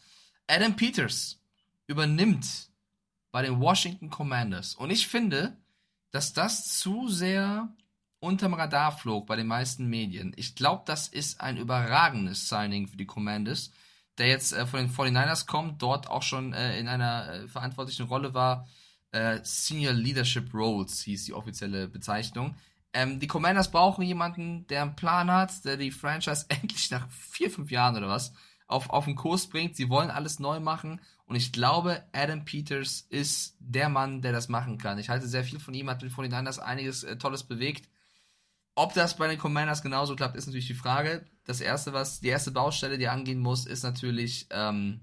Adam 0.47 0.75
Peters 0.75 1.41
übernimmt 1.87 2.69
bei 3.31 3.41
den 3.41 3.59
Washington 3.59 4.09
Commanders. 4.09 4.75
Und 4.75 4.91
ich 4.91 5.07
finde, 5.07 5.57
dass 6.11 6.33
das 6.33 6.77
zu 6.77 7.07
sehr 7.07 7.73
unterm 8.25 8.55
Radar 8.55 8.91
flog 8.91 9.27
bei 9.27 9.35
den 9.35 9.47
meisten 9.47 9.87
Medien. 9.87 10.33
Ich 10.35 10.55
glaube, 10.55 10.83
das 10.85 11.07
ist 11.07 11.41
ein 11.41 11.57
überragendes 11.57 12.49
Signing 12.49 12.87
für 12.87 12.97
die 12.97 13.05
Commanders, 13.05 13.71
der 14.17 14.27
jetzt 14.27 14.51
äh, 14.51 14.65
von 14.65 14.79
den 14.79 14.89
49ers 14.89 15.45
kommt, 15.45 15.81
dort 15.81 16.09
auch 16.09 16.23
schon 16.23 16.53
äh, 16.53 16.79
in 16.79 16.87
einer 16.87 17.29
äh, 17.29 17.47
verantwortlichen 17.47 18.07
Rolle 18.07 18.33
war. 18.33 18.67
Äh, 19.11 19.39
Senior 19.43 19.93
Leadership 19.93 20.53
Roles 20.53 21.01
hieß 21.01 21.25
die 21.25 21.33
offizielle 21.33 21.87
Bezeichnung. 21.87 22.55
Ähm, 22.93 23.19
die 23.19 23.27
Commanders 23.27 23.69
brauchen 23.69 24.03
jemanden, 24.03 24.65
der 24.67 24.81
einen 24.81 24.95
Plan 24.95 25.31
hat, 25.31 25.63
der 25.63 25.77
die 25.77 25.91
Franchise 25.91 26.45
endlich 26.49 26.89
nach 26.89 27.07
vier, 27.09 27.51
fünf 27.51 27.69
Jahren 27.69 27.95
oder 27.95 28.09
was 28.09 28.33
auf, 28.67 28.89
auf 28.89 29.05
den 29.05 29.15
Kurs 29.15 29.47
bringt. 29.47 29.75
Sie 29.75 29.89
wollen 29.89 30.09
alles 30.09 30.39
neu 30.39 30.59
machen 30.59 30.99
und 31.27 31.35
ich 31.35 31.53
glaube, 31.53 32.03
Adam 32.11 32.43
Peters 32.43 33.05
ist 33.09 33.55
der 33.59 33.89
Mann, 33.89 34.23
der 34.23 34.31
das 34.31 34.49
machen 34.49 34.79
kann. 34.79 34.97
Ich 34.97 35.09
halte 35.09 35.27
sehr 35.27 35.43
viel 35.43 35.59
von 35.59 35.75
ihm, 35.75 35.89
hat 35.91 36.01
mit 36.01 36.11
49ers 36.11 36.57
einiges 36.57 37.03
äh, 37.03 37.17
Tolles 37.17 37.43
bewegt 37.43 37.87
ob 38.75 38.93
das 38.93 39.15
bei 39.15 39.27
den 39.27 39.39
Commanders 39.39 39.81
genauso 39.81 40.15
klappt, 40.15 40.35
ist 40.35 40.47
natürlich 40.47 40.67
die 40.67 40.73
Frage. 40.73 41.25
Das 41.45 41.61
erste, 41.61 41.93
was, 41.93 42.19
die 42.19 42.27
erste 42.27 42.51
Baustelle, 42.51 42.97
die 42.97 43.07
angehen 43.07 43.39
muss, 43.39 43.65
ist 43.65 43.83
natürlich, 43.83 44.47
ähm, 44.51 45.01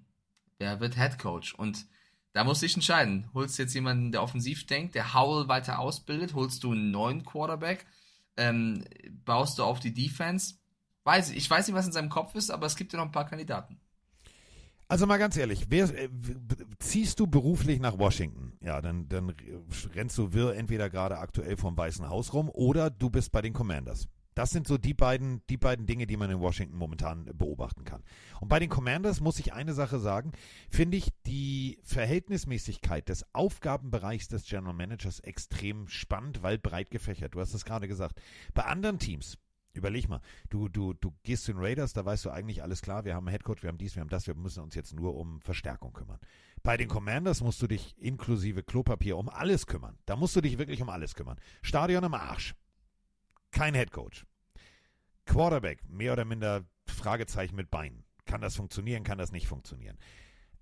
wer 0.59 0.81
wird 0.81 0.97
Head 0.97 1.19
Coach? 1.19 1.55
Und 1.55 1.87
da 2.33 2.45
musst 2.45 2.63
du 2.63 2.67
dich 2.67 2.75
entscheiden. 2.75 3.31
Holst 3.35 3.59
du 3.59 3.63
jetzt 3.63 3.75
jemanden, 3.75 4.13
der 4.13 4.23
offensiv 4.23 4.67
denkt, 4.67 4.95
der 4.95 5.15
Howell 5.15 5.49
weiter 5.49 5.79
ausbildet? 5.79 6.35
Holst 6.35 6.65
du 6.65 6.73
einen 6.73 6.91
neuen 6.91 7.25
Quarterback? 7.25 7.87
Ähm, 8.37 8.85
baust 9.25 9.59
du 9.59 9.65
auf 9.65 9.81
die 9.81 9.93
Defense? 9.93 10.55
Weiß 11.05 11.31
ich, 11.31 11.37
ich 11.37 11.51
weiß 11.51 11.67
nicht, 11.67 11.77
was 11.77 11.87
in 11.87 11.93
seinem 11.93 12.09
Kopf 12.09 12.35
ist, 12.35 12.51
aber 12.51 12.67
es 12.67 12.77
gibt 12.77 12.93
ja 12.93 12.99
noch 12.99 13.07
ein 13.07 13.13
paar 13.13 13.29
Kandidaten. 13.29 13.81
Also 14.93 15.07
mal 15.07 15.17
ganz 15.17 15.39
ehrlich, 15.39 15.69
wer, 15.71 15.85
äh, 15.85 16.11
ziehst 16.79 17.19
du 17.19 17.27
beruflich 17.27 17.81
nach 17.81 17.97
Washington? 17.97 18.53
Ja, 18.61 18.83
dann, 18.83 19.09
dann 19.09 19.35
rennst 19.95 20.19
du 20.19 20.35
wirr 20.35 20.55
entweder 20.55 20.91
gerade 20.91 21.17
aktuell 21.17 21.57
vom 21.57 21.75
Weißen 21.75 22.11
Haus 22.11 22.35
rum 22.35 22.51
oder 22.51 22.91
du 22.91 23.09
bist 23.09 23.33
bei 23.33 23.41
den 23.41 23.55
Commanders. 23.55 24.07
Das 24.35 24.51
sind 24.51 24.67
so 24.69 24.77
die 24.77 24.93
beiden, 24.93 25.41
die 25.49 25.57
beiden 25.57 25.87
Dinge, 25.87 26.07
die 26.07 26.19
man 26.19 26.31
in 26.31 26.41
Washington 26.41 26.77
momentan 26.77 27.25
beobachten 27.25 27.85
kann. 27.85 28.03
Und 28.41 28.49
bei 28.49 28.59
den 28.59 28.69
Commanders 28.69 29.21
muss 29.23 29.39
ich 29.39 29.55
eine 29.55 29.73
Sache 29.73 29.99
sagen, 29.99 30.33
finde 30.69 30.99
ich 30.99 31.09
die 31.25 31.79
Verhältnismäßigkeit 31.85 33.09
des 33.09 33.25
Aufgabenbereichs 33.35 34.29
des 34.29 34.45
General 34.45 34.75
Managers 34.75 35.21
extrem 35.21 35.89
spannend, 35.89 36.43
weil 36.43 36.59
breit 36.59 36.91
gefächert. 36.91 37.35
Du 37.35 37.41
hast 37.41 37.55
es 37.55 37.65
gerade 37.65 37.89
gesagt. 37.89 38.21
Bei 38.53 38.67
anderen 38.67 38.99
Teams, 38.99 39.39
Überleg 39.75 40.09
mal, 40.09 40.21
du, 40.51 40.69
du, 40.69 40.93
du 40.93 41.15
gehst 41.23 41.45
zu 41.45 41.53
den 41.53 41.63
Raiders, 41.63 41.95
da 41.95 42.05
weißt 42.05 42.25
du 42.27 42.31
eigentlich 42.31 42.63
alles 42.63 42.83
klar, 42.83 43.05
wir 43.05 43.15
haben 43.15 43.27
einen 43.27 43.33
Headcoach, 43.33 43.63
wir 43.63 43.69
haben 43.69 43.79
dies, 43.79 43.97
wir 43.97 44.01
haben 44.01 44.11
das, 44.11 44.27
wir 44.27 44.35
müssen 44.35 44.63
uns 44.63 44.75
jetzt 44.75 44.95
nur 44.95 45.17
um 45.17 45.41
Verstärkung 45.41 45.93
kümmern. 45.93 46.19
Bei 46.63 46.77
den 46.77 46.89
Commanders 46.89 47.41
musst 47.41 47.61
du 47.63 47.67
dich 47.67 47.97
inklusive 47.99 48.63
Klopapier 48.63 49.17
um 49.17 49.29
alles 49.29 49.67
kümmern. 49.67 49.99
Da 50.07 50.17
musst 50.17 50.37
du 50.37 50.41
dich 50.41 50.59
wirklich 50.59 50.83
um 50.83 50.91
alles 50.91 51.15
kümmern. 51.15 51.39
Stadion 51.63 52.05
am 52.05 52.15
Arsch. 52.15 52.55
Kein 53.51 53.75
Headcoach. 53.75 54.27
Quarterback, 55.25 55.89
mehr 55.89 56.13
oder 56.13 56.25
minder 56.25 56.65
Fragezeichen 56.87 57.57
mit 57.57 57.71
Beinen. 57.71 58.05
Kann 58.27 58.41
das 58.41 58.57
funktionieren, 58.57 59.05
kann 59.05 59.19
das 59.19 59.33
nicht 59.33 59.49
funktionieren. 59.49 59.99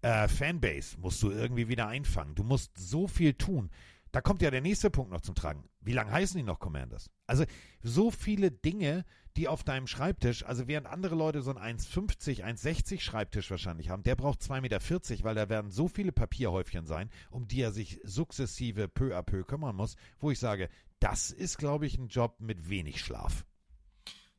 Äh, 0.02 0.28
Fanbase 0.28 0.98
musst 0.98 1.22
du 1.22 1.30
irgendwie 1.30 1.68
wieder 1.68 1.88
einfangen. 1.88 2.34
Du 2.34 2.44
musst 2.44 2.76
so 2.78 3.06
viel 3.06 3.34
tun. 3.34 3.70
Da 4.12 4.20
kommt 4.20 4.42
ja 4.42 4.50
der 4.50 4.60
nächste 4.60 4.90
Punkt 4.90 5.12
noch 5.12 5.20
zum 5.20 5.34
Tragen. 5.34 5.68
Wie 5.80 5.92
lange 5.92 6.10
heißen 6.10 6.36
die 6.36 6.42
noch 6.42 6.58
Commanders? 6.58 7.10
Also 7.26 7.44
so 7.82 8.10
viele 8.10 8.50
Dinge, 8.50 9.04
die 9.36 9.46
auf 9.46 9.62
deinem 9.62 9.86
Schreibtisch, 9.86 10.44
also 10.44 10.66
während 10.66 10.88
andere 10.88 11.14
Leute 11.14 11.42
so 11.42 11.54
einen 11.54 11.78
1,50, 11.78 12.42
1,60 12.44 13.00
Schreibtisch 13.00 13.50
wahrscheinlich 13.50 13.88
haben, 13.88 14.02
der 14.02 14.16
braucht 14.16 14.40
2,40 14.40 14.60
Meter, 14.60 15.24
weil 15.24 15.34
da 15.34 15.48
werden 15.48 15.70
so 15.70 15.86
viele 15.86 16.12
Papierhäufchen 16.12 16.86
sein, 16.86 17.10
um 17.30 17.46
die 17.46 17.60
er 17.60 17.70
sich 17.72 18.00
sukzessive 18.02 18.88
peu 18.88 19.16
à 19.16 19.22
peu 19.22 19.44
kümmern 19.44 19.76
muss, 19.76 19.96
wo 20.18 20.30
ich 20.30 20.40
sage, 20.40 20.68
das 20.98 21.30
ist, 21.30 21.58
glaube 21.58 21.86
ich, 21.86 21.96
ein 21.96 22.08
Job 22.08 22.36
mit 22.40 22.68
wenig 22.68 23.00
Schlaf. 23.00 23.44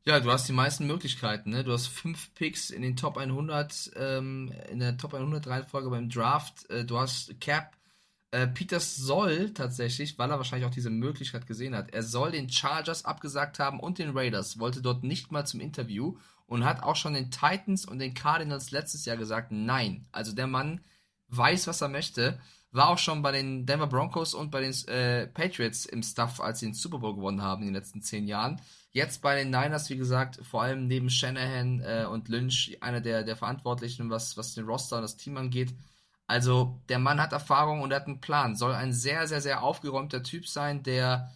Ja, 0.04 0.18
du 0.18 0.30
hast 0.32 0.48
die 0.48 0.52
meisten 0.52 0.86
Möglichkeiten. 0.86 1.50
Ne? 1.50 1.62
Du 1.62 1.72
hast 1.72 1.86
fünf 1.86 2.34
Picks 2.34 2.70
in 2.70 2.82
den 2.82 2.96
Top 2.96 3.16
100, 3.16 3.92
ähm, 3.96 4.52
in 4.70 4.80
der 4.80 4.96
Top 4.96 5.14
100 5.14 5.46
Reihenfolge 5.46 5.90
beim 5.90 6.08
Draft. 6.08 6.68
Äh, 6.70 6.84
du 6.84 6.98
hast 6.98 7.40
Cap 7.40 7.76
äh, 8.32 8.48
Peters 8.48 8.96
soll 8.96 9.50
tatsächlich, 9.50 10.18
weil 10.18 10.30
er 10.30 10.38
wahrscheinlich 10.38 10.66
auch 10.66 10.74
diese 10.74 10.90
Möglichkeit 10.90 11.46
gesehen 11.46 11.76
hat, 11.76 11.92
er 11.92 12.02
soll 12.02 12.32
den 12.32 12.50
Chargers 12.50 13.04
abgesagt 13.04 13.58
haben 13.58 13.78
und 13.78 13.98
den 13.98 14.16
Raiders, 14.16 14.58
wollte 14.58 14.82
dort 14.82 15.04
nicht 15.04 15.30
mal 15.30 15.46
zum 15.46 15.60
Interview 15.60 16.16
und 16.46 16.64
hat 16.64 16.82
auch 16.82 16.96
schon 16.96 17.14
den 17.14 17.30
Titans 17.30 17.84
und 17.84 17.98
den 17.98 18.14
Cardinals 18.14 18.70
letztes 18.70 19.04
Jahr 19.04 19.16
gesagt, 19.16 19.52
nein. 19.52 20.06
Also 20.12 20.32
der 20.32 20.46
Mann 20.46 20.80
weiß, 21.28 21.66
was 21.66 21.80
er 21.80 21.88
möchte. 21.88 22.40
War 22.70 22.88
auch 22.88 22.98
schon 22.98 23.20
bei 23.20 23.32
den 23.32 23.66
Denver 23.66 23.86
Broncos 23.86 24.32
und 24.32 24.50
bei 24.50 24.62
den 24.62 24.72
äh, 24.88 25.26
Patriots 25.26 25.84
im 25.84 26.02
Stuff, 26.02 26.40
als 26.40 26.60
sie 26.60 26.66
den 26.66 26.74
Super 26.74 26.98
Bowl 26.98 27.14
gewonnen 27.14 27.42
haben 27.42 27.62
in 27.62 27.68
den 27.68 27.74
letzten 27.74 28.00
zehn 28.00 28.26
Jahren. 28.26 28.60
Jetzt 28.92 29.20
bei 29.20 29.36
den 29.36 29.50
Niners, 29.50 29.90
wie 29.90 29.96
gesagt, 29.96 30.40
vor 30.42 30.62
allem 30.62 30.86
neben 30.86 31.10
Shanahan 31.10 31.80
äh, 31.80 32.06
und 32.10 32.28
Lynch, 32.28 32.78
einer 32.80 33.02
der, 33.02 33.24
der 33.24 33.36
Verantwortlichen, 33.36 34.08
was, 34.08 34.38
was 34.38 34.54
den 34.54 34.64
Roster 34.64 34.96
und 34.96 35.02
das 35.02 35.18
Team 35.18 35.36
angeht. 35.36 35.74
Also 36.32 36.80
der 36.88 36.98
Mann 36.98 37.20
hat 37.20 37.34
Erfahrung 37.34 37.82
und 37.82 37.90
er 37.90 38.00
hat 38.00 38.06
einen 38.06 38.22
Plan. 38.22 38.56
Soll 38.56 38.72
ein 38.72 38.94
sehr, 38.94 39.28
sehr, 39.28 39.42
sehr 39.42 39.62
aufgeräumter 39.62 40.22
Typ 40.22 40.48
sein, 40.48 40.82
der, 40.82 41.30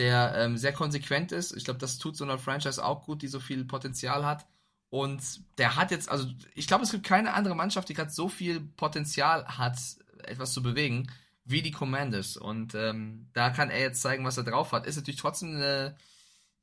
der 0.00 0.34
ähm, 0.34 0.56
sehr 0.56 0.72
konsequent 0.72 1.30
ist. 1.30 1.56
Ich 1.56 1.64
glaube, 1.64 1.78
das 1.78 1.98
tut 1.98 2.16
so 2.16 2.24
einer 2.24 2.36
Franchise 2.36 2.84
auch 2.84 3.04
gut, 3.04 3.22
die 3.22 3.28
so 3.28 3.38
viel 3.38 3.64
Potenzial 3.64 4.26
hat. 4.26 4.44
Und 4.90 5.22
der 5.58 5.76
hat 5.76 5.92
jetzt, 5.92 6.08
also 6.08 6.26
ich 6.56 6.66
glaube, 6.66 6.82
es 6.82 6.90
gibt 6.90 7.06
keine 7.06 7.34
andere 7.34 7.54
Mannschaft, 7.54 7.88
die 7.88 7.94
gerade 7.94 8.10
so 8.10 8.28
viel 8.28 8.58
Potenzial 8.58 9.46
hat, 9.46 9.78
etwas 10.24 10.52
zu 10.52 10.60
bewegen, 10.60 11.08
wie 11.44 11.62
die 11.62 11.70
Commanders. 11.70 12.36
Und 12.36 12.74
ähm, 12.74 13.28
da 13.32 13.50
kann 13.50 13.70
er 13.70 13.78
jetzt 13.80 14.02
zeigen, 14.02 14.24
was 14.24 14.38
er 14.38 14.42
drauf 14.42 14.72
hat. 14.72 14.86
Ist 14.86 14.96
natürlich 14.96 15.20
trotzdem 15.20 15.54
eine, 15.54 15.94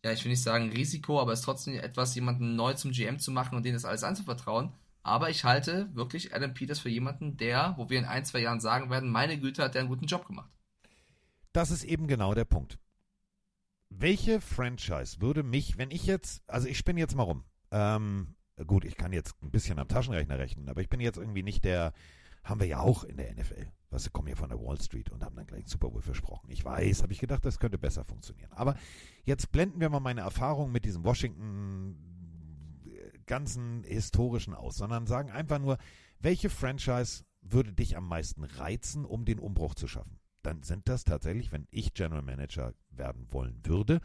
ja, 0.04 0.12
ich 0.12 0.26
will 0.26 0.32
nicht 0.32 0.44
sagen 0.44 0.70
Risiko, 0.70 1.22
aber 1.22 1.32
ist 1.32 1.46
trotzdem 1.46 1.76
etwas, 1.76 2.14
jemanden 2.14 2.58
neu 2.58 2.74
zum 2.74 2.92
GM 2.92 3.20
zu 3.20 3.32
machen 3.32 3.56
und 3.56 3.64
denen 3.64 3.76
das 3.76 3.86
alles 3.86 4.04
anzuvertrauen. 4.04 4.74
Aber 5.04 5.30
ich 5.30 5.44
halte 5.44 5.94
wirklich 5.94 6.34
Adam 6.34 6.54
Peters 6.54 6.80
für 6.80 6.90
jemanden, 6.90 7.36
der, 7.36 7.76
wo 7.78 7.90
wir 7.90 8.00
in 8.00 8.06
ein, 8.06 8.24
zwei 8.24 8.40
Jahren 8.40 8.62
sagen 8.62 8.90
werden, 8.90 9.12
meine 9.12 9.38
Güte, 9.38 9.62
hat 9.62 9.76
der 9.76 9.82
einen 9.82 9.90
guten 9.90 10.06
Job 10.06 10.26
gemacht. 10.26 10.50
Das 11.52 11.72
ist 11.72 11.84
eben 11.84 12.08
genau 12.08 12.34
der 12.34 12.46
Punkt. 12.46 12.80
Welche 13.90 14.42
Franchise 14.42 15.22
würde 15.22 15.44
mich, 15.44 15.78
wenn 15.78 15.92
ich 15.92 16.06
jetzt, 16.06 16.42
also 16.50 16.68
ich 16.68 16.78
spinne 16.78 17.02
jetzt 17.02 17.16
mal 17.16 17.24
rum, 17.24 17.44
ähm, 17.70 18.36
gut, 18.66 18.86
ich 18.86 18.96
kann 18.96 19.14
jetzt 19.14 19.36
ein 19.44 19.52
bisschen 19.52 19.78
am 19.78 19.88
Taschenrechner 19.88 20.40
rechnen, 20.40 20.70
aber 20.70 20.82
ich 20.82 20.90
bin 20.90 21.02
jetzt 21.02 21.18
irgendwie 21.18 21.44
nicht 21.44 21.66
der, 21.66 21.94
haben 22.44 22.60
wir 22.60 22.68
ja 22.68 22.80
auch 22.80 23.04
in 23.04 23.18
der 23.18 23.32
NFL. 23.34 23.68
Was 23.90 24.12
kommen 24.12 24.28
hier 24.28 24.38
von 24.38 24.50
der 24.50 24.60
Wall 24.60 24.82
Street 24.82 25.12
und 25.12 25.24
haben 25.24 25.36
dann 25.36 25.46
gleich 25.46 25.62
einen 25.62 25.68
Super 25.68 25.90
Bowl 25.90 26.02
versprochen. 26.02 26.50
Ich 26.50 26.66
weiß, 26.66 27.04
habe 27.04 27.14
ich 27.14 27.20
gedacht, 27.20 27.46
das 27.46 27.60
könnte 27.60 27.78
besser 27.78 28.04
funktionieren. 28.04 28.52
Aber 28.54 28.76
jetzt 29.24 29.52
blenden 29.52 29.80
wir 29.80 29.90
mal 29.90 30.00
meine 30.00 30.22
Erfahrung 30.22 30.72
mit 30.72 30.86
diesem 30.86 31.04
Washington 31.04 32.13
ganzen 33.26 33.84
historischen 33.84 34.54
aus, 34.54 34.78
sondern 34.78 35.08
sagen 35.08 35.32
einfach 35.32 35.60
nur, 35.60 35.78
welche 36.20 36.50
Franchise 36.50 37.24
würde 37.42 37.74
dich 37.74 37.98
am 37.98 38.08
meisten 38.08 38.44
reizen, 38.44 39.06
um 39.06 39.26
den 39.26 39.40
Umbruch 39.40 39.76
zu 39.76 39.88
schaffen? 39.88 40.20
Dann 40.42 40.64
sind 40.64 40.90
das 40.90 41.04
tatsächlich, 41.04 41.52
wenn 41.52 41.68
ich 41.72 41.94
General 41.94 42.22
Manager 42.22 42.74
werden 42.90 43.32
wollen 43.32 43.60
würde, 43.66 44.02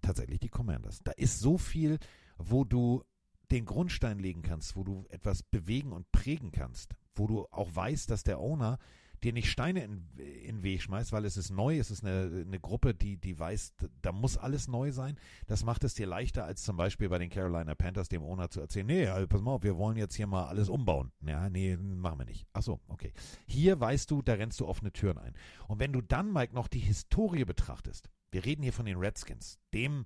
tatsächlich 0.00 0.40
die 0.40 0.48
Commanders. 0.48 1.00
Da 1.02 1.12
ist 1.12 1.40
so 1.40 1.58
viel, 1.58 1.98
wo 2.38 2.64
du 2.64 3.02
den 3.50 3.64
Grundstein 3.64 4.18
legen 4.18 4.42
kannst, 4.42 4.76
wo 4.76 4.84
du 4.84 5.06
etwas 5.10 5.42
bewegen 5.42 5.92
und 5.92 6.10
prägen 6.12 6.50
kannst. 6.50 6.94
wo 7.16 7.28
du 7.28 7.46
auch 7.52 7.72
weißt, 7.72 8.10
dass 8.10 8.24
der 8.24 8.40
Owner 8.40 8.78
dir 9.24 9.32
nicht 9.32 9.50
Steine 9.50 9.82
in, 9.82 10.06
in 10.18 10.56
den 10.56 10.62
Weg 10.62 10.82
schmeißt, 10.82 11.12
weil 11.12 11.24
es 11.24 11.36
ist 11.36 11.50
neu, 11.50 11.78
es 11.78 11.90
ist 11.90 12.04
eine, 12.04 12.44
eine 12.46 12.60
Gruppe, 12.60 12.94
die, 12.94 13.16
die 13.16 13.38
weiß, 13.38 13.74
da 14.02 14.12
muss 14.12 14.36
alles 14.36 14.68
neu 14.68 14.92
sein. 14.92 15.18
Das 15.46 15.64
macht 15.64 15.84
es 15.84 15.94
dir 15.94 16.06
leichter, 16.06 16.44
als 16.44 16.62
zum 16.62 16.76
Beispiel 16.76 17.08
bei 17.08 17.18
den 17.18 17.30
Carolina 17.30 17.74
Panthers 17.74 18.08
dem 18.08 18.22
Owner 18.22 18.50
zu 18.50 18.60
erzählen, 18.60 18.86
nee, 18.86 19.06
also 19.06 19.26
pass 19.26 19.40
mal 19.40 19.52
auf, 19.52 19.62
wir 19.62 19.76
wollen 19.76 19.96
jetzt 19.96 20.14
hier 20.14 20.26
mal 20.26 20.46
alles 20.46 20.68
umbauen. 20.68 21.12
Ja, 21.20 21.48
nee, 21.50 21.76
machen 21.76 22.18
wir 22.20 22.26
nicht. 22.26 22.46
Ach 22.52 22.62
so, 22.62 22.80
okay. 22.88 23.12
Hier 23.46 23.80
weißt 23.80 24.10
du, 24.10 24.22
da 24.22 24.34
rennst 24.34 24.60
du 24.60 24.66
offene 24.66 24.92
Türen 24.92 25.18
ein. 25.18 25.34
Und 25.68 25.80
wenn 25.80 25.92
du 25.92 26.00
dann, 26.00 26.32
Mike, 26.32 26.54
noch 26.54 26.68
die 26.68 26.78
Historie 26.78 27.44
betrachtest, 27.44 28.10
wir 28.30 28.44
reden 28.44 28.62
hier 28.62 28.72
von 28.72 28.86
den 28.86 28.98
Redskins, 28.98 29.58
dem, 29.72 30.04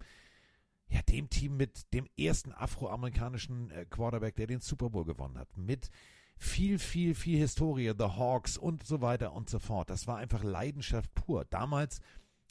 ja, 0.89 1.01
dem 1.03 1.29
Team 1.31 1.57
mit 1.57 1.93
dem 1.93 2.07
ersten 2.19 2.53
afroamerikanischen 2.53 3.71
äh, 3.71 3.87
Quarterback, 3.87 4.37
der 4.37 4.47
den 4.47 4.61
Super 4.61 4.91
Bowl 4.91 5.05
gewonnen 5.05 5.39
hat, 5.39 5.57
mit 5.57 5.91
viel, 6.39 6.79
viel, 6.79 7.15
viel 7.15 7.39
Historie, 7.39 7.93
The 7.99 8.05
Hawks 8.05 8.57
und 8.57 8.85
so 8.85 9.01
weiter 9.01 9.33
und 9.33 9.51
so 9.51 9.59
fort. 9.59 9.91
Das 9.91 10.07
war 10.07 10.19
einfach 10.19 10.45
Leidenschaft 10.45 11.13
pur. 11.15 11.45
Damals, 11.45 12.01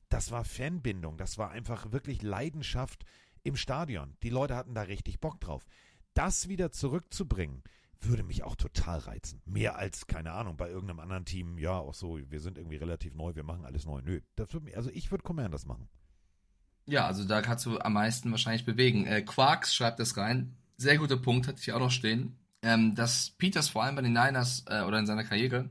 das 0.10 0.32
war 0.32 0.44
Fanbindung, 0.44 1.18
das 1.18 1.38
war 1.38 1.52
einfach 1.52 1.92
wirklich 1.92 2.22
Leidenschaft 2.22 3.06
im 3.44 3.56
Stadion. 3.56 4.16
Die 4.24 4.30
Leute 4.30 4.56
hatten 4.56 4.76
da 4.76 4.84
richtig 4.84 5.20
Bock 5.20 5.40
drauf. 5.40 5.66
Das 6.14 6.50
wieder 6.50 6.72
zurückzubringen, 6.72 7.64
würde 8.00 8.24
mich 8.24 8.44
auch 8.44 8.56
total 8.56 9.00
reizen. 9.00 9.42
Mehr 9.46 9.78
als, 9.78 10.06
keine 10.06 10.34
Ahnung, 10.34 10.58
bei 10.58 10.70
irgendeinem 10.70 11.00
anderen 11.00 11.26
Team, 11.26 11.58
ja, 11.58 11.78
auch 11.78 11.94
so, 11.94 12.20
wir 12.30 12.42
sind 12.42 12.58
irgendwie 12.58 12.78
relativ 12.78 13.16
neu, 13.16 13.36
wir 13.36 13.44
machen 13.44 13.66
alles 13.66 13.86
neu. 13.86 14.02
Nö, 14.02 14.22
das 14.36 14.52
würde 14.54 14.66
mich, 14.66 14.76
also 14.76 14.90
ich 14.92 15.12
würde 15.12 15.24
Commanders 15.24 15.66
machen. 15.66 15.88
Ja, 16.86 17.06
also 17.06 17.26
da 17.26 17.42
kannst 17.42 17.66
du 17.66 17.80
am 17.80 17.94
meisten 17.94 18.32
wahrscheinlich 18.32 18.66
bewegen. 18.66 19.06
Äh, 19.06 19.22
Quarks 19.22 19.76
schreibt 19.76 20.00
das 20.00 20.18
rein. 20.18 20.56
Sehr 20.78 20.98
guter 20.98 21.18
Punkt, 21.18 21.48
hatte 21.48 21.60
ich 21.60 21.72
auch 21.72 21.80
noch 21.80 21.92
stehen 21.92 22.38
ähm, 22.68 22.96
dass 22.96 23.32
Peters 23.32 23.70
vor 23.70 23.84
allem 23.84 23.96
bei 23.96 24.02
den 24.02 24.14
Niners 24.14 24.66
äh, 24.68 24.82
oder 24.82 25.00
in 25.00 25.06
seiner 25.06 25.24
Karriere 25.24 25.70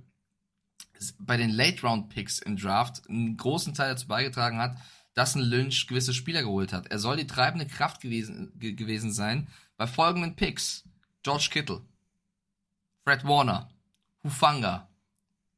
bei 1.19 1.37
den 1.37 1.51
Late-Round-Picks 1.51 2.39
im 2.39 2.57
Draft 2.57 3.09
einen 3.09 3.37
großen 3.37 3.75
Teil 3.75 3.91
dazu 3.91 4.07
beigetragen 4.07 4.59
hat, 4.59 4.79
dass 5.13 5.35
ein 5.35 5.43
Lynch 5.43 5.87
gewisse 5.87 6.15
Spieler 6.15 6.43
geholt 6.43 6.73
hat. 6.73 6.87
Er 6.87 6.99
soll 6.99 7.19
die 7.19 7.27
treibende 7.27 7.67
Kraft 7.67 8.01
gewesen, 8.01 8.53
gewesen 8.59 9.13
sein 9.13 9.49
bei 9.77 9.87
folgenden 9.87 10.37
Picks. 10.37 10.85
George 11.23 11.49
Kittle, 11.51 11.83
Fred 13.05 13.25
Warner, 13.25 13.69
Hufanga, 14.23 14.89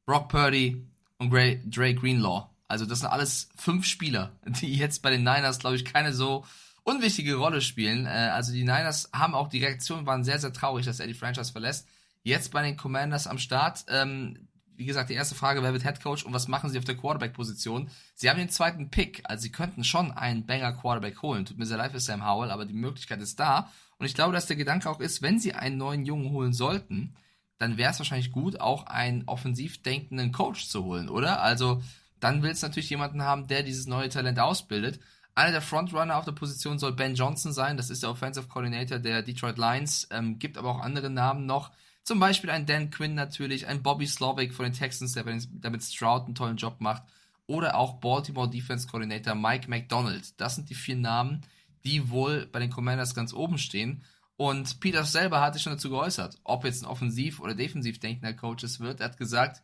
Brock 0.05 0.27
Purdy 0.29 0.85
und 1.19 1.31
Dre 1.31 1.93
Greenlaw. 1.93 2.49
Also 2.67 2.85
das 2.85 2.99
sind 2.99 3.09
alles 3.09 3.49
fünf 3.55 3.85
Spieler, 3.85 4.31
die 4.45 4.75
jetzt 4.75 5.01
bei 5.01 5.11
den 5.11 5.23
Niners, 5.23 5.59
glaube 5.59 5.75
ich, 5.75 5.85
keine 5.85 6.11
so 6.11 6.45
unwichtige 6.89 7.35
Rolle 7.35 7.61
spielen. 7.61 8.05
Äh, 8.05 8.31
also 8.33 8.51
die 8.51 8.63
Niners 8.63 9.09
haben 9.13 9.35
auch, 9.35 9.47
die 9.47 9.63
Reaktionen 9.63 10.05
waren 10.05 10.23
sehr, 10.23 10.39
sehr 10.39 10.53
traurig, 10.53 10.85
dass 10.85 10.99
er 10.99 11.07
die 11.07 11.13
Franchise 11.13 11.51
verlässt. 11.51 11.87
Jetzt 12.23 12.51
bei 12.51 12.61
den 12.61 12.77
Commanders 12.77 13.27
am 13.27 13.37
Start. 13.37 13.85
Ähm, 13.87 14.49
wie 14.75 14.85
gesagt, 14.85 15.09
die 15.09 15.13
erste 15.13 15.35
Frage, 15.35 15.61
wer 15.61 15.73
wird 15.73 15.83
Head 15.83 16.01
Coach 16.01 16.23
und 16.23 16.31
was 16.31 16.47
machen 16.47 16.69
sie 16.69 16.77
auf 16.77 16.85
der 16.85 16.95
Quarterback-Position? 16.95 17.89
Sie 18.15 18.29
haben 18.29 18.37
den 18.37 18.49
zweiten 18.49 18.89
Pick, 18.89 19.21
also 19.25 19.41
sie 19.41 19.51
könnten 19.51 19.83
schon 19.83 20.11
einen 20.11 20.45
Banger-Quarterback 20.45 21.21
holen. 21.21 21.45
Tut 21.45 21.57
mir 21.57 21.65
sehr 21.65 21.77
leid 21.77 21.91
für 21.91 21.99
Sam 21.99 22.25
Howell, 22.25 22.49
aber 22.49 22.65
die 22.65 22.73
Möglichkeit 22.73 23.19
ist 23.19 23.41
da. 23.41 23.69
Und 23.97 24.05
ich 24.05 24.15
glaube, 24.15 24.31
dass 24.31 24.45
der 24.45 24.55
Gedanke 24.55 24.89
auch 24.89 25.01
ist, 25.01 25.21
wenn 25.21 25.37
sie 25.37 25.53
einen 25.53 25.75
neuen 25.75 26.05
Jungen 26.05 26.31
holen 26.31 26.53
sollten, 26.53 27.13
dann 27.57 27.77
wäre 27.77 27.91
es 27.91 27.99
wahrscheinlich 27.99 28.31
gut, 28.31 28.61
auch 28.61 28.85
einen 28.87 29.25
offensiv 29.25 29.83
denkenden 29.83 30.31
Coach 30.31 30.67
zu 30.67 30.85
holen, 30.85 31.09
oder? 31.09 31.41
Also 31.41 31.83
dann 32.21 32.41
will 32.41 32.51
es 32.51 32.61
natürlich 32.61 32.89
jemanden 32.89 33.21
haben, 33.21 33.47
der 33.47 33.63
dieses 33.63 33.85
neue 33.85 34.07
Talent 34.07 34.39
ausbildet. 34.39 35.01
Einer 35.39 35.53
der 35.53 35.61
Frontrunner 35.61 36.17
auf 36.17 36.25
der 36.25 36.33
Position 36.33 36.79
soll 36.79 36.91
Ben 36.91 37.15
Johnson 37.15 37.53
sein. 37.53 37.77
Das 37.77 37.89
ist 37.89 38.03
der 38.03 38.09
Offensive 38.09 38.49
Coordinator 38.49 38.99
der 38.99 39.21
Detroit 39.21 39.57
Lions. 39.57 40.05
Ähm, 40.11 40.37
gibt 40.37 40.57
aber 40.57 40.69
auch 40.69 40.81
andere 40.81 41.09
Namen 41.09 41.45
noch. 41.45 41.71
Zum 42.03 42.19
Beispiel 42.19 42.49
ein 42.49 42.65
Dan 42.65 42.89
Quinn 42.89 43.15
natürlich, 43.15 43.65
ein 43.65 43.81
Bobby 43.81 44.05
Slovic 44.05 44.53
von 44.53 44.65
den 44.65 44.73
Texans, 44.73 45.13
der 45.13 45.23
damit 45.53 45.81
Stroud 45.81 46.25
einen 46.25 46.35
tollen 46.35 46.57
Job 46.57 46.81
macht. 46.81 47.03
Oder 47.47 47.75
auch 47.75 48.01
Baltimore 48.01 48.49
Defense 48.49 48.85
Coordinator 48.89 49.33
Mike 49.33 49.69
McDonald. 49.69 50.37
Das 50.41 50.55
sind 50.55 50.69
die 50.69 50.75
vier 50.75 50.97
Namen, 50.97 51.45
die 51.85 52.09
wohl 52.09 52.45
bei 52.47 52.59
den 52.59 52.69
Commanders 52.69 53.15
ganz 53.15 53.33
oben 53.33 53.59
stehen. 53.59 54.03
Und 54.35 54.81
Peters 54.81 55.13
selber 55.13 55.39
hat 55.39 55.53
sich 55.53 55.63
schon 55.63 55.71
dazu 55.71 55.89
geäußert, 55.89 56.37
ob 56.43 56.65
jetzt 56.65 56.83
ein 56.83 56.89
offensiv- 56.89 57.39
oder 57.39 57.55
defensiv 57.55 58.01
denkender 58.01 58.33
Coach 58.33 58.65
es 58.65 58.81
wird. 58.81 58.99
Er 58.99 59.05
hat 59.05 59.17
gesagt, 59.17 59.63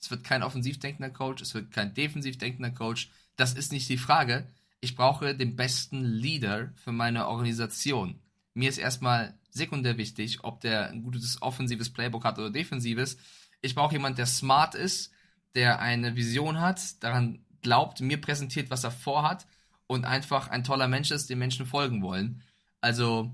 es 0.00 0.08
wird 0.08 0.22
kein 0.22 0.44
offensiv 0.44 0.78
denkender 0.78 1.10
Coach, 1.10 1.42
es 1.42 1.52
wird 1.52 1.72
kein 1.72 1.94
defensiv 1.94 2.38
denkender 2.38 2.70
Coach. 2.70 3.10
Das 3.34 3.54
ist 3.54 3.72
nicht 3.72 3.88
die 3.88 3.98
Frage 3.98 4.46
ich 4.80 4.94
brauche 4.94 5.34
den 5.34 5.56
besten 5.56 6.04
Leader 6.04 6.72
für 6.76 6.92
meine 6.92 7.28
Organisation. 7.28 8.20
Mir 8.54 8.68
ist 8.68 8.78
erstmal 8.78 9.38
sekundär 9.50 9.96
wichtig, 9.98 10.44
ob 10.44 10.60
der 10.60 10.90
ein 10.90 11.02
gutes 11.02 11.40
offensives 11.42 11.92
Playbook 11.92 12.24
hat 12.24 12.38
oder 12.38 12.50
defensives. 12.50 13.16
Ich 13.60 13.74
brauche 13.74 13.94
jemanden, 13.94 14.16
der 14.16 14.26
smart 14.26 14.74
ist, 14.74 15.12
der 15.54 15.80
eine 15.80 16.16
Vision 16.16 16.60
hat, 16.60 17.02
daran 17.02 17.44
glaubt, 17.62 18.00
mir 18.00 18.20
präsentiert, 18.20 18.70
was 18.70 18.84
er 18.84 18.90
vorhat 18.90 19.46
und 19.86 20.04
einfach 20.04 20.48
ein 20.48 20.64
toller 20.64 20.88
Mensch 20.88 21.10
ist, 21.10 21.30
dem 21.30 21.38
Menschen 21.38 21.66
folgen 21.66 22.02
wollen. 22.02 22.42
Also, 22.80 23.32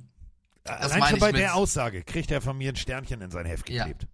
das 0.64 0.92
Allein 0.92 1.10
schon 1.10 1.18
bei 1.18 1.32
der 1.32 1.54
Aussage 1.54 2.04
kriegt 2.04 2.30
er 2.30 2.40
von 2.40 2.56
mir 2.56 2.70
ein 2.70 2.76
Sternchen 2.76 3.20
in 3.20 3.30
sein 3.30 3.46
Heft 3.46 3.66
geklebt. 3.66 4.02
Ja. 4.02 4.08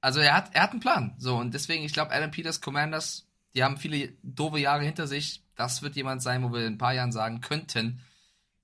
Also 0.00 0.20
er 0.20 0.34
hat, 0.34 0.54
er 0.54 0.62
hat 0.62 0.72
einen 0.72 0.80
Plan. 0.80 1.14
So, 1.16 1.36
und 1.36 1.54
deswegen, 1.54 1.82
ich 1.82 1.94
glaube, 1.94 2.12
Adam 2.12 2.30
Peters 2.30 2.60
Commanders, 2.60 3.26
die 3.54 3.62
haben 3.62 3.76
viele 3.76 4.12
doofe 4.22 4.58
Jahre 4.58 4.84
hinter 4.84 5.06
sich 5.06 5.44
das 5.56 5.82
wird 5.82 5.96
jemand 5.96 6.22
sein, 6.22 6.42
wo 6.42 6.52
wir 6.52 6.66
in 6.66 6.74
ein 6.74 6.78
paar 6.78 6.94
Jahren 6.94 7.12
sagen 7.12 7.40
könnten, 7.40 8.00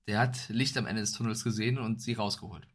der 0.07 0.19
hat 0.19 0.49
Licht 0.49 0.77
am 0.77 0.85
Ende 0.85 1.01
des 1.01 1.13
Tunnels 1.13 1.43
gesehen 1.43 1.77
und 1.77 2.01
sie 2.01 2.13
rausgeholt. 2.13 2.67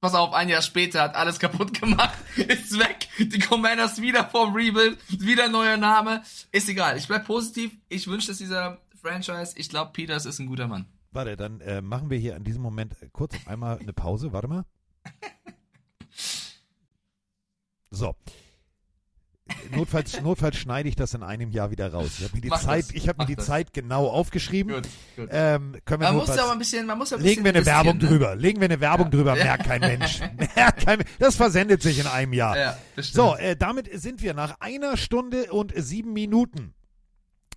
Pass 0.00 0.14
auf, 0.14 0.34
ein 0.34 0.48
Jahr 0.48 0.62
später 0.62 1.00
hat 1.00 1.14
alles 1.14 1.38
kaputt 1.38 1.72
gemacht, 1.80 2.18
ist 2.36 2.78
weg, 2.78 3.08
die 3.18 3.38
Commanders 3.38 4.00
wieder 4.00 4.28
vom 4.28 4.52
Rebuild, 4.52 4.98
wieder 5.08 5.48
neuer 5.48 5.76
Name, 5.76 6.22
ist 6.50 6.68
egal. 6.68 6.98
Ich 6.98 7.06
bleib 7.06 7.24
positiv, 7.26 7.72
ich 7.88 8.08
wünsche 8.08 8.32
es 8.32 8.38
dieser 8.38 8.80
Franchise, 9.00 9.54
ich 9.56 9.68
glaube, 9.68 9.92
Peters 9.92 10.26
ist 10.26 10.40
ein 10.40 10.46
guter 10.46 10.66
Mann. 10.66 10.86
Warte, 11.12 11.36
dann 11.36 11.60
äh, 11.60 11.82
machen 11.82 12.10
wir 12.10 12.18
hier 12.18 12.34
an 12.34 12.42
diesem 12.42 12.62
Moment 12.62 12.96
kurz 13.12 13.34
einmal 13.46 13.78
eine 13.78 13.92
Pause, 13.92 14.32
warte 14.32 14.48
mal. 14.48 14.64
So, 17.94 18.16
Notfalls, 19.74 20.20
notfalls 20.20 20.56
schneide 20.56 20.88
ich 20.88 20.96
das 20.96 21.14
in 21.14 21.22
einem 21.22 21.50
Jahr 21.50 21.70
wieder 21.70 21.92
raus. 21.92 22.10
Ich 22.18 22.24
habe 22.24 22.34
mir 22.34 22.40
die, 22.40 22.50
Zeit, 22.50 22.86
ich 22.92 23.08
hab 23.08 23.18
mir 23.18 23.26
die 23.26 23.36
Zeit 23.36 23.72
genau 23.72 24.08
aufgeschrieben. 24.08 24.74
Gut, 24.74 24.88
gut. 25.16 25.28
Ähm, 25.32 25.76
können 25.84 26.02
wir 26.02 26.08
man 26.08 26.16
muss 26.16 26.30
aber 26.30 26.52
ein 26.52 26.58
bisschen, 26.58 26.86
man 26.86 26.98
muss 26.98 27.12
ein 27.12 27.20
legen 27.20 27.44
wir 27.44 27.54
eine 27.54 27.64
Werbung 27.64 27.98
ne? 27.98 28.06
drüber. 28.06 28.36
Legen 28.36 28.60
wir 28.60 28.66
eine 28.66 28.80
Werbung 28.80 29.06
ja. 29.06 29.10
drüber, 29.10 29.34
merkt 29.34 29.64
kein 29.64 29.80
Mensch. 29.80 30.20
merkt 30.56 30.84
kein, 30.84 31.04
das 31.18 31.36
versendet 31.36 31.82
sich 31.82 31.98
in 31.98 32.06
einem 32.06 32.32
Jahr. 32.32 32.58
Ja, 32.58 32.78
so, 32.96 33.34
äh, 33.36 33.56
damit 33.56 33.88
sind 34.00 34.22
wir 34.22 34.34
nach 34.34 34.60
einer 34.60 34.96
Stunde 34.96 35.52
und 35.52 35.72
sieben 35.76 36.12
Minuten 36.12 36.74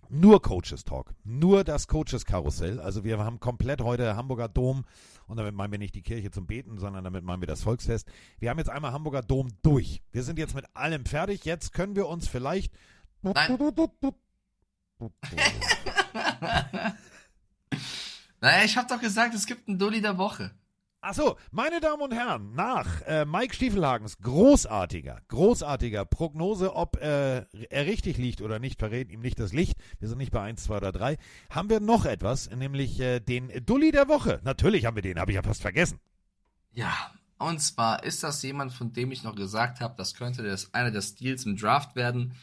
nur 0.09 0.41
Coaches 0.41 0.83
Talk, 0.83 1.13
nur 1.23 1.63
das 1.63 1.87
Coaches 1.87 2.25
Karussell. 2.25 2.79
Also 2.79 3.03
wir 3.03 3.17
haben 3.19 3.39
komplett 3.39 3.81
heute 3.81 4.15
Hamburger 4.15 4.47
Dom 4.47 4.85
und 5.27 5.37
damit 5.37 5.55
meinen 5.55 5.71
wir 5.71 5.79
nicht 5.79 5.95
die 5.95 6.01
Kirche 6.01 6.31
zum 6.31 6.47
Beten, 6.47 6.77
sondern 6.77 7.03
damit 7.03 7.23
meinen 7.23 7.41
wir 7.41 7.47
das 7.47 7.63
Volksfest. 7.63 8.07
Wir 8.39 8.49
haben 8.49 8.57
jetzt 8.57 8.69
einmal 8.69 8.91
Hamburger 8.91 9.21
Dom 9.21 9.49
durch. 9.61 10.01
Wir 10.11 10.23
sind 10.23 10.39
jetzt 10.39 10.55
mit 10.55 10.65
allem 10.75 11.05
fertig. 11.05 11.45
Jetzt 11.45 11.73
können 11.73 11.95
wir 11.95 12.07
uns 12.07 12.27
vielleicht. 12.27 12.73
Nein. 13.21 13.47
naja, 18.41 18.63
ich 18.63 18.77
habe 18.77 18.87
doch 18.87 19.01
gesagt, 19.01 19.33
es 19.33 19.45
gibt 19.45 19.67
einen 19.67 19.79
Dulli 19.79 20.01
der 20.01 20.17
Woche. 20.17 20.51
Achso, 21.05 21.37
meine 21.51 21.81
Damen 21.81 22.01
und 22.01 22.15
Herren, 22.15 22.55
nach 22.55 23.03
äh, 23.03 23.25
Mike 23.25 23.53
Stiefelhagens 23.53 24.17
großartiger, 24.23 25.21
großartiger 25.27 26.03
Prognose, 26.03 26.75
ob 26.75 26.97
äh, 26.97 27.45
er 27.69 27.85
richtig 27.85 28.17
liegt 28.17 28.41
oder 28.41 28.57
nicht, 28.57 28.79
verrät 28.79 29.11
ihm 29.11 29.19
nicht 29.19 29.39
das 29.39 29.53
Licht. 29.53 29.77
Wir 29.99 30.09
sind 30.09 30.17
nicht 30.17 30.31
bei 30.31 30.41
1, 30.41 30.63
2 30.63 30.77
oder 30.77 30.91
3. 30.91 31.17
Haben 31.51 31.69
wir 31.69 31.79
noch 31.79 32.05
etwas, 32.05 32.49
nämlich 32.49 32.99
äh, 32.99 33.19
den 33.19 33.51
Dulli 33.67 33.91
der 33.91 34.07
Woche. 34.07 34.41
Natürlich 34.43 34.87
haben 34.87 34.95
wir 34.95 35.03
den, 35.03 35.19
habe 35.19 35.29
ich 35.29 35.35
ja 35.35 35.43
fast 35.43 35.61
vergessen. 35.61 35.99
Ja, 36.71 36.91
und 37.37 37.61
zwar 37.61 38.03
ist 38.03 38.23
das 38.23 38.41
jemand, 38.41 38.73
von 38.73 38.91
dem 38.91 39.11
ich 39.11 39.21
noch 39.21 39.35
gesagt 39.35 39.81
habe, 39.81 39.93
das 39.99 40.15
könnte 40.15 40.41
das, 40.41 40.73
einer 40.73 40.89
der 40.89 41.03
Steals 41.03 41.45
im 41.45 41.55
Draft 41.55 41.95
werden. 41.95 42.33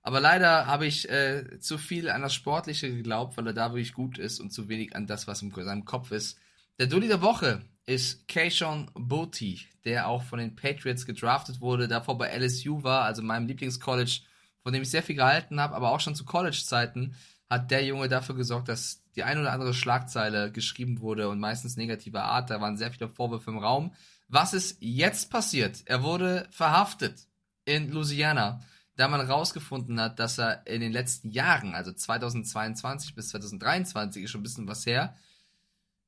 Aber 0.00 0.20
leider 0.20 0.64
habe 0.64 0.86
ich 0.86 1.06
äh, 1.10 1.60
zu 1.60 1.76
viel 1.76 2.08
an 2.08 2.22
das 2.22 2.32
Sportliche 2.32 2.90
geglaubt, 2.96 3.36
weil 3.36 3.48
er 3.48 3.52
da 3.52 3.72
wirklich 3.72 3.92
gut 3.92 4.16
ist 4.16 4.40
und 4.40 4.54
zu 4.54 4.70
wenig 4.70 4.96
an 4.96 5.06
das, 5.06 5.26
was 5.26 5.42
in 5.42 5.52
seinem 5.52 5.84
Kopf 5.84 6.12
ist. 6.12 6.38
Der 6.78 6.86
Dulli 6.86 7.08
der 7.08 7.20
Woche 7.20 7.60
ist 7.86 8.26
Keishon 8.28 8.90
Booty, 8.94 9.60
der 9.84 10.08
auch 10.08 10.22
von 10.22 10.40
den 10.40 10.56
Patriots 10.56 11.06
gedraftet 11.06 11.60
wurde, 11.60 11.88
davor 11.88 12.18
bei 12.18 12.36
LSU 12.36 12.82
war, 12.82 13.02
also 13.02 13.22
meinem 13.22 13.46
Lieblingscollege, 13.46 14.20
von 14.62 14.72
dem 14.72 14.82
ich 14.82 14.90
sehr 14.90 15.04
viel 15.04 15.14
gehalten 15.14 15.60
habe, 15.60 15.74
aber 15.74 15.92
auch 15.92 16.00
schon 16.00 16.16
zu 16.16 16.24
College-Zeiten 16.24 17.14
hat 17.48 17.70
der 17.70 17.84
Junge 17.84 18.08
dafür 18.08 18.34
gesorgt, 18.34 18.68
dass 18.68 19.04
die 19.14 19.22
ein 19.22 19.38
oder 19.38 19.52
andere 19.52 19.72
Schlagzeile 19.72 20.50
geschrieben 20.50 21.00
wurde 21.00 21.28
und 21.28 21.38
meistens 21.38 21.76
negativer 21.76 22.24
Art. 22.24 22.50
Da 22.50 22.60
waren 22.60 22.76
sehr 22.76 22.90
viele 22.90 23.08
Vorwürfe 23.08 23.50
im 23.50 23.58
Raum. 23.58 23.94
Was 24.28 24.52
ist 24.52 24.78
jetzt 24.80 25.30
passiert? 25.30 25.82
Er 25.86 26.02
wurde 26.02 26.48
verhaftet 26.50 27.28
in 27.64 27.92
Louisiana, 27.92 28.60
da 28.96 29.06
man 29.06 29.24
herausgefunden 29.24 30.00
hat, 30.00 30.18
dass 30.18 30.38
er 30.38 30.66
in 30.66 30.80
den 30.80 30.90
letzten 30.90 31.30
Jahren, 31.30 31.74
also 31.74 31.92
2022 31.92 33.14
bis 33.14 33.28
2023 33.28 34.24
ist 34.24 34.30
schon 34.30 34.40
ein 34.40 34.42
bisschen 34.42 34.66
was 34.66 34.84
her, 34.86 35.14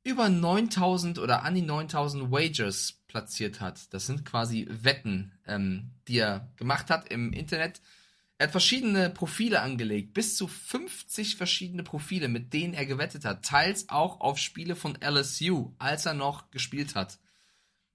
über 0.09 0.29
9000 0.29 1.19
oder 1.19 1.45
an 1.45 1.55
die 1.55 1.63
9000 1.63 2.31
Wagers 2.33 2.99
platziert 3.07 3.61
hat. 3.61 3.93
Das 3.93 4.07
sind 4.07 4.25
quasi 4.25 4.67
Wetten, 4.69 5.33
ähm, 5.47 5.91
die 6.09 6.19
er 6.19 6.49
gemacht 6.57 6.91
hat 6.91 7.09
im 7.11 7.33
Internet. 7.33 7.81
Er 8.39 8.47
hat 8.47 8.53
verschiedene 8.53 9.11
Profile 9.11 9.61
angelegt, 9.61 10.15
bis 10.15 10.37
zu 10.37 10.47
50 10.47 11.37
verschiedene 11.37 11.83
Profile, 11.83 12.29
mit 12.29 12.53
denen 12.53 12.75
er 12.75 12.87
gewettet 12.87 13.25
hat, 13.25 13.45
teils 13.45 13.89
auch 13.89 14.21
auf 14.21 14.39
Spiele 14.39 14.77
von 14.77 14.97
LSU, 15.03 15.73
als 15.79 16.07
er 16.07 16.15
noch 16.15 16.51
gespielt 16.51 16.95
hat. 16.95 17.19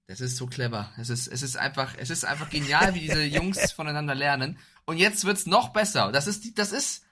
Das 0.06 0.20
ist 0.20 0.36
so 0.36 0.46
clever. 0.46 0.92
Es 0.98 1.08
ist, 1.08 1.28
es 1.28 1.42
ist 1.42 1.56
einfach, 1.56 1.94
es 1.96 2.10
ist 2.10 2.26
einfach 2.26 2.50
genial, 2.50 2.94
wie 2.94 3.00
diese 3.00 3.24
Jungs 3.24 3.72
voneinander 3.76 4.14
lernen. 4.14 4.58
Und 4.84 4.98
jetzt 4.98 5.24
wird's 5.24 5.46
noch 5.46 5.70
besser. 5.70 6.12
Das 6.12 6.26
ist, 6.26 6.44
die, 6.44 6.54
das 6.54 6.72
ist, 6.72 7.04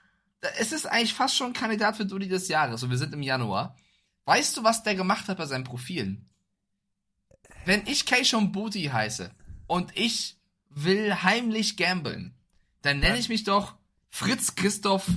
es 0.59 0.71
ist 0.71 0.85
eigentlich 0.85 1.15
fast 1.15 1.35
schon 1.35 1.47
ein 1.47 1.53
Kandidat 1.53 1.97
für 1.97 2.05
Dulli 2.05 2.27
des 2.27 2.47
Jahres. 2.49 2.83
Und 2.83 2.91
wir 2.91 2.97
sind 2.97 3.13
im 3.13 3.23
Januar. 3.23 3.75
Weißt 4.25 4.55
du, 4.57 4.63
was 4.63 4.83
der 4.83 4.95
gemacht 4.95 5.27
hat 5.27 5.37
bei 5.37 5.45
seinen 5.45 5.63
Profilen? 5.63 6.29
Wenn 7.65 7.85
ich 7.87 8.05
Keishon 8.05 8.51
Booty 8.51 8.83
heiße 8.85 9.31
und 9.67 9.91
ich 9.97 10.37
will 10.69 11.13
heimlich 11.23 11.77
gamblen, 11.77 12.33
dann 12.81 12.99
nenne 12.99 13.17
ich 13.17 13.29
mich 13.29 13.43
doch 13.43 13.75
Fritz 14.09 14.55
Christoph 14.55 15.07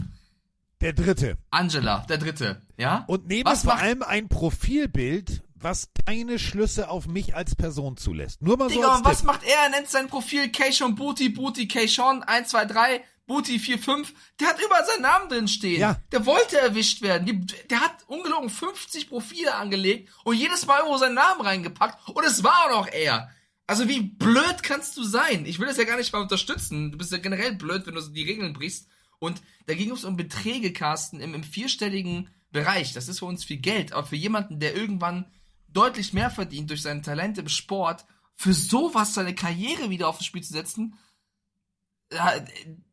Der 0.81 0.93
dritte. 0.93 1.39
Angela, 1.51 2.05
der 2.09 2.19
Dritte. 2.19 2.63
Ja? 2.77 3.05
Und 3.09 3.27
neben 3.27 3.49
Was 3.49 3.63
vor 3.63 3.75
macht- 3.75 3.83
allem 3.83 4.03
ein 4.03 4.29
Profilbild, 4.29 5.43
was 5.55 5.89
keine 6.07 6.39
Schlüsse 6.39 6.89
auf 6.91 7.07
mich 7.09 7.35
als 7.35 7.55
Person 7.55 7.97
zulässt. 7.97 8.43
Nur 8.43 8.57
mal 8.59 8.69
so 8.69 8.75
Digga, 8.77 8.89
als 8.91 8.99
und 8.99 9.05
was 9.07 9.17
Tipp. 9.19 9.27
macht 9.27 9.43
er? 9.45 9.57
Er 9.65 9.71
nennt 9.71 9.89
sein 9.89 10.07
Profil 10.09 10.51
Keishon 10.51 10.95
Booty, 10.95 11.31
Booty 11.31 11.67
Keishon 11.67 12.23
1, 12.23 12.49
2, 12.51 12.65
3, 12.67 13.05
Booty 13.27 13.59
4, 13.59 13.79
5. 13.79 14.15
Der 14.41 14.49
hat 14.49 14.61
überall 14.65 14.87
seinen 14.87 15.03
Namen 15.03 15.29
drin 15.29 15.49
stehen. 15.49 15.81
Ja. 15.81 16.01
Der 16.13 16.27
wollte 16.27 16.59
erwischt 16.59 17.03
werden. 17.03 17.27
Die, 17.27 17.67
der 17.69 17.81
hat 17.81 18.05
ungelogen 18.07 18.51
50 18.51 19.09
Profile 19.09 19.55
angelegt 19.55 20.11
und 20.25 20.37
jedes 20.37 20.67
Mal 20.67 20.79
irgendwo 20.79 20.99
seinen 20.99 21.15
Namen 21.15 21.41
reingepackt 21.41 22.09
und 22.09 22.25
es 22.25 22.45
war 22.45 22.67
auch 22.67 22.71
noch 22.71 22.89
er. 22.89 23.31
Also 23.67 23.89
wie 23.89 24.01
blöd 24.01 24.63
kannst 24.63 24.97
du 24.97 25.03
sein? 25.03 25.45
Ich 25.45 25.59
will 25.59 25.67
das 25.67 25.77
ja 25.77 25.85
gar 25.85 25.97
nicht 25.97 26.13
mal 26.13 26.23
unterstützen. 26.23 26.93
Du 26.93 26.99
bist 26.99 27.11
ja 27.11 27.19
generell 27.19 27.55
blöd, 27.55 27.87
wenn 27.87 27.95
du 27.95 28.01
so 28.01 28.13
die 28.13 28.23
Regeln 28.23 28.53
brichst. 28.53 28.89
Und 29.19 29.43
da 29.67 29.75
ging 29.75 29.91
es 29.91 30.05
um 30.05 30.17
Beträge, 30.17 30.73
Carsten, 30.73 31.21
im, 31.21 31.35
im 31.35 31.43
vierstelligen 31.43 32.31
Bereich. 32.53 32.93
Das 32.93 33.09
ist 33.09 33.19
für 33.19 33.25
uns 33.25 33.45
viel 33.45 33.57
Geld. 33.57 33.93
Aber 33.93 34.07
für 34.07 34.17
jemanden, 34.17 34.61
der 34.61 34.77
irgendwann 34.77 35.27
deutlich 35.69 36.13
mehr 36.13 36.31
verdient 36.31 36.71
durch 36.71 36.83
sein 36.83 37.03
Talent 37.03 37.39
im 37.39 37.49
Sport, 37.49 38.05
für 38.37 38.55
sowas 38.55 39.15
seine 39.15 39.35
Karriere 39.35 39.91
wieder 39.91 40.09
aufs 40.09 40.25
Spiel 40.25 40.43
zu 40.43 40.53
setzen, 40.53 40.97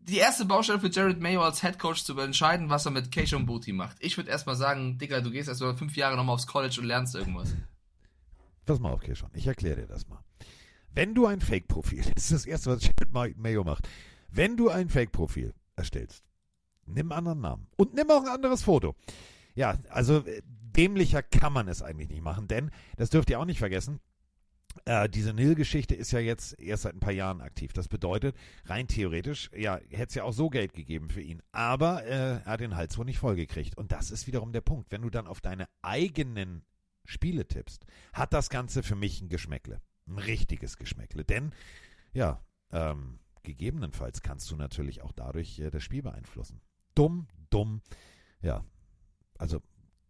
die 0.05 0.17
erste 0.17 0.45
Baustelle 0.45 0.79
für 0.79 0.89
Jared 0.89 1.19
Mayo 1.21 1.41
als 1.41 1.61
Head 1.61 1.79
Coach 1.79 2.03
zu 2.03 2.17
entscheiden, 2.19 2.69
was 2.69 2.85
er 2.85 2.91
mit 2.91 3.11
Keishon 3.11 3.45
Booty 3.45 3.73
macht. 3.73 3.97
Ich 3.99 4.17
würde 4.17 4.29
erstmal 4.29 4.55
sagen, 4.55 4.97
Digga, 4.97 5.21
du 5.21 5.31
gehst 5.31 5.47
erst 5.49 5.61
mal 5.61 5.75
fünf 5.75 5.95
Jahre 5.95 6.15
nochmal 6.17 6.35
aufs 6.35 6.47
College 6.47 6.77
und 6.81 6.85
lernst 6.87 7.15
irgendwas. 7.15 7.53
Pass 8.65 8.79
mal 8.79 8.91
auf, 8.91 9.01
Kirschon. 9.01 9.29
Ich 9.33 9.47
erkläre 9.47 9.81
dir 9.81 9.87
das 9.87 10.07
mal. 10.07 10.19
Wenn 10.93 11.15
du 11.15 11.25
ein 11.25 11.41
Fake-Profil, 11.41 12.03
das 12.15 12.25
ist 12.25 12.31
das 12.31 12.45
Erste, 12.45 12.71
was 12.71 12.83
Jared 12.83 13.11
Ma- 13.11 13.27
Mayo 13.35 13.63
macht. 13.63 13.87
Wenn 14.29 14.57
du 14.57 14.69
ein 14.69 14.89
Fake-Profil 14.89 15.53
erstellst, 15.75 16.23
nimm 16.85 17.11
einen 17.11 17.17
anderen 17.19 17.41
Namen 17.41 17.67
und 17.77 17.93
nimm 17.93 18.09
auch 18.09 18.23
ein 18.23 18.29
anderes 18.29 18.63
Foto. 18.63 18.95
Ja, 19.55 19.77
also 19.89 20.25
äh, 20.25 20.41
dämlicher 20.45 21.21
kann 21.21 21.53
man 21.53 21.67
es 21.67 21.81
eigentlich 21.81 22.09
nicht 22.09 22.23
machen, 22.23 22.47
denn, 22.47 22.71
das 22.97 23.09
dürft 23.09 23.29
ihr 23.29 23.39
auch 23.39 23.45
nicht 23.45 23.59
vergessen, 23.59 23.99
äh, 24.85 25.09
diese 25.09 25.33
Nil-Geschichte 25.33 25.95
ist 25.95 26.11
ja 26.11 26.19
jetzt 26.19 26.59
erst 26.59 26.83
seit 26.83 26.95
ein 26.95 26.99
paar 26.99 27.13
Jahren 27.13 27.41
aktiv. 27.41 27.73
Das 27.73 27.87
bedeutet, 27.87 28.35
rein 28.65 28.87
theoretisch, 28.87 29.49
ja, 29.55 29.79
hätte 29.89 30.09
es 30.09 30.15
ja 30.15 30.23
auch 30.23 30.33
so 30.33 30.49
Geld 30.49 30.73
gegeben 30.73 31.09
für 31.09 31.21
ihn. 31.21 31.41
Aber 31.51 32.03
äh, 32.05 32.39
er 32.39 32.45
hat 32.45 32.59
den 32.59 32.75
Hals 32.75 32.97
wohl 32.97 33.05
nicht 33.05 33.19
vollgekriegt. 33.19 33.77
Und 33.77 33.91
das 33.91 34.11
ist 34.11 34.27
wiederum 34.27 34.51
der 34.51 34.61
Punkt. 34.61 34.91
Wenn 34.91 35.01
du 35.01 35.09
dann 35.09 35.27
auf 35.27 35.41
deine 35.41 35.67
eigenen 35.81 36.63
Spiele 37.05 37.47
tippst, 37.47 37.85
hat 38.13 38.33
das 38.33 38.49
Ganze 38.49 38.83
für 38.83 38.95
mich 38.95 39.21
ein 39.21 39.29
Geschmäckle. 39.29 39.81
Ein 40.07 40.17
richtiges 40.17 40.77
Geschmäckle. 40.77 41.23
Denn, 41.23 41.51
ja, 42.13 42.43
ähm, 42.71 43.19
gegebenenfalls 43.43 44.21
kannst 44.21 44.49
du 44.51 44.55
natürlich 44.55 45.01
auch 45.01 45.11
dadurch 45.11 45.59
äh, 45.59 45.69
das 45.69 45.83
Spiel 45.83 46.01
beeinflussen. 46.01 46.61
Dumm, 46.95 47.27
dumm, 47.49 47.81
ja. 48.41 48.65
Also, 49.37 49.61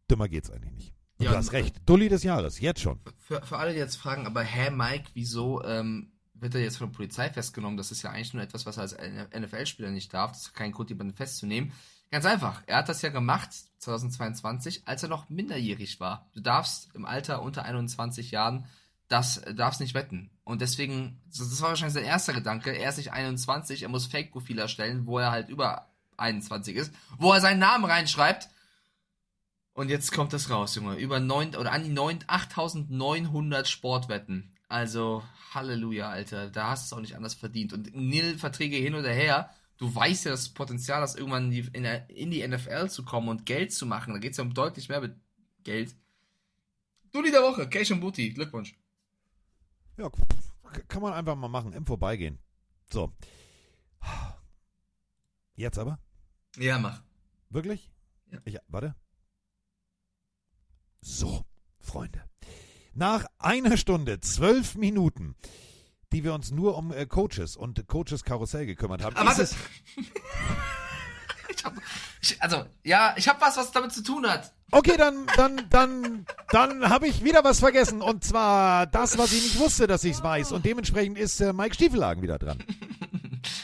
dümmer 0.10 0.28
geht's 0.28 0.52
eigentlich 0.52 0.74
nicht. 0.74 0.96
Ja, 1.24 1.32
du 1.32 1.38
hast 1.38 1.50
und- 1.50 1.54
recht. 1.54 1.76
Dulli 1.86 2.10
des 2.10 2.24
Jahres, 2.24 2.60
jetzt 2.60 2.82
schon. 2.82 3.00
Für, 3.18 3.42
für 3.42 3.58
alle, 3.58 3.74
die 3.74 3.80
jetzt 3.80 3.96
fragen, 3.98 4.26
aber 4.26 4.42
hä, 4.44 4.70
Mike, 4.70 5.10
wieso 5.14 5.64
ähm, 5.64 6.12
wird 6.34 6.56
er 6.56 6.62
jetzt 6.62 6.78
von 6.78 6.90
der 6.90 6.96
Polizei 6.96 7.30
festgenommen? 7.30 7.78
Das 7.78 7.92
ist 7.92 8.02
ja 8.02 8.12
eigentlich 8.12 8.34
nur 8.34 8.44
etwas, 8.44 8.66
was 8.66 8.78
er 8.78 8.84
als 8.84 8.98
NFL-Spieler 9.38 9.92
nicht 9.92 10.14
darf. 10.14 10.32
Das 10.32 10.42
ist 10.42 10.54
kein 10.54 10.72
Grund, 10.72 10.90
jemanden 10.90 11.14
festzunehmen. 11.14 11.72
Ganz 12.12 12.26
einfach. 12.26 12.62
Er 12.68 12.78
hat 12.78 12.90
das 12.90 13.02
ja 13.02 13.10
gemacht, 13.10 13.50
2022, 13.80 14.84
als 14.88 15.04
er 15.04 15.10
noch 15.10 15.30
minderjährig 15.30 16.00
war. 16.00 16.30
Du 16.34 16.42
darfst 16.42 16.94
im 16.94 17.06
Alter 17.06 17.42
unter 17.42 17.64
21 17.64 18.32
Jahren 18.32 18.66
das 19.08 19.38
äh, 19.38 19.54
darfst 19.54 19.80
nicht 19.80 19.94
wetten. 19.94 20.30
Und 20.44 20.62
deswegen, 20.62 21.22
das 21.28 21.62
war 21.62 21.70
wahrscheinlich 21.70 21.94
sein 21.94 22.04
erster 22.04 22.34
Gedanke. 22.34 22.72
Er 22.72 22.90
ist 22.90 22.98
nicht 22.98 23.14
21, 23.14 23.84
er 23.84 23.90
muss 23.90 24.08
Fake-Profile 24.08 24.62
erstellen, 24.62 25.06
wo 25.06 25.20
er 25.20 25.32
halt 25.32 25.50
über 25.50 25.88
21 26.18 26.76
ist, 26.76 26.94
wo 27.18 27.32
er 27.32 27.42
seinen 27.42 27.60
Namen 27.60 27.86
reinschreibt. 27.86 28.50
Und 29.74 29.90
jetzt 29.90 30.12
kommt 30.12 30.34
das 30.34 30.50
raus, 30.50 30.76
Junge. 30.76 30.96
Über 30.96 31.20
9 31.20 31.56
oder 31.56 31.72
an 31.72 31.84
die 31.84 31.90
9, 31.90 32.20
8900 32.28 33.68
Sportwetten. 33.68 34.56
Also, 34.68 35.24
Halleluja, 35.54 36.10
Alter. 36.10 36.50
Da 36.50 36.70
hast 36.70 36.84
du 36.84 36.86
es 36.86 36.98
auch 36.98 37.02
nicht 37.02 37.16
anders 37.16 37.34
verdient. 37.34 37.74
Und 37.74 37.96
Nil-Verträge 37.96 38.76
hin 38.76 38.96
oder 38.96 39.12
her. 39.12 39.50
Du 39.78 39.94
weißt 39.94 40.26
ja 40.26 40.32
das 40.32 40.50
Potenzial, 40.50 41.02
das 41.02 41.16
irgendwann 41.16 41.52
in 41.52 41.84
die, 41.84 42.30
die 42.30 42.48
NFL 42.48 42.90
zu 42.90 43.04
kommen 43.04 43.30
und 43.30 43.46
Geld 43.46 43.74
zu 43.74 43.86
machen. 43.86 44.14
Da 44.14 44.20
geht 44.20 44.32
es 44.32 44.38
ja 44.38 44.44
um 44.44 44.54
deutlich 44.54 44.90
mehr 44.90 45.02
mit 45.02 45.16
Geld. 45.64 45.96
Dulli 47.12 47.32
der 47.32 47.42
Woche, 47.42 47.68
Keishon 47.68 48.00
Booty. 48.00 48.32
Glückwunsch. 48.32 48.76
Ja, 49.98 50.10
kann 50.88 51.02
man 51.02 51.14
einfach 51.14 51.36
mal 51.36 51.48
machen, 51.48 51.74
im 51.74 51.86
Vorbeigehen. 51.86 52.40
So. 52.92 53.12
Jetzt 55.56 55.78
aber? 55.78 56.00
Ja, 56.58 56.80
mach. 56.80 57.02
Wirklich? 57.50 57.92
Ja. 58.32 58.40
Ich, 58.46 58.58
warte. 58.68 58.96
So, 61.04 61.46
Freunde. 61.82 62.24
Nach 62.94 63.26
einer 63.38 63.76
Stunde, 63.76 64.22
zwölf 64.22 64.76
Minuten, 64.76 65.36
die 66.14 66.24
wir 66.24 66.34
uns 66.34 66.52
nur 66.52 66.78
um 66.78 66.94
äh, 66.94 67.06
Coaches 67.06 67.58
und 67.58 67.86
Coaches 67.88 68.24
Karussell 68.24 68.66
gekümmert 68.66 69.04
haben, 69.04 69.18
Aber 69.18 69.32
ist 69.32 69.40
es, 69.40 69.56
ich 71.50 71.66
hab, 71.66 71.74
ich, 72.22 72.42
also, 72.42 72.64
ja, 72.86 73.16
ich 73.18 73.28
habe 73.28 73.42
was, 73.42 73.58
was 73.58 73.72
damit 73.72 73.92
zu 73.92 74.02
tun 74.02 74.26
hat. 74.26 74.54
Okay, 74.72 74.96
dann, 74.98 75.28
dann, 75.36 75.66
dann, 75.70 76.26
dann 76.50 76.90
habe 76.90 77.08
ich 77.08 77.22
wieder 77.22 77.44
was 77.44 77.60
vergessen. 77.60 78.02
Und 78.02 78.24
zwar 78.24 78.88
das, 78.88 79.18
was 79.18 79.34
ich 79.34 79.44
nicht 79.44 79.60
wusste, 79.60 79.88
dass 79.88 80.06
ich 80.06 80.14
es 80.14 80.24
weiß. 80.24 80.54
Und 80.54 80.66
dementsprechend 80.66 81.18
ist 81.18 81.42
äh, 81.42 81.52
Mike 81.52 81.76
Stiefelagen 81.76 82.24
wieder 82.24 82.40
dran. 82.40 82.64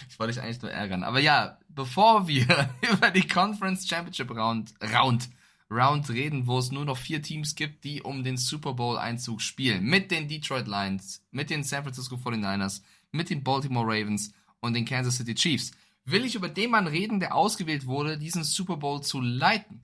Ich 0.10 0.22
wollte 0.22 0.34
dich 0.34 0.44
eigentlich 0.44 0.61
nur 0.61 0.72
ärgern. 0.72 1.06
Aber 1.06 1.22
ja, 1.22 1.57
bevor 1.70 2.28
wir 2.28 2.45
über 2.91 3.10
die 3.10 3.26
Conference 3.26 3.88
Championship 3.88 4.30
Round, 4.30 4.74
Round, 4.94 5.30
Round 5.72 6.10
reden, 6.10 6.48
wo 6.48 6.58
es 6.58 6.72
nur 6.72 6.86
noch 6.86 6.98
vier 6.98 7.22
Teams 7.22 7.56
gibt, 7.56 7.84
die 7.84 8.02
um 8.02 8.24
den 8.24 8.38
Super 8.38 8.74
Bowl 8.74 8.98
Einzug 8.98 9.41
spielen. 9.41 9.84
Mit 9.84 10.10
den 10.10 10.28
Detroit 10.28 10.68
Lions, 10.68 11.24
mit 11.32 11.50
den 11.50 11.64
San 11.64 11.84
Francisco 11.84 12.16
49ers, 12.16 12.82
mit 13.12 13.30
den 13.30 13.44
Baltimore 13.44 13.86
Ravens 13.86 14.34
und 14.60 14.74
den 14.74 14.86
Kansas 14.86 15.18
City 15.18 15.36
Chiefs. 15.36 15.72
Will 16.06 16.26
ich 16.26 16.36
über 16.36 16.50
den 16.50 16.72
Mann 16.72 16.88
reden, 16.88 17.20
der 17.20 17.36
ausgewählt 17.36 17.86
wurde, 17.86 18.18
diesen 18.18 18.44
Super 18.44 18.78
Bowl 18.78 19.02
zu 19.04 19.22
leiten. 19.22 19.82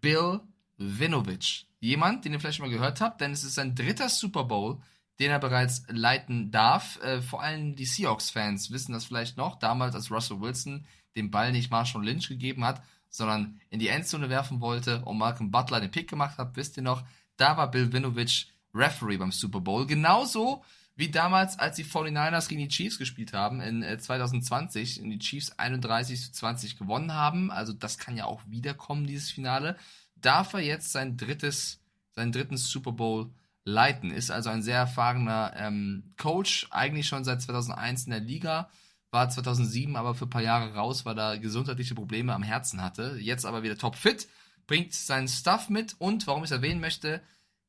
Bill 0.00 0.40
Winovich. 0.78 1.68
Jemand, 1.80 2.24
den 2.24 2.32
ihr 2.32 2.40
vielleicht 2.40 2.56
schon 2.56 2.66
mal 2.66 2.74
gehört 2.74 3.00
habt, 3.00 3.20
denn 3.20 3.32
es 3.32 3.44
ist 3.44 3.54
sein 3.54 3.74
dritter 3.74 4.08
Super 4.08 4.44
Bowl, 4.44 4.78
den 5.18 5.30
er 5.30 5.38
bereits 5.38 5.84
leiten 5.88 6.50
darf. 6.50 6.98
Äh, 7.02 7.20
vor 7.20 7.42
allem 7.42 7.76
die 7.76 7.84
Seahawks-Fans 7.84 8.70
wissen 8.70 8.92
das 8.92 9.04
vielleicht 9.04 9.36
noch, 9.36 9.56
damals 9.58 9.94
als 9.94 10.10
Russell 10.10 10.40
Wilson 10.40 10.86
den 11.14 11.30
Ball 11.30 11.52
nicht 11.52 11.70
Marshall 11.70 12.04
Lynch 12.04 12.28
gegeben 12.28 12.64
hat, 12.64 12.82
sondern 13.16 13.60
in 13.70 13.78
die 13.78 13.88
Endzone 13.88 14.28
werfen 14.28 14.60
wollte 14.60 15.02
und 15.04 15.18
Malcolm 15.18 15.50
Butler 15.50 15.80
den 15.80 15.90
Pick 15.90 16.08
gemacht 16.08 16.38
hat, 16.38 16.56
wisst 16.56 16.76
ihr 16.76 16.82
noch, 16.82 17.02
da 17.36 17.56
war 17.56 17.70
Bill 17.70 17.92
Winovich 17.92 18.52
Referee 18.74 19.16
beim 19.16 19.32
Super 19.32 19.60
Bowl. 19.60 19.86
Genauso 19.86 20.62
wie 20.96 21.10
damals, 21.10 21.58
als 21.58 21.76
die 21.76 21.84
49ers 21.84 22.48
gegen 22.48 22.62
die 22.62 22.68
Chiefs 22.68 22.98
gespielt 22.98 23.32
haben 23.32 23.60
in 23.60 23.82
äh, 23.82 23.98
2020 23.98 25.02
und 25.02 25.10
die 25.10 25.18
Chiefs 25.18 25.58
31 25.58 26.22
zu 26.22 26.32
20 26.32 26.78
gewonnen 26.78 27.12
haben. 27.12 27.50
Also 27.50 27.72
das 27.72 27.98
kann 27.98 28.16
ja 28.16 28.24
auch 28.24 28.42
wiederkommen, 28.48 29.06
dieses 29.06 29.30
Finale. 29.30 29.76
Darf 30.16 30.54
er 30.54 30.60
jetzt 30.60 30.92
sein 30.92 31.16
drittes, 31.16 31.80
seinen 32.12 32.32
dritten 32.32 32.56
Super 32.56 32.92
Bowl 32.92 33.30
leiten. 33.64 34.10
Ist 34.10 34.30
also 34.30 34.48
ein 34.50 34.62
sehr 34.62 34.78
erfahrener 34.78 35.52
ähm, 35.56 36.14
Coach, 36.16 36.68
eigentlich 36.70 37.08
schon 37.08 37.24
seit 37.24 37.42
2001 37.42 38.04
in 38.04 38.10
der 38.12 38.20
Liga, 38.20 38.70
war 39.10 39.28
2007 39.28 39.96
aber 39.96 40.14
für 40.14 40.26
ein 40.26 40.30
paar 40.30 40.42
Jahre 40.42 40.74
raus, 40.74 41.04
weil 41.04 41.18
er 41.18 41.38
gesundheitliche 41.38 41.94
Probleme 41.94 42.34
am 42.34 42.42
Herzen 42.42 42.82
hatte. 42.82 43.16
Jetzt 43.20 43.46
aber 43.46 43.62
wieder 43.62 43.78
topfit, 43.78 44.28
bringt 44.66 44.94
seinen 44.94 45.28
Stuff 45.28 45.68
mit 45.68 45.94
und, 45.98 46.26
warum 46.26 46.42
ich 46.42 46.50
es 46.50 46.56
erwähnen 46.56 46.80
möchte, 46.80 47.22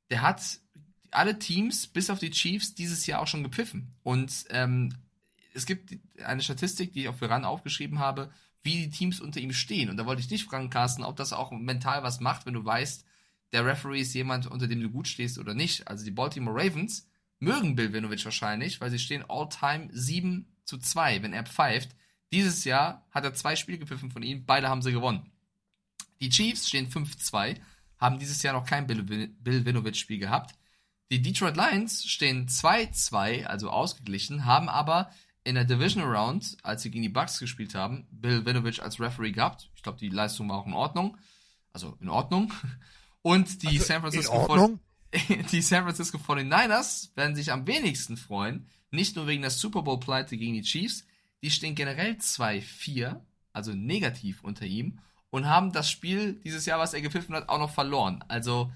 der 0.09 0.21
hat 0.21 0.59
alle 1.11 1.39
Teams, 1.39 1.87
bis 1.87 2.09
auf 2.09 2.19
die 2.19 2.31
Chiefs, 2.31 2.75
dieses 2.75 3.05
Jahr 3.05 3.21
auch 3.21 3.27
schon 3.27 3.43
gepfiffen. 3.43 3.95
Und 4.03 4.45
ähm, 4.49 4.93
es 5.53 5.65
gibt 5.65 5.97
eine 6.23 6.41
Statistik, 6.41 6.93
die 6.93 7.01
ich 7.01 7.07
auch 7.09 7.15
für 7.15 7.29
RAN 7.29 7.45
aufgeschrieben 7.45 7.99
habe, 7.99 8.29
wie 8.63 8.83
die 8.83 8.89
Teams 8.89 9.21
unter 9.21 9.39
ihm 9.39 9.53
stehen. 9.53 9.89
Und 9.89 9.97
da 9.97 10.05
wollte 10.05 10.21
ich 10.21 10.27
dich 10.27 10.45
fragen, 10.45 10.69
Carsten, 10.69 11.03
ob 11.03 11.15
das 11.15 11.33
auch 11.33 11.51
mental 11.51 12.03
was 12.03 12.19
macht, 12.19 12.45
wenn 12.45 12.53
du 12.53 12.65
weißt, 12.65 13.05
der 13.53 13.65
Referee 13.65 14.01
ist 14.01 14.13
jemand, 14.13 14.47
unter 14.47 14.67
dem 14.67 14.81
du 14.81 14.89
gut 14.89 15.07
stehst 15.07 15.39
oder 15.39 15.53
nicht. 15.53 15.87
Also 15.87 16.03
die 16.03 16.11
Baltimore 16.11 16.55
Ravens 16.55 17.07
mögen 17.39 17.75
Bill 17.75 17.93
Winovich 17.93 18.25
wahrscheinlich, 18.25 18.81
weil 18.81 18.91
sie 18.91 18.99
stehen 18.99 19.23
all-time 19.27 19.87
7 19.91 20.45
zu 20.67 20.77
2, 20.77 21.23
wenn 21.23 21.33
er 21.33 21.43
pfeift. 21.43 21.95
Dieses 22.31 22.65
Jahr 22.65 23.07
hat 23.11 23.23
er 23.23 23.33
zwei 23.33 23.55
Spiele 23.55 23.79
gepfiffen 23.79 24.11
von 24.11 24.21
ihm, 24.21 24.45
beide 24.45 24.69
haben 24.69 24.81
sie 24.81 24.91
gewonnen. 24.91 25.31
Die 26.19 26.29
Chiefs 26.29 26.67
stehen 26.67 26.89
5-2, 26.89 27.57
haben 27.97 28.19
dieses 28.19 28.43
Jahr 28.43 28.53
noch 28.53 28.65
kein 28.65 28.85
Bill, 28.85 29.03
Bill 29.03 29.65
Winovich-Spiel 29.65 30.19
gehabt. 30.19 30.55
Die 31.09 31.21
Detroit 31.21 31.55
Lions 31.55 32.05
stehen 32.05 32.47
2-2, 32.47 33.45
also 33.45 33.69
ausgeglichen, 33.69 34.45
haben 34.45 34.67
aber 34.67 35.09
in 35.45 35.55
der 35.55 35.63
Division 35.63 36.03
Round, 36.03 36.57
als 36.63 36.81
sie 36.81 36.91
gegen 36.91 37.03
die 37.03 37.09
Bucks 37.09 37.39
gespielt 37.39 37.73
haben, 37.73 38.05
Bill 38.11 38.45
Winovich 38.45 38.83
als 38.83 38.99
Referee 38.99 39.31
gehabt. 39.31 39.69
Ich 39.75 39.83
glaube, 39.83 39.97
die 39.97 40.09
Leistung 40.09 40.49
war 40.49 40.57
auch 40.57 40.67
in 40.67 40.73
Ordnung. 40.73 41.17
Also 41.71 41.97
in 42.01 42.09
Ordnung. 42.09 42.51
Und 43.21 43.63
die 43.63 43.67
Also, 43.67 43.85
San 43.85 44.01
Francisco 44.01 44.33
in 44.33 44.39
Ordnung? 44.39 44.79
die 45.51 45.61
San 45.61 45.83
Francisco 45.83 46.17
49ers 46.17 47.15
werden 47.15 47.35
sich 47.37 47.53
am 47.53 47.65
wenigsten 47.65 48.17
freuen. 48.17 48.67
Nicht 48.91 49.15
nur 49.15 49.27
wegen 49.27 49.41
der 49.41 49.51
Super 49.51 49.81
Bowl 49.81 49.99
Pleite 49.99 50.37
gegen 50.37 50.53
die 50.53 50.61
Chiefs. 50.61 51.05
Die 51.41 51.51
stehen 51.51 51.75
generell 51.75 52.13
2-4, 52.13 53.19
also 53.53 53.73
negativ 53.73 54.43
unter 54.43 54.65
ihm. 54.65 54.99
Und 55.29 55.47
haben 55.47 55.71
das 55.71 55.91
Spiel 55.91 56.33
dieses 56.43 56.65
Jahr, 56.65 56.79
was 56.79 56.93
er 56.93 57.01
gepfiffen 57.01 57.35
hat, 57.35 57.49
auch 57.49 57.59
noch 57.59 57.71
verloren. 57.71 58.23
Also 58.27 58.71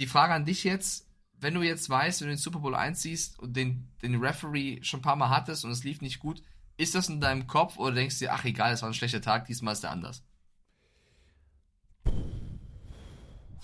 die 0.00 0.06
Frage 0.06 0.34
an 0.34 0.44
dich 0.44 0.64
jetzt, 0.64 1.08
wenn 1.38 1.54
du 1.54 1.62
jetzt 1.62 1.88
weißt, 1.88 2.20
wenn 2.20 2.28
du 2.28 2.34
den 2.34 2.38
Super 2.38 2.58
Bowl 2.58 2.74
einziehst 2.74 3.38
und 3.38 3.56
den, 3.56 3.88
den 4.02 4.16
Referee 4.16 4.82
schon 4.82 5.00
ein 5.00 5.04
paar 5.04 5.16
Mal 5.16 5.30
hattest 5.30 5.64
und 5.64 5.70
es 5.70 5.84
lief 5.84 6.00
nicht 6.00 6.18
gut, 6.18 6.42
ist 6.76 6.94
das 6.94 7.08
in 7.08 7.20
deinem 7.20 7.46
Kopf 7.46 7.76
oder 7.76 7.94
denkst 7.94 8.18
du 8.18 8.24
dir, 8.24 8.32
ach 8.32 8.44
egal, 8.44 8.72
es 8.72 8.82
war 8.82 8.90
ein 8.90 8.94
schlechter 8.94 9.20
Tag, 9.20 9.46
diesmal 9.46 9.74
ist 9.74 9.82
der 9.82 9.92
anders? 9.92 10.24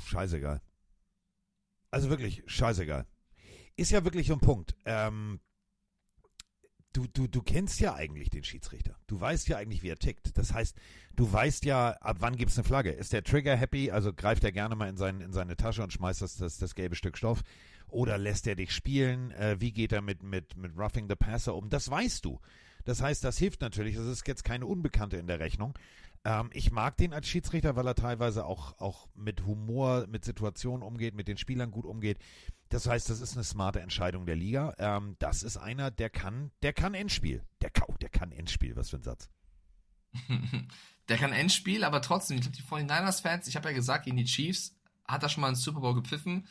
Scheißegal. 0.05 0.61
Also 1.91 2.11
wirklich, 2.11 2.43
scheißegal. 2.47 3.07
Ist 3.77 3.91
ja 3.91 4.05
wirklich 4.05 4.29
so 4.29 4.35
ein 4.35 4.41
Punkt. 4.41 4.77
Ähm, 4.85 5.41
du, 6.93 7.07
du, 7.07 7.27
du 7.27 7.43
kennst 7.43 7.81
ja 7.81 7.95
eigentlich 7.95 8.31
den 8.31 8.45
Schiedsrichter. 8.45 8.97
Du 9.07 9.21
weißt 9.21 9.49
ja 9.49 9.57
eigentlich, 9.57 9.83
wie 9.83 9.89
er 9.89 9.99
tickt. 9.99 10.37
Das 10.37 10.53
heißt, 10.53 10.77
du 11.17 11.33
weißt 11.33 11.65
ja, 11.65 11.91
ab 12.01 12.17
wann 12.21 12.37
gibt 12.37 12.51
es 12.51 12.59
eine 12.59 12.65
Flagge. 12.65 12.91
Ist 12.91 13.13
der 13.13 13.25
Trigger 13.25 13.57
happy, 13.57 13.91
also 13.91 14.13
greift 14.13 14.45
er 14.45 14.53
gerne 14.53 14.77
mal 14.77 14.89
in, 14.89 14.97
sein, 14.97 15.21
in 15.21 15.33
seine 15.33 15.57
Tasche 15.57 15.83
und 15.83 15.93
schmeißt 15.93 16.23
das, 16.23 16.37
das, 16.37 16.59
das 16.59 16.75
gelbe 16.75 16.97
Stück 16.97 17.17
Stoff. 17.17 17.43
Oder 17.89 18.19
lässt 18.19 18.47
er 18.47 18.55
dich 18.55 18.73
spielen? 18.73 19.33
Äh, 19.33 19.61
wie 19.61 19.73
geht 19.73 19.93
er 19.93 20.01
mit, 20.01 20.23
mit, 20.23 20.57
mit 20.57 20.77
Roughing 20.77 21.09
the 21.09 21.17
Passer 21.17 21.55
um? 21.55 21.71
Das 21.71 21.91
weißt 21.91 22.25
du. 22.25 22.41
Das 22.85 23.03
heißt, 23.03 23.25
das 23.25 23.39
hilft 23.39 23.61
natürlich. 23.61 23.97
Das 23.97 24.07
ist 24.07 24.27
jetzt 24.27 24.45
keine 24.45 24.67
Unbekannte 24.67 25.17
in 25.17 25.27
der 25.27 25.41
Rechnung. 25.41 25.75
Ähm, 26.25 26.51
ich 26.53 26.71
mag 26.71 26.97
den 26.97 27.13
als 27.13 27.29
Schiedsrichter, 27.29 27.77
weil 27.77 27.87
er 27.87 27.95
teilweise 27.95 28.45
auch, 28.45 28.79
auch 28.79 29.09
mit 29.15 29.45
Humor, 29.45 30.07
mit 30.09 30.25
Situationen 30.25 30.83
umgeht, 30.83 31.15
mit 31.15 31.29
den 31.29 31.39
Spielern 31.39 31.71
gut 31.71 31.85
umgeht. 31.85 32.19
Das 32.71 32.87
heißt, 32.87 33.11
das 33.11 33.21
ist 33.21 33.35
eine 33.35 33.45
smarte 33.45 33.81
Entscheidung 33.81 34.27
der 34.27 34.37
Liga. 34.37 34.75
Ähm, 34.79 35.17
das 35.19 35.43
ist 35.43 35.57
einer, 35.57 35.91
der 35.91 36.09
kann, 36.09 36.53
der 36.63 36.73
kann 36.73 36.95
Endspiel. 36.95 37.45
Der, 37.61 37.71
Kau, 37.71 37.95
der 38.01 38.09
kann 38.09 38.33
Endspiel, 38.33 38.77
was 38.77 38.91
für 38.91 38.97
ein 38.97 39.03
Satz. 39.03 39.29
Der 41.09 41.19
kann 41.19 41.33
Endspiel, 41.33 41.83
aber 41.83 42.03
trotzdem, 42.03 42.37
ich 42.37 42.43
glaube, 42.43 42.57
die 42.57 42.63
49ers-Fans, 42.63 43.49
ich 43.49 43.57
habe 43.57 43.69
ja 43.69 43.75
gesagt, 43.75 44.05
gegen 44.05 44.17
die 44.17 44.25
Chiefs 44.25 44.77
hat 45.05 45.25
er 45.25 45.29
schon 45.29 45.41
mal 45.41 45.49
einen 45.49 45.57
Super 45.57 45.81
Bowl 45.81 45.95
gepfiffen. 45.95 46.47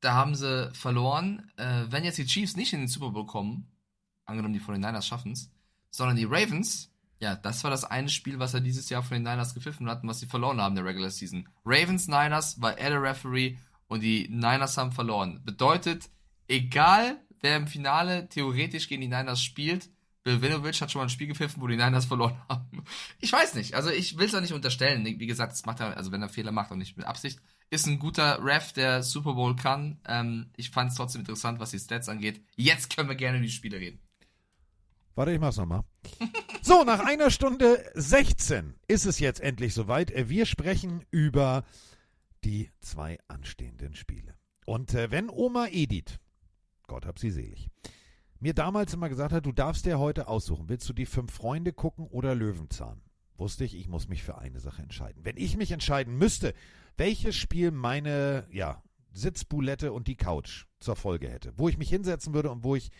Da 0.00 0.14
haben 0.14 0.34
sie 0.34 0.72
verloren. 0.74 1.48
Äh, 1.56 1.84
wenn 1.90 2.02
jetzt 2.02 2.18
die 2.18 2.26
Chiefs 2.26 2.56
nicht 2.56 2.72
in 2.72 2.80
den 2.80 2.88
Super 2.88 3.10
Bowl 3.10 3.26
kommen, 3.26 3.70
angenommen 4.24 4.54
die 4.54 4.60
49ers 4.60 5.02
schaffen 5.02 5.30
es, 5.30 5.52
sondern 5.92 6.16
die 6.16 6.24
Ravens, 6.24 6.92
ja, 7.20 7.36
das 7.36 7.62
war 7.62 7.70
das 7.70 7.84
eine 7.84 8.08
Spiel, 8.08 8.40
was 8.40 8.52
er 8.52 8.60
dieses 8.60 8.88
Jahr 8.90 9.04
von 9.04 9.14
den 9.14 9.22
Niners 9.22 9.54
gepfiffen 9.54 9.88
hat 9.88 10.02
und 10.02 10.08
was 10.08 10.18
sie 10.18 10.26
verloren 10.26 10.60
haben 10.60 10.72
in 10.72 10.82
der 10.82 10.86
Regular 10.86 11.10
Season. 11.10 11.48
Ravens, 11.64 12.08
Niners 12.08 12.60
war 12.60 12.78
er 12.78 12.90
der 12.90 13.02
Referee 13.02 13.58
und 13.90 14.02
die 14.02 14.28
Niners 14.28 14.78
haben 14.78 14.92
verloren. 14.92 15.40
Bedeutet, 15.44 16.08
egal 16.46 17.18
wer 17.40 17.56
im 17.56 17.66
Finale 17.66 18.28
theoretisch 18.28 18.88
gegen 18.88 19.00
die 19.02 19.08
Niners 19.08 19.42
spielt, 19.42 19.90
Bill 20.22 20.40
Winovich 20.40 20.80
hat 20.80 20.92
schon 20.92 21.00
mal 21.00 21.06
ein 21.06 21.10
Spiel 21.10 21.26
gepfiffen, 21.26 21.60
wo 21.60 21.66
die 21.66 21.76
Niners 21.76 22.04
verloren 22.06 22.40
haben. 22.48 22.84
Ich 23.18 23.32
weiß 23.32 23.54
nicht, 23.54 23.74
also 23.74 23.90
ich 23.90 24.16
will 24.16 24.26
es 24.26 24.34
auch 24.34 24.40
nicht 24.40 24.52
unterstellen. 24.52 25.04
Wie 25.04 25.26
gesagt, 25.26 25.52
das 25.52 25.66
macht 25.66 25.80
er, 25.80 25.96
also 25.96 26.12
wenn 26.12 26.22
er 26.22 26.28
Fehler 26.28 26.52
macht 26.52 26.70
und 26.70 26.78
nicht 26.78 26.96
mit 26.96 27.06
Absicht, 27.06 27.40
ist 27.70 27.86
ein 27.86 27.98
guter 27.98 28.44
Ref, 28.44 28.72
der 28.72 29.02
Super 29.02 29.34
Bowl 29.34 29.56
kann. 29.56 29.98
Ähm, 30.06 30.50
ich 30.56 30.70
fand 30.70 30.92
es 30.92 30.96
trotzdem 30.96 31.22
interessant, 31.22 31.58
was 31.58 31.72
die 31.72 31.78
Stats 31.80 32.08
angeht. 32.08 32.40
Jetzt 32.54 32.94
können 32.94 33.08
wir 33.08 33.16
gerne 33.16 33.38
über 33.38 33.46
die 33.46 33.52
Spiele 33.52 33.80
reden. 33.80 33.98
Warte, 35.16 35.32
ich 35.32 35.40
mach's 35.40 35.56
nochmal. 35.56 35.82
So, 36.62 36.84
nach 36.84 37.00
einer 37.00 37.30
Stunde 37.30 37.82
16 37.94 38.74
ist 38.86 39.06
es 39.06 39.18
jetzt 39.18 39.40
endlich 39.40 39.72
soweit. 39.72 40.12
Wir 40.28 40.44
sprechen 40.44 41.06
über 41.10 41.64
die 42.44 42.70
zwei 42.80 43.18
anstehenden 43.28 43.94
Spiele. 43.94 44.34
Und 44.66 44.94
äh, 44.94 45.10
wenn 45.10 45.30
Oma 45.30 45.68
Edith, 45.68 46.18
Gott 46.86 47.06
hab 47.06 47.18
sie 47.18 47.30
selig, 47.30 47.68
mir 48.38 48.54
damals 48.54 48.94
immer 48.94 49.08
gesagt 49.08 49.32
hat, 49.32 49.46
du 49.46 49.52
darfst 49.52 49.84
dir 49.86 49.98
heute 49.98 50.28
aussuchen, 50.28 50.68
willst 50.68 50.88
du 50.88 50.92
die 50.92 51.06
fünf 51.06 51.32
Freunde 51.32 51.72
gucken 51.72 52.06
oder 52.06 52.34
Löwenzahn? 52.34 53.02
Wusste 53.36 53.64
ich, 53.64 53.74
ich 53.74 53.88
muss 53.88 54.08
mich 54.08 54.22
für 54.22 54.38
eine 54.38 54.60
Sache 54.60 54.82
entscheiden. 54.82 55.24
Wenn 55.24 55.36
ich 55.36 55.56
mich 55.56 55.72
entscheiden 55.72 56.16
müsste, 56.16 56.54
welches 56.96 57.36
Spiel 57.36 57.70
meine, 57.70 58.46
ja, 58.50 58.82
Sitzbulette 59.12 59.92
und 59.92 60.08
die 60.08 60.16
Couch 60.16 60.66
zur 60.78 60.96
Folge 60.96 61.28
hätte, 61.28 61.52
wo 61.56 61.68
ich 61.68 61.78
mich 61.78 61.88
hinsetzen 61.88 62.32
würde 62.32 62.50
und 62.50 62.64
wo 62.64 62.76
ich 62.76 62.90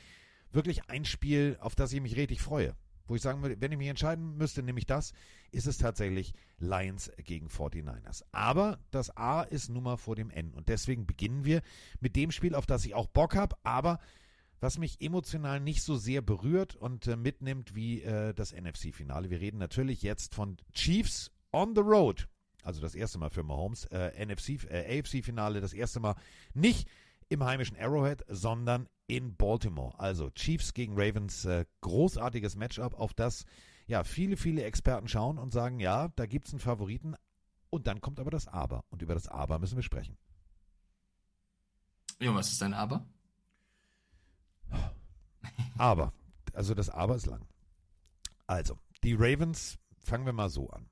wirklich 0.51 0.89
ein 0.89 1.05
Spiel, 1.05 1.57
auf 1.61 1.75
das 1.75 1.93
ich 1.93 2.01
mich 2.01 2.17
richtig 2.17 2.41
freue. 2.41 2.75
Wo 3.11 3.16
ich 3.16 3.23
sagen 3.23 3.43
würde, 3.43 3.61
wenn 3.61 3.73
ich 3.73 3.78
mich 3.78 3.89
entscheiden 3.89 4.37
müsste, 4.37 4.62
nehme 4.62 4.78
ich 4.78 4.87
das, 4.87 5.15
ist 5.51 5.66
es 5.66 5.78
tatsächlich 5.78 6.32
Lions 6.59 7.11
gegen 7.24 7.49
49ers. 7.49 8.23
Aber 8.31 8.78
das 8.93 9.16
A 9.16 9.43
ist 9.43 9.69
nun 9.69 9.82
mal 9.82 9.97
vor 9.97 10.15
dem 10.15 10.31
N. 10.31 10.55
Und 10.55 10.69
deswegen 10.69 11.07
beginnen 11.07 11.45
wir 11.45 11.61
mit 11.99 12.15
dem 12.15 12.31
Spiel, 12.31 12.55
auf 12.55 12.66
das 12.66 12.85
ich 12.85 12.95
auch 12.95 13.09
Bock 13.09 13.35
habe, 13.35 13.57
aber 13.65 13.99
was 14.61 14.78
mich 14.78 15.01
emotional 15.01 15.59
nicht 15.59 15.82
so 15.82 15.97
sehr 15.97 16.23
berührt 16.23 16.77
und 16.77 17.09
äh, 17.09 17.16
mitnimmt 17.16 17.74
wie 17.74 18.01
äh, 18.03 18.32
das 18.32 18.53
NFC-Finale. 18.53 19.28
Wir 19.28 19.41
reden 19.41 19.59
natürlich 19.59 20.03
jetzt 20.03 20.37
von 20.37 20.59
Chiefs 20.73 21.32
on 21.51 21.74
the 21.74 21.81
Road. 21.81 22.28
Also 22.62 22.81
das 22.81 22.95
erste 22.95 23.19
Mal 23.19 23.31
für 23.31 23.43
Mahomes. 23.43 23.87
Äh, 23.87 24.24
NFC, 24.24 24.70
äh, 24.70 25.01
AFC-Finale, 25.01 25.61
das 25.61 25.73
erste 25.73 25.99
Mal 25.99 26.15
nicht 26.55 26.89
im 27.31 27.44
heimischen 27.44 27.78
Arrowhead, 27.78 28.24
sondern 28.28 28.89
in 29.07 29.35
Baltimore. 29.36 29.98
Also 29.98 30.31
Chiefs 30.31 30.74
gegen 30.74 30.94
Ravens, 30.94 31.44
äh, 31.44 31.65
großartiges 31.81 32.57
Matchup, 32.57 32.98
auf 32.98 33.15
das 33.15 33.44
ja 33.86 34.05
viele, 34.05 34.36
viele 34.36 34.65
Experten 34.65 35.09
schauen 35.09 35.39
und 35.39 35.52
sagen, 35.52 35.81
ja, 35.81 36.09
da 36.16 36.27
gibt 36.27 36.48
es 36.48 36.52
einen 36.52 36.61
Favoriten. 36.61 37.15
Und 37.70 37.86
dann 37.86 38.01
kommt 38.01 38.19
aber 38.19 38.31
das 38.31 38.48
Aber. 38.48 38.85
Und 38.90 39.01
über 39.01 39.15
das 39.15 39.28
Aber 39.28 39.59
müssen 39.61 39.77
wir 39.77 39.82
sprechen. 39.82 40.19
Ja, 42.19 42.35
was 42.35 42.52
ist 42.52 42.61
dein 42.61 42.74
Aber? 42.74 43.07
Aber, 45.78 46.12
also 46.52 46.74
das 46.74 46.90
Aber 46.90 47.15
ist 47.15 47.27
lang. 47.27 47.47
Also, 48.47 48.77
die 49.05 49.15
Ravens, 49.15 49.78
fangen 50.02 50.27
wir 50.27 50.32
mal 50.32 50.51
so 50.51 50.69
an. 50.70 50.90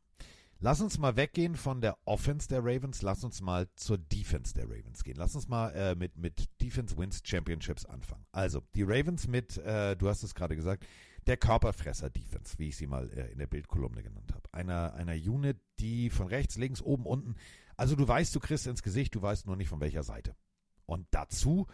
Lass 0.60 0.80
uns 0.80 0.98
mal 0.98 1.16
weggehen 1.16 1.54
von 1.54 1.80
der 1.80 1.96
Offense 2.04 2.48
der 2.48 2.64
Ravens, 2.64 3.02
lass 3.02 3.22
uns 3.22 3.40
mal 3.40 3.68
zur 3.76 3.96
Defense 3.96 4.54
der 4.54 4.64
Ravens 4.64 5.04
gehen. 5.04 5.14
Lass 5.16 5.36
uns 5.36 5.46
mal 5.46 5.70
äh, 5.70 5.94
mit, 5.94 6.16
mit 6.16 6.48
Defense 6.60 6.98
Wins 6.98 7.20
Championships 7.22 7.86
anfangen. 7.86 8.26
Also, 8.32 8.62
die 8.74 8.82
Ravens 8.82 9.28
mit, 9.28 9.56
äh, 9.58 9.94
du 9.94 10.08
hast 10.08 10.24
es 10.24 10.34
gerade 10.34 10.56
gesagt, 10.56 10.84
der 11.28 11.36
Körperfresser 11.36 12.10
Defense, 12.10 12.58
wie 12.58 12.68
ich 12.68 12.76
sie 12.76 12.88
mal 12.88 13.08
äh, 13.10 13.30
in 13.30 13.38
der 13.38 13.46
Bildkolumne 13.46 14.02
genannt 14.02 14.32
habe. 14.34 14.42
Einer, 14.50 14.94
einer 14.94 15.12
Unit, 15.12 15.58
die 15.78 16.10
von 16.10 16.26
rechts, 16.26 16.56
links, 16.56 16.82
oben, 16.82 17.06
unten, 17.06 17.36
also 17.76 17.94
du 17.94 18.08
weißt, 18.08 18.34
du 18.34 18.40
kriegst 18.40 18.66
ins 18.66 18.82
Gesicht, 18.82 19.14
du 19.14 19.22
weißt 19.22 19.46
nur 19.46 19.54
nicht 19.54 19.68
von 19.68 19.80
welcher 19.80 20.02
Seite. 20.02 20.34
Und 20.86 21.06
dazu 21.12 21.68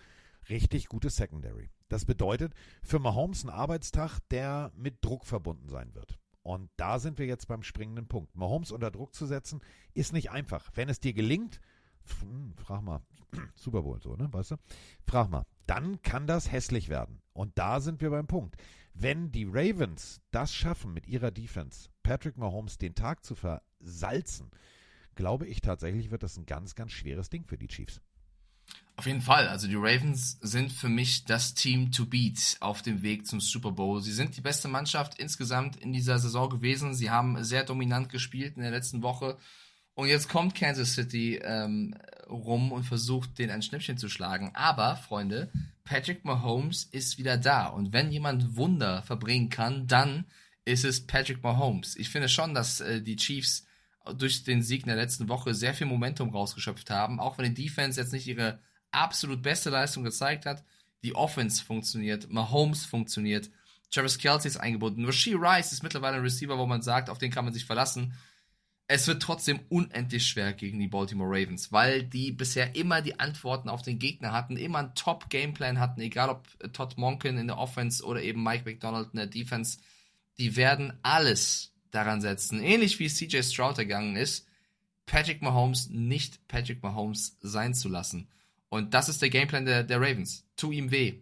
richtig 0.51 0.89
gutes 0.89 1.17
Secondary. 1.17 1.71
Das 1.89 2.05
bedeutet 2.05 2.53
für 2.83 2.99
Mahomes 2.99 3.45
ein 3.45 3.51
Arbeitstag, 3.51 4.19
der 4.31 4.73
mit 4.77 5.03
Druck 5.03 5.25
verbunden 5.25 5.71
sein 5.71 5.95
wird. 5.95 6.19
Und 6.45 6.71
da 6.77 6.99
sind 6.99 7.19
wir 7.19 7.27
jetzt 7.27 7.49
beim 7.49 7.63
springenden 7.63 8.07
Punkt. 8.07 8.37
Mahomes 8.37 8.71
unter 8.71 8.91
Druck 8.91 9.15
zu 9.15 9.25
setzen, 9.25 9.63
ist 9.95 10.13
nicht 10.13 10.31
einfach. 10.31 10.71
Wenn 10.75 10.91
es 10.91 11.01
dir 11.01 11.15
gelingt, 11.15 11.59
frag 12.03 12.83
mal, 12.83 13.03
Super 13.55 13.83
Bowl 13.83 13.99
so, 14.01 14.15
ne, 14.15 14.31
weißt 14.31 14.53
du? 14.53 14.57
Frag 15.07 15.31
mal, 15.31 15.47
dann 15.67 16.03
kann 16.03 16.27
das 16.27 16.53
hässlich 16.53 16.91
werden. 16.91 17.23
Und 17.33 17.59
da 17.59 17.81
sind 17.81 18.03
wir 18.03 18.11
beim 18.11 18.27
Punkt. 18.27 18.57
Wenn 18.93 19.33
die 19.33 19.47
Ravens 19.51 20.21
das 20.31 20.55
schaffen, 20.55 20.93
mit 20.93 21.07
ihrer 21.07 21.31
Defense 21.31 21.89
Patrick 22.03 22.37
Mahomes 22.37 22.77
den 22.77 22.95
Tag 22.95 23.25
zu 23.25 23.35
versalzen, 23.35 24.51
glaube 25.15 25.47
ich 25.47 25.63
tatsächlich, 25.63 26.11
wird 26.11 26.23
das 26.23 26.37
ein 26.37 26.45
ganz, 26.45 26.75
ganz 26.75 26.93
schweres 26.93 27.31
Ding 27.31 27.45
für 27.47 27.57
die 27.57 27.69
Chiefs. 27.69 28.03
Auf 28.97 29.07
jeden 29.07 29.23
Fall. 29.23 29.49
Also 29.49 29.67
die 29.67 29.75
Ravens 29.75 30.39
sind 30.41 30.73
für 30.73 30.89
mich 30.89 31.25
das 31.25 31.55
Team 31.55 31.91
to 31.91 32.07
beat 32.07 32.57
auf 32.61 32.81
dem 32.81 33.03
Weg 33.03 33.27
zum 33.27 33.41
Super 33.41 33.73
Bowl. 33.73 34.01
Sie 34.01 34.13
sind 34.13 34.37
die 34.37 34.41
beste 34.41 34.69
Mannschaft 34.69 35.19
insgesamt 35.19 35.77
in 35.77 35.93
dieser 35.93 36.19
Saison 36.21 36.49
gewesen. 36.49 36.95
Sie 36.95 37.11
haben 37.11 37.43
sehr 37.43 37.65
dominant 37.65 38.09
gespielt 38.09 38.57
in 38.57 38.63
der 38.63 38.71
letzten 38.71 39.03
Woche. 39.03 39.37
Und 39.95 40.09
jetzt 40.09 40.29
kommt 40.29 40.55
Kansas 40.55 40.95
City 40.95 41.41
ähm, 41.43 41.97
rum 42.29 42.71
und 42.71 42.85
versucht, 42.85 43.39
den 43.39 43.51
ein 43.51 43.63
Schnippchen 43.63 43.99
zu 43.99 44.09
schlagen. 44.09 44.53
Aber, 44.55 44.97
Freunde, 44.97 45.51
Patrick 45.85 46.25
Mahomes 46.25 46.85
ist 46.85 47.19
wieder 47.19 47.37
da. 47.37 47.67
Und 47.67 47.93
wenn 47.93 48.13
jemand 48.13 48.57
Wunder 48.57 49.03
verbringen 49.03 49.51
kann, 49.51 49.87
dann 49.89 50.25
ist 50.65 50.85
es 50.85 51.07
Patrick 51.07 51.43
Mahomes. 51.43 51.97
Ich 51.97 52.11
finde 52.11 52.29
schon, 52.29 52.55
dass 52.55 52.81
äh, 52.81 53.03
die 53.03 53.17
Chiefs 53.17 53.67
durch 54.17 54.45
den 54.45 54.63
Sieg 54.63 54.83
in 54.83 54.89
der 54.89 54.97
letzten 54.97 55.29
Woche 55.29 55.55
sehr 55.55 55.75
viel 55.75 55.87
Momentum 55.87 56.31
rausgeschöpft 56.31 56.91
haben. 56.91 57.21
Auch 57.21 57.39
wenn 57.39 57.55
die 57.55 57.65
Defense 57.65 58.01
jetzt 58.01 58.13
nicht 58.13 58.27
ihre 58.27 58.61
absolut 58.95 59.43
beste 59.43 59.71
Leistung 59.71 60.05
gezeigt 60.05 60.47
hat, 60.47 60.65
die 61.03 61.15
Offense 61.15 61.63
funktioniert, 61.63 62.31
Mahomes 62.31 62.85
funktioniert, 62.85 63.51
Travis 63.91 64.19
Kelsey 64.19 64.49
ist 64.49 64.57
eingebunden, 64.57 65.05
Rasheed 65.05 65.37
Rice 65.39 65.73
ist 65.73 65.83
mittlerweile 65.83 66.17
ein 66.17 66.23
Receiver, 66.23 66.59
wo 66.59 66.67
man 66.67 66.83
sagt, 66.83 67.11
auf 67.11 67.19
den 67.19 67.31
kann 67.31 67.45
man 67.45 67.55
sich 67.55 67.65
verlassen. 67.65 68.15
Es 68.87 69.07
wird 69.07 69.23
trotzdem 69.23 69.61
unendlich 69.69 70.27
schwer 70.27 70.53
gegen 70.53 70.79
die 70.79 70.89
Baltimore 70.89 71.31
Ravens, 71.31 71.73
weil 71.73 72.03
die 72.03 72.33
bisher 72.33 72.75
immer 72.75 73.01
die 73.01 73.19
Antworten 73.19 73.69
auf 73.69 73.83
den 73.83 73.99
Gegner 73.99 74.33
hatten, 74.33 74.57
immer 74.57 74.81
einen 74.81 74.95
Top-Gameplan 74.95 75.81
hatten, 75.81 76.01
egal 76.01 76.29
ob 76.29 76.47
Todd 76.73 76.99
Monken 76.99 77.39
in 77.39 77.47
der 77.47 77.57
Offense 77.57 78.05
oder 78.05 78.23
eben 78.23 78.43
Mike 78.43 78.65
McDonald 78.67 79.09
in 79.13 79.19
der 79.19 79.27
Defense. 79.27 79.79
Die 80.39 80.57
werden 80.57 80.93
alles 81.03 81.73
daran 81.93 82.21
setzen, 82.21 82.61
ähnlich 82.63 82.99
wie 82.99 83.09
CJ 83.09 83.43
Stroud 83.43 83.79
ergangen 83.79 84.17
ist, 84.17 84.47
Patrick 85.07 85.41
Mahomes 85.41 85.89
nicht 85.91 86.47
Patrick 86.49 86.83
Mahomes 86.83 87.39
sein 87.41 87.75
zu 87.75 87.89
lassen. 87.89 88.29
Und 88.75 88.93
das 88.93 89.09
ist 89.09 89.23
der 89.23 89.31
Gameplan 89.31 89.67
der, 89.67 89.85
der 89.85 90.01
Ravens. 90.01 90.45
Tu 90.57 90.73
ihm 90.73 90.91
weh. 90.91 91.21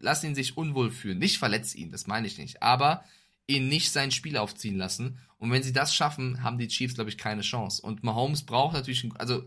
Lass 0.00 0.24
ihn 0.24 0.34
sich 0.34 0.56
unwohl 0.56 0.90
fühlen. 0.90 1.18
Nicht 1.18 1.36
verletz 1.36 1.74
ihn, 1.74 1.90
das 1.90 2.06
meine 2.06 2.26
ich 2.26 2.38
nicht. 2.38 2.62
Aber 2.62 3.04
ihn 3.46 3.68
nicht 3.68 3.92
sein 3.92 4.10
Spiel 4.10 4.38
aufziehen 4.38 4.78
lassen. 4.78 5.18
Und 5.36 5.50
wenn 5.50 5.62
sie 5.62 5.74
das 5.74 5.94
schaffen, 5.94 6.42
haben 6.42 6.56
die 6.56 6.68
Chiefs, 6.68 6.94
glaube 6.94 7.10
ich, 7.10 7.18
keine 7.18 7.42
Chance. 7.42 7.82
Und 7.82 8.04
Mahomes 8.04 8.44
braucht 8.44 8.72
natürlich, 8.72 9.06
also 9.18 9.46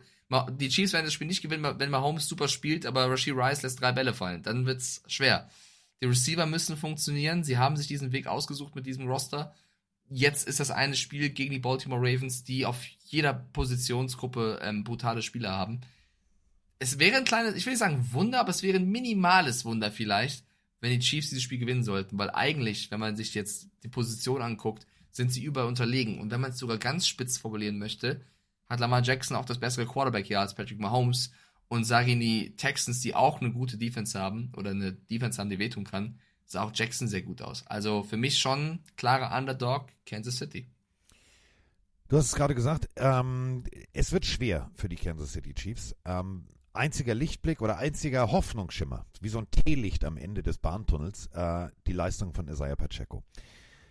die 0.52 0.70
Chiefs 0.70 0.94
werden 0.94 1.06
das 1.06 1.14
Spiel 1.14 1.26
nicht 1.26 1.42
gewinnen, 1.42 1.80
wenn 1.80 1.90
Mahomes 1.90 2.28
super 2.28 2.48
spielt, 2.48 2.86
aber 2.86 3.10
Rashid 3.10 3.34
Rice 3.36 3.64
lässt 3.64 3.82
drei 3.82 3.92
Bälle 3.92 4.14
fallen. 4.14 4.44
Dann 4.44 4.68
wird's 4.68 5.02
schwer. 5.08 5.50
Die 6.00 6.06
Receiver 6.06 6.46
müssen 6.46 6.78
funktionieren. 6.78 7.44
Sie 7.44 7.58
haben 7.58 7.76
sich 7.76 7.88
diesen 7.88 8.12
Weg 8.12 8.28
ausgesucht 8.28 8.76
mit 8.76 8.86
diesem 8.86 9.08
Roster. 9.08 9.56
Jetzt 10.10 10.48
ist 10.48 10.60
das 10.60 10.70
eine 10.70 10.96
Spiel 10.96 11.32
gegen 11.32 11.54
die 11.54 11.60
Baltimore 11.60 12.02
Ravens, 12.02 12.44
die 12.44 12.68
auf 12.68 12.86
jeder 13.06 13.34
Positionsgruppe 13.34 14.60
ähm, 14.62 14.84
brutale 14.84 15.24
Spieler 15.24 15.54
haben. 15.54 15.82
Es 16.80 17.00
wäre 17.00 17.18
ein 17.18 17.26
kleines, 17.26 17.56
ich 17.56 17.66
will 17.66 17.74
nicht 17.74 17.80
sagen 17.80 18.08
Wunder, 18.12 18.40
aber 18.40 18.50
es 18.50 18.64
wäre 18.64 18.78
ein 18.78 18.90
minimales 18.90 19.66
Wunder 19.66 19.92
vielleicht, 19.92 20.46
wenn 20.80 20.92
die 20.92 21.00
Chiefs 21.00 21.30
dieses 21.30 21.44
Spiel 21.44 21.58
gewinnen 21.58 21.84
sollten, 21.84 22.18
weil 22.18 22.30
eigentlich, 22.30 22.92
wenn 22.92 23.00
man 23.00 23.16
sich 23.16 23.34
jetzt 23.34 23.70
die 23.84 23.88
Position 23.88 24.42
anguckt, 24.42 24.86
sind 25.12 25.32
sie 25.32 25.44
überall 25.44 25.68
unterlegen. 25.68 26.20
Und 26.20 26.32
wenn 26.32 26.42
man 26.42 26.52
es 26.52 26.60
sogar 26.60 26.78
ganz 26.78 27.08
spitz 27.08 27.38
formulieren 27.38 27.80
möchte, 27.80 28.22
hat 28.70 28.80
Lamar 28.80 29.02
Jackson 29.02 29.36
auch 29.36 29.46
das 29.46 29.60
bessere 29.60 29.86
Quarterback-Jahr 29.86 30.42
als 30.44 30.56
Patrick 30.56 30.80
Mahomes. 30.80 31.32
Und 31.70 31.84
sage 31.84 32.12
ihn 32.12 32.22
die 32.22 32.56
Texans, 32.56 33.02
die 33.02 33.14
auch 33.14 33.42
eine 33.42 33.52
gute 33.52 33.78
Defense 33.78 34.18
haben 34.18 34.54
oder 34.56 34.72
eine 34.72 34.94
Defense 34.94 35.38
haben, 35.38 35.50
die 35.50 35.60
wehtun 35.60 35.84
kann, 35.84 36.18
sah 36.46 36.64
auch 36.64 36.72
Jackson 36.74 37.10
sehr 37.10 37.24
gut 37.24 37.42
aus. 37.42 37.68
Also 37.68 38.04
für 38.04 38.16
mich 38.16 38.40
schon 38.40 38.80
klarer 38.96 39.38
Underdog 39.38 39.88
Kansas 40.06 40.38
City. 40.38 40.70
Du 42.08 42.16
hast 42.16 42.28
es 42.28 42.36
gerade 42.36 42.56
gesagt, 42.56 42.88
ähm, 42.96 43.66
es 43.92 44.14
wird 44.14 44.26
schwer 44.26 44.72
für 44.76 44.88
die 44.88 44.96
Kansas 44.96 45.34
City 45.34 45.54
Chiefs. 45.54 45.94
Ähm, 46.06 46.46
einziger 46.78 47.16
Lichtblick 47.16 47.62
oder 47.62 47.78
einziger 47.78 48.32
Hoffnungsschimmer, 48.32 49.06
wie 49.22 49.30
so 49.30 49.40
ein 49.40 49.52
Teelicht 49.52 50.06
am 50.06 50.18
Ende 50.18 50.44
des 50.44 50.58
Bahntunnels, 50.58 51.28
äh, 51.34 51.70
die 51.88 51.94
Leistung 51.94 52.34
von 52.34 52.48
Isaiah 52.48 52.76
Pacheco. 52.76 53.24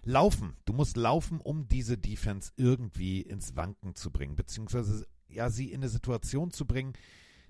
Laufen, 0.03 0.57
du 0.65 0.73
musst 0.73 0.97
laufen, 0.97 1.41
um 1.41 1.69
diese 1.69 1.99
Defense 1.99 2.53
irgendwie 2.57 3.21
ins 3.21 3.57
Wanken 3.57 3.95
zu 3.97 4.11
bringen, 4.11 4.37
beziehungsweise 4.37 5.07
ja, 5.29 5.51
sie 5.51 5.73
in 5.73 5.81
eine 5.81 5.89
Situation 5.89 6.53
zu 6.53 6.67
bringen, 6.67 6.93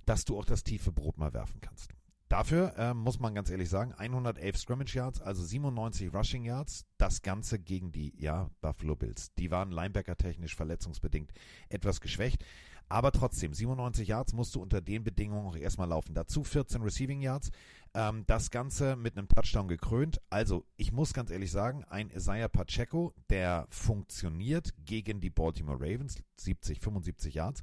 dass 0.07 0.25
du 0.25 0.39
auch 0.39 0.45
das 0.45 0.65
tiefe 0.65 0.93
Brot 0.93 1.19
mal 1.19 1.35
werfen 1.35 1.61
kannst. 1.61 1.93
Dafür 2.29 2.77
äh, 2.77 2.93
muss 2.93 3.21
man 3.21 3.35
ganz 3.35 3.51
ehrlich 3.51 3.69
sagen, 3.69 3.93
111 3.93 4.59
Scrimmage 4.59 4.95
Yards, 4.97 5.21
also 5.21 5.45
97 5.45 6.13
Rushing 6.13 6.45
Yards, 6.45 6.85
das 6.99 7.23
Ganze 7.23 7.61
gegen 7.61 7.93
die 7.93 8.15
ja, 8.21 8.51
Buffalo 8.61 8.97
Bills. 8.97 9.33
Die 9.35 9.53
waren 9.53 9.71
Linebacker-technisch 9.71 10.57
verletzungsbedingt 10.57 11.31
etwas 11.69 12.01
geschwächt, 12.01 12.45
aber 12.89 13.13
trotzdem, 13.13 13.53
97 13.53 14.09
Yards 14.09 14.33
musst 14.33 14.55
du 14.55 14.63
unter 14.63 14.81
den 14.81 15.05
Bedingungen 15.05 15.47
auch 15.47 15.57
erstmal 15.57 15.89
laufen. 15.89 16.15
Dazu 16.15 16.45
14 16.45 16.83
Receiving 16.83 17.21
Yards, 17.21 17.51
ähm, 17.95 18.25
das 18.27 18.51
Ganze 18.51 18.97
mit 18.97 19.17
einem 19.17 19.29
Touchdown 19.29 19.69
gekrönt. 19.69 20.21
Also, 20.31 20.65
ich 20.77 20.93
muss 20.93 21.13
ganz 21.13 21.31
ehrlich 21.31 21.51
sagen, 21.51 21.85
ein 21.85 22.11
Isaiah 22.11 22.49
Pacheco, 22.49 23.15
der 23.31 23.67
funktioniert 23.71 24.75
gegen 24.85 25.21
die 25.21 25.31
Baltimore 25.31 25.81
Ravens, 25.81 26.23
70, 26.37 26.81
75 26.81 27.35
Yards 27.35 27.63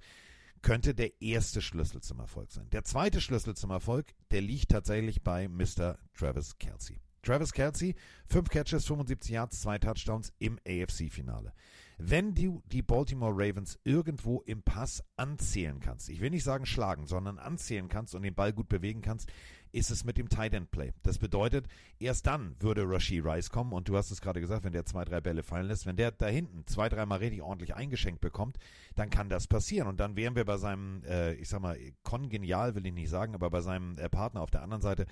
könnte 0.63 0.95
der 0.95 1.21
erste 1.21 1.61
Schlüssel 1.61 2.01
zum 2.01 2.19
Erfolg 2.19 2.51
sein. 2.51 2.69
Der 2.71 2.83
zweite 2.85 3.21
Schlüssel 3.21 3.53
zum 3.53 3.69
Erfolg, 3.69 4.15
der 4.31 4.41
liegt 4.41 4.71
tatsächlich 4.71 5.21
bei 5.21 5.47
Mr. 5.49 5.99
Travis 6.17 6.57
Kelsey. 6.57 7.01
Travis 7.21 7.53
Kelsey, 7.53 7.95
5 8.27 8.49
Catches, 8.49 8.85
75 8.85 9.31
Yards, 9.31 9.61
2 9.61 9.79
Touchdowns 9.79 10.33
im 10.39 10.59
AFC-Finale. 10.67 11.53
Wenn 11.97 12.33
du 12.33 12.61
die 12.71 12.81
Baltimore 12.81 13.33
Ravens 13.33 13.79
irgendwo 13.83 14.41
im 14.41 14.63
Pass 14.63 15.03
anzählen 15.15 15.79
kannst, 15.79 16.09
ich 16.09 16.21
will 16.21 16.29
nicht 16.29 16.43
sagen 16.43 16.65
schlagen, 16.65 17.05
sondern 17.05 17.39
anzählen 17.39 17.87
kannst 17.87 18.15
und 18.15 18.23
den 18.23 18.35
Ball 18.35 18.53
gut 18.53 18.69
bewegen 18.69 19.01
kannst, 19.01 19.31
ist 19.71 19.89
es 19.89 20.03
mit 20.03 20.17
dem 20.17 20.29
Tight 20.29 20.53
End 20.53 20.69
Play. 20.71 20.93
Das 21.01 21.17
bedeutet, 21.17 21.67
erst 21.99 22.27
dann 22.27 22.55
würde 22.59 22.87
Rashid 22.87 23.25
Rice 23.25 23.49
kommen 23.49 23.73
und 23.73 23.89
du 23.89 23.97
hast 23.97 24.11
es 24.11 24.21
gerade 24.21 24.39
gesagt, 24.39 24.63
wenn 24.63 24.73
der 24.73 24.85
zwei, 24.85 25.03
drei 25.03 25.19
Bälle 25.19 25.43
fallen 25.43 25.67
lässt, 25.67 25.85
wenn 25.85 25.95
der 25.95 26.11
da 26.11 26.27
hinten 26.27 26.65
zwei, 26.67 26.89
dreimal 26.89 27.19
richtig 27.19 27.41
ordentlich 27.41 27.75
eingeschenkt 27.75 28.21
bekommt, 28.21 28.57
dann 28.95 29.09
kann 29.09 29.29
das 29.29 29.47
passieren 29.47 29.87
und 29.87 29.99
dann 29.99 30.15
wären 30.15 30.35
wir 30.35 30.45
bei 30.45 30.57
seinem, 30.57 31.03
äh, 31.05 31.33
ich 31.33 31.49
sag 31.49 31.61
mal, 31.61 31.77
kongenial 32.03 32.75
will 32.75 32.85
ich 32.85 32.93
nicht 32.93 33.09
sagen, 33.09 33.33
aber 33.33 33.49
bei 33.49 33.61
seinem 33.61 33.97
äh, 33.97 34.09
Partner 34.09 34.41
auf 34.41 34.51
der 34.51 34.61
anderen 34.61 34.81
Seite 34.81 35.07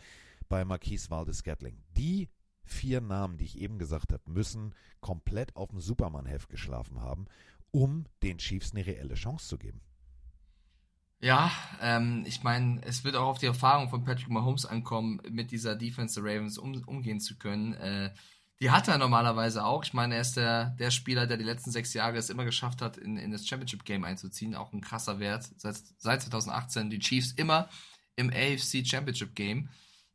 bei 0.47 0.63
Marquise 0.63 1.09
Valdes-Gatling. 1.09 1.77
Die 1.97 2.29
vier 2.63 3.01
Namen, 3.01 3.37
die 3.37 3.45
ich 3.45 3.59
eben 3.59 3.77
gesagt 3.77 4.13
habe, 4.13 4.23
müssen 4.29 4.73
komplett 4.99 5.55
auf 5.55 5.69
dem 5.69 5.79
Superman-Heft 5.79 6.49
geschlafen 6.49 7.01
haben, 7.01 7.25
um 7.71 8.05
den 8.23 8.37
Chiefs 8.37 8.71
eine 8.71 8.85
reelle 8.85 9.15
Chance 9.15 9.47
zu 9.47 9.57
geben. 9.57 9.81
Ja, 11.19 11.51
ähm, 11.81 12.23
ich 12.25 12.41
meine, 12.41 12.81
es 12.83 13.03
wird 13.03 13.15
auch 13.15 13.27
auf 13.27 13.37
die 13.37 13.45
Erfahrung 13.45 13.89
von 13.89 14.03
Patrick 14.03 14.29
Mahomes 14.29 14.65
ankommen, 14.65 15.21
mit 15.29 15.51
dieser 15.51 15.75
Defense 15.75 16.19
der 16.19 16.33
Ravens 16.33 16.57
um, 16.57 16.83
umgehen 16.85 17.19
zu 17.19 17.37
können. 17.37 17.73
Äh, 17.73 18.11
die 18.59 18.71
hat 18.71 18.87
er 18.87 18.97
normalerweise 18.97 19.63
auch. 19.63 19.83
Ich 19.83 19.93
meine, 19.93 20.15
er 20.15 20.21
ist 20.21 20.37
der, 20.37 20.71
der 20.79 20.91
Spieler, 20.91 21.27
der 21.27 21.37
die 21.37 21.43
letzten 21.43 21.71
sechs 21.71 21.93
Jahre 21.93 22.17
es 22.17 22.29
immer 22.29 22.45
geschafft 22.45 22.81
hat, 22.81 22.97
in, 22.97 23.17
in 23.17 23.31
das 23.31 23.47
Championship 23.47 23.85
Game 23.85 24.03
einzuziehen. 24.03 24.55
Auch 24.55 24.73
ein 24.73 24.81
krasser 24.81 25.19
Wert. 25.19 25.49
Seit, 25.57 25.77
seit 25.97 26.21
2018 26.23 26.89
die 26.89 26.99
Chiefs 26.99 27.31
immer 27.31 27.69
im 28.15 28.29
AFC 28.29 28.85
Championship 28.85 29.35
Game. 29.35 29.69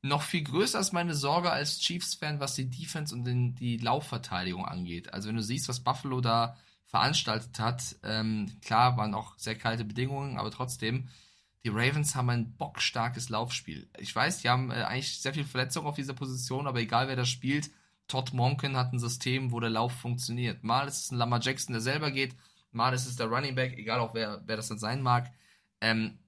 Noch 0.07 0.23
viel 0.23 0.43
größer 0.43 0.79
ist 0.79 0.93
meine 0.93 1.15
Sorge 1.15 1.51
als 1.51 1.79
Chiefs-Fan, 1.79 2.39
was 2.39 2.55
die 2.55 2.71
Defense 2.71 3.15
und 3.15 3.25
den, 3.25 3.55
die 3.55 3.77
Laufverteidigung 3.77 4.65
angeht. 4.65 5.13
Also 5.13 5.29
wenn 5.29 5.37
du 5.37 5.43
siehst, 5.43 5.69
was 5.69 5.81
Buffalo 5.81 6.21
da 6.21 6.57
veranstaltet 6.87 7.59
hat. 7.59 7.97
Ähm, 8.03 8.51
klar, 8.63 8.97
waren 8.97 9.15
auch 9.15 9.37
sehr 9.37 9.57
kalte 9.57 9.85
Bedingungen, 9.85 10.39
aber 10.39 10.51
trotzdem, 10.51 11.09
die 11.65 11.69
Ravens 11.69 12.15
haben 12.15 12.31
ein 12.31 12.57
bockstarkes 12.57 13.29
Laufspiel. 13.29 13.89
Ich 13.99 14.15
weiß, 14.15 14.43
die 14.43 14.49
haben 14.49 14.71
äh, 14.71 14.85
eigentlich 14.85 15.21
sehr 15.21 15.35
viel 15.35 15.45
Verletzungen 15.45 15.89
auf 15.89 15.97
dieser 15.97 16.15
Position, 16.15 16.67
aber 16.67 16.81
egal 16.81 17.09
wer 17.09 17.17
das 17.17 17.29
spielt, 17.29 17.71
Todd 18.09 18.33
Monken 18.33 18.77
hat 18.77 18.93
ein 18.93 19.01
System, 19.01 19.51
wo 19.51 19.59
der 19.59 19.71
Lauf 19.71 19.93
funktioniert. 19.93 20.63
Mal 20.63 20.87
ist 20.87 21.05
es 21.05 21.11
ein 21.11 21.19
Lamar 21.19 21.41
Jackson, 21.43 21.73
der 21.73 21.83
selber 21.83 22.13
geht, 22.13 22.37
mal 22.71 22.95
ist 22.95 23.07
es 23.07 23.17
der 23.17 23.27
Running 23.27 23.57
Back, 23.57 23.77
egal 23.77 23.99
auch 23.99 24.15
wer, 24.15 24.43
wer 24.47 24.57
das 24.57 24.69
dann 24.69 24.79
sein 24.79 25.03
mag. 25.03 25.33
Ähm, 25.81 26.19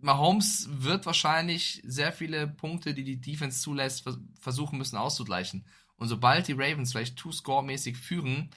Mahomes 0.00 0.68
wird 0.70 1.06
wahrscheinlich 1.06 1.82
sehr 1.84 2.12
viele 2.12 2.46
Punkte, 2.46 2.94
die 2.94 3.04
die 3.04 3.20
Defense 3.20 3.60
zulässt, 3.60 4.04
versuchen 4.38 4.78
müssen 4.78 4.96
auszugleichen. 4.96 5.64
Und 5.96 6.08
sobald 6.08 6.46
die 6.46 6.52
Ravens 6.52 6.92
vielleicht 6.92 7.16
Two-Score-mäßig 7.16 7.96
führen, 7.96 8.50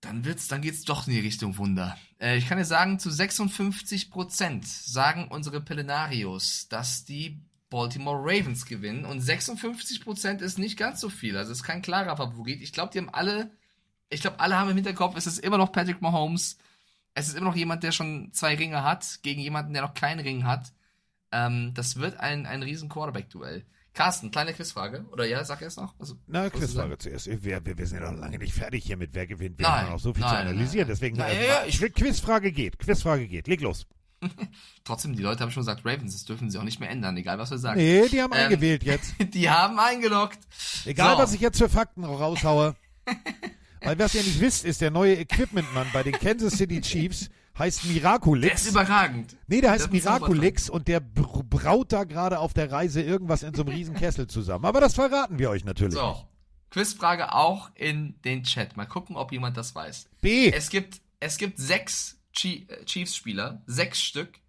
dann 0.00 0.24
wird's, 0.24 0.48
dann 0.48 0.62
geht's 0.62 0.84
doch 0.84 1.06
in 1.06 1.14
die 1.14 1.20
Richtung 1.20 1.56
Wunder. 1.56 1.96
Äh, 2.20 2.36
ich 2.36 2.48
kann 2.48 2.58
dir 2.58 2.64
sagen, 2.64 2.98
zu 2.98 3.08
56% 3.08 4.64
sagen 4.64 5.28
unsere 5.28 5.60
Pelenarios, 5.60 6.68
dass 6.68 7.04
die 7.04 7.40
Baltimore 7.70 8.18
Ravens 8.20 8.66
gewinnen 8.66 9.04
und 9.04 9.20
56% 9.20 10.40
ist 10.40 10.58
nicht 10.58 10.76
ganz 10.76 11.00
so 11.00 11.08
viel. 11.08 11.36
Also 11.36 11.52
ist 11.52 11.64
kein 11.64 11.82
klarer 11.82 12.16
Favorit. 12.16 12.62
Ich 12.62 12.72
glaube, 12.72 12.92
die 12.92 12.98
haben 12.98 13.08
alle, 13.08 13.50
ich 14.08 14.20
glaube, 14.20 14.40
alle 14.40 14.56
haben 14.56 14.70
im 14.70 14.76
Hinterkopf, 14.76 15.16
es 15.16 15.26
ist 15.26 15.38
immer 15.38 15.58
noch 15.58 15.72
Patrick 15.72 16.00
Mahomes. 16.00 16.58
Es 17.18 17.28
ist 17.28 17.34
immer 17.36 17.46
noch 17.46 17.56
jemand, 17.56 17.82
der 17.82 17.92
schon 17.92 18.30
zwei 18.32 18.54
Ringe 18.56 18.82
hat, 18.84 19.20
gegen 19.22 19.40
jemanden, 19.40 19.72
der 19.72 19.80
noch 19.82 19.94
keinen 19.94 20.20
Ring 20.20 20.44
hat. 20.44 20.72
Ähm, 21.32 21.72
das 21.74 21.96
wird 21.96 22.20
ein, 22.20 22.44
ein 22.44 22.62
riesen 22.62 22.90
Quarterback-Duell. 22.90 23.64
Carsten, 23.94 24.30
kleine 24.30 24.52
Quizfrage. 24.52 25.06
Oder 25.10 25.24
ja, 25.24 25.42
sag 25.42 25.62
erst 25.62 25.78
noch. 25.78 25.94
Also, 25.98 26.16
Na, 26.26 26.50
Quizfrage 26.50 26.98
zuerst. 26.98 27.26
Wir, 27.42 27.64
wir, 27.64 27.78
wir 27.78 27.86
sind 27.86 28.02
ja 28.02 28.10
noch 28.12 28.18
lange 28.20 28.38
nicht 28.38 28.52
fertig 28.52 28.84
hier 28.84 28.98
mit 28.98 29.14
wer 29.14 29.26
gewinnt. 29.26 29.58
Wir 29.58 29.66
Nein, 29.66 29.84
haben 29.86 29.92
noch 29.92 29.98
so 29.98 30.12
viel 30.12 30.20
nein, 30.20 30.30
zu 30.30 30.36
analysieren. 30.36 30.86
nein. 30.88 30.94
Deswegen, 30.94 31.16
Nein, 31.16 31.34
äh, 31.36 31.48
ja, 31.48 31.64
ich 31.66 31.80
will 31.80 31.88
Quizfrage 31.88 32.52
geht. 32.52 32.78
Quizfrage 32.78 33.26
geht. 33.26 33.48
Leg 33.48 33.62
los. 33.62 33.86
Trotzdem, 34.84 35.16
die 35.16 35.22
Leute 35.22 35.40
haben 35.42 35.50
schon 35.50 35.62
gesagt, 35.62 35.86
Ravens, 35.86 36.12
das 36.12 36.26
dürfen 36.26 36.50
sie 36.50 36.58
auch 36.58 36.64
nicht 36.64 36.80
mehr 36.80 36.90
ändern, 36.90 37.16
egal 37.16 37.38
was 37.38 37.50
wir 37.50 37.56
sagen. 37.58 37.80
Nee, 37.80 38.06
die 38.08 38.20
haben 38.20 38.32
Ähm, 38.34 38.40
eingewählt 38.44 38.84
jetzt. 38.84 39.14
Die 39.34 39.48
haben 39.48 39.78
eingeloggt. 39.78 40.38
Egal, 40.84 41.16
So. 41.16 41.22
was 41.22 41.32
ich 41.32 41.40
jetzt 41.40 41.56
für 41.58 41.68
Fakten 41.70 42.04
raushaue. 42.04 42.76
Weil 43.86 43.98
was 43.98 44.14
ihr 44.14 44.22
nicht 44.22 44.40
wisst, 44.40 44.64
ist, 44.64 44.80
der 44.80 44.90
neue 44.90 45.14
Equipment-Mann 45.18 45.86
bei 45.92 46.02
den 46.02 46.12
Kansas 46.12 46.54
City 46.54 46.80
Chiefs 46.80 47.30
heißt 47.58 47.86
Miraculix. 47.86 48.46
Der 48.46 48.54
ist 48.54 48.68
überragend. 48.70 49.36
Nee, 49.46 49.60
der 49.62 49.70
heißt 49.70 49.90
Miraculix 49.92 50.68
und 50.68 50.88
der 50.88 51.00
br- 51.00 51.42
braut 51.48 51.92
da 51.92 52.04
gerade 52.04 52.38
auf 52.38 52.52
der 52.52 52.70
Reise 52.70 53.00
irgendwas 53.00 53.42
in 53.42 53.54
so 53.54 53.62
einem 53.62 53.72
riesen 53.74 53.94
Kessel 53.94 54.26
zusammen. 54.26 54.64
Aber 54.66 54.80
das 54.80 54.94
verraten 54.94 55.38
wir 55.38 55.48
euch 55.50 55.64
natürlich 55.64 55.94
So, 55.94 56.08
nicht. 56.10 56.26
Quizfrage 56.70 57.32
auch 57.32 57.70
in 57.74 58.20
den 58.24 58.42
Chat. 58.42 58.76
Mal 58.76 58.86
gucken, 58.86 59.16
ob 59.16 59.32
jemand 59.32 59.56
das 59.56 59.74
weiß. 59.74 60.08
B. 60.20 60.50
Es 60.52 60.68
gibt, 60.68 61.00
es 61.20 61.38
gibt 61.38 61.58
sechs 61.58 62.18
äh, 62.42 62.84
Chiefs-Spieler, 62.84 63.62
sechs 63.66 64.02
Stück, 64.02 64.40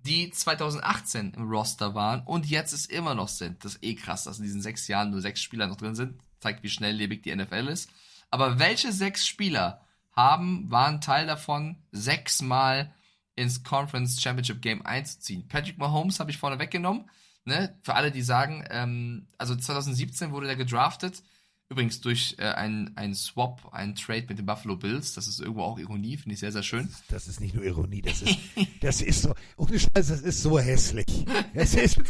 die 0.00 0.30
2018 0.30 1.34
im 1.36 1.48
Roster 1.48 1.94
waren 1.94 2.22
und 2.24 2.46
jetzt 2.46 2.72
es 2.72 2.86
immer 2.86 3.14
noch 3.14 3.28
sind. 3.28 3.64
Das 3.64 3.74
ist 3.76 3.84
eh 3.84 3.94
krass, 3.94 4.24
dass 4.24 4.38
in 4.38 4.44
diesen 4.44 4.62
sechs 4.62 4.88
Jahren 4.88 5.10
nur 5.10 5.20
sechs 5.20 5.40
Spieler 5.42 5.66
noch 5.66 5.76
drin 5.76 5.94
sind. 5.94 6.20
Zeigt, 6.40 6.62
wie 6.62 6.70
schnelllebig 6.70 7.22
die 7.22 7.34
NFL 7.34 7.68
ist. 7.68 7.90
Aber 8.30 8.58
welche 8.58 8.92
sechs 8.92 9.26
Spieler 9.26 9.86
haben, 10.12 10.70
waren 10.70 11.00
Teil 11.00 11.26
davon, 11.26 11.76
sechsmal 11.92 12.94
ins 13.34 13.64
Conference 13.64 14.20
Championship 14.20 14.62
Game 14.62 14.84
einzuziehen? 14.86 15.48
Patrick 15.48 15.78
Mahomes 15.78 16.20
habe 16.20 16.30
ich 16.30 16.38
vorne 16.38 16.58
weggenommen. 16.58 17.10
Ne? 17.44 17.76
Für 17.82 17.94
alle, 17.94 18.12
die 18.12 18.22
sagen, 18.22 18.64
ähm, 18.70 19.26
also 19.38 19.56
2017 19.56 20.30
wurde 20.30 20.46
der 20.46 20.56
gedraftet. 20.56 21.22
Übrigens 21.70 22.00
durch 22.00 22.34
äh, 22.38 22.46
einen, 22.46 23.14
Swap, 23.14 23.72
einen 23.72 23.94
Trade 23.94 24.26
mit 24.28 24.38
den 24.38 24.46
Buffalo 24.46 24.76
Bills. 24.76 25.14
Das 25.14 25.28
ist 25.28 25.38
irgendwo 25.38 25.62
auch 25.62 25.78
Ironie, 25.78 26.16
finde 26.16 26.34
ich 26.34 26.40
sehr, 26.40 26.50
sehr 26.50 26.64
schön. 26.64 26.88
Das 27.08 27.28
ist 27.28 27.40
nicht 27.40 27.54
nur 27.54 27.64
Ironie, 27.64 28.02
das 28.02 28.22
ist, 28.22 28.38
das 28.80 29.00
ist 29.00 29.22
so, 29.22 29.34
ohne 29.56 29.78
Scheiß, 29.78 30.08
das 30.08 30.20
ist 30.20 30.42
so 30.42 30.58
hässlich. 30.58 31.06
Es 31.54 31.74
ist, 31.74 32.00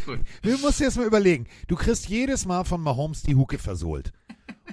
musst 0.62 0.80
dir 0.80 0.84
jetzt 0.84 0.96
mal 0.96 1.06
überlegen, 1.06 1.46
du 1.66 1.76
kriegst 1.76 2.08
jedes 2.08 2.44
Mal 2.46 2.64
von 2.64 2.80
Mahomes 2.80 3.22
die 3.22 3.34
Hucke 3.34 3.58
versohlt. 3.58 4.12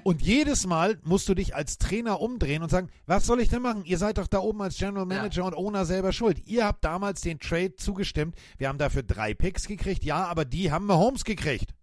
Und 0.04 0.22
jedes 0.22 0.66
Mal 0.66 1.00
musst 1.04 1.28
du 1.30 1.34
dich 1.34 1.56
als 1.56 1.78
Trainer 1.78 2.22
umdrehen 2.22 2.64
und 2.64 2.70
sagen, 2.70 2.90
was 3.06 3.26
soll 3.26 3.42
ich 3.42 3.50
denn 3.50 3.62
machen? 3.62 3.86
Ihr 3.86 3.98
seid 3.98 4.18
doch 4.18 4.28
da 4.28 4.40
oben 4.40 4.62
als 4.62 4.78
General 4.78 5.06
Manager 5.06 5.46
und 5.46 5.56
Owner 5.56 5.86
selber 5.86 6.14
schuld. 6.14 6.46
Ihr 6.46 6.66
habt 6.66 6.84
damals 6.84 7.22
den 7.22 7.40
Trade 7.40 7.76
zugestimmt. 7.76 8.36
Wir 8.58 8.70
haben 8.70 8.78
dafür 8.78 9.04
drei 9.04 9.34
Picks 9.34 9.68
gekriegt, 9.68 10.04
ja, 10.04 10.26
aber 10.26 10.46
die 10.46 10.72
haben 10.72 10.86
Mahomes 10.86 11.24
gekriegt. 11.24 11.74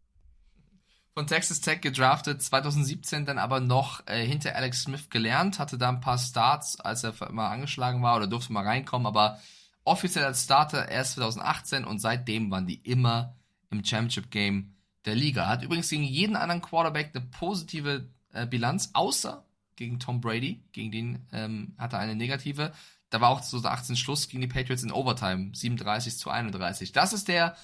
Von 1.15 1.29
Texas 1.29 1.61
Tech 1.61 1.81
gedraftet, 1.81 2.43
2017 2.43 3.25
dann 3.25 3.39
aber 3.39 3.61
noch 3.61 4.05
äh, 4.07 4.27
hinter 4.27 4.57
Alex 4.57 4.83
Smith 4.83 5.11
gelernt, 5.11 5.61
hatte 5.61 5.79
da 5.79 5.89
ein 5.89 6.01
paar 6.01 6.19
Starts, 6.19 6.81
als 6.81 7.05
er 7.05 7.15
mal 7.31 7.51
angeschlagen 7.51 8.03
war 8.03 8.17
oder 8.17 8.27
durfte 8.27 8.53
mal 8.53 8.65
reinkommen, 8.65 9.07
aber 9.07 9.39
offiziell 9.85 10.25
als 10.25 10.43
Starter 10.43 10.89
erst 10.89 11.15
2018 11.15 11.85
und 11.85 12.01
seitdem 12.01 12.51
waren 12.51 12.67
die 12.67 12.81
immer 12.83 13.37
im 13.71 13.85
Championship 13.85 14.33
Game 14.33 14.74
der 15.05 15.15
Liga. 15.15 15.49
Hat 15.49 15.63
übrigens 15.63 15.89
gegen 15.89 16.05
jeden 16.05 16.37
anderen 16.37 16.63
Quarterback 16.63 17.11
eine 17.15 17.25
positive 17.27 18.09
äh, 18.33 18.47
Bilanz, 18.47 18.91
außer 18.95 19.47
gegen 19.77 19.99
Tom 19.99 20.21
Brady, 20.21 20.65
gegen 20.73 20.91
den 20.91 21.27
ähm, 21.33 21.75
hat 21.79 21.93
er 21.93 21.99
eine 21.99 22.15
negative. 22.15 22.73
Da 23.11 23.21
war 23.21 23.31
auch 23.31 23.41
2018 23.41 23.97
Schluss 23.97 24.29
gegen 24.29 24.41
die 24.41 24.49
Patriots 24.49 24.83
in 24.83 24.93
Overtime, 24.93 25.55
37 25.55 26.19
zu 26.19 26.31
31. 26.31 26.93
Das 26.93 27.13
ist 27.13 27.29
der 27.29 27.57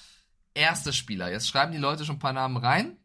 erste 0.54 0.92
Spieler. 0.92 1.30
Jetzt 1.30 1.48
schreiben 1.48 1.72
die 1.72 1.78
Leute 1.78 2.04
schon 2.04 2.16
ein 2.16 2.20
paar 2.20 2.32
Namen 2.32 2.56
rein. 2.56 2.96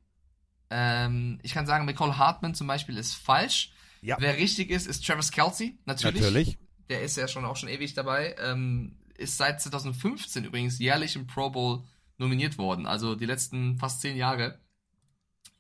Ähm, 0.70 1.40
ich 1.44 1.53
kann 1.53 1.66
sagen, 1.66 1.86
McCall 1.86 2.18
Hartman 2.18 2.56
zum 2.56 2.68
Beispiel 2.68 2.98
ist 2.98 3.14
falsch. 3.14 3.72
Ja. 4.02 4.18
Wer 4.20 4.38
richtig 4.38 4.70
ist, 4.70 4.88
ist 4.88 5.06
Travis 5.06 5.32
Kelsey, 5.32 5.78
natürlich. 5.86 6.22
Natürlich. 6.22 6.57
Der 6.90 7.02
ist 7.02 7.18
ja 7.18 7.28
schon 7.28 7.45
auch 7.45 7.56
schon 7.56 7.70
ewig 7.70 7.94
dabei. 7.94 8.36
Ähm, 8.40 8.98
ist 9.18 9.38
seit 9.38 9.62
2015 9.62 10.44
übrigens 10.44 10.78
jährlich 10.80 11.16
im 11.16 11.26
Pro 11.26 11.49
Bowl 11.49 11.84
nominiert 12.18 12.58
worden. 12.58 12.86
Also 12.86 13.16
die 13.16 13.26
letzten 13.26 13.78
fast 13.78 14.02
zehn 14.02 14.16
Jahre 14.16 14.60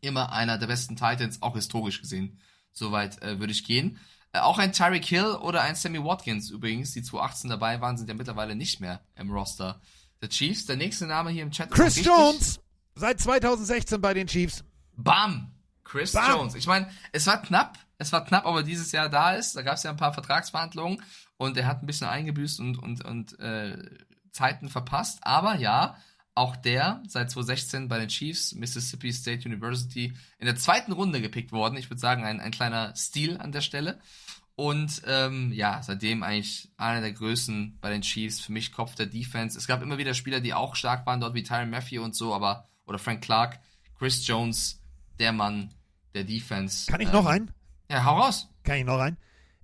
immer 0.01 0.31
einer 0.31 0.57
der 0.57 0.67
besten 0.67 0.95
Titans, 0.95 1.41
auch 1.41 1.55
historisch 1.55 2.01
gesehen. 2.01 2.39
Soweit 2.71 3.21
äh, 3.21 3.39
würde 3.39 3.53
ich 3.53 3.65
gehen. 3.65 3.99
Äh, 4.33 4.39
auch 4.39 4.57
ein 4.57 4.73
Tyreek 4.73 5.05
Hill 5.05 5.37
oder 5.41 5.61
ein 5.61 5.75
Sammy 5.75 6.03
Watkins 6.03 6.49
übrigens, 6.49 6.91
die 6.91 7.01
2018 7.01 7.49
dabei 7.49 7.81
waren, 7.81 7.97
sind 7.97 8.09
ja 8.09 8.15
mittlerweile 8.15 8.55
nicht 8.55 8.79
mehr 8.81 9.01
im 9.15 9.31
Roster 9.31 9.81
der 10.21 10.29
Chiefs. 10.29 10.65
Der 10.65 10.75
nächste 10.75 11.07
Name 11.07 11.31
hier 11.31 11.43
im 11.43 11.51
Chat 11.51 11.69
ist 11.69 11.75
Chris 11.75 11.97
richtig. 11.97 12.05
Jones, 12.05 12.59
seit 12.95 13.19
2016 13.19 14.01
bei 14.01 14.13
den 14.13 14.27
Chiefs. 14.27 14.63
Bam! 14.95 15.51
Chris 15.83 16.13
Bam. 16.13 16.31
Jones. 16.31 16.55
Ich 16.55 16.67
meine, 16.67 16.89
es 17.11 17.27
war 17.27 17.41
knapp, 17.41 17.77
es 17.97 18.11
war 18.11 18.25
knapp, 18.25 18.45
ob 18.45 18.57
er 18.57 18.63
dieses 18.63 18.91
Jahr 18.91 19.07
da 19.07 19.33
ist. 19.33 19.55
Da 19.55 19.61
gab 19.61 19.75
es 19.75 19.83
ja 19.83 19.91
ein 19.91 19.97
paar 19.97 20.13
Vertragsverhandlungen 20.13 21.01
und 21.37 21.55
er 21.57 21.67
hat 21.67 21.81
ein 21.81 21.85
bisschen 21.85 22.07
eingebüßt 22.07 22.59
und, 22.59 22.77
und, 22.79 23.05
und 23.05 23.39
äh, 23.39 23.77
Zeiten 24.31 24.67
verpasst. 24.67 25.19
Aber 25.21 25.55
ja, 25.57 25.95
auch 26.35 26.55
der 26.57 27.01
seit 27.07 27.31
2016 27.31 27.87
bei 27.87 27.97
den 27.97 28.09
Chiefs, 28.09 28.53
Mississippi 28.53 29.11
State 29.11 29.47
University, 29.47 30.13
in 30.37 30.45
der 30.45 30.57
zweiten 30.57 30.91
Runde 30.91 31.21
gepickt 31.21 31.53
worden. 31.53 31.77
Ich 31.77 31.89
würde 31.89 31.99
sagen, 31.99 32.25
ein, 32.25 32.41
ein 32.41 32.51
kleiner 32.51 32.93
Stil 32.95 33.37
an 33.37 33.53
der 33.53 33.61
Stelle. 33.61 33.99
Und 34.55 35.01
ähm, 35.05 35.51
ja, 35.53 35.81
seitdem 35.81 36.23
eigentlich 36.23 36.69
einer 36.77 37.01
der 37.01 37.11
Größen 37.11 37.77
bei 37.81 37.89
den 37.89 38.01
Chiefs, 38.01 38.39
für 38.39 38.51
mich 38.51 38.71
Kopf 38.71 38.95
der 38.95 39.05
Defense. 39.05 39.57
Es 39.57 39.67
gab 39.67 39.81
immer 39.81 39.97
wieder 39.97 40.13
Spieler, 40.13 40.39
die 40.39 40.53
auch 40.53 40.75
stark 40.75 41.05
waren, 41.05 41.19
dort 41.19 41.33
wie 41.33 41.43
Tyron 41.43 41.69
Matthew 41.69 42.01
und 42.01 42.15
so, 42.15 42.33
aber, 42.33 42.67
oder 42.85 42.99
Frank 42.99 43.21
Clark, 43.21 43.59
Chris 43.97 44.25
Jones, 44.27 44.81
der 45.19 45.31
Mann 45.33 45.73
der 46.13 46.23
Defense. 46.23 46.89
Kann 46.89 47.01
ich 47.01 47.11
noch 47.11 47.25
einen? 47.25 47.51
Ja, 47.89 48.05
hau 48.05 48.19
raus. 48.19 48.49
Kann 48.63 48.77
ich 48.77 48.85
noch 48.85 48.99
einen? 48.99 49.17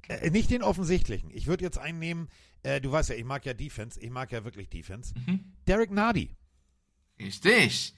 Äh, 0.07 0.29
nicht 0.29 0.49
den 0.49 0.63
offensichtlichen. 0.63 1.31
Ich 1.31 1.47
würde 1.47 1.63
jetzt 1.63 1.77
einen 1.77 1.99
nehmen, 1.99 2.29
äh, 2.63 2.81
du 2.81 2.91
weißt 2.91 3.09
ja, 3.09 3.15
ich 3.15 3.25
mag 3.25 3.45
ja 3.45 3.53
Defense, 3.53 3.99
ich 3.99 4.09
mag 4.09 4.31
ja 4.31 4.43
wirklich 4.43 4.69
Defense. 4.69 5.13
Mhm. 5.25 5.53
Derek 5.67 5.91
Nardi. 5.91 6.35
Richtig. 7.21 7.93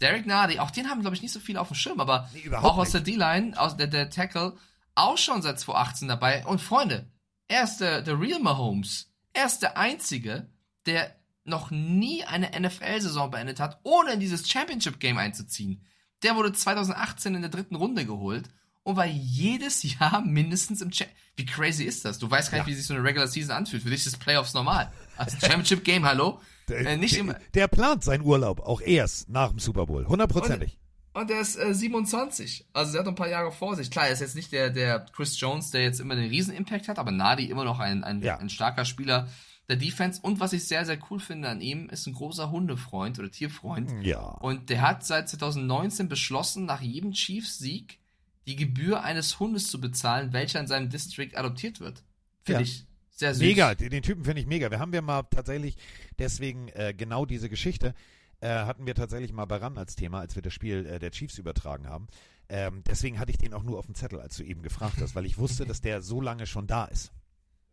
Derek 0.00 0.26
Nardi, 0.26 0.58
auch 0.58 0.70
den 0.70 0.88
haben, 0.90 1.00
glaube 1.00 1.16
ich, 1.16 1.22
nicht 1.22 1.32
so 1.32 1.40
viele 1.40 1.60
auf 1.60 1.68
dem 1.68 1.76
Schirm, 1.76 2.00
aber 2.00 2.28
Nee, 2.34 2.50
auch 2.54 2.76
aus 2.76 2.92
nicht. 2.92 3.06
der 3.06 3.14
D-Line, 3.14 3.58
aus 3.60 3.76
der, 3.76 3.86
der 3.86 4.10
Tackle, 4.10 4.56
auch 4.94 5.16
schon 5.18 5.40
seit 5.42 5.58
2018 5.60 6.08
dabei. 6.08 6.44
Und 6.46 6.60
Freunde, 6.60 7.06
er 7.48 7.64
ist 7.64 7.78
der, 7.78 8.02
der 8.02 8.20
Real 8.20 8.40
Mahomes. 8.40 9.10
Er 9.32 9.46
ist 9.46 9.60
der 9.60 9.78
Einzige, 9.78 10.48
der 10.86 11.14
noch 11.44 11.70
nie 11.70 12.24
eine 12.24 12.50
NFL-Saison 12.58 13.30
beendet 13.30 13.60
hat, 13.60 13.78
ohne 13.82 14.12
in 14.12 14.20
dieses 14.20 14.48
Championship-Game 14.48 15.18
einzuziehen. 15.18 15.84
Der 16.22 16.36
wurde 16.36 16.52
2018 16.52 17.34
in 17.34 17.42
der 17.42 17.50
dritten 17.50 17.74
Runde 17.76 18.06
geholt 18.06 18.48
und 18.82 18.96
war 18.96 19.06
jedes 19.06 19.82
Jahr 19.82 20.22
mindestens 20.22 20.80
im 20.80 20.90
Cha 20.90 21.04
Wie 21.36 21.44
crazy 21.46 21.84
ist 21.84 22.04
das? 22.04 22.18
Du 22.18 22.30
weißt 22.30 22.50
gar 22.50 22.58
nicht, 22.58 22.66
wie 22.66 22.74
sich 22.74 22.86
so 22.86 22.94
eine 22.94 23.02
Regular 23.04 23.28
Season 23.28 23.54
anfühlt. 23.54 23.82
Für 23.82 23.90
dich 23.90 24.06
ist 24.06 24.18
Playoffs 24.20 24.54
normal. 24.54 24.90
Also 25.16 25.36
Championship-Game, 25.38 26.04
hallo? 26.04 26.40
Äh, 26.70 26.96
nicht 26.96 27.14
der, 27.14 27.20
immer. 27.20 27.36
der 27.54 27.68
plant 27.68 28.04
seinen 28.04 28.22
Urlaub 28.22 28.60
auch 28.60 28.80
erst 28.80 29.28
nach 29.28 29.50
dem 29.50 29.58
Super 29.58 29.86
Bowl. 29.86 30.06
Hundertprozentig. 30.06 30.78
Und 31.12 31.30
er 31.30 31.40
ist 31.40 31.56
äh, 31.56 31.72
27. 31.72 32.66
Also 32.72 32.94
er 32.94 32.98
hat 33.00 33.06
noch 33.06 33.12
ein 33.12 33.16
paar 33.16 33.28
Jahre 33.28 33.52
vor 33.52 33.76
sich. 33.76 33.90
Klar, 33.90 34.06
er 34.06 34.12
ist 34.12 34.20
jetzt 34.20 34.34
nicht 34.34 34.50
der, 34.52 34.70
der 34.70 35.06
Chris 35.12 35.38
Jones, 35.38 35.70
der 35.70 35.82
jetzt 35.82 36.00
immer 36.00 36.16
den 36.16 36.28
Riesen-Impact 36.28 36.88
hat, 36.88 36.98
aber 36.98 37.12
Nadi 37.12 37.44
immer 37.50 37.64
noch 37.64 37.78
ein, 37.78 38.02
ein, 38.02 38.20
Ja. 38.22 38.38
ein 38.38 38.48
starker 38.50 38.84
Spieler 38.84 39.28
der 39.68 39.76
Defense. 39.76 40.20
Und 40.22 40.40
was 40.40 40.52
ich 40.52 40.64
sehr, 40.66 40.84
sehr 40.84 40.98
cool 41.10 41.20
finde 41.20 41.48
an 41.48 41.60
ihm, 41.60 41.88
ist 41.88 42.06
ein 42.06 42.14
großer 42.14 42.50
Hundefreund 42.50 43.18
oder 43.18 43.30
Tierfreund. 43.30 43.92
Ja. 44.04 44.18
Und 44.20 44.70
der 44.70 44.82
hat 44.82 45.04
seit 45.06 45.28
2019 45.28 46.08
beschlossen, 46.08 46.64
nach 46.66 46.80
jedem 46.82 47.12
Chiefs-Sieg 47.12 47.98
die 48.46 48.56
Gebühr 48.56 49.02
eines 49.04 49.38
Hundes 49.38 49.70
zu 49.70 49.80
bezahlen, 49.80 50.32
welcher 50.32 50.60
in 50.60 50.66
seinem 50.66 50.90
District 50.90 51.30
adoptiert 51.36 51.78
wird. 51.80 52.02
Finde 52.42 52.60
Ja. 52.60 52.66
ich 52.66 52.84
sehr 53.14 53.34
süß. 53.34 53.42
Mega, 53.42 53.74
den 53.74 53.90
den 53.90 54.02
Typen 54.02 54.24
finde 54.24 54.40
ich 54.40 54.46
mega. 54.46 54.70
Wir 54.70 54.78
haben 54.78 54.92
wir 54.92 55.02
mal 55.02 55.22
tatsächlich 55.30 55.76
deswegen 56.18 56.68
äh, 56.68 56.94
genau 56.96 57.26
diese 57.26 57.48
Geschichte 57.48 57.94
äh, 58.40 58.48
hatten 58.48 58.86
wir 58.86 58.94
tatsächlich 58.94 59.32
mal 59.32 59.46
bei 59.46 59.56
RAN 59.56 59.78
als 59.78 59.96
Thema, 59.96 60.20
als 60.20 60.34
wir 60.34 60.42
das 60.42 60.52
Spiel 60.52 60.84
äh, 60.86 60.98
der 60.98 61.10
Chiefs 61.10 61.38
übertragen 61.38 61.88
haben. 61.88 62.08
Ähm, 62.48 62.82
deswegen 62.86 63.18
hatte 63.18 63.30
ich 63.30 63.38
den 63.38 63.54
auch 63.54 63.62
nur 63.62 63.78
auf 63.78 63.86
dem 63.86 63.94
Zettel, 63.94 64.20
als 64.20 64.36
du 64.36 64.42
eben 64.42 64.62
gefragt 64.62 64.96
hast, 65.00 65.14
weil 65.14 65.24
ich 65.24 65.38
wusste, 65.38 65.64
dass 65.64 65.80
der 65.80 66.02
so 66.02 66.20
lange 66.20 66.46
schon 66.46 66.66
da 66.66 66.84
ist. 66.84 67.12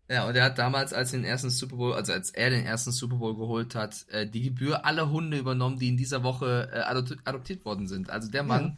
Ja, 0.10 0.28
und 0.28 0.36
er 0.36 0.46
hat 0.46 0.58
damals, 0.58 0.94
als 0.94 1.14
er 1.14 1.20
den 1.20 1.26
ersten 1.26 1.50
Super 1.50 1.76
Bowl, 1.78 1.94
also 1.94 2.12
als 2.14 2.32
er 2.32 2.50
den 2.50 2.66
ersten 2.66 2.92
Super 2.92 3.16
Bowl 3.18 3.36
geholt 3.36 3.76
hat, 3.76 4.06
äh, 4.10 4.28
die 4.28 4.42
Gebühr 4.42 4.86
aller 4.86 5.10
Hunde 5.10 5.38
übernommen, 5.38 5.80
die 5.80 5.90
in 5.90 5.98
dieser 5.98 6.24
Woche 6.24 6.70
äh, 6.74 6.82
adopti- 6.82 7.20
adoptiert 7.24 7.66
worden 7.66 7.88
sind. 7.88 8.10
Also 8.10 8.30
der 8.30 8.44
Mann 8.44 8.78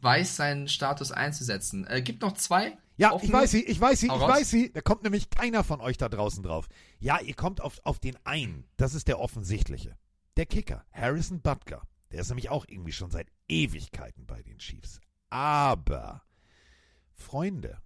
weiß 0.00 0.36
seinen 0.36 0.68
Status 0.68 1.12
einzusetzen. 1.12 1.86
Äh, 1.86 2.02
gibt 2.02 2.22
noch 2.22 2.32
zwei. 2.32 2.76
Ja, 2.96 3.12
offene. 3.12 3.28
ich 3.28 3.32
weiß 3.32 3.50
sie, 3.52 3.64
ich 3.64 3.80
weiß 3.80 4.00
sie, 4.00 4.08
Hau 4.10 4.16
ich 4.16 4.22
raus. 4.22 4.30
weiß 4.30 4.50
sie. 4.50 4.72
Da 4.72 4.80
kommt 4.80 5.04
nämlich 5.04 5.30
keiner 5.30 5.62
von 5.62 5.80
euch 5.80 5.96
da 5.96 6.08
draußen 6.08 6.42
drauf. 6.42 6.68
Ja, 6.98 7.20
ihr 7.20 7.34
kommt 7.34 7.60
auf, 7.60 7.80
auf 7.84 8.00
den 8.00 8.16
einen. 8.24 8.64
Das 8.76 8.94
ist 8.94 9.06
der 9.08 9.20
offensichtliche. 9.20 9.96
Der 10.36 10.46
Kicker, 10.46 10.84
Harrison 10.92 11.40
Butker. 11.40 11.82
Der 12.10 12.20
ist 12.20 12.28
nämlich 12.28 12.48
auch 12.48 12.64
irgendwie 12.68 12.92
schon 12.92 13.10
seit 13.10 13.28
Ewigkeiten 13.48 14.26
bei 14.26 14.42
den 14.42 14.58
Chiefs. 14.58 15.00
Aber, 15.30 16.22
Freunde, 17.14 17.78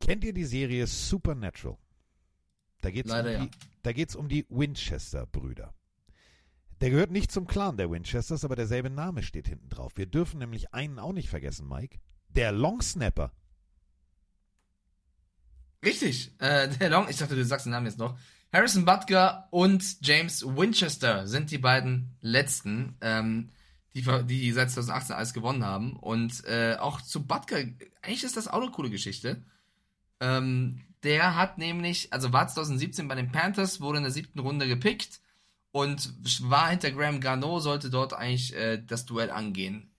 kennt 0.00 0.24
ihr 0.24 0.32
die 0.32 0.44
Serie 0.46 0.86
Supernatural? 0.86 1.78
Da 2.80 2.90
geht's 2.90 3.10
Leider 3.10 3.28
um 3.28 3.34
ja. 3.34 3.44
die, 3.44 3.50
da 3.82 3.92
geht's 3.92 4.16
um 4.16 4.28
die 4.28 4.46
Winchester-Brüder. 4.48 5.74
Der 6.80 6.90
gehört 6.90 7.10
nicht 7.10 7.32
zum 7.32 7.46
Clan 7.46 7.76
der 7.76 7.90
Winchesters, 7.90 8.44
aber 8.44 8.54
derselbe 8.54 8.90
Name 8.90 9.22
steht 9.22 9.48
hinten 9.48 9.68
drauf. 9.70 9.92
Wir 9.96 10.06
dürfen 10.06 10.38
nämlich 10.38 10.74
einen 10.74 10.98
auch 10.98 11.12
nicht 11.12 11.30
vergessen, 11.30 11.68
Mike. 11.68 11.98
Der 12.28 12.52
Long 12.52 12.82
Snapper. 12.82 13.32
Richtig. 15.82 16.32
Äh, 16.38 16.68
der 16.68 16.90
Long, 16.90 17.08
ich 17.08 17.16
dachte, 17.16 17.34
du 17.34 17.44
sagst 17.44 17.66
den 17.66 17.70
Namen 17.70 17.86
jetzt 17.86 17.98
noch. 17.98 18.18
Harrison 18.52 18.84
Butker 18.84 19.48
und 19.50 19.84
James 20.02 20.44
Winchester 20.44 21.26
sind 21.26 21.50
die 21.50 21.58
beiden 21.58 22.16
letzten, 22.20 22.96
ähm, 23.00 23.50
die, 23.94 24.02
die 24.26 24.52
seit 24.52 24.70
2018 24.70 25.16
alles 25.16 25.32
gewonnen 25.32 25.64
haben. 25.64 25.96
Und 25.96 26.44
äh, 26.44 26.76
auch 26.78 27.00
zu 27.00 27.26
Butker, 27.26 27.56
eigentlich 28.02 28.24
ist 28.24 28.36
das 28.36 28.48
auch 28.48 28.60
eine 28.60 28.70
coole 28.70 28.90
Geschichte. 28.90 29.42
Ähm, 30.20 30.82
der 31.02 31.36
hat 31.36 31.56
nämlich, 31.56 32.12
also 32.12 32.32
war 32.32 32.48
2017 32.48 33.08
bei 33.08 33.14
den 33.14 33.32
Panthers, 33.32 33.80
wurde 33.80 33.98
in 33.98 34.04
der 34.04 34.12
siebten 34.12 34.40
Runde 34.40 34.68
gepickt 34.68 35.20
und 35.76 36.14
war 36.40 36.70
hinter 36.70 36.90
Graham 36.90 37.20
Garneau, 37.20 37.60
sollte 37.60 37.90
dort 37.90 38.14
eigentlich 38.14 38.56
äh, 38.56 38.82
das 38.82 39.04
Duell 39.04 39.30
angehen. 39.30 39.90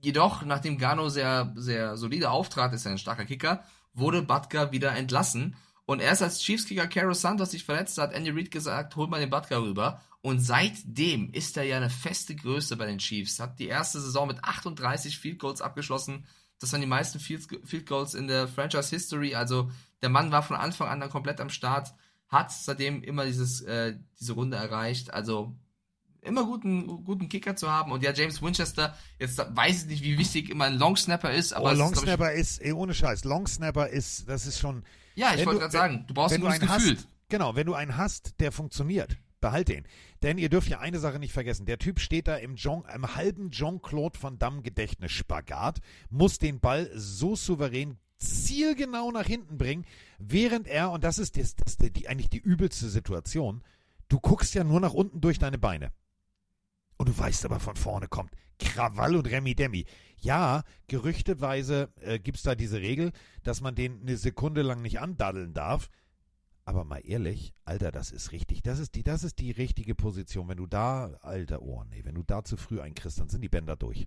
Jedoch, 0.00 0.42
nachdem 0.44 0.78
Gano 0.78 1.10
sehr, 1.10 1.52
sehr 1.56 1.98
solide 1.98 2.30
auftrat, 2.30 2.72
ist 2.72 2.86
er 2.86 2.92
ein 2.92 2.98
starker 2.98 3.26
Kicker, 3.26 3.62
wurde 3.92 4.22
Butker 4.22 4.72
wieder 4.72 4.92
entlassen. 4.92 5.56
Und 5.84 6.00
erst 6.00 6.22
als 6.22 6.40
Chiefs-Kicker 6.40 6.86
Caro 6.86 7.12
Santos 7.12 7.50
sich 7.50 7.64
verletzt 7.64 7.98
hat, 7.98 8.14
Andy 8.14 8.30
Reid 8.30 8.50
gesagt, 8.50 8.96
holt 8.96 9.10
mal 9.10 9.20
den 9.20 9.28
Butker 9.28 9.60
rüber. 9.60 10.00
Und 10.22 10.38
seitdem 10.38 11.30
ist 11.34 11.58
er 11.58 11.64
ja 11.64 11.76
eine 11.76 11.90
feste 11.90 12.34
Größe 12.34 12.74
bei 12.78 12.86
den 12.86 12.96
Chiefs. 12.96 13.40
Hat 13.40 13.58
die 13.58 13.66
erste 13.66 14.00
Saison 14.00 14.26
mit 14.26 14.42
38 14.42 15.18
Field 15.18 15.38
Goals 15.38 15.60
abgeschlossen. 15.60 16.24
Das 16.60 16.72
waren 16.72 16.80
die 16.80 16.86
meisten 16.86 17.20
Field 17.20 17.86
Goals 17.86 18.14
in 18.14 18.26
der 18.26 18.48
Franchise 18.48 18.88
History. 18.88 19.34
Also 19.34 19.70
der 20.00 20.08
Mann 20.08 20.32
war 20.32 20.42
von 20.42 20.56
Anfang 20.56 20.88
an 20.88 21.00
dann 21.00 21.10
komplett 21.10 21.42
am 21.42 21.50
Start. 21.50 21.92
Hat 22.34 22.52
seitdem 22.52 23.02
immer 23.02 23.24
dieses, 23.24 23.60
äh, 23.62 23.96
diese 24.18 24.32
Runde 24.32 24.56
erreicht. 24.56 25.14
Also 25.14 25.56
immer 26.24 26.44
guten, 26.44 27.04
guten 27.04 27.28
Kicker 27.28 27.54
zu 27.54 27.70
haben. 27.70 27.92
Und 27.92 28.02
ja, 28.02 28.12
James 28.12 28.42
Winchester, 28.42 28.96
jetzt 29.18 29.38
weiß 29.38 29.82
ich 29.82 29.88
nicht, 29.88 30.02
wie 30.02 30.18
wichtig 30.18 30.50
immer 30.50 30.64
ein 30.64 30.78
Longsnapper 30.78 31.32
ist, 31.32 31.52
aber. 31.52 31.70
oh, 31.70 31.74
Longsnapper 31.74 32.32
ist, 32.32 32.58
ist, 32.58 32.62
ey, 32.62 32.72
ohne 32.72 32.94
Scheiß, 32.94 33.24
Longsnapper 33.24 33.88
ist, 33.88 34.28
das 34.28 34.46
ist 34.46 34.58
schon. 34.58 34.82
Ja, 35.14 35.34
ich 35.34 35.46
wollte 35.46 35.60
gerade 35.60 35.72
sagen, 35.72 36.04
du 36.08 36.14
brauchst 36.14 36.34
ein 36.34 36.40
gutes 36.40 36.60
einen 36.60 36.68
Gefühl. 36.68 36.96
Hast, 36.96 37.08
genau, 37.28 37.54
wenn 37.54 37.66
du 37.66 37.74
einen 37.74 37.96
hast, 37.96 38.40
der 38.40 38.50
funktioniert, 38.50 39.16
behalt 39.40 39.68
den. 39.68 39.86
Denn 40.22 40.38
ihr 40.38 40.48
dürft 40.48 40.68
ja 40.68 40.80
eine 40.80 40.98
Sache 40.98 41.18
nicht 41.18 41.32
vergessen. 41.32 41.66
Der 41.66 41.78
Typ 41.78 42.00
steht 42.00 42.26
da 42.26 42.36
im, 42.36 42.56
Jean, 42.56 42.82
im 42.92 43.14
halben 43.14 43.50
Jean-Claude 43.50 44.20
Van 44.20 44.38
Damme 44.38 44.62
Gedächtnis-Spagat, 44.62 45.80
muss 46.10 46.38
den 46.38 46.60
Ball 46.60 46.90
so 46.94 47.36
souverän 47.36 47.98
zielgenau 48.24 49.10
nach 49.10 49.26
hinten 49.26 49.58
bringen, 49.58 49.84
während 50.18 50.66
er, 50.66 50.90
und 50.90 51.04
das 51.04 51.18
ist, 51.18 51.36
das, 51.36 51.54
das 51.56 51.76
die, 51.76 52.08
eigentlich 52.08 52.30
die 52.30 52.38
übelste 52.38 52.88
Situation, 52.88 53.62
du 54.08 54.20
guckst 54.20 54.54
ja 54.54 54.64
nur 54.64 54.80
nach 54.80 54.94
unten 54.94 55.20
durch 55.20 55.38
deine 55.38 55.58
Beine. 55.58 55.92
Und 56.96 57.08
du 57.08 57.18
weißt 57.18 57.44
aber, 57.44 57.60
von 57.60 57.76
vorne 57.76 58.08
kommt 58.08 58.32
Krawall 58.58 59.16
und 59.16 59.26
Remi 59.26 59.54
Demi. 59.54 59.84
Ja, 60.18 60.62
gerüchteweise 60.86 61.92
äh, 62.00 62.18
gibt 62.18 62.38
es 62.38 62.42
da 62.44 62.54
diese 62.54 62.80
Regel, 62.80 63.12
dass 63.42 63.60
man 63.60 63.74
den 63.74 64.00
eine 64.00 64.16
Sekunde 64.16 64.62
lang 64.62 64.80
nicht 64.82 65.00
andaddeln 65.00 65.54
darf. 65.54 65.90
Aber 66.64 66.84
mal 66.84 67.02
ehrlich, 67.04 67.52
Alter, 67.64 67.92
das 67.92 68.10
ist 68.10 68.32
richtig. 68.32 68.62
Das 68.62 68.78
ist 68.78 68.94
die, 68.94 69.02
das 69.02 69.22
ist 69.22 69.38
die 69.38 69.50
richtige 69.50 69.94
Position. 69.94 70.48
Wenn 70.48 70.56
du 70.56 70.66
da, 70.66 71.18
alter 71.20 71.60
Ohr, 71.60 71.84
nee, 71.84 72.04
wenn 72.04 72.14
du 72.14 72.22
da 72.22 72.42
zu 72.42 72.56
früh 72.56 72.80
einkriegst, 72.80 73.20
dann 73.20 73.28
sind 73.28 73.42
die 73.42 73.50
Bänder 73.50 73.76
durch. 73.76 74.06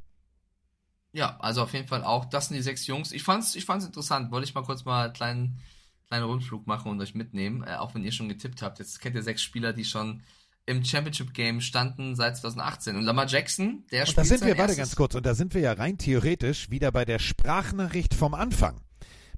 Ja, 1.17 1.35
also 1.39 1.63
auf 1.63 1.73
jeden 1.73 1.87
Fall 1.87 2.03
auch, 2.03 2.25
das 2.25 2.47
sind 2.47 2.57
die 2.57 2.61
sechs 2.61 2.85
Jungs. 2.85 3.11
Ich 3.11 3.23
fand's, 3.23 3.55
ich 3.55 3.65
fand's 3.65 3.87
interessant. 3.87 4.29
Wollte 4.29 4.47
ich 4.47 4.53
mal 4.53 4.61
kurz 4.61 4.85
mal 4.85 5.05
einen 5.05 5.13
kleinen, 5.13 5.59
kleinen 6.07 6.25
Rundflug 6.25 6.67
machen 6.67 6.91
und 6.91 7.01
euch 7.01 7.15
mitnehmen, 7.15 7.63
äh, 7.63 7.73
auch 7.77 7.95
wenn 7.95 8.03
ihr 8.03 8.11
schon 8.11 8.29
getippt 8.29 8.61
habt. 8.61 8.77
Jetzt 8.77 9.01
kennt 9.01 9.15
ihr 9.15 9.23
sechs 9.23 9.41
Spieler, 9.41 9.73
die 9.73 9.83
schon 9.83 10.21
im 10.67 10.85
Championship 10.85 11.33
Game 11.33 11.59
standen 11.59 12.15
seit 12.15 12.37
2018. 12.37 12.97
Und 12.97 13.01
Lamar 13.01 13.25
Jackson, 13.25 13.83
der 13.89 14.01
Und 14.01 14.09
spielt 14.09 14.17
da 14.19 14.23
sind 14.25 14.45
wir, 14.45 14.59
warte 14.59 14.75
ganz 14.75 14.95
kurz, 14.95 15.15
und 15.15 15.25
da 15.25 15.33
sind 15.33 15.55
wir 15.55 15.61
ja 15.61 15.73
rein 15.73 15.97
theoretisch 15.97 16.69
wieder 16.69 16.91
bei 16.91 17.03
der 17.03 17.17
Sprachnachricht 17.17 18.13
vom 18.13 18.35
Anfang. 18.35 18.79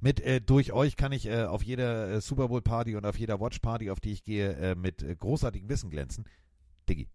Mit 0.02 0.20
äh, 0.20 0.42
durch 0.42 0.74
euch 0.74 0.98
kann 0.98 1.14
ich 1.14 1.28
äh, 1.28 1.46
auf 1.46 1.64
jeder 1.64 2.12
äh, 2.12 2.20
Super 2.20 2.50
Bowl 2.50 2.62
Party 2.62 2.98
und 2.98 3.06
auf 3.06 3.18
jeder 3.18 3.40
Watch 3.40 3.60
Party, 3.60 3.90
auf 3.90 4.02
die 4.02 4.12
ich 4.12 4.26
gehe, 4.26 4.52
äh, 4.52 4.76
mit 4.76 5.02
äh, 5.02 5.16
großartigem 5.16 5.70
Wissen 5.70 5.92
glänzen. 5.92 6.26
Diggi, 6.90 7.08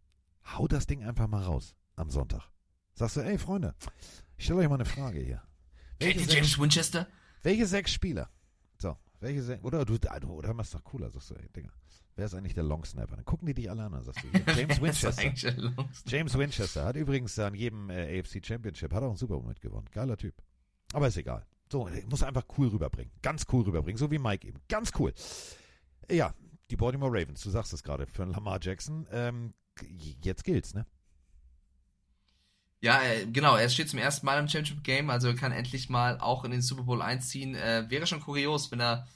hau 0.57 0.66
das 0.66 0.86
Ding 0.86 1.05
einfach 1.05 1.28
mal 1.28 1.43
raus 1.43 1.74
am 1.97 2.09
Sonntag. 2.09 2.53
Sagst 2.95 3.16
du, 3.16 3.21
ey 3.21 3.39
Freunde, 3.39 3.75
ich 4.37 4.45
stelle 4.45 4.61
euch 4.61 4.69
mal 4.69 4.77
eine 4.77 4.85
Frage 4.85 5.21
hier. 5.21 5.43
Ihr 6.01 6.15
sechs- 6.19 6.33
James 6.33 6.59
Winchester? 6.59 7.07
Welche 7.43 7.66
sechs 7.66 7.93
Spieler? 7.93 8.31
So, 8.79 8.97
welche 9.21 9.43
sechs, 9.43 9.65
oder 9.65 9.85
du, 9.85 9.99
ah, 10.09 10.21
du 10.21 10.29
oder 10.29 10.55
machst 10.55 10.75
doch 10.75 10.85
cooler, 10.85 11.11
sagst 11.11 11.31
du, 11.31 11.35
ey, 11.35 11.49
Digga. 11.55 11.71
Wer 12.16 12.27
ist 12.27 12.35
eigentlich 12.35 12.55
der 12.55 12.62
Long 12.62 12.85
Snapper? 12.85 13.16
Dann 13.16 13.25
gucken 13.25 13.47
die 13.47 13.55
dich 13.55 13.69
alle 13.69 13.83
an, 13.85 14.05
sagst 14.05 14.23
du, 14.23 14.29
hier, 14.31 14.45
James 14.57 14.81
Winchester. 14.81 15.33
James 16.07 16.39
Winchester 16.39 16.85
hat 16.85 16.95
übrigens 16.97 17.37
an 17.41 17.55
jedem 17.55 17.91
äh, 17.91 18.21
AFC 18.21 18.45
Championship, 18.45 18.93
hat 18.95 19.03
auch 19.03 19.09
einen 19.09 19.16
Super 19.16 19.35
Bowl 19.39 19.49
mitgewonnen. 19.49 19.89
Geiler 19.91 20.16
Typ. 20.16 20.35
Aber 20.93 21.09
ist 21.09 21.16
egal. 21.16 21.45
So, 21.73 21.89
ich 21.89 22.07
muss 22.07 22.23
einfach 22.23 22.45
cool 22.57 22.69
rüberbringen. 22.69 23.12
Ganz 23.23 23.47
cool 23.53 23.65
rüberbringen, 23.65 23.99
so 23.99 24.12
wie 24.12 24.19
Mike 24.19 24.47
eben. 24.47 24.61
Ganz 24.69 24.93
cool. 25.01 25.12
Ja, 26.09 26.33
die 26.71 26.77
Baltimore 26.77 27.11
Ravens, 27.11 27.41
du 27.41 27.51
sagst 27.51 27.73
es 27.73 27.83
gerade, 27.83 28.07
für 28.07 28.25
Lamar 28.27 28.61
Jackson. 28.62 29.09
Ähm, 29.11 29.55
jetzt 30.23 30.45
gilt's, 30.45 30.73
ne? 30.73 30.87
Ja, 32.85 33.01
äh, 33.02 33.24
genau, 33.27 33.56
er 33.56 33.70
steht 33.70 33.89
zum 33.89 33.98
ersten 33.98 34.27
Mal 34.27 34.39
im 34.39 34.47
Championship 34.47 34.85
Game, 34.85 35.09
also 35.09 35.28
er 35.28 35.35
kann 35.36 35.52
endlich 35.52 35.89
mal 35.89 36.19
auch 36.20 36.44
in 36.44 36.51
den 36.51 36.61
Super 36.61 36.82
Bowl 36.82 37.01
einziehen. 37.01 37.55
Äh, 37.55 37.86
wäre 37.89 38.06
schon 38.06 38.20
kurios, 38.20 38.70
wenn 38.70 38.81
er 38.81 39.09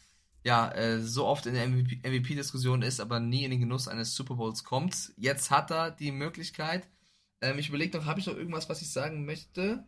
ja 0.43 0.71
äh, 0.73 1.01
so 1.03 1.27
oft 1.27 1.45
in 1.45 1.53
der 1.53 1.69
MVP-Diskussion 1.69 2.81
ist, 2.81 2.99
aber 2.99 3.21
nie 3.21 3.45
in 3.45 3.51
den 3.51 3.61
Genuss 3.61 3.87
eines 3.87 4.15
Super 4.15 4.37
Bowls 4.37 4.65
kommt. 4.65 5.13
Jetzt 5.19 5.51
hat 5.51 5.71
er 5.71 5.91
die 5.91 6.13
Möglichkeit. 6.13 6.89
Ähm, 7.43 7.59
ich 7.59 7.69
überlege 7.69 7.99
noch, 7.99 8.07
habe 8.07 8.21
ich 8.21 8.27
noch 8.27 8.37
irgendwas, 8.37 8.71
was 8.71 8.81
ich 8.81 8.91
sagen 8.91 9.27
möchte? 9.27 9.85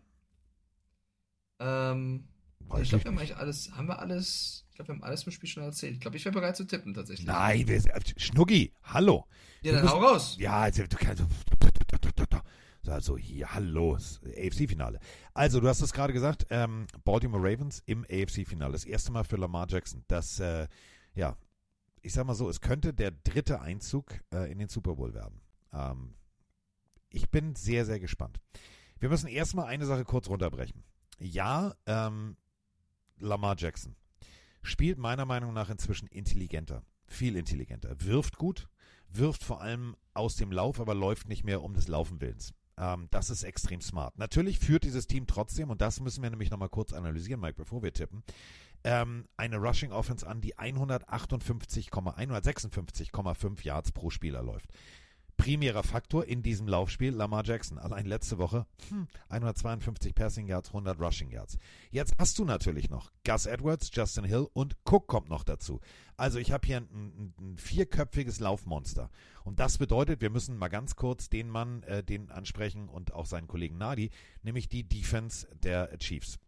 Ähm, 1.59 2.29
Weiß 2.69 2.83
ich 2.83 2.89
glaube, 2.91 3.05
wir 3.05 3.11
haben 3.13 3.19
eigentlich 3.19 3.37
alles, 3.37 3.73
haben 3.75 3.89
wir 3.89 3.99
alles, 3.99 4.67
ich 4.69 4.75
glaube, 4.77 4.89
wir 4.89 4.95
haben 4.97 5.05
alles 5.05 5.25
im 5.25 5.33
Spiel 5.33 5.49
schon 5.49 5.63
erzählt. 5.63 5.95
Ich 5.95 6.01
glaube, 6.01 6.19
ich 6.19 6.25
wäre 6.27 6.35
bereit 6.35 6.57
zu 6.57 6.65
tippen 6.65 6.93
tatsächlich. 6.93 7.27
Nein, 7.27 7.67
wir, 7.67 7.83
Schnuggi, 8.19 8.73
hallo. 8.85 9.25
Ja, 9.63 9.65
Wir 9.65 9.73
dann 9.73 9.83
müssen- 9.85 9.95
hau 9.95 10.01
raus. 10.07 10.37
Ja, 10.39 10.61
also, 10.61 10.83
du 10.87 10.97
kannst. 10.99 11.23
Also 12.91 13.17
hier, 13.17 13.55
hallo, 13.55 13.95
AFC-Finale. 13.95 14.99
Also, 15.33 15.61
du 15.61 15.69
hast 15.69 15.81
es 15.81 15.93
gerade 15.93 16.13
gesagt, 16.13 16.47
ähm, 16.51 16.87
Baltimore 17.05 17.43
Ravens 17.43 17.83
im 17.87 18.05
AFC-Finale. 18.05 18.73
Das 18.73 18.85
erste 18.85 19.13
Mal 19.13 19.25
für 19.25 19.37
Lamar 19.37 19.67
Jackson. 19.69 20.05
Das, 20.09 20.41
äh, 20.41 20.67
ja, 21.15 21.37
ich 22.03 22.13
sag 22.13 22.27
mal 22.27 22.35
so, 22.35 22.49
es 22.49 22.61
könnte 22.61 22.93
der 22.93 23.13
dritte 23.13 23.61
Einzug 23.61 24.21
äh, 24.33 24.51
in 24.51 24.59
den 24.59 24.69
Super 24.69 24.97
Bowl 24.97 25.15
werden. 25.15 25.41
Ähm, 25.73 26.15
ich 27.11 27.31
bin 27.31 27.55
sehr, 27.55 27.87
sehr 27.87 28.01
gespannt. 28.01 28.41
Wir 28.99 29.09
müssen 29.09 29.29
erstmal 29.29 29.67
eine 29.67 29.87
Sache 29.87 30.05
kurz 30.05 30.29
runterbrechen. 30.29 30.83
Ja, 31.19 31.75
ähm, 31.87 32.37
Lamar 33.19 33.57
Jackson 33.57 33.95
spielt 34.63 34.99
meiner 34.99 35.27
Meinung 35.27 35.53
nach 35.53 35.71
inzwischen 35.71 36.09
intelligenter, 36.09 36.83
viel 37.07 37.37
intelligenter, 37.37 37.95
wirft 38.01 38.37
gut, 38.37 38.69
wirft 39.09 39.45
vor 39.45 39.61
allem 39.61 39.97
aus 40.13 40.37
dem 40.37 40.53
Lauf, 40.53 40.81
aber 40.81 40.95
läuft 40.95 41.29
nicht 41.29 41.45
mehr 41.45 41.63
um 41.63 41.75
des 41.75 41.89
Laufen 41.89 42.21
willens. 42.21 42.53
Ähm, 42.79 43.09
das 43.11 43.31
ist 43.31 43.43
extrem 43.43 43.81
smart. 43.81 44.19
Natürlich 44.19 44.59
führt 44.59 44.85
dieses 44.85 45.07
Team 45.07 45.27
trotzdem, 45.27 45.71
und 45.71 45.81
das 45.81 46.01
müssen 46.01 46.23
wir 46.23 46.31
nämlich 46.31 46.51
nochmal 46.51 46.69
kurz 46.69 46.93
analysieren, 46.93 47.41
Mike, 47.41 47.55
bevor 47.57 47.83
wir 47.83 47.93
tippen, 47.93 48.23
ähm, 48.85 49.27
eine 49.37 49.57
Rushing 49.57 49.93
Offense 49.93 50.27
an, 50.27 50.41
die 50.41 50.59
158, 50.59 51.91
156,5 51.91 53.65
Yards 53.65 53.93
pro 53.93 54.11
Spieler 54.11 54.43
läuft. 54.43 54.71
Primärer 55.41 55.83
Faktor 55.83 56.27
in 56.27 56.43
diesem 56.43 56.69
Laufspiel 56.69 57.15
Lamar 57.15 57.47
Jackson. 57.47 57.79
Allein 57.79 58.05
letzte 58.05 58.37
Woche 58.37 58.67
hm, 58.91 59.09
152 59.31 60.15
Passing 60.15 60.47
Yards, 60.47 60.69
100 60.69 61.01
Rushing 61.01 61.31
Yards. 61.31 61.57
Jetzt 61.91 62.13
hast 62.19 62.39
du 62.39 62.45
natürlich 62.45 62.91
noch 62.91 63.11
Gus 63.25 63.47
Edwards, 63.47 63.91
Justin 63.91 64.25
Hill 64.25 64.49
und 64.53 64.77
Cook 64.85 65.07
kommt 65.07 65.31
noch 65.31 65.43
dazu. 65.43 65.81
Also 66.19 66.39
ich 66.39 66.53
habe 66.53 66.67
hier 66.67 66.77
ein, 66.77 66.89
ein, 66.93 67.35
ein 67.41 67.57
vierköpfiges 67.57 68.39
Laufmonster. 68.39 69.11
Und 69.43 69.61
das 69.61 69.79
bedeutet, 69.79 70.21
wir 70.21 70.29
müssen 70.29 70.59
mal 70.59 70.69
ganz 70.69 70.95
kurz 70.95 71.31
den 71.31 71.49
Mann, 71.49 71.85
äh, 71.85 72.05
den 72.05 72.31
ansprechen 72.31 72.91
und 72.91 73.15
auch 73.15 73.25
seinen 73.25 73.49
Kollegen 73.49 73.79
Nadi, 73.79 74.11
nämlich 74.43 74.69
die 74.69 74.87
Defense 74.87 75.49
der 75.63 75.97
Chiefs. 76.01 76.39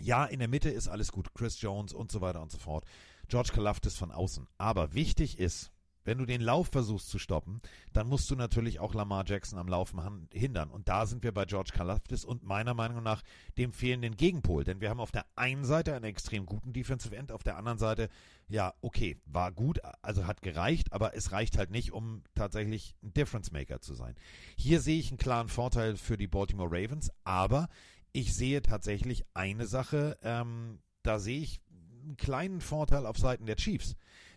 Ja, 0.00 0.24
in 0.24 0.38
der 0.38 0.48
Mitte 0.48 0.70
ist 0.70 0.88
alles 0.88 1.12
gut. 1.12 1.34
Chris 1.34 1.60
Jones 1.60 1.92
und 1.92 2.10
so 2.10 2.22
weiter 2.22 2.40
und 2.40 2.50
so 2.50 2.58
fort. 2.58 2.86
George 3.28 3.50
Kalafdis 3.52 3.96
von 3.96 4.10
außen. 4.10 4.48
Aber 4.56 4.94
wichtig 4.94 5.38
ist, 5.38 5.73
wenn 6.04 6.18
du 6.18 6.26
den 6.26 6.40
Lauf 6.40 6.68
versuchst 6.68 7.08
zu 7.08 7.18
stoppen, 7.18 7.60
dann 7.92 8.08
musst 8.08 8.30
du 8.30 8.36
natürlich 8.36 8.80
auch 8.80 8.94
Lamar 8.94 9.24
Jackson 9.26 9.58
am 9.58 9.68
Laufen 9.68 10.28
hindern. 10.32 10.70
Und 10.70 10.88
da 10.88 11.06
sind 11.06 11.22
wir 11.22 11.32
bei 11.32 11.44
George 11.44 11.70
Kalafdis 11.74 12.24
und 12.24 12.42
meiner 12.42 12.74
Meinung 12.74 13.02
nach 13.02 13.22
dem 13.58 13.72
fehlenden 13.72 14.16
Gegenpol. 14.16 14.64
Denn 14.64 14.80
wir 14.80 14.90
haben 14.90 15.00
auf 15.00 15.12
der 15.12 15.26
einen 15.36 15.64
Seite 15.64 15.94
einen 15.94 16.04
extrem 16.04 16.46
guten 16.46 16.72
Defensive 16.72 17.16
End, 17.16 17.32
auf 17.32 17.42
der 17.42 17.56
anderen 17.56 17.78
Seite, 17.78 18.08
ja, 18.48 18.74
okay, 18.82 19.16
war 19.24 19.52
gut, 19.52 19.80
also 20.02 20.26
hat 20.26 20.42
gereicht, 20.42 20.92
aber 20.92 21.16
es 21.16 21.32
reicht 21.32 21.56
halt 21.56 21.70
nicht, 21.70 21.92
um 21.92 22.22
tatsächlich 22.34 22.94
ein 23.02 23.14
Difference 23.14 23.52
Maker 23.52 23.80
zu 23.80 23.94
sein. 23.94 24.14
Hier 24.56 24.80
sehe 24.80 24.98
ich 24.98 25.10
einen 25.10 25.18
klaren 25.18 25.48
Vorteil 25.48 25.96
für 25.96 26.16
die 26.16 26.26
Baltimore 26.26 26.70
Ravens, 26.70 27.10
aber 27.24 27.68
ich 28.12 28.34
sehe 28.34 28.62
tatsächlich 28.62 29.24
eine 29.34 29.66
Sache, 29.66 30.18
ähm, 30.22 30.78
da 31.02 31.18
sehe 31.18 31.40
ich 31.40 31.60
einen 32.04 32.16
kleinen 32.16 32.60
Vorteil 32.60 33.06
auf 33.06 33.18
Seiten 33.18 33.46
der 33.46 33.56
Chiefs. 33.56 33.96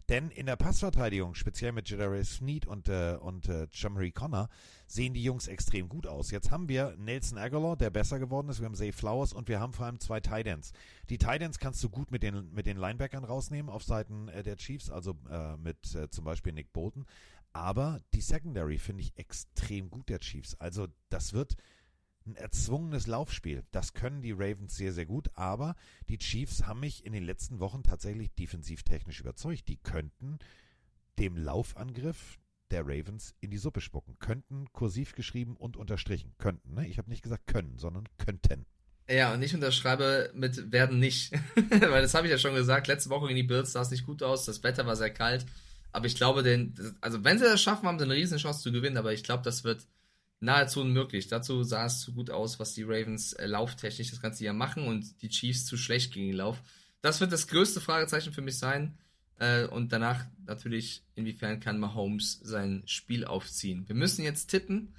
Denn 0.10 0.30
in 0.30 0.46
der 0.46 0.56
Passverteidigung, 0.56 1.36
speziell 1.36 1.74
mit 1.74 1.90
Jedarius 1.90 2.36
Sneed 2.36 2.66
und, 2.66 2.88
äh, 2.88 3.18
und 3.20 3.50
äh, 3.50 3.68
Jamari 3.74 4.12
Connor, 4.12 4.48
sehen 4.88 5.14
die 5.14 5.22
Jungs 5.22 5.48
extrem 5.48 5.90
gut 5.90 6.08
aus. 6.08 6.32
Jetzt 6.32 6.50
haben 6.50 6.70
wir 6.70 6.96
Nelson 6.98 7.38
Aguilar, 7.38 7.76
der 7.76 7.90
besser 7.90 8.18
geworden 8.18 8.48
ist, 8.48 8.60
wir 8.60 8.68
haben 8.68 8.76
Zay 8.76 8.94
Flowers 8.94 9.34
und 9.34 9.50
wir 9.50 9.60
haben 9.60 9.74
vor 9.74 9.86
allem 9.86 10.00
zwei 10.00 10.22
Tidends. 10.22 10.72
Die 11.10 11.18
Tidends 11.18 11.60
kannst 11.60 11.84
du 11.84 11.90
gut 11.90 12.10
mit 12.10 12.24
den, 12.24 12.54
mit 12.54 12.68
den 12.68 12.78
Linebackern 12.78 13.26
rausnehmen 13.26 13.70
auf 13.70 13.84
Seiten 13.84 14.30
äh, 14.30 14.44
der 14.44 14.56
Chiefs, 14.56 14.90
also 14.90 15.18
äh, 15.30 15.58
mit 15.58 15.94
äh, 15.94 16.10
zum 16.10 16.24
Beispiel 16.24 16.54
Nick 16.54 16.72
Bolton. 16.72 17.06
Aber 17.52 18.00
die 18.14 18.22
Secondary 18.22 18.78
finde 18.78 19.02
ich 19.02 19.18
extrem 19.18 19.90
gut 19.90 20.08
der 20.08 20.20
Chiefs. 20.20 20.56
Also 20.56 20.88
das 21.10 21.34
wird 21.34 21.58
ein 22.28 22.36
erzwungenes 22.36 23.08
Laufspiel. 23.08 23.64
Das 23.72 23.94
können 23.94 24.22
die 24.22 24.32
Ravens 24.32 24.76
sehr, 24.76 24.94
sehr 24.94 25.06
gut, 25.06 25.30
aber 25.34 25.76
die 26.10 26.18
Chiefs 26.18 26.66
haben 26.66 26.82
mich 26.82 27.06
in 27.06 27.14
den 27.14 27.24
letzten 27.24 27.60
Wochen 27.60 27.84
tatsächlich 27.84 28.34
defensivtechnisch 28.34 29.20
überzeugt. 29.20 29.68
Die 29.68 29.78
könnten 29.78 30.40
dem 31.18 31.38
Laufangriff 31.38 32.40
der 32.72 32.84
Ravens 32.86 33.34
in 33.40 33.50
die 33.50 33.58
Suppe 33.58 33.82
spucken. 33.82 34.18
Könnten 34.20 34.72
kursiv 34.74 35.16
geschrieben 35.16 35.56
und 35.56 35.78
unterstrichen. 35.78 36.34
Könnten, 36.38 36.74
ne? 36.74 36.88
Ich 36.88 36.98
habe 36.98 37.10
nicht 37.10 37.24
gesagt 37.24 37.48
können, 37.48 37.78
sondern 37.78 38.06
könnten. 38.18 38.66
Ja, 39.10 39.34
und 39.34 39.42
ich 39.42 39.56
unterschreibe 39.56 40.32
mit 40.34 40.72
werden 40.72 41.00
nicht. 41.00 41.32
Weil 41.56 42.02
das 42.02 42.14
habe 42.14 42.28
ich 42.28 42.32
ja 42.32 42.38
schon 42.38 42.56
gesagt, 42.56 42.88
letzte 42.88 43.10
Woche 43.10 43.28
gegen 43.28 43.38
die 43.38 43.44
Bills 43.44 43.72
sah 43.72 43.82
es 43.82 43.92
nicht 43.92 44.06
gut 44.06 44.22
aus, 44.22 44.46
das 44.46 44.64
Wetter 44.64 44.86
war 44.86 44.98
sehr 44.98 45.14
kalt. 45.14 45.46
Aber 45.94 46.06
ich 46.06 46.16
glaube, 46.16 46.44
den, 46.44 46.76
also 47.00 47.24
wenn 47.24 47.40
sie 47.40 47.46
das 47.46 47.62
schaffen, 47.62 47.88
haben 47.88 47.98
sie 47.98 48.06
eine 48.06 48.14
riesen 48.14 48.38
Chance 48.38 48.62
zu 48.62 48.72
gewinnen, 48.72 48.98
aber 48.98 49.14
ich 49.14 49.24
glaube, 49.24 49.44
das 49.44 49.64
wird 49.64 49.88
nahezu 50.40 50.82
unmöglich. 50.82 51.28
Dazu 51.28 51.64
sah 51.64 51.86
es 51.86 52.02
zu 52.02 52.14
gut 52.14 52.30
aus, 52.30 52.60
was 52.60 52.74
die 52.74 52.84
Ravens 52.84 53.34
äh, 53.34 53.46
lauftechnisch 53.48 54.12
das 54.12 54.22
ganze 54.22 54.44
Jahr 54.44 54.54
machen 54.54 54.88
und 54.88 55.22
die 55.22 55.30
Chiefs 55.30 55.66
zu 55.66 55.78
schlecht 55.78 56.14
gegen 56.14 56.28
den 56.28 56.38
Lauf. 56.38 56.62
Das 57.02 57.20
wird 57.22 57.32
das 57.32 57.48
größte 57.48 57.82
Fragezeichen 57.82 58.34
für 58.34 58.42
mich 58.42 58.58
sein. 58.58 58.98
Äh, 59.40 59.66
und 59.66 59.92
danach 59.92 60.26
natürlich, 60.46 61.04
inwiefern 61.16 61.60
kann 61.60 61.80
Mahomes 61.80 62.40
sein 62.44 62.84
Spiel 62.86 63.26
aufziehen. 63.26 63.88
Wir 63.88 63.96
müssen 63.96 64.24
jetzt 64.24 64.48
tippen. 64.48 64.94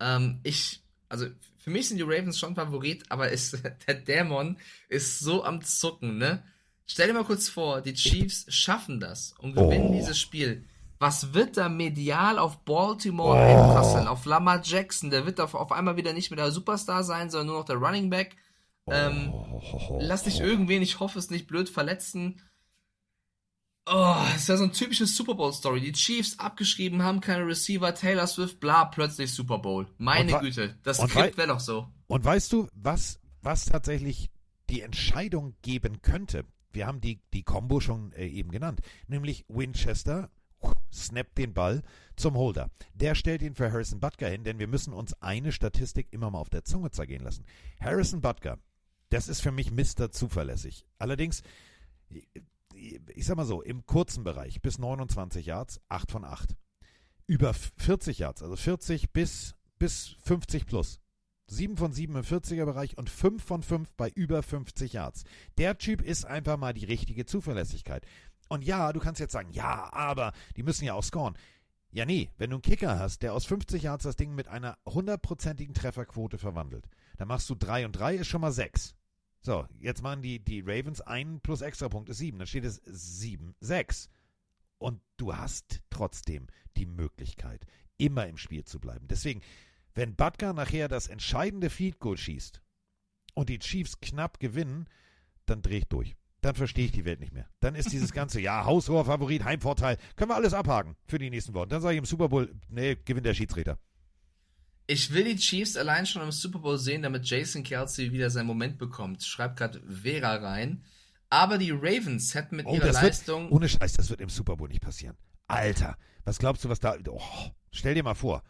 Ähm, 0.00 0.40
ich, 0.42 0.82
also 1.08 1.26
für 1.58 1.70
mich 1.70 1.88
sind 1.88 1.98
die 1.98 2.02
Ravens 2.04 2.38
schon 2.38 2.54
Favorit, 2.54 3.04
aber 3.10 3.30
ist, 3.30 3.58
der 3.86 3.94
Dämon 3.94 4.58
ist 4.88 5.20
so 5.20 5.44
am 5.44 5.62
Zucken, 5.62 6.18
ne? 6.18 6.42
Stell 6.86 7.08
dir 7.08 7.12
mal 7.14 7.24
kurz 7.24 7.50
vor, 7.50 7.82
die 7.82 7.92
Chiefs 7.92 8.46
schaffen 8.48 8.98
das 8.98 9.34
und 9.38 9.52
gewinnen 9.52 9.88
Oh. 9.88 9.94
dieses 9.94 10.18
Spiel. 10.18 10.64
Was 11.00 11.32
wird 11.34 11.56
da 11.56 11.68
medial 11.68 12.38
auf 12.38 12.64
Baltimore 12.64 13.36
Oh. 13.38 13.40
einprasseln? 13.40 14.08
Auf 14.08 14.24
Lamar 14.24 14.60
Jackson, 14.64 15.10
der 15.10 15.26
wird 15.26 15.40
auf, 15.40 15.54
auf 15.54 15.70
einmal 15.72 15.96
wieder 15.96 16.12
nicht 16.12 16.30
mehr 16.30 16.36
der 16.36 16.50
Superstar 16.50 17.04
sein, 17.04 17.30
sondern 17.30 17.46
nur 17.48 17.58
noch 17.58 17.64
der 17.66 17.76
Running 17.76 18.10
Back. 18.10 18.36
Ähm, 18.90 19.32
lass 20.00 20.24
dich 20.24 20.40
irgendwen, 20.40 20.82
ich 20.82 20.98
hoffe 20.98 21.18
es 21.18 21.30
nicht, 21.30 21.46
blöd 21.46 21.68
verletzen. 21.68 22.40
Oh, 23.90 24.16
ist 24.36 24.48
ja 24.48 24.56
so 24.58 24.64
ein 24.64 24.72
typisches 24.72 25.16
Super 25.16 25.34
Bowl-Story. 25.34 25.80
Die 25.80 25.92
Chiefs 25.92 26.38
abgeschrieben 26.38 27.02
haben 27.02 27.20
keine 27.20 27.46
Receiver, 27.46 27.94
Taylor 27.94 28.26
Swift, 28.26 28.60
bla, 28.60 28.84
plötzlich 28.84 29.32
Super 29.32 29.58
Bowl. 29.58 29.86
Meine 29.96 30.34
Und 30.34 30.40
Güte, 30.40 30.78
das 30.82 30.98
Skript 30.98 31.14
wei- 31.14 31.36
wäre 31.36 31.48
doch 31.48 31.60
so. 31.60 31.88
Und 32.06 32.22
weißt 32.24 32.52
du, 32.52 32.68
was, 32.74 33.18
was 33.40 33.64
tatsächlich 33.64 34.28
die 34.68 34.82
Entscheidung 34.82 35.54
geben 35.62 36.02
könnte? 36.02 36.44
Wir 36.70 36.86
haben 36.86 37.00
die, 37.00 37.22
die 37.32 37.44
Combo 37.44 37.80
schon 37.80 38.12
äh, 38.12 38.26
eben 38.26 38.50
genannt, 38.50 38.80
nämlich 39.06 39.46
Winchester 39.48 40.30
snappt 40.92 41.38
den 41.38 41.54
Ball 41.54 41.82
zum 42.16 42.36
Holder. 42.36 42.70
Der 42.94 43.14
stellt 43.14 43.42
ihn 43.42 43.54
für 43.54 43.70
Harrison 43.70 44.00
Butker 44.00 44.28
hin, 44.28 44.44
denn 44.44 44.58
wir 44.58 44.68
müssen 44.68 44.92
uns 44.92 45.14
eine 45.22 45.52
Statistik 45.52 46.08
immer 46.10 46.30
mal 46.30 46.38
auf 46.38 46.50
der 46.50 46.64
Zunge 46.64 46.90
zergehen 46.90 47.22
lassen. 47.22 47.44
Harrison 47.80 48.20
Butker, 48.20 48.58
das 49.10 49.28
ist 49.28 49.40
für 49.40 49.52
mich 49.52 49.70
Mr. 49.70 50.10
zuverlässig. 50.10 50.84
Allerdings, 50.98 51.42
ich 52.08 53.26
sag 53.26 53.36
mal 53.36 53.46
so, 53.46 53.62
im 53.62 53.86
kurzen 53.86 54.24
Bereich 54.24 54.60
bis 54.60 54.78
29 54.78 55.46
Yards, 55.46 55.80
8 55.88 56.10
von 56.10 56.24
8. 56.24 56.56
Über 57.26 57.52
40 57.54 58.18
Yards, 58.18 58.42
also 58.42 58.56
40 58.56 59.12
bis, 59.12 59.54
bis 59.78 60.16
50 60.24 60.66
plus. 60.66 61.00
7 61.50 61.78
von 61.78 61.92
7 61.92 62.14
im 62.14 62.22
40er 62.22 62.66
Bereich 62.66 62.98
und 62.98 63.08
5 63.08 63.42
von 63.42 63.62
5 63.62 63.94
bei 63.94 64.10
über 64.10 64.42
50 64.42 64.92
Yards. 64.92 65.24
Der 65.56 65.78
Typ 65.78 66.02
ist 66.02 66.26
einfach 66.26 66.58
mal 66.58 66.74
die 66.74 66.84
richtige 66.84 67.24
Zuverlässigkeit. 67.24 68.06
Und 68.48 68.64
ja, 68.64 68.92
du 68.92 69.00
kannst 69.00 69.20
jetzt 69.20 69.32
sagen, 69.32 69.50
ja, 69.52 69.92
aber 69.92 70.32
die 70.56 70.62
müssen 70.62 70.84
ja 70.84 70.94
auch 70.94 71.04
scoren. 71.04 71.36
Ja, 71.90 72.04
nee, 72.04 72.30
wenn 72.36 72.50
du 72.50 72.56
einen 72.56 72.62
Kicker 72.62 72.98
hast, 72.98 73.22
der 73.22 73.32
aus 73.32 73.46
50 73.46 73.82
Yards 73.82 74.04
das 74.04 74.16
Ding 74.16 74.34
mit 74.34 74.48
einer 74.48 74.76
hundertprozentigen 74.86 75.74
Trefferquote 75.74 76.36
verwandelt, 76.36 76.86
dann 77.16 77.28
machst 77.28 77.48
du 77.48 77.54
3 77.54 77.86
und 77.86 77.92
3 77.92 78.16
ist 78.16 78.28
schon 78.28 78.42
mal 78.42 78.52
6. 78.52 78.94
So, 79.40 79.66
jetzt 79.78 80.02
machen 80.02 80.22
die, 80.22 80.40
die 80.40 80.60
Ravens 80.60 81.00
1 81.00 81.40
plus 81.42 81.62
Extrapunkt 81.62 82.08
ist 82.10 82.18
7. 82.18 82.38
Dann 82.38 82.46
steht 82.46 82.64
es 82.64 82.82
7, 82.84 83.54
6. 83.60 84.10
Und 84.78 85.00
du 85.16 85.34
hast 85.34 85.80
trotzdem 85.90 86.46
die 86.76 86.86
Möglichkeit, 86.86 87.64
immer 87.96 88.26
im 88.26 88.36
Spiel 88.36 88.64
zu 88.64 88.80
bleiben. 88.80 89.08
Deswegen, 89.08 89.40
wenn 89.94 90.14
Butker 90.14 90.52
nachher 90.52 90.88
das 90.88 91.08
entscheidende 91.08 91.70
Field 91.70 91.98
Goal 91.98 92.16
schießt 92.16 92.62
und 93.34 93.48
die 93.48 93.58
Chiefs 93.58 94.00
knapp 94.00 94.38
gewinnen, 94.38 94.88
dann 95.46 95.62
drehe 95.62 95.78
ich 95.78 95.88
durch. 95.88 96.16
Dann 96.40 96.54
verstehe 96.54 96.84
ich 96.84 96.92
die 96.92 97.04
Welt 97.04 97.18
nicht 97.20 97.32
mehr. 97.32 97.48
Dann 97.60 97.74
ist 97.74 97.92
dieses 97.92 98.12
ganze, 98.12 98.40
ja, 98.40 98.64
haushoher 98.64 99.04
Favorit, 99.04 99.44
Heimvorteil, 99.44 99.96
können 100.16 100.30
wir 100.30 100.36
alles 100.36 100.54
abhaken 100.54 100.96
für 101.04 101.18
die 101.18 101.30
nächsten 101.30 101.52
Wochen. 101.54 101.68
Dann 101.68 101.80
sage 101.82 101.94
ich 101.94 101.98
im 101.98 102.04
Super 102.04 102.28
Bowl, 102.28 102.54
nee, 102.68 102.96
gewinnt 103.04 103.26
der 103.26 103.34
Schiedsrichter. 103.34 103.78
Ich 104.86 105.12
will 105.12 105.24
die 105.24 105.36
Chiefs 105.36 105.76
allein 105.76 106.06
schon 106.06 106.22
im 106.22 106.32
Super 106.32 106.60
Bowl 106.60 106.78
sehen, 106.78 107.02
damit 107.02 107.26
Jason 107.28 107.62
Kelsey 107.62 108.10
wieder 108.12 108.30
seinen 108.30 108.46
Moment 108.46 108.78
bekommt. 108.78 109.22
Schreibt 109.22 109.58
gerade 109.58 109.82
Vera 109.86 110.36
rein. 110.36 110.82
Aber 111.28 111.58
die 111.58 111.72
Ravens 111.72 112.34
hätten 112.34 112.56
mit 112.56 112.64
Oh, 112.66 112.74
ihrer 112.74 112.92
Leistung. 112.92 113.42
wird, 113.44 113.52
ohne 113.52 113.68
Scheiß, 113.68 113.92
das 113.94 114.08
wird 114.08 114.22
im 114.22 114.30
Super 114.30 114.56
Bowl 114.56 114.68
nicht 114.68 114.80
passieren. 114.80 115.14
Alter, 115.46 115.98
was 116.24 116.38
glaubst 116.38 116.64
du, 116.64 116.70
was 116.70 116.80
da, 116.80 116.96
oh, 117.08 117.20
stell 117.70 117.94
dir 117.94 118.02
mal 118.02 118.14
vor, 118.14 118.42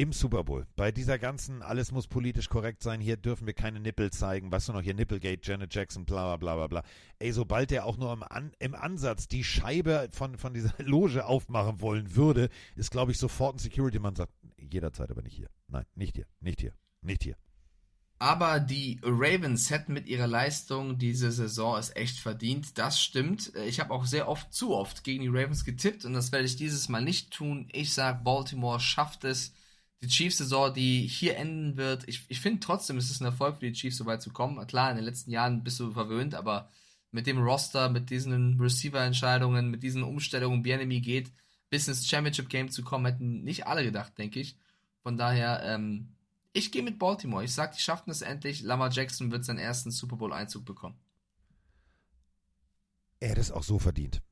im 0.00 0.14
Super 0.14 0.44
Bowl, 0.44 0.66
bei 0.76 0.92
dieser 0.92 1.18
ganzen, 1.18 1.60
alles 1.60 1.92
muss 1.92 2.06
politisch 2.06 2.48
korrekt 2.48 2.82
sein, 2.82 3.02
hier 3.02 3.18
dürfen 3.18 3.46
wir 3.46 3.52
keine 3.52 3.80
Nippel 3.80 4.10
zeigen, 4.10 4.50
was 4.50 4.64
du 4.64 4.72
noch 4.72 4.80
hier, 4.80 4.94
Nipplegate, 4.94 5.42
Janet 5.42 5.74
Jackson, 5.74 6.06
bla 6.06 6.36
bla 6.36 6.36
bla 6.36 6.54
bla 6.56 6.66
bla. 6.68 6.90
Ey, 7.18 7.32
sobald 7.32 7.70
der 7.70 7.84
auch 7.84 7.98
nur 7.98 8.10
im, 8.10 8.22
An, 8.22 8.50
im 8.60 8.74
Ansatz 8.74 9.28
die 9.28 9.44
Scheibe 9.44 10.08
von, 10.10 10.38
von 10.38 10.54
dieser 10.54 10.72
Loge 10.78 11.26
aufmachen 11.26 11.82
wollen 11.82 12.16
würde, 12.16 12.48
ist, 12.76 12.90
glaube 12.90 13.12
ich, 13.12 13.18
sofort 13.18 13.56
ein 13.56 13.58
Security-Mann 13.58 14.16
sagt, 14.16 14.32
jederzeit 14.56 15.10
aber 15.10 15.20
nicht 15.20 15.36
hier. 15.36 15.50
Nein, 15.68 15.84
nicht 15.94 16.16
hier, 16.16 16.26
nicht 16.40 16.62
hier, 16.62 16.72
nicht 17.02 17.22
hier. 17.22 17.36
Aber 18.18 18.58
die 18.58 19.00
Ravens 19.02 19.68
hätten 19.68 19.92
mit 19.92 20.06
ihrer 20.06 20.26
Leistung 20.26 20.96
diese 20.96 21.30
Saison 21.30 21.76
es 21.76 21.94
echt 21.94 22.18
verdient. 22.18 22.78
Das 22.78 23.02
stimmt. 23.02 23.52
Ich 23.66 23.80
habe 23.80 23.92
auch 23.92 24.06
sehr 24.06 24.28
oft, 24.28 24.54
zu 24.54 24.74
oft 24.74 25.04
gegen 25.04 25.20
die 25.20 25.28
Ravens 25.28 25.66
getippt 25.66 26.06
und 26.06 26.14
das 26.14 26.32
werde 26.32 26.46
ich 26.46 26.56
dieses 26.56 26.88
Mal 26.88 27.04
nicht 27.04 27.32
tun. 27.32 27.68
Ich 27.72 27.92
sage, 27.92 28.22
Baltimore 28.24 28.80
schafft 28.80 29.24
es. 29.24 29.52
Die 30.02 30.08
Chiefs-Saison, 30.08 30.72
die 30.72 31.06
hier 31.06 31.36
enden 31.36 31.76
wird. 31.76 32.08
Ich, 32.08 32.24
ich 32.28 32.40
finde 32.40 32.60
trotzdem, 32.60 32.96
es 32.96 33.10
ist 33.10 33.20
ein 33.20 33.26
Erfolg 33.26 33.58
für 33.58 33.66
die 33.66 33.72
Chiefs, 33.72 33.98
so 33.98 34.06
weit 34.06 34.22
zu 34.22 34.30
kommen. 34.30 34.66
Klar, 34.66 34.90
in 34.90 34.96
den 34.96 35.04
letzten 35.04 35.30
Jahren 35.30 35.62
bist 35.62 35.78
du 35.78 35.92
verwöhnt, 35.92 36.34
aber 36.34 36.70
mit 37.12 37.26
dem 37.26 37.38
Roster, 37.38 37.90
mit 37.90 38.08
diesen 38.10 38.58
Receiver-Entscheidungen, 38.60 39.70
mit 39.70 39.82
diesen 39.82 40.02
Umstellungen, 40.02 40.62
Bienemy 40.62 41.00
geht, 41.00 41.32
bis 41.68 41.88
ins 41.88 42.08
Championship-Game 42.08 42.70
zu 42.70 42.82
kommen, 42.82 43.06
hätten 43.06 43.44
nicht 43.44 43.66
alle 43.66 43.84
gedacht, 43.84 44.16
denke 44.16 44.40
ich. 44.40 44.56
Von 45.02 45.16
daher, 45.16 45.62
ähm, 45.64 46.14
ich 46.52 46.72
gehe 46.72 46.82
mit 46.82 46.98
Baltimore. 46.98 47.44
Ich 47.44 47.54
sag, 47.54 47.72
die 47.72 47.80
schaffen 47.80 48.10
es 48.10 48.22
endlich. 48.22 48.62
Lamar 48.62 48.90
Jackson 48.90 49.30
wird 49.30 49.44
seinen 49.44 49.58
ersten 49.58 49.90
Super 49.90 50.16
Bowl-Einzug 50.16 50.64
bekommen. 50.64 50.98
Er 53.20 53.30
hat 53.30 53.38
es 53.38 53.50
auch 53.52 53.62
so 53.62 53.78
verdient. 53.78 54.22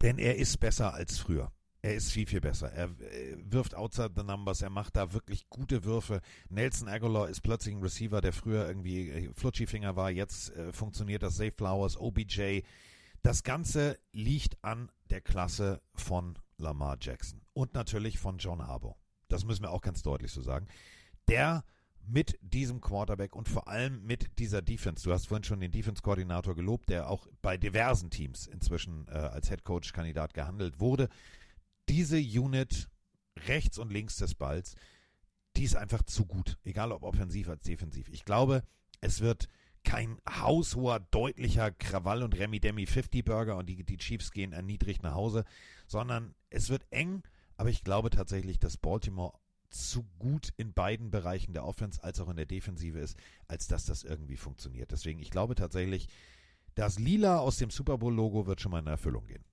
Denn 0.00 0.18
er 0.18 0.36
ist 0.36 0.58
besser 0.58 0.94
als 0.94 1.18
früher. 1.18 1.52
Er 1.82 1.94
ist 1.94 2.12
viel, 2.12 2.26
viel 2.26 2.40
besser. 2.40 2.70
Er 2.72 2.86
äh, 3.00 3.36
wirft 3.38 3.74
outside 3.74 4.12
the 4.14 4.22
numbers. 4.22 4.60
Er 4.60 4.70
macht 4.70 4.96
da 4.96 5.12
wirklich 5.14 5.48
gute 5.48 5.84
Würfe. 5.84 6.20
Nelson 6.50 6.88
Aguilar 6.88 7.28
ist 7.28 7.40
plötzlich 7.40 7.74
ein 7.74 7.82
Receiver, 7.82 8.20
der 8.20 8.32
früher 8.32 8.66
irgendwie 8.66 9.08
äh, 9.08 9.32
Flutschi-Finger 9.32 9.96
war. 9.96 10.10
Jetzt 10.10 10.54
äh, 10.56 10.72
funktioniert 10.72 11.22
das. 11.22 11.36
Zay 11.36 11.50
Flowers, 11.50 11.96
OBJ. 11.98 12.60
Das 13.22 13.42
Ganze 13.42 13.98
liegt 14.12 14.62
an 14.62 14.90
der 15.08 15.22
Klasse 15.22 15.80
von 15.94 16.38
Lamar 16.58 16.98
Jackson. 17.00 17.40
Und 17.54 17.74
natürlich 17.74 18.18
von 18.18 18.38
John 18.38 18.66
Harbaugh. 18.66 18.96
Das 19.28 19.44
müssen 19.44 19.62
wir 19.62 19.70
auch 19.70 19.82
ganz 19.82 20.02
deutlich 20.02 20.32
so 20.32 20.42
sagen. 20.42 20.66
Der 21.28 21.64
mit 22.06 22.38
diesem 22.42 22.80
Quarterback 22.80 23.36
und 23.36 23.48
vor 23.48 23.68
allem 23.68 24.04
mit 24.04 24.38
dieser 24.38 24.62
Defense. 24.62 25.04
Du 25.04 25.12
hast 25.12 25.28
vorhin 25.28 25.44
schon 25.44 25.60
den 25.60 25.70
Defense-Koordinator 25.70 26.54
gelobt, 26.54 26.88
der 26.88 27.08
auch 27.08 27.28
bei 27.40 27.56
diversen 27.56 28.10
Teams 28.10 28.46
inzwischen 28.46 29.06
äh, 29.08 29.12
als 29.12 29.48
Head-Coach-Kandidat 29.48 30.34
gehandelt 30.34 30.80
wurde. 30.80 31.08
Diese 31.90 32.18
Unit 32.18 32.88
rechts 33.36 33.76
und 33.76 33.92
links 33.92 34.16
des 34.16 34.36
Balls, 34.36 34.76
die 35.56 35.64
ist 35.64 35.74
einfach 35.74 36.04
zu 36.04 36.24
gut, 36.24 36.56
egal 36.62 36.92
ob 36.92 37.02
offensiv 37.02 37.48
als 37.48 37.64
defensiv. 37.64 38.08
Ich 38.10 38.24
glaube, 38.24 38.62
es 39.00 39.20
wird 39.20 39.48
kein 39.82 40.18
haushoher, 40.28 41.00
deutlicher 41.00 41.72
Krawall 41.72 42.22
und 42.22 42.38
Remi-Demi 42.38 42.84
50-Burger 42.84 43.56
und 43.56 43.66
die, 43.66 43.82
die 43.82 43.96
Chiefs 43.96 44.30
gehen 44.30 44.52
erniedrigt 44.52 45.02
nach 45.02 45.14
Hause, 45.14 45.44
sondern 45.88 46.36
es 46.48 46.70
wird 46.70 46.86
eng, 46.90 47.24
aber 47.56 47.70
ich 47.70 47.82
glaube 47.82 48.10
tatsächlich, 48.10 48.60
dass 48.60 48.76
Baltimore 48.76 49.36
zu 49.68 50.04
gut 50.20 50.52
in 50.56 50.72
beiden 50.72 51.10
Bereichen 51.10 51.54
der 51.54 51.64
Offense 51.64 52.02
als 52.04 52.20
auch 52.20 52.28
in 52.28 52.36
der 52.36 52.46
Defensive 52.46 53.00
ist, 53.00 53.16
als 53.48 53.66
dass 53.66 53.84
das 53.84 54.04
irgendwie 54.04 54.36
funktioniert. 54.36 54.92
Deswegen, 54.92 55.18
ich 55.18 55.30
glaube 55.30 55.56
tatsächlich, 55.56 56.08
das 56.76 57.00
Lila 57.00 57.38
aus 57.38 57.56
dem 57.56 57.70
Super 57.70 57.98
Bowl-Logo 57.98 58.46
wird 58.46 58.60
schon 58.60 58.70
mal 58.70 58.78
in 58.78 58.86
Erfüllung 58.86 59.26
gehen. 59.26 59.44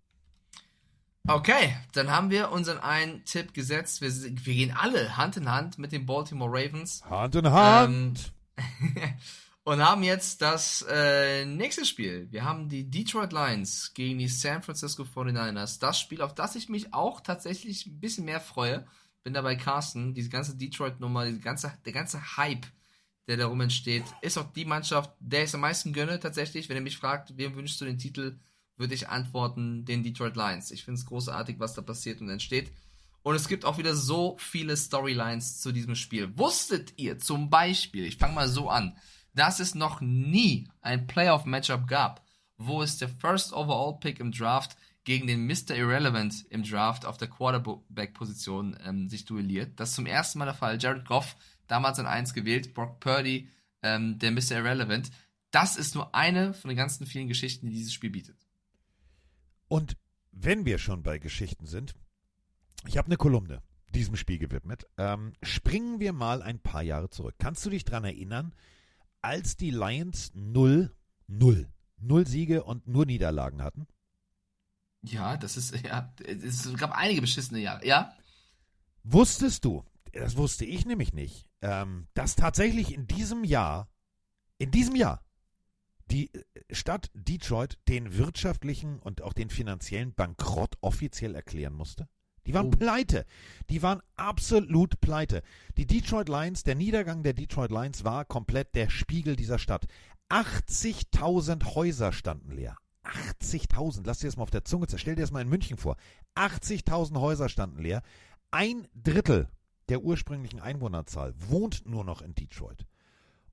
Okay, 1.30 1.76
dann 1.92 2.10
haben 2.10 2.30
wir 2.30 2.52
unseren 2.52 2.78
einen 2.78 3.26
Tipp 3.26 3.54
gesetzt. 3.54 4.00
Wir, 4.00 4.10
wir 4.10 4.54
gehen 4.54 4.72
alle 4.72 5.18
Hand 5.18 5.36
in 5.36 5.52
Hand 5.52 5.78
mit 5.78 5.92
den 5.92 6.06
Baltimore 6.06 6.50
Ravens. 6.50 7.04
Hand 7.10 7.36
in 7.36 7.52
Hand. 7.52 8.34
Ähm, 8.58 8.64
und 9.66 9.84
haben 9.84 10.04
jetzt 10.04 10.42
das 10.42 10.86
äh, 10.90 11.44
nächste 11.44 11.86
Spiel. 11.86 12.32
Wir 12.32 12.46
haben 12.46 12.70
die 12.70 12.90
Detroit 12.90 13.34
Lions 13.34 13.94
gegen 13.94 14.20
die 14.20 14.30
San 14.30 14.64
Francisco 14.64 15.04
49ers. 15.04 15.82
Das 15.82 16.00
Spiel, 16.00 16.22
auf 16.22 16.34
das 16.34 16.56
ich 16.56 16.70
mich 16.70 16.94
auch 16.94 17.20
tatsächlich 17.20 17.86
ein 17.88 18.00
bisschen 18.00 18.24
mehr 18.24 18.40
freue. 18.40 18.88
Bin 19.24 19.34
dabei 19.34 19.58
Carsten. 19.58 20.14
Diese 20.14 20.30
ganze 20.30 20.56
Detroit-Nummer, 20.56 21.26
diese 21.26 21.42
ganze, 21.42 21.74
der 21.86 21.92
ganze 21.92 22.38
Hype, 22.38 22.68
der 23.28 23.36
darum 23.36 23.60
entsteht, 23.60 24.06
ist 24.22 24.38
auch 24.38 24.54
die 24.54 24.64
Mannschaft, 24.64 25.12
der 25.20 25.44
ich 25.44 25.54
am 25.54 25.60
meisten 25.60 25.92
gönne 25.92 26.22
tatsächlich. 26.22 26.70
Wenn 26.70 26.78
ihr 26.78 26.84
mich 26.84 26.98
fragt, 26.98 27.36
wem 27.36 27.54
wünschst 27.54 27.82
du 27.82 27.86
den 27.86 27.98
Titel, 27.98 28.40
würde 28.78 28.94
ich 28.94 29.10
antworten, 29.10 29.86
den 29.86 30.04
Detroit 30.04 30.36
Lions. 30.36 30.72
Ich 30.72 30.86
finde 30.86 31.00
es 31.00 31.06
großartig, 31.06 31.60
was 31.60 31.74
da 31.74 31.82
passiert 31.82 32.22
und 32.22 32.30
entsteht. 32.30 32.72
Und 33.24 33.36
es 33.36 33.48
gibt 33.48 33.66
auch 33.66 33.78
wieder 33.78 33.96
so 33.96 34.38
viele 34.40 34.78
Storylines 34.78 35.60
zu 35.60 35.72
diesem 35.72 35.96
Spiel. 35.96 36.38
Wusstet 36.38 36.94
ihr 36.98 37.18
zum 37.18 37.50
Beispiel, 37.50 38.06
ich 38.06 38.18
fange 38.18 38.36
mal 38.36 38.48
so 38.48 38.70
an, 38.70 38.96
dass 39.34 39.60
es 39.60 39.76
noch 39.76 40.00
nie 40.02 40.70
ein 40.82 41.08
Playoff-Matchup 41.08 41.88
gab, 41.88 42.26
wo 42.58 42.82
es 42.82 42.98
der 42.98 43.10
First 43.10 43.54
Overall 43.54 44.00
Pick 44.00 44.20
im 44.20 44.32
Draft 44.32 44.78
gegen 45.04 45.28
den 45.28 45.46
Mr. 45.46 45.76
Irrelevant 45.76 46.46
im 46.50 46.64
Draft 46.64 47.06
auf 47.06 47.18
der 47.18 47.30
Quarterback-Position 47.30 48.78
ähm, 48.86 49.10
sich 49.10 49.26
duelliert. 49.26 49.80
Das 49.80 49.90
ist 49.90 49.96
zum 49.96 50.06
ersten 50.06 50.40
Mal 50.40 50.46
der 50.46 50.54
Fall. 50.54 50.78
Jared 50.82 51.06
Goff, 51.06 51.36
damals 51.68 52.00
an 52.00 52.08
1 52.08 52.34
gewählt, 52.34 52.74
Brock 52.74 53.00
Purdy, 53.00 53.50
ähm, 53.84 54.20
der 54.20 54.32
Mr. 54.32 54.58
Irrelevant. 54.58 55.12
Das 55.52 55.78
ist 55.78 55.96
nur 55.96 56.14
eine 56.14 56.54
von 56.54 56.70
den 56.70 56.78
ganzen 56.78 57.06
vielen 57.06 57.28
Geschichten, 57.28 57.68
die 57.68 57.74
dieses 57.74 57.94
Spiel 57.94 58.10
bietet. 58.10 58.47
Und 59.68 59.98
wenn 60.32 60.66
wir 60.66 60.78
schon 60.78 61.04
bei 61.04 61.18
Geschichten 61.20 61.66
sind, 61.66 61.96
ich 62.86 62.98
habe 62.98 63.08
eine 63.08 63.18
Kolumne 63.18 63.62
diesem 63.98 64.16
Spiel 64.16 64.38
gewidmet. 64.38 64.86
Ähm, 64.98 65.34
springen 65.42 66.00
wir 66.00 66.14
mal 66.14 66.42
ein 66.42 66.60
paar 66.60 66.84
Jahre 66.84 67.10
zurück. 67.10 67.36
Kannst 67.40 67.66
du 67.66 67.70
dich 67.70 67.84
daran 67.86 68.06
erinnern, 68.06 68.54
als 69.22 69.58
die 69.58 69.72
Lions 69.72 70.32
0, 70.36 70.96
0, 71.28 71.70
0 71.98 72.28
Siege 72.28 72.64
und 72.64 72.88
nur 72.88 73.06
Niederlagen 73.06 73.62
hatten? 73.62 73.88
Ja, 75.02 75.38
das 75.38 75.58
ist, 75.58 75.76
ja, 75.86 76.14
es 76.26 76.74
gab 76.76 76.92
einige 76.92 77.22
beschissene 77.22 77.60
Jahre, 77.60 77.86
ja. 77.86 78.14
Wusstest 79.04 79.64
du, 79.64 79.86
das 80.12 80.36
wusste 80.36 80.66
ich 80.66 80.86
nämlich 80.86 81.14
nicht, 81.14 81.50
ähm, 81.62 82.08
dass 82.14 82.36
tatsächlich 82.36 82.94
in 82.94 83.08
diesem 83.08 83.44
Jahr, 83.44 83.90
in 84.58 84.72
diesem 84.72 84.96
Jahr, 84.96 85.24
die 86.12 86.34
äh, 86.34 86.42
Stadt 86.72 87.10
Detroit 87.14 87.78
den 87.88 88.18
wirtschaftlichen 88.18 89.00
und 89.00 89.22
auch 89.22 89.34
den 89.34 89.50
finanziellen 89.50 90.14
Bankrott 90.14 90.76
offiziell 90.82 91.36
erklären 91.36 91.74
musste? 91.74 92.08
Die 92.46 92.54
waren 92.54 92.68
oh. 92.68 92.72
pleite. 92.72 93.26
Die 93.70 93.84
waren 93.84 94.02
absolut 94.16 95.02
pleite. 95.02 95.44
Die 95.78 95.86
Detroit 95.86 96.30
Lions, 96.30 96.64
der 96.64 96.76
Niedergang 96.76 97.22
der 97.22 97.34
Detroit 97.34 97.72
Lions 97.72 98.06
war 98.06 98.24
komplett 98.24 98.74
der 98.74 98.90
Spiegel 98.90 99.36
dieser 99.36 99.60
Stadt. 99.60 99.86
80.000 100.30 101.76
Häuser 101.76 102.14
standen 102.14 102.52
leer. 102.52 102.78
80.000, 103.04 104.02
lass 104.06 104.20
dir 104.20 104.28
das 104.28 104.38
mal 104.38 104.44
auf 104.44 104.52
der 104.52 104.66
Zunge 104.66 104.88
zerstell 104.88 105.16
dir 105.16 105.22
das 105.22 105.32
mal 105.32 105.42
in 105.42 105.50
München 105.50 105.78
vor. 105.78 105.98
80.000 106.36 107.20
Häuser 107.20 107.50
standen 107.50 107.82
leer. 107.82 108.02
Ein 108.52 108.88
Drittel 108.96 109.50
der 109.90 110.04
ursprünglichen 110.04 110.60
Einwohnerzahl 110.60 111.34
wohnt 111.38 111.86
nur 111.86 112.04
noch 112.04 112.22
in 112.22 112.36
Detroit. 112.36 112.86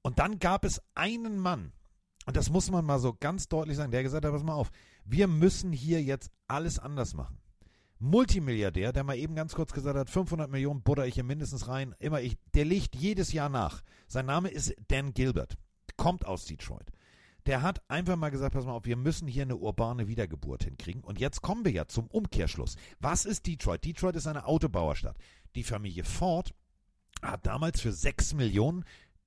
Und 0.03 0.19
dann 0.19 0.39
gab 0.39 0.65
es 0.65 0.83
einen 0.95 1.39
Mann, 1.39 1.73
und 2.27 2.37
das 2.37 2.51
muss 2.51 2.71
man 2.71 2.85
mal 2.85 2.99
so 2.99 3.15
ganz 3.19 3.49
deutlich 3.49 3.77
sagen, 3.77 3.91
der 3.91 4.03
gesagt 4.03 4.25
hat, 4.25 4.33
pass 4.33 4.43
mal 4.43 4.55
auf, 4.55 4.71
wir 5.05 5.29
müssen 5.29 5.73
hier 5.73 6.03
jetzt 6.03 6.31
alles 6.47 6.79
anders 6.79 7.15
machen. 7.15 7.39
Multimilliardär, 7.99 8.93
der 8.93 9.05
mal 9.05 9.17
eben 9.17 9.35
ganz 9.35 9.55
kurz 9.55 9.73
gesagt 9.73 9.97
hat, 9.97 10.11
500 10.11 10.51
Millionen 10.51 10.83
butter 10.83 11.07
ich 11.07 11.15
hier 11.15 11.25
mindestens 11.25 11.69
rein, 11.69 11.95
immer 11.99 12.21
ich, 12.21 12.37
der 12.55 12.65
legt 12.65 12.97
jedes 12.97 13.33
Jahr 13.33 13.49
nach. 13.49 13.83
Sein 14.09 14.27
Name 14.27 14.49
ist 14.49 14.75
Dan 14.89 15.15
Gilbert, 15.15 15.55
kommt 15.97 16.27
aus 16.27 16.45
Detroit. 16.45 16.91
Der 17.47 17.63
hat 17.63 17.83
einfach 17.89 18.17
mal 18.17 18.31
gesagt, 18.31 18.55
pass 18.55 18.65
mal 18.65 18.73
auf, 18.73 18.87
wir 18.87 18.97
müssen 18.97 19.29
hier 19.29 19.43
eine 19.43 19.57
urbane 19.57 20.09
Wiedergeburt 20.09 20.65
hinkriegen. 20.65 21.05
Und 21.05 21.21
jetzt 21.21 21.43
kommen 21.43 21.65
wir 21.65 21.73
ja 21.73 21.87
zum 21.87 22.07
Umkehrschluss. 22.07 22.77
Was 23.01 23.27
ist 23.27 23.47
Detroit? 23.47 23.85
Detroit 23.85 24.17
ist 24.17 24.27
eine 24.27 24.47
Autobauerstadt. 24.47 25.17
Die 25.55 25.63
Familie 25.63 26.05
Ford 26.05 26.55
hat 27.23 27.47
damals 27.47 27.81
für 27.81 27.93
6 27.93 28.35
Millionen 28.35 28.85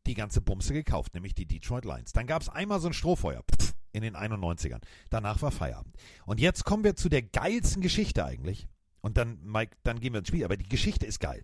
die 0.07 0.15
ganze 0.15 0.41
Bumse 0.41 0.73
gekauft, 0.73 1.13
nämlich 1.13 1.35
die 1.35 1.45
Detroit 1.45 1.85
Lions. 1.85 2.13
Dann 2.13 2.27
gab 2.27 2.41
es 2.41 2.49
einmal 2.49 2.79
so 2.79 2.87
ein 2.87 2.93
Strohfeuer. 2.93 3.43
Pff, 3.43 3.73
in 3.97 4.03
den 4.03 4.15
91ern. 4.15 4.81
Danach 5.09 5.41
war 5.41 5.51
Feierabend. 5.51 5.95
Und 6.25 6.39
jetzt 6.39 6.63
kommen 6.63 6.83
wir 6.83 6.95
zu 6.95 7.09
der 7.09 7.23
geilsten 7.23 7.81
Geschichte 7.81 8.23
eigentlich. 8.23 8.67
Und 9.01 9.17
dann, 9.17 9.39
Mike, 9.43 9.75
dann 9.83 9.99
gehen 9.99 10.13
wir 10.13 10.19
ins 10.19 10.29
Spiel. 10.29 10.45
Aber 10.45 10.57
die 10.57 10.69
Geschichte 10.69 11.05
ist 11.05 11.19
geil. 11.19 11.43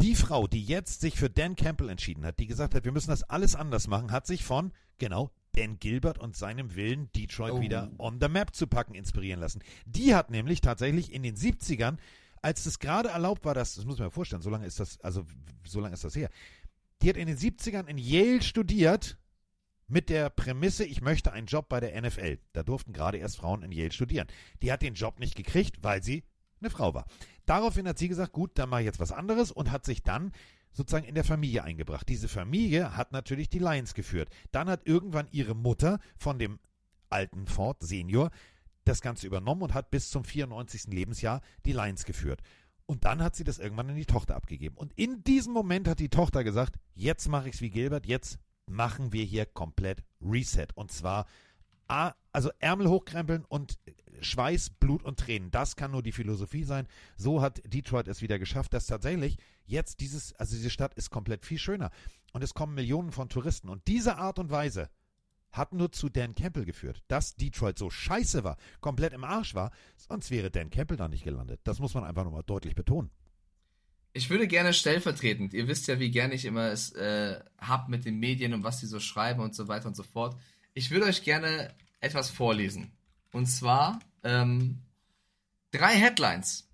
Die 0.00 0.14
Frau, 0.14 0.46
die 0.46 0.62
jetzt 0.62 1.00
sich 1.00 1.16
für 1.16 1.30
Dan 1.30 1.56
Campbell 1.56 1.88
entschieden 1.88 2.24
hat, 2.24 2.38
die 2.38 2.46
gesagt 2.46 2.74
hat, 2.74 2.84
wir 2.84 2.92
müssen 2.92 3.10
das 3.10 3.22
alles 3.22 3.54
anders 3.54 3.86
machen, 3.86 4.12
hat 4.12 4.26
sich 4.26 4.44
von, 4.44 4.72
genau, 4.98 5.30
Dan 5.52 5.78
Gilbert 5.78 6.18
und 6.18 6.36
seinem 6.36 6.74
Willen, 6.74 7.10
Detroit 7.12 7.54
oh. 7.54 7.60
wieder 7.60 7.90
on 7.98 8.18
the 8.20 8.28
map 8.28 8.54
zu 8.54 8.66
packen, 8.66 8.94
inspirieren 8.94 9.40
lassen. 9.40 9.62
Die 9.86 10.14
hat 10.14 10.30
nämlich 10.30 10.60
tatsächlich 10.60 11.12
in 11.12 11.22
den 11.22 11.34
70ern, 11.34 11.96
als 12.42 12.66
es 12.66 12.78
gerade 12.78 13.08
erlaubt 13.08 13.46
war, 13.46 13.54
dass, 13.54 13.74
das 13.74 13.86
muss 13.86 13.98
man 13.98 14.08
sich 14.08 14.14
vorstellen, 14.14 14.42
so 14.42 14.50
lange 14.50 14.66
ist 14.66 14.78
das, 14.78 15.00
also 15.00 15.24
so 15.64 15.80
lange 15.80 15.94
ist 15.94 16.04
das 16.04 16.14
her, 16.14 16.28
die 17.02 17.08
hat 17.08 17.16
in 17.16 17.26
den 17.26 17.36
70ern 17.36 17.86
in 17.86 17.98
Yale 17.98 18.42
studiert 18.42 19.18
mit 19.88 20.08
der 20.08 20.30
Prämisse, 20.30 20.84
ich 20.84 21.00
möchte 21.00 21.32
einen 21.32 21.46
Job 21.46 21.68
bei 21.68 21.80
der 21.80 22.00
NFL. 22.00 22.38
Da 22.52 22.62
durften 22.62 22.92
gerade 22.92 23.18
erst 23.18 23.36
Frauen 23.36 23.62
in 23.62 23.72
Yale 23.72 23.92
studieren. 23.92 24.26
Die 24.62 24.72
hat 24.72 24.82
den 24.82 24.94
Job 24.94 25.20
nicht 25.20 25.36
gekriegt, 25.36 25.82
weil 25.82 26.02
sie 26.02 26.24
eine 26.60 26.70
Frau 26.70 26.94
war. 26.94 27.06
Daraufhin 27.44 27.86
hat 27.86 27.98
sie 27.98 28.08
gesagt, 28.08 28.32
gut, 28.32 28.52
dann 28.54 28.68
mache 28.68 28.80
ich 28.80 28.86
jetzt 28.86 29.00
was 29.00 29.12
anderes 29.12 29.52
und 29.52 29.70
hat 29.70 29.84
sich 29.84 30.02
dann 30.02 30.32
sozusagen 30.72 31.06
in 31.06 31.14
der 31.14 31.24
Familie 31.24 31.64
eingebracht. 31.64 32.08
Diese 32.08 32.28
Familie 32.28 32.96
hat 32.96 33.12
natürlich 33.12 33.48
die 33.48 33.58
Lions 33.58 33.94
geführt. 33.94 34.28
Dann 34.50 34.68
hat 34.68 34.86
irgendwann 34.86 35.28
ihre 35.30 35.54
Mutter 35.54 36.00
von 36.18 36.38
dem 36.38 36.58
alten 37.08 37.46
Ford 37.46 37.82
Senior 37.82 38.30
das 38.84 39.00
Ganze 39.00 39.26
übernommen 39.26 39.62
und 39.62 39.74
hat 39.74 39.90
bis 39.90 40.10
zum 40.10 40.24
94. 40.24 40.84
Lebensjahr 40.92 41.40
die 41.64 41.72
Lions 41.72 42.04
geführt. 42.04 42.40
Und 42.86 43.04
dann 43.04 43.22
hat 43.22 43.34
sie 43.34 43.44
das 43.44 43.58
irgendwann 43.58 43.90
an 43.90 43.96
die 43.96 44.06
Tochter 44.06 44.36
abgegeben. 44.36 44.76
Und 44.76 44.92
in 44.94 45.24
diesem 45.24 45.52
Moment 45.52 45.88
hat 45.88 45.98
die 45.98 46.08
Tochter 46.08 46.44
gesagt, 46.44 46.76
jetzt 46.94 47.28
mache 47.28 47.48
ich 47.48 47.56
es 47.56 47.60
wie 47.60 47.70
Gilbert, 47.70 48.06
jetzt 48.06 48.38
machen 48.66 49.12
wir 49.12 49.24
hier 49.24 49.44
komplett 49.44 50.04
Reset. 50.20 50.68
Und 50.74 50.92
zwar, 50.92 51.26
also 51.88 52.50
Ärmel 52.58 52.88
hochkrempeln 52.88 53.44
und 53.44 53.78
Schweiß, 54.20 54.70
Blut 54.70 55.02
und 55.02 55.18
Tränen. 55.18 55.50
Das 55.50 55.76
kann 55.76 55.90
nur 55.90 56.02
die 56.02 56.12
Philosophie 56.12 56.64
sein. 56.64 56.86
So 57.16 57.42
hat 57.42 57.60
Detroit 57.64 58.08
es 58.08 58.22
wieder 58.22 58.38
geschafft, 58.38 58.72
dass 58.72 58.86
tatsächlich 58.86 59.36
jetzt 59.66 60.00
dieses, 60.00 60.32
also 60.34 60.56
diese 60.56 60.70
Stadt 60.70 60.94
ist 60.94 61.10
komplett 61.10 61.44
viel 61.44 61.58
schöner. 61.58 61.90
Und 62.32 62.42
es 62.42 62.54
kommen 62.54 62.74
Millionen 62.74 63.12
von 63.12 63.28
Touristen. 63.28 63.68
Und 63.68 63.86
diese 63.88 64.16
Art 64.16 64.38
und 64.38 64.50
Weise 64.50 64.90
hat 65.52 65.72
nur 65.72 65.92
zu 65.92 66.08
Dan 66.08 66.34
Campbell 66.34 66.64
geführt. 66.64 67.02
Dass 67.08 67.36
Detroit 67.36 67.78
so 67.78 67.90
scheiße 67.90 68.44
war, 68.44 68.56
komplett 68.80 69.12
im 69.12 69.24
Arsch 69.24 69.54
war, 69.54 69.70
sonst 69.96 70.30
wäre 70.30 70.50
Dan 70.50 70.70
Campbell 70.70 70.96
da 70.96 71.08
nicht 71.08 71.24
gelandet. 71.24 71.60
Das 71.64 71.78
muss 71.78 71.94
man 71.94 72.04
einfach 72.04 72.24
nochmal 72.24 72.42
deutlich 72.44 72.74
betonen. 72.74 73.10
Ich 74.12 74.30
würde 74.30 74.48
gerne 74.48 74.72
stellvertretend, 74.72 75.52
ihr 75.52 75.68
wisst 75.68 75.88
ja, 75.88 76.00
wie 76.00 76.10
gerne 76.10 76.34
ich 76.34 76.46
immer 76.46 76.70
es 76.70 76.92
äh, 76.92 77.38
hab 77.58 77.90
mit 77.90 78.06
den 78.06 78.18
Medien 78.18 78.54
und 78.54 78.64
was 78.64 78.80
sie 78.80 78.86
so 78.86 78.98
schreiben 78.98 79.40
und 79.40 79.54
so 79.54 79.68
weiter 79.68 79.88
und 79.88 79.96
so 79.96 80.02
fort. 80.02 80.38
Ich 80.72 80.90
würde 80.90 81.04
euch 81.06 81.22
gerne 81.22 81.74
etwas 82.00 82.30
vorlesen. 82.30 82.92
Und 83.32 83.46
zwar 83.46 83.98
ähm, 84.24 84.78
drei 85.70 85.94
Headlines 85.94 86.66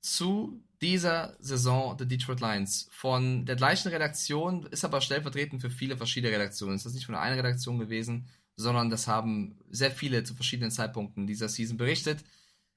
zu 0.00 0.62
dieser 0.82 1.36
Saison 1.38 1.96
der 1.96 2.06
Detroit 2.06 2.40
Lions 2.40 2.88
von 2.90 3.46
der 3.46 3.56
gleichen 3.56 3.88
Redaktion, 3.88 4.66
ist 4.66 4.84
aber 4.84 5.00
stellvertretend 5.00 5.62
für 5.62 5.70
viele 5.70 5.96
verschiedene 5.96 6.34
Redaktionen. 6.34 6.74
Es 6.74 6.84
ist 6.84 6.94
nicht 6.94 7.06
von 7.06 7.14
einer 7.14 7.36
Redaktion 7.36 7.78
gewesen, 7.78 8.28
sondern 8.56 8.90
das 8.90 9.06
haben 9.06 9.58
sehr 9.70 9.92
viele 9.92 10.24
zu 10.24 10.34
verschiedenen 10.34 10.70
Zeitpunkten 10.70 11.26
dieser 11.26 11.48
Season 11.48 11.76
berichtet. 11.76 12.24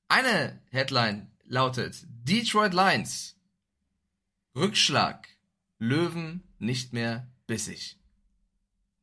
Eine 0.08 0.62
Headline 0.70 1.32
lautet 1.46 2.06
Detroit 2.08 2.74
Lions 2.74 3.36
Rückschlag. 4.56 5.28
Löwen 5.78 6.44
nicht 6.58 6.94
mehr 6.94 7.28
bissig. 7.48 7.98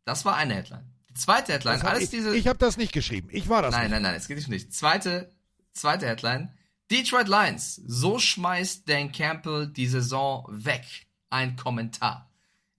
Das 0.04 0.24
war 0.24 0.36
eine 0.36 0.54
Headline. 0.54 0.90
Die 1.10 1.14
zweite 1.14 1.52
Headline, 1.52 1.82
alles 1.82 2.04
ich, 2.04 2.10
diese. 2.10 2.34
Ich 2.34 2.48
habe 2.48 2.58
das 2.58 2.78
nicht 2.78 2.92
geschrieben. 2.92 3.28
Ich 3.30 3.48
war 3.48 3.60
das. 3.60 3.72
Nein, 3.72 3.82
nicht. 3.82 3.90
nein, 3.90 4.02
nein, 4.02 4.14
es 4.14 4.28
geht 4.28 4.48
nicht. 4.48 4.72
Zweite, 4.72 5.30
zweite 5.74 6.06
Headline. 6.06 6.50
Detroit 6.92 7.26
Lions. 7.26 7.76
So 7.86 8.18
schmeißt 8.18 8.86
Dan 8.86 9.12
Campbell 9.12 9.66
die 9.66 9.86
Saison 9.86 10.44
weg. 10.50 10.84
Ein 11.30 11.56
Kommentar. 11.56 12.30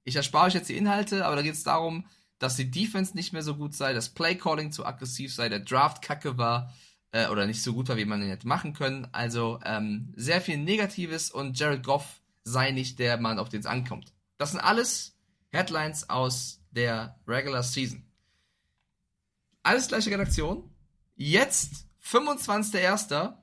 Ich 0.04 0.16
erspare 0.16 0.46
euch 0.46 0.54
jetzt 0.54 0.70
die 0.70 0.78
Inhalte, 0.78 1.26
aber 1.26 1.36
da 1.36 1.42
geht 1.42 1.56
es 1.56 1.64
darum, 1.64 2.06
dass 2.38 2.56
die 2.56 2.70
Defense 2.70 3.16
nicht 3.16 3.34
mehr 3.34 3.42
so 3.42 3.56
gut 3.56 3.74
sei, 3.74 3.92
das 3.92 4.10
Playcalling 4.10 4.72
zu 4.72 4.86
aggressiv 4.86 5.34
sei, 5.34 5.50
der 5.50 5.62
Draft 5.62 6.04
kacke 6.04 6.38
war 6.38 6.72
äh, 7.12 7.28
oder 7.30 7.48
nicht 7.48 7.64
so 7.64 7.74
gut 7.74 7.90
war, 7.90 7.98
wie 7.98 8.06
man 8.06 8.22
ihn 8.22 8.30
hätte 8.30 8.48
machen 8.48 8.74
können. 8.74 9.08
Also 9.14 9.60
ähm, 9.66 10.14
sehr 10.16 10.42
viel 10.42 10.60
Negatives 10.60 11.32
und 11.32 11.58
Jared 11.58 11.82
Goff 11.84 12.22
sei 12.44 12.70
nicht 12.70 13.00
der 13.00 13.18
Mann, 13.18 13.40
auf 13.40 13.50
den 13.50 13.62
es 13.62 13.66
ankommt. 13.66 14.14
Das 14.38 14.52
sind 14.52 14.60
alles 14.60 15.18
Headlines 15.50 16.08
aus 16.12 16.62
der 16.70 17.20
Regular 17.28 17.64
Season. 17.64 18.06
Alles 19.64 19.88
gleiche 19.88 20.12
Redaktion. 20.12 20.70
Jetzt, 21.16 21.88
25.01. 22.06 23.42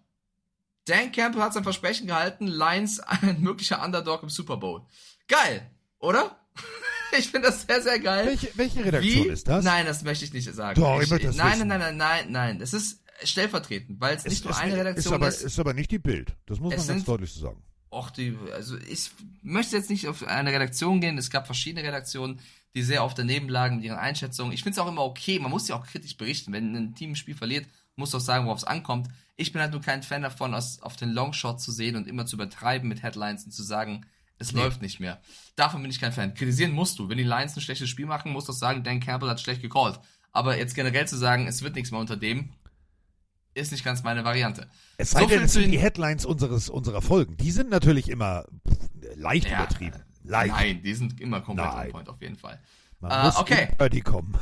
Dan 0.86 1.12
Campbell 1.12 1.42
hat 1.42 1.52
sein 1.54 1.62
Versprechen 1.62 2.06
gehalten, 2.06 2.46
Lions 2.46 3.00
ein 3.00 3.40
möglicher 3.40 3.84
Underdog 3.84 4.22
im 4.22 4.28
Super 4.28 4.56
Bowl. 4.56 4.82
Geil, 5.28 5.70
oder? 5.98 6.36
ich 7.18 7.28
finde 7.28 7.48
das 7.48 7.62
sehr, 7.62 7.82
sehr 7.82 7.98
geil. 8.00 8.26
Welche, 8.26 8.50
welche 8.54 8.84
Redaktion 8.84 9.24
Wie? 9.24 9.28
ist 9.28 9.46
das? 9.48 9.64
Nein, 9.64 9.86
das 9.86 10.02
möchte 10.02 10.24
ich 10.24 10.32
nicht 10.32 10.52
sagen. 10.52 10.80
Doch, 10.80 10.98
ich, 10.98 11.04
ich 11.04 11.10
möchte 11.10 11.26
das 11.28 11.36
nein, 11.36 11.52
wissen. 11.52 11.68
nein, 11.68 11.80
nein, 11.80 11.96
nein, 11.96 12.26
nein, 12.26 12.32
nein. 12.32 12.58
Das 12.58 12.72
ist 12.72 13.02
stellvertretend, 13.22 14.00
weil 14.00 14.16
es 14.16 14.24
nicht 14.24 14.44
nur 14.44 14.56
eine 14.56 14.76
Redaktion 14.76 15.12
ist. 15.12 15.12
Aber, 15.12 15.28
ist. 15.28 15.42
ist 15.42 15.58
aber 15.58 15.74
nicht 15.74 15.90
die 15.90 15.98
Bild. 15.98 16.34
Das 16.46 16.58
muss 16.58 16.72
Es 16.74 16.78
man 16.80 16.86
ganz 16.88 16.98
sind- 17.00 17.08
deutlich 17.08 17.32
so 17.32 17.40
sagen. 17.40 17.62
Och, 17.92 18.10
die, 18.10 18.36
also 18.54 18.76
ich 18.78 19.10
möchte 19.42 19.76
jetzt 19.76 19.90
nicht 19.90 20.06
auf 20.06 20.22
eine 20.24 20.52
Redaktion 20.52 21.00
gehen. 21.00 21.18
Es 21.18 21.28
gab 21.28 21.46
verschiedene 21.46 21.82
Redaktionen, 21.86 22.40
die 22.74 22.82
sehr 22.82 23.04
oft 23.04 23.18
daneben 23.18 23.48
lagen 23.48 23.76
mit 23.76 23.84
ihren 23.84 23.98
Einschätzungen. 23.98 24.52
Ich 24.52 24.62
finde 24.62 24.74
es 24.74 24.78
auch 24.78 24.86
immer 24.88 25.02
okay. 25.02 25.40
Man 25.40 25.50
muss 25.50 25.66
ja 25.66 25.74
auch 25.74 25.84
kritisch 25.84 26.16
berichten. 26.16 26.52
Wenn 26.52 26.74
ein 26.76 26.94
Team 26.94 27.10
ein 27.10 27.16
Spiel 27.16 27.34
verliert, 27.34 27.66
muss 27.96 28.10
doch 28.10 28.20
sagen, 28.20 28.46
worauf 28.46 28.58
es 28.58 28.64
ankommt. 28.64 29.08
Ich 29.36 29.52
bin 29.52 29.60
halt 29.60 29.72
nur 29.72 29.80
kein 29.80 30.02
Fan 30.02 30.22
davon, 30.22 30.54
aus, 30.54 30.80
auf 30.82 30.96
den 30.96 31.10
Longshot 31.10 31.60
zu 31.60 31.72
sehen 31.72 31.96
und 31.96 32.06
immer 32.08 32.26
zu 32.26 32.36
übertreiben 32.36 32.88
mit 32.88 33.02
Headlines 33.02 33.44
und 33.44 33.52
zu 33.52 33.62
sagen, 33.62 34.06
Es 34.42 34.52
Nee. 34.54 34.60
läuft 34.62 34.80
nicht 34.80 35.00
mehr. 35.00 35.20
Davon 35.54 35.82
bin 35.82 35.90
ich 35.90 36.00
kein 36.00 36.12
Fan. 36.12 36.32
Kritisieren 36.32 36.72
musst 36.72 36.98
du. 36.98 37.10
Wenn 37.10 37.18
die 37.18 37.24
Lions 37.24 37.54
ein 37.56 37.60
schlechtes 37.60 37.90
Spiel 37.90 38.06
machen, 38.06 38.32
musst 38.32 38.48
du 38.48 38.52
sagen, 38.52 38.82
Dan 38.82 38.98
Campbell 39.00 39.28
hat 39.28 39.38
schlecht 39.38 39.60
gecallt. 39.60 40.00
Aber 40.32 40.56
jetzt 40.56 40.74
generell 40.74 41.06
zu 41.06 41.18
sagen, 41.18 41.46
es 41.46 41.60
wird 41.60 41.74
nichts 41.74 41.90
mehr 41.90 42.00
unter 42.00 42.16
dem, 42.16 42.54
ist 43.52 43.70
nicht 43.70 43.84
ganz 43.84 44.02
meine 44.02 44.24
Variante. 44.24 44.66
Es 44.96 45.10
sei 45.10 45.20
So 45.20 45.26
denn, 45.26 45.42
es 45.42 45.52
zu 45.52 45.60
sind 45.60 45.72
die 45.72 45.78
Headlines 45.78 46.24
unseres, 46.24 46.70
unserer 46.70 47.02
Folgen. 47.02 47.36
Die 47.36 47.50
sind 47.50 47.68
natürlich 47.68 48.08
immer 48.08 48.46
leicht 49.16 49.46
Ja, 49.50 49.58
übertrieben. 49.64 50.02
Leicht. 50.24 50.54
Nein, 50.54 50.82
die 50.82 50.94
sind 50.94 51.20
immer 51.20 51.42
komplett 51.42 51.66
Nein. 51.74 51.86
on 51.88 51.92
point 51.92 52.08
auf 52.08 52.22
jeden 52.22 52.36
Fall. 52.36 52.58
Man 53.00 53.10
Äh, 53.10 53.24
muss 53.24 53.36
okay. 53.36 53.68
Birdie 53.76 54.00
kommen. 54.00 54.38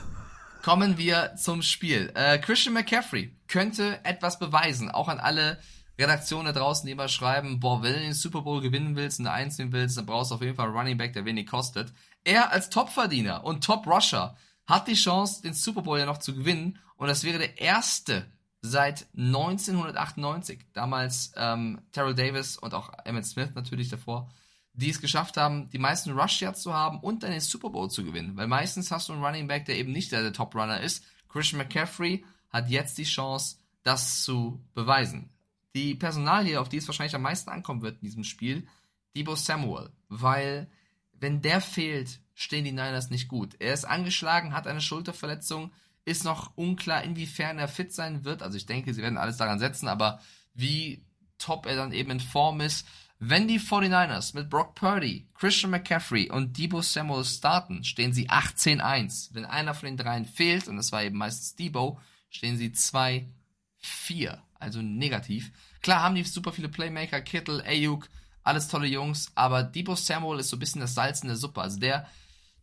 Kommen 0.62 0.98
wir 0.98 1.34
zum 1.36 1.62
Spiel. 1.62 2.12
Äh, 2.14 2.38
Christian 2.38 2.74
McCaffrey 2.74 3.34
könnte 3.46 4.04
etwas 4.04 4.38
beweisen, 4.38 4.90
auch 4.90 5.08
an 5.08 5.20
alle 5.20 5.58
Redaktionen 5.98 6.52
da 6.52 6.60
draußen, 6.60 6.86
die 6.86 6.92
immer 6.92 7.08
schreiben, 7.08 7.58
boah, 7.60 7.82
wenn 7.82 7.94
du 7.94 8.00
den 8.00 8.12
Super 8.12 8.42
Bowl 8.42 8.60
gewinnen 8.60 8.94
willst 8.94 9.18
und 9.18 9.26
Eins 9.26 9.58
nehmen 9.58 9.72
willst, 9.72 9.96
dann 9.96 10.06
brauchst 10.06 10.30
du 10.30 10.36
auf 10.36 10.42
jeden 10.42 10.54
Fall 10.54 10.66
einen 10.66 10.76
Running 10.76 10.98
Back, 10.98 11.12
der 11.12 11.24
wenig 11.24 11.46
kostet. 11.46 11.92
Er 12.24 12.52
als 12.52 12.70
Topverdiener 12.70 13.44
und 13.44 13.64
Top-Rusher 13.64 14.36
hat 14.66 14.86
die 14.86 14.94
Chance, 14.94 15.42
den 15.42 15.54
Super 15.54 15.82
Bowl 15.82 15.98
ja 15.98 16.06
noch 16.06 16.18
zu 16.18 16.34
gewinnen 16.34 16.78
und 16.96 17.08
das 17.08 17.24
wäre 17.24 17.38
der 17.38 17.60
erste 17.60 18.26
seit 18.60 19.06
1998. 19.16 20.66
Damals 20.72 21.32
ähm, 21.36 21.80
Terrell 21.92 22.14
Davis 22.14 22.56
und 22.56 22.74
auch 22.74 22.92
Emmett 23.04 23.24
Smith 23.24 23.50
natürlich 23.54 23.88
davor, 23.88 24.30
die 24.78 24.90
es 24.90 25.00
geschafft 25.00 25.36
haben, 25.36 25.68
die 25.70 25.78
meisten 25.78 26.12
Rush 26.12 26.40
Yards 26.40 26.62
zu 26.62 26.72
haben 26.72 27.00
und 27.00 27.24
dann 27.24 27.32
den 27.32 27.40
Super 27.40 27.70
Bowl 27.70 27.90
zu 27.90 28.04
gewinnen. 28.04 28.36
Weil 28.36 28.46
meistens 28.46 28.92
hast 28.92 29.08
du 29.08 29.12
einen 29.12 29.24
Running 29.24 29.48
Back, 29.48 29.64
der 29.64 29.76
eben 29.76 29.90
nicht 29.90 30.12
der, 30.12 30.22
der 30.22 30.32
Top 30.32 30.54
Runner 30.54 30.80
ist. 30.80 31.04
Christian 31.28 31.58
McCaffrey 31.58 32.24
hat 32.50 32.70
jetzt 32.70 32.96
die 32.96 33.04
Chance, 33.04 33.56
das 33.82 34.22
zu 34.22 34.64
beweisen. 34.74 35.30
Die 35.74 35.96
Personalie, 35.96 36.60
auf 36.60 36.68
die 36.68 36.76
es 36.76 36.86
wahrscheinlich 36.86 37.16
am 37.16 37.22
meisten 37.22 37.50
ankommen 37.50 37.82
wird 37.82 37.96
in 37.96 38.06
diesem 38.06 38.22
Spiel, 38.22 38.68
Debo 39.16 39.34
Samuel. 39.34 39.90
Weil, 40.08 40.70
wenn 41.12 41.42
der 41.42 41.60
fehlt, 41.60 42.20
stehen 42.34 42.64
die 42.64 42.70
Niners 42.70 43.10
nicht 43.10 43.26
gut. 43.26 43.56
Er 43.58 43.74
ist 43.74 43.84
angeschlagen, 43.84 44.54
hat 44.54 44.68
eine 44.68 44.80
Schulterverletzung, 44.80 45.72
ist 46.04 46.24
noch 46.24 46.56
unklar, 46.56 47.02
inwiefern 47.02 47.58
er 47.58 47.66
fit 47.66 47.92
sein 47.92 48.24
wird. 48.24 48.44
Also 48.44 48.56
ich 48.56 48.66
denke, 48.66 48.94
sie 48.94 49.02
werden 49.02 49.18
alles 49.18 49.38
daran 49.38 49.58
setzen, 49.58 49.88
aber 49.88 50.20
wie 50.54 51.04
top 51.36 51.66
er 51.66 51.74
dann 51.74 51.90
eben 51.90 52.12
in 52.12 52.20
Form 52.20 52.60
ist. 52.60 52.86
Wenn 53.20 53.48
die 53.48 53.58
49ers 53.58 54.36
mit 54.36 54.48
Brock 54.48 54.76
Purdy, 54.76 55.26
Christian 55.34 55.72
McCaffrey 55.72 56.30
und 56.30 56.56
Debo 56.56 56.82
Samuel 56.82 57.24
starten, 57.24 57.82
stehen 57.82 58.12
sie 58.12 58.30
18-1. 58.30 59.30
Wenn 59.32 59.44
einer 59.44 59.74
von 59.74 59.86
den 59.86 59.96
dreien 59.96 60.24
fehlt, 60.24 60.68
und 60.68 60.76
das 60.76 60.92
war 60.92 61.02
eben 61.02 61.18
meistens 61.18 61.56
Debo, 61.56 62.00
stehen 62.30 62.56
sie 62.56 62.70
2-4. 62.70 63.26
Also 64.60 64.82
negativ. 64.82 65.50
Klar 65.82 66.02
haben 66.02 66.14
die 66.14 66.22
super 66.22 66.52
viele 66.52 66.68
Playmaker, 66.68 67.20
Kittle, 67.20 67.64
Ayuk, 67.64 68.08
alles 68.44 68.68
tolle 68.68 68.86
Jungs, 68.86 69.32
aber 69.34 69.64
Debo 69.64 69.96
Samuel 69.96 70.38
ist 70.38 70.50
so 70.50 70.56
ein 70.56 70.60
bisschen 70.60 70.80
das 70.80 70.94
Salz 70.94 71.20
in 71.22 71.28
der 71.28 71.36
Suppe. 71.36 71.60
Also 71.60 71.80
der, 71.80 72.08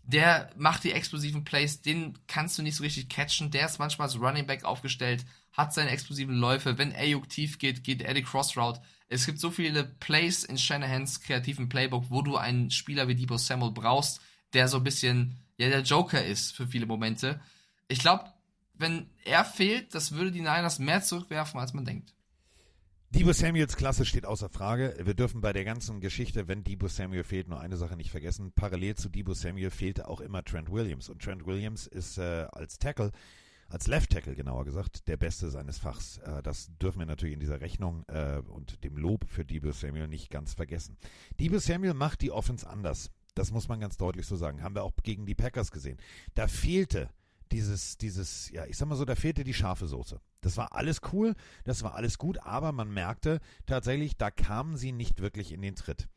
der 0.03 0.49
macht 0.56 0.86
die 0.86 0.94
explosiven 0.94 1.44
Plays, 1.44 1.82
den 1.82 2.18
kannst 2.27 2.57
du 2.57 2.64
nicht 2.64 2.77
so 2.77 2.84
richtig 2.84 3.10
catchen. 3.10 3.52
Der 3.52 3.65
ist 3.65 3.77
manchmal 3.77 4.07
als 4.07 4.19
Running 4.19 4.48
Back 4.48 4.64
aufgestellt, 4.64 5.26
hat 5.52 5.73
seine 5.73 5.90
explosiven 5.90 6.36
Läufe. 6.36 6.77
Wenn 6.77 6.95
Ayuk 6.95 7.27
tief 7.27 7.60
geht, 7.60 7.84
geht 7.84 8.02
Eddie 8.02 8.23
Cross 8.23 8.56
Route. 8.56 8.82
Es 9.07 9.26
gibt 9.26 9.40
so 9.40 9.52
viele 9.52 9.84
Plays 9.84 10.44
in 10.44 10.57
Shanahans 10.57 11.22
kreativen 11.22 11.69
Playbook, 11.69 12.10
wo 12.10 12.22
du 12.22 12.38
einen 12.38 12.72
Spieler 12.72 13.07
wie 13.07 13.15
Debo 13.15 13.38
Samuel 13.38 13.72
brauchst, 13.72 14.22
der 14.53 14.68
so 14.68 14.77
ein 14.77 14.84
bisschen, 14.84 15.38
ja, 15.57 15.69
der 15.69 15.82
Joker 15.82 16.23
ist 16.23 16.56
für 16.56 16.68
viele 16.68 16.86
Momente. 16.86 17.40
Ich 17.88 17.99
glaube, 17.99 18.26
wenn 18.73 19.10
er 19.23 19.45
fehlt, 19.45 19.94
das 19.94 20.14
würde 20.14 20.32
die 20.32 20.40
Niners 20.40 20.80
mehr 20.80 21.02
zurückwerfen, 21.02 21.60
als 21.60 21.73
man 21.73 21.86
denkt. 21.86 22.14
Debo 23.11 23.32
Samuels 23.32 23.77
Klasse 23.77 24.03
steht 24.03 24.26
außer 24.26 24.49
Frage. 24.49 24.98
Wir 25.02 25.14
dürfen 25.14 25.40
bei 25.40 25.53
der 25.53 25.64
ganzen 25.64 26.02
Geschichte, 26.02 26.49
wenn 26.49 26.64
Debo 26.65 26.88
Samuel 26.88 27.23
fehlt, 27.23 27.48
nur 27.48 27.61
eine 27.61 27.77
Sache 27.77 27.95
nicht 27.95 28.11
vergessen. 28.11 28.52
Parallel 28.53 28.95
zu 28.95 29.07
Debo 29.07 29.34
Samuel 29.34 29.69
fehlte 29.69 30.10
auch 30.10 30.19
immer 30.19 30.44
Trent 30.44 30.69
Williams. 30.69 31.07
Und 31.07 31.22
Trent 31.22 31.45
Williams 31.45 31.88
ist 31.88 32.18
äh, 32.18 32.48
als 32.52 32.77
Tackle, 32.77 33.11
als 33.68 33.88
Left 33.88 34.12
Tackle 34.12 34.36
genauer 34.36 34.66
gesagt, 34.66 35.08
der 35.08 35.18
Beste 35.18 35.50
seines 35.50 35.78
Fachs. 35.78 36.18
Äh, 36.20 36.44
das 36.44 36.70
dürfen 36.78 37.00
wir 37.00 37.06
natürlich 37.06 37.34
in 37.34 37.40
dieser 37.40 37.62
Rechnung 37.62 38.06
äh, 38.08 38.38
und 38.38 38.84
dem 38.84 38.98
Lob 38.98 39.26
für 39.28 39.46
Debo 39.46 39.72
Samuel 39.72 40.08
nicht 40.08 40.30
ganz 40.30 40.54
vergessen. 40.54 40.98
Debo 41.40 41.60
Samuel 41.60 41.94
macht 41.94 42.22
die 42.22 42.32
Offense 42.32 42.68
anders. 42.68 43.12
Das 43.34 43.52
muss 43.52 43.68
man 43.68 43.80
ganz 43.80 43.98
deutlich 43.98 44.26
so 44.26 44.36
sagen. 44.36 44.64
Haben 44.64 44.76
wir 44.76 44.84
auch 44.84 44.94
gegen 45.04 45.26
die 45.26 45.36
Packers 45.36 45.72
gesehen. 45.72 45.98
Da 46.36 46.48
fehlte 46.48 47.10
dieses, 47.52 47.98
dieses, 47.98 48.50
ja, 48.52 48.66
ich 48.66 48.78
sag 48.78 48.88
mal 48.88 48.96
so, 48.96 49.06
da 49.06 49.16
fehlte 49.16 49.44
die 49.44 49.54
scharfe 49.54 49.88
Soße. 49.88 50.20
Das 50.42 50.58
war 50.58 50.74
alles 50.74 51.02
cool, 51.12 51.36
das 51.64 51.84
war 51.84 51.96
alles 51.96 52.18
gut, 52.18 52.40
aber 52.40 52.72
man 52.72 52.94
merkte 52.94 53.40
tatsächlich, 53.66 54.18
da 54.18 54.32
kamen 54.32 54.78
sie 54.78 54.92
nicht 54.92 55.22
wirklich 55.22 55.52
in 55.52 55.62
den 55.62 55.76
Tritt. 55.76 56.08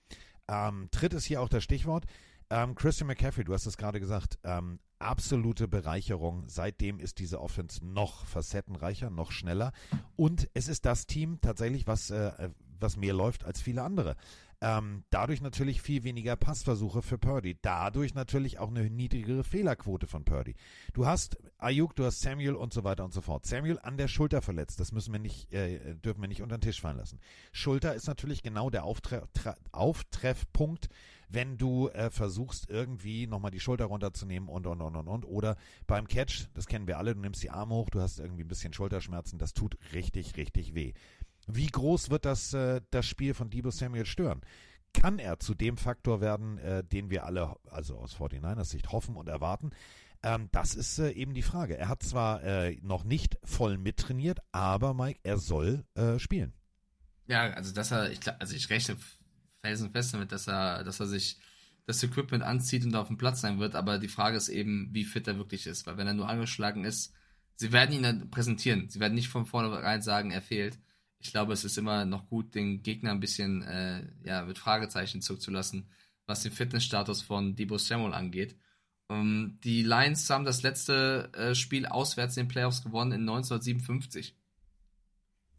Ähm, 0.48 0.88
Tritt 0.90 1.14
ist 1.14 1.24
hier 1.24 1.40
auch 1.40 1.48
das 1.48 1.64
Stichwort. 1.64 2.04
Ähm, 2.50 2.74
Christian 2.74 3.08
McCaffrey, 3.08 3.44
du 3.44 3.52
hast 3.52 3.66
es 3.66 3.76
gerade 3.76 4.00
gesagt, 4.00 4.38
ähm, 4.42 4.78
absolute 4.98 5.68
Bereicherung. 5.68 6.44
Seitdem 6.48 6.98
ist 6.98 7.18
diese 7.18 7.40
Offense 7.40 7.84
noch 7.84 8.24
facettenreicher, 8.26 9.10
noch 9.10 9.32
schneller. 9.32 9.72
Und 10.16 10.48
es 10.54 10.68
ist 10.68 10.86
das 10.86 11.06
Team 11.06 11.40
tatsächlich, 11.40 11.86
was, 11.86 12.10
äh, 12.10 12.50
was 12.78 12.96
mehr 12.96 13.12
läuft 13.12 13.44
als 13.44 13.60
viele 13.60 13.82
andere. 13.82 14.16
Ähm, 14.60 15.04
dadurch 15.10 15.40
natürlich 15.40 15.82
viel 15.82 16.02
weniger 16.02 16.34
Passversuche 16.34 17.00
für 17.00 17.16
Purdy. 17.16 17.56
Dadurch 17.62 18.14
natürlich 18.14 18.58
auch 18.58 18.68
eine 18.68 18.90
niedrigere 18.90 19.44
Fehlerquote 19.44 20.08
von 20.08 20.24
Purdy. 20.24 20.56
Du 20.94 21.06
hast 21.06 21.38
Ayuk, 21.58 21.94
du 21.94 22.04
hast 22.04 22.20
Samuel 22.20 22.56
und 22.56 22.72
so 22.72 22.82
weiter 22.82 23.04
und 23.04 23.12
so 23.12 23.20
fort. 23.20 23.46
Samuel 23.46 23.78
an 23.80 23.96
der 23.96 24.08
Schulter 24.08 24.42
verletzt. 24.42 24.80
Das 24.80 24.90
müssen 24.90 25.12
wir 25.12 25.20
nicht, 25.20 25.52
äh, 25.52 25.94
dürfen 25.94 26.20
wir 26.20 26.28
nicht 26.28 26.42
unter 26.42 26.58
den 26.58 26.62
Tisch 26.62 26.80
fallen 26.80 26.96
lassen. 26.96 27.20
Schulter 27.52 27.94
ist 27.94 28.08
natürlich 28.08 28.42
genau 28.42 28.68
der 28.68 28.82
Auftre 28.82 29.28
Auftreffpunkt, 29.70 30.88
wenn 31.28 31.58
du 31.58 31.88
äh, 31.88 32.10
versuchst, 32.10 32.70
irgendwie 32.70 33.26
nochmal 33.26 33.50
die 33.50 33.60
Schulter 33.60 33.86
runterzunehmen 33.86 34.48
und, 34.48 34.66
und, 34.66 34.80
und, 34.80 34.96
und, 34.96 35.08
und. 35.08 35.24
Oder 35.24 35.56
beim 35.86 36.08
Catch, 36.08 36.48
das 36.54 36.66
kennen 36.66 36.86
wir 36.86 36.98
alle, 36.98 37.14
du 37.14 37.20
nimmst 37.20 37.42
die 37.42 37.50
Arme 37.50 37.74
hoch, 37.74 37.90
du 37.90 38.00
hast 38.00 38.18
irgendwie 38.18 38.44
ein 38.44 38.48
bisschen 38.48 38.72
Schulterschmerzen. 38.72 39.38
Das 39.38 39.52
tut 39.52 39.76
richtig, 39.92 40.36
richtig 40.36 40.74
weh. 40.74 40.94
Wie 41.46 41.66
groß 41.66 42.10
wird 42.10 42.24
das, 42.24 42.52
äh, 42.54 42.80
das 42.90 43.06
Spiel 43.06 43.34
von 43.34 43.50
Debo 43.50 43.70
Samuel 43.70 44.06
stören? 44.06 44.40
Kann 44.92 45.18
er 45.18 45.38
zu 45.38 45.54
dem 45.54 45.76
Faktor 45.76 46.20
werden, 46.20 46.58
äh, 46.58 46.82
den 46.82 47.10
wir 47.10 47.24
alle, 47.24 47.56
also 47.70 47.98
aus 47.98 48.16
49ers 48.16 48.64
Sicht, 48.64 48.90
hoffen 48.90 49.16
und 49.16 49.28
erwarten? 49.28 49.70
Ähm, 50.22 50.48
das 50.50 50.74
ist 50.74 50.98
äh, 50.98 51.10
eben 51.10 51.34
die 51.34 51.42
Frage. 51.42 51.76
Er 51.76 51.88
hat 51.88 52.02
zwar 52.02 52.42
äh, 52.42 52.76
noch 52.82 53.04
nicht 53.04 53.38
voll 53.44 53.78
mittrainiert, 53.78 54.40
aber 54.50 54.94
Mike, 54.94 55.20
er 55.22 55.38
soll 55.38 55.84
äh, 55.94 56.18
spielen. 56.18 56.52
Ja, 57.26 57.50
also 57.50 57.72
dass 57.72 57.92
er, 57.92 58.10
ich 58.10 58.20
also 58.38 58.54
ich 58.54 58.70
rechne 58.70 58.96
felsenfest 59.68 60.14
damit, 60.14 60.32
dass 60.32 60.48
er, 60.48 60.82
dass 60.84 61.00
er 61.00 61.06
sich 61.06 61.38
das 61.86 62.02
Equipment 62.02 62.42
anzieht 62.42 62.84
und 62.84 62.94
auf 62.96 63.08
dem 63.08 63.18
Platz 63.18 63.40
sein 63.42 63.58
wird, 63.58 63.74
aber 63.74 63.98
die 63.98 64.08
Frage 64.08 64.36
ist 64.36 64.48
eben, 64.48 64.88
wie 64.92 65.04
fit 65.04 65.26
er 65.28 65.36
wirklich 65.36 65.66
ist, 65.66 65.86
weil 65.86 65.96
wenn 65.96 66.06
er 66.06 66.14
nur 66.14 66.28
angeschlagen 66.28 66.84
ist, 66.84 67.12
sie 67.56 67.72
werden 67.72 67.94
ihn 67.94 68.02
dann 68.02 68.30
präsentieren, 68.30 68.88
sie 68.88 69.00
werden 69.00 69.14
nicht 69.14 69.28
von 69.28 69.46
vornherein 69.46 70.02
sagen, 70.02 70.30
er 70.30 70.42
fehlt. 70.42 70.78
Ich 71.18 71.32
glaube, 71.32 71.52
es 71.52 71.64
ist 71.64 71.76
immer 71.78 72.04
noch 72.04 72.26
gut, 72.28 72.54
den 72.54 72.82
Gegner 72.82 73.10
ein 73.10 73.20
bisschen 73.20 73.62
äh, 73.62 74.04
ja, 74.22 74.44
mit 74.44 74.58
Fragezeichen 74.58 75.20
zurückzulassen, 75.20 75.88
was 76.26 76.42
den 76.42 76.52
Fitnessstatus 76.52 77.22
von 77.22 77.56
Debo 77.56 77.76
Samuel 77.78 78.14
angeht. 78.14 78.56
Um, 79.10 79.58
die 79.64 79.82
Lions 79.82 80.28
haben 80.28 80.44
das 80.44 80.62
letzte 80.62 81.30
äh, 81.32 81.54
Spiel 81.54 81.86
auswärts 81.86 82.36
in 82.36 82.44
den 82.44 82.48
Playoffs 82.48 82.82
gewonnen 82.82 83.12
in 83.12 83.20
1957. 83.22 84.36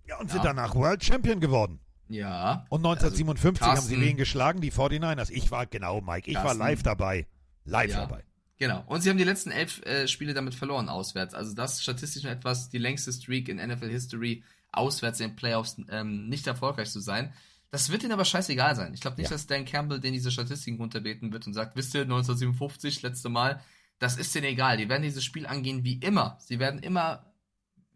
Ja, 0.06 0.20
und 0.20 0.28
Ja. 0.28 0.34
sind 0.34 0.46
danach 0.46 0.76
World 0.76 1.04
Champion 1.04 1.40
geworden. 1.40 1.80
Ja. 2.10 2.66
Und 2.70 2.80
1957 2.86 3.66
haben 3.66 3.80
sie 3.82 4.00
wen 4.02 4.18
geschlagen? 4.18 4.62
Die 4.62 4.72
49ers. 4.72 5.30
Ich 5.32 5.52
war, 5.52 5.66
genau, 5.68 6.02
Mike, 6.02 6.30
ich 6.30 6.36
war 6.36 6.44
Carsten- 6.44 6.60
live 6.60 6.84
dabei. 6.84 7.28
Live 7.66 7.92
Ja. 7.92 8.00
dabei. 8.02 8.24
Genau. 8.58 8.84
Und 8.88 9.02
sie 9.02 9.10
haben 9.10 9.18
die 9.18 9.24
letzten 9.24 9.52
elf 9.52 9.82
äh, 9.86 10.08
Spiele 10.08 10.34
damit 10.34 10.54
verloren 10.56 10.90
auswärts. 10.90 11.34
Also 11.34 11.54
das 11.54 11.76
ist 11.76 11.84
statistisch 11.84 12.24
noch 12.24 12.32
etwas 12.32 12.70
die 12.70 12.78
längste 12.78 13.14
Streak 13.14 13.48
in 13.48 13.58
NFL 13.58 13.90
History 13.90 14.44
auswärts 14.72 15.20
in 15.22 15.30
den 15.30 15.36
Playoffs 15.38 15.78
ähm, 15.90 16.28
nicht 16.28 16.46
erfolgreich 16.48 16.90
zu 16.90 17.00
sein. 17.00 17.32
Das 17.72 17.90
wird 17.92 18.04
ihnen 18.04 18.12
aber 18.12 18.26
scheißegal 18.26 18.76
sein. 18.76 18.94
Ich 18.94 19.02
glaube 19.02 19.18
nicht, 19.18 19.30
Ja. 19.30 19.36
dass 19.36 19.46
Dan 19.48 19.64
Campbell 19.66 20.00
den 20.00 20.14
diese 20.14 20.32
Statistiken 20.32 20.78
runterbeten 20.78 21.32
wird 21.32 21.46
und 21.48 21.54
sagt, 21.54 21.76
wisst 21.76 21.94
ihr, 21.94 22.02
1957, 22.02 23.02
letzte 23.04 23.30
Mal, 23.30 23.62
das 24.00 24.18
ist 24.18 24.34
denen 24.34 24.48
egal. 24.48 24.78
Die 24.78 24.90
werden 24.90 25.04
dieses 25.04 25.24
Spiel 25.24 25.46
angehen 25.46 25.84
wie 25.84 25.94
immer. 26.00 26.38
Sie 26.42 26.58
werden 26.60 26.80
immer 26.82 27.32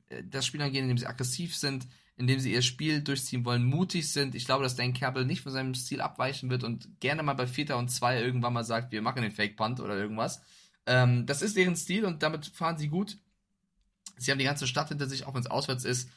äh, 0.10 0.24
das 0.24 0.46
Spiel 0.46 0.62
angehen, 0.62 0.84
indem 0.84 0.98
sie 1.00 1.08
aggressiv 1.08 1.56
sind, 1.58 1.88
indem 2.16 2.40
sie 2.40 2.54
ihr 2.54 2.62
Spiel 2.62 3.02
durchziehen 3.02 3.44
wollen, 3.46 3.64
mutig 3.64 4.12
sind. 4.12 4.36
Ich 4.36 4.46
glaube, 4.46 4.64
dass 4.64 4.76
Dan 4.76 4.94
Campbell 4.94 5.26
nicht 5.26 5.42
von 5.42 5.52
seinem 5.52 5.74
Stil 5.74 6.02
abweichen 6.02 6.50
wird 6.50 6.64
und 6.64 7.00
gerne 7.00 7.24
mal 7.24 7.34
bei 7.34 7.48
Vierter 7.48 7.78
und 7.78 7.90
Zwei 7.90 8.22
irgendwann 8.22 8.54
mal 8.54 8.64
sagt, 8.64 8.92
wir 8.92 9.02
machen 9.02 9.24
den 9.24 9.32
Fake 9.32 9.58
Punt 9.58 9.80
oder 9.80 9.96
irgendwas. 9.96 10.42
Ähm, 10.86 11.26
das 11.26 11.42
ist 11.42 11.58
deren 11.58 11.76
Stil 11.76 12.06
und 12.06 12.22
damit 12.22 12.46
fahren 12.46 12.78
sie 12.78 12.90
gut. 12.90 13.18
Sie 14.18 14.32
haben 14.32 14.40
die 14.40 14.46
ganze 14.46 14.68
Stadt 14.68 14.90
hinter 14.90 15.08
sich, 15.08 15.26
auch 15.26 15.34
wenn 15.34 15.42
es 15.42 15.50
auswärts 15.50 15.86
ist. 15.86 16.10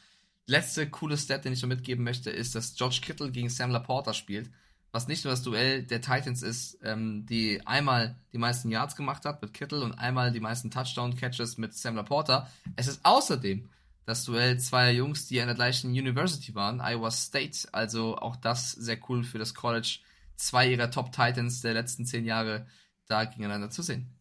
Letzte 0.47 0.89
coole 0.89 1.17
Stat, 1.17 1.45
den 1.45 1.55
ich 1.55 1.61
so 1.61 1.67
mitgeben 1.67 2.05
möchte, 2.05 2.31
ist, 2.31 2.55
dass 2.55 2.75
George 2.75 3.01
Kittle 3.03 3.31
gegen 3.31 3.49
Sam 3.49 3.71
Laporta 3.71 4.13
spielt, 4.13 4.51
was 4.93 5.09
nicht 5.09 5.25
nur 5.25 5.33
das 5.33 5.43
Duell 5.43 5.83
der 5.83 6.01
Titans 6.03 6.43
ist, 6.43 6.79
ähm, 6.83 7.27
die 7.27 7.67
einmal 7.67 8.17
die 8.33 8.39
meisten 8.39 8.71
Yards 8.71 8.97
gemacht 8.97 9.25
hat 9.25 9.43
mit 9.43 9.55
Kittle 9.55 9.83
und 9.83 9.95
einmal 9.95 10.31
die 10.31 10.41
meisten 10.41 10.71
Touchdown-Catches 10.71 11.59
mit 11.59 11.75
Sam 11.75 11.97
Laporta. 11.97 12.49
Es 12.77 12.87
ist 12.87 13.01
außerdem 13.05 13.69
das 14.07 14.25
Duell 14.25 14.59
zweier 14.59 14.93
Jungs, 14.93 15.27
die 15.27 15.41
an 15.41 15.49
der 15.49 15.57
gleichen 15.57 15.91
University 15.91 16.55
waren, 16.55 16.81
Iowa 16.81 17.11
State. 17.11 17.69
Also 17.73 18.17
auch 18.17 18.37
das 18.37 18.71
sehr 18.73 18.99
cool 19.09 19.25
für 19.25 19.39
das 19.39 19.53
College 19.53 19.99
zwei 20.37 20.71
ihrer 20.71 20.91
Top 20.91 21.13
Titans 21.13 21.61
der 21.61 21.75
letzten 21.75 22.07
zehn 22.07 22.25
Jahre 22.25 22.67
da 23.07 23.25
gegeneinander 23.25 23.69
zu 23.69 23.83
sehen. 23.83 24.15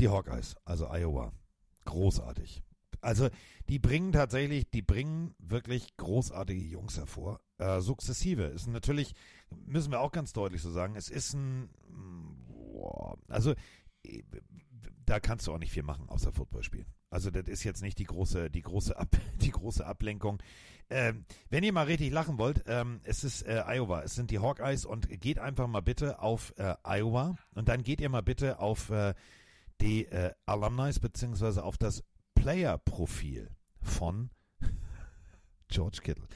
Die 0.00 0.08
Hawkeyes, 0.08 0.56
also 0.64 0.88
Iowa, 0.88 1.32
großartig. 1.84 2.62
Also 3.00 3.28
die 3.68 3.78
bringen 3.78 4.10
tatsächlich, 4.10 4.68
die 4.70 4.82
bringen 4.82 5.34
wirklich 5.38 5.96
großartige 5.96 6.64
Jungs 6.64 6.96
hervor. 6.96 7.40
Äh, 7.58 7.80
sukzessive 7.80 8.42
ist 8.44 8.66
natürlich, 8.66 9.14
müssen 9.50 9.92
wir 9.92 10.00
auch 10.00 10.10
ganz 10.10 10.32
deutlich 10.32 10.62
so 10.62 10.72
sagen, 10.72 10.96
es 10.96 11.08
ist 11.08 11.34
ein, 11.34 11.68
boah, 12.48 13.16
also 13.28 13.54
äh, 14.04 14.22
da 15.06 15.20
kannst 15.20 15.46
du 15.46 15.52
auch 15.52 15.58
nicht 15.58 15.72
viel 15.72 15.84
machen, 15.84 16.08
außer 16.08 16.32
Football 16.32 16.64
spielen. 16.64 16.86
Also 17.10 17.30
das 17.30 17.48
ist 17.48 17.64
jetzt 17.64 17.82
nicht 17.82 17.98
die 17.98 18.04
große, 18.04 18.50
die 18.50 18.62
große, 18.62 18.96
Ab, 18.96 19.16
die 19.40 19.50
große 19.50 19.84
Ablenkung. 19.84 20.42
Ähm, 20.90 21.24
wenn 21.50 21.64
ihr 21.64 21.72
mal 21.72 21.86
richtig 21.86 22.10
lachen 22.12 22.38
wollt, 22.38 22.64
ähm, 22.66 23.00
es 23.04 23.22
ist 23.22 23.42
äh, 23.42 23.62
Iowa, 23.66 24.02
es 24.02 24.14
sind 24.14 24.30
die 24.30 24.38
Hawkeyes 24.38 24.86
und 24.86 25.08
geht 25.20 25.38
einfach 25.38 25.66
mal 25.66 25.82
bitte 25.82 26.20
auf 26.20 26.54
äh, 26.56 26.74
Iowa 26.82 27.36
und 27.54 27.68
dann 27.68 27.82
geht 27.82 28.00
ihr 28.00 28.08
mal 28.08 28.22
bitte 28.22 28.58
auf 28.58 28.88
äh, 28.88 29.14
die 29.82 30.06
äh, 30.06 30.32
Alumni 30.46 30.90
beziehungsweise 30.98 31.62
auf 31.62 31.76
das 31.76 32.04
Player-Profil 32.34 33.50
von 33.82 34.30
George 35.68 35.98
Kittle. 36.02 36.26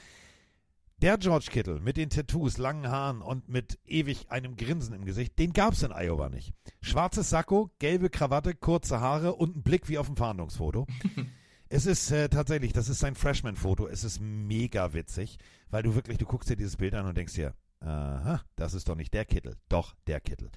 Der 1.02 1.18
George 1.18 1.48
Kittle 1.50 1.80
mit 1.80 1.96
den 1.96 2.10
Tattoos, 2.10 2.58
langen 2.58 2.88
Haaren 2.88 3.22
und 3.22 3.48
mit 3.48 3.76
ewig 3.84 4.30
einem 4.30 4.54
Grinsen 4.54 4.94
im 4.94 5.04
Gesicht, 5.04 5.36
den 5.36 5.52
gab 5.52 5.72
es 5.72 5.82
in 5.82 5.90
Iowa 5.90 6.28
nicht. 6.28 6.52
Schwarzes 6.80 7.28
Sakko, 7.28 7.72
gelbe 7.80 8.08
Krawatte, 8.08 8.54
kurze 8.54 9.00
Haare 9.00 9.34
und 9.34 9.56
ein 9.56 9.62
Blick 9.64 9.88
wie 9.88 9.98
auf 9.98 10.06
dem 10.06 10.16
Fahndungsfoto. 10.16 10.86
es 11.68 11.86
ist 11.86 12.12
äh, 12.12 12.28
tatsächlich, 12.28 12.72
das 12.72 12.88
ist 12.88 13.00
sein 13.00 13.16
Freshman-Foto. 13.16 13.88
Es 13.88 14.04
ist 14.04 14.20
mega 14.20 14.94
witzig, 14.94 15.38
weil 15.70 15.82
du 15.82 15.96
wirklich, 15.96 16.18
du 16.18 16.24
guckst 16.24 16.48
dir 16.48 16.56
dieses 16.56 16.76
Bild 16.76 16.94
an 16.94 17.06
und 17.06 17.16
denkst 17.16 17.34
dir, 17.34 17.52
aha, 17.80 18.40
das 18.54 18.72
ist 18.72 18.88
doch 18.88 18.94
nicht 18.94 19.12
der 19.12 19.24
Kittel. 19.24 19.56
Doch, 19.68 19.96
der 20.06 20.20
Kittel. 20.20 20.52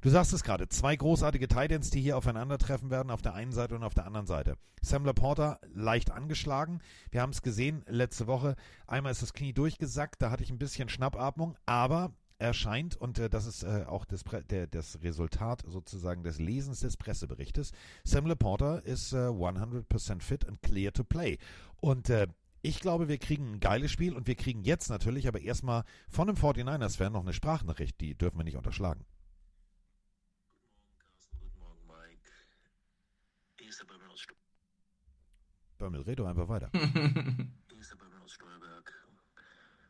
Du 0.00 0.10
sagst 0.10 0.32
es 0.32 0.44
gerade, 0.44 0.68
zwei 0.68 0.94
großartige 0.94 1.48
Titans, 1.48 1.90
die 1.90 2.00
hier 2.00 2.16
aufeinandertreffen 2.16 2.88
werden, 2.88 3.10
auf 3.10 3.20
der 3.20 3.34
einen 3.34 3.50
Seite 3.50 3.74
und 3.74 3.82
auf 3.82 3.94
der 3.94 4.06
anderen 4.06 4.28
Seite. 4.28 4.56
Sam 4.80 5.04
Laporta 5.04 5.58
leicht 5.74 6.12
angeschlagen. 6.12 6.80
Wir 7.10 7.20
haben 7.20 7.30
es 7.30 7.42
gesehen 7.42 7.84
letzte 7.88 8.28
Woche. 8.28 8.54
Einmal 8.86 9.10
ist 9.10 9.22
das 9.22 9.32
Knie 9.32 9.52
durchgesackt, 9.52 10.22
da 10.22 10.30
hatte 10.30 10.44
ich 10.44 10.50
ein 10.50 10.58
bisschen 10.58 10.88
Schnappatmung, 10.88 11.56
aber 11.66 12.12
er 12.38 12.54
scheint, 12.54 12.94
und 12.94 13.18
äh, 13.18 13.28
das 13.28 13.46
ist 13.46 13.64
äh, 13.64 13.86
auch 13.88 14.04
das, 14.04 14.22
der, 14.48 14.68
das, 14.68 15.02
Resultat 15.02 15.64
sozusagen 15.66 16.22
des 16.22 16.38
Lesens 16.38 16.78
des 16.78 16.96
Presseberichtes, 16.96 17.72
Sam 18.04 18.26
Laporta 18.26 18.78
ist 18.78 19.12
äh, 19.12 19.16
100% 19.16 20.22
fit 20.22 20.46
and 20.46 20.62
clear 20.62 20.92
to 20.92 21.02
play. 21.02 21.38
Und 21.80 22.08
äh, 22.08 22.28
ich 22.62 22.78
glaube, 22.78 23.08
wir 23.08 23.18
kriegen 23.18 23.54
ein 23.54 23.60
geiles 23.60 23.90
Spiel 23.90 24.14
und 24.14 24.28
wir 24.28 24.36
kriegen 24.36 24.62
jetzt 24.62 24.90
natürlich 24.90 25.26
aber 25.26 25.40
erstmal 25.40 25.82
von 26.08 26.28
einem 26.28 26.38
49ers-Fan 26.38 27.12
noch 27.12 27.22
eine 27.22 27.32
Sprachnachricht, 27.32 28.00
die 28.00 28.14
dürfen 28.14 28.38
wir 28.38 28.44
nicht 28.44 28.56
unterschlagen. 28.56 29.04
Bömmel, 35.78 36.02
red 36.02 36.18
doch 36.18 36.26
einfach 36.26 36.48
weiter. 36.48 36.70
Hier 36.72 37.96
Bömmel 37.96 38.20
aus 38.24 38.32
Stolberg. 38.32 38.92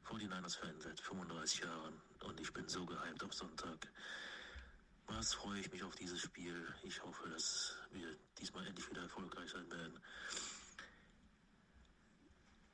49ers-Fan 0.04 0.80
seit 0.80 1.00
35 1.00 1.60
Jahren 1.60 1.94
und 2.24 2.40
ich 2.40 2.52
bin 2.52 2.68
so 2.68 2.84
gehypt 2.84 3.24
auf 3.24 3.32
Sonntag. 3.32 3.90
Was 5.06 5.32
freue 5.32 5.58
ich 5.60 5.72
mich 5.72 5.82
auf 5.82 5.96
dieses 5.96 6.20
Spiel. 6.20 6.66
Ich 6.82 7.02
hoffe, 7.02 7.28
dass 7.30 7.76
wir 7.90 8.16
diesmal 8.38 8.66
endlich 8.66 8.88
wieder 8.90 9.02
erfolgreich 9.02 9.50
sein 9.50 9.70
werden. 9.70 9.98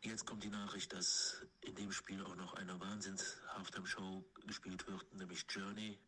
Jetzt 0.02 0.26
kommt 0.26 0.42
die 0.42 0.50
Nachricht, 0.50 0.92
dass 0.92 1.46
in 1.60 1.76
dem 1.76 1.92
Spiel 1.92 2.22
auch 2.24 2.34
noch 2.34 2.54
eine 2.54 2.78
Wahnsinns-Halftime-Show 2.80 4.24
gespielt 4.46 4.86
wird, 4.88 5.14
nämlich 5.14 5.46
Journey. 5.48 5.98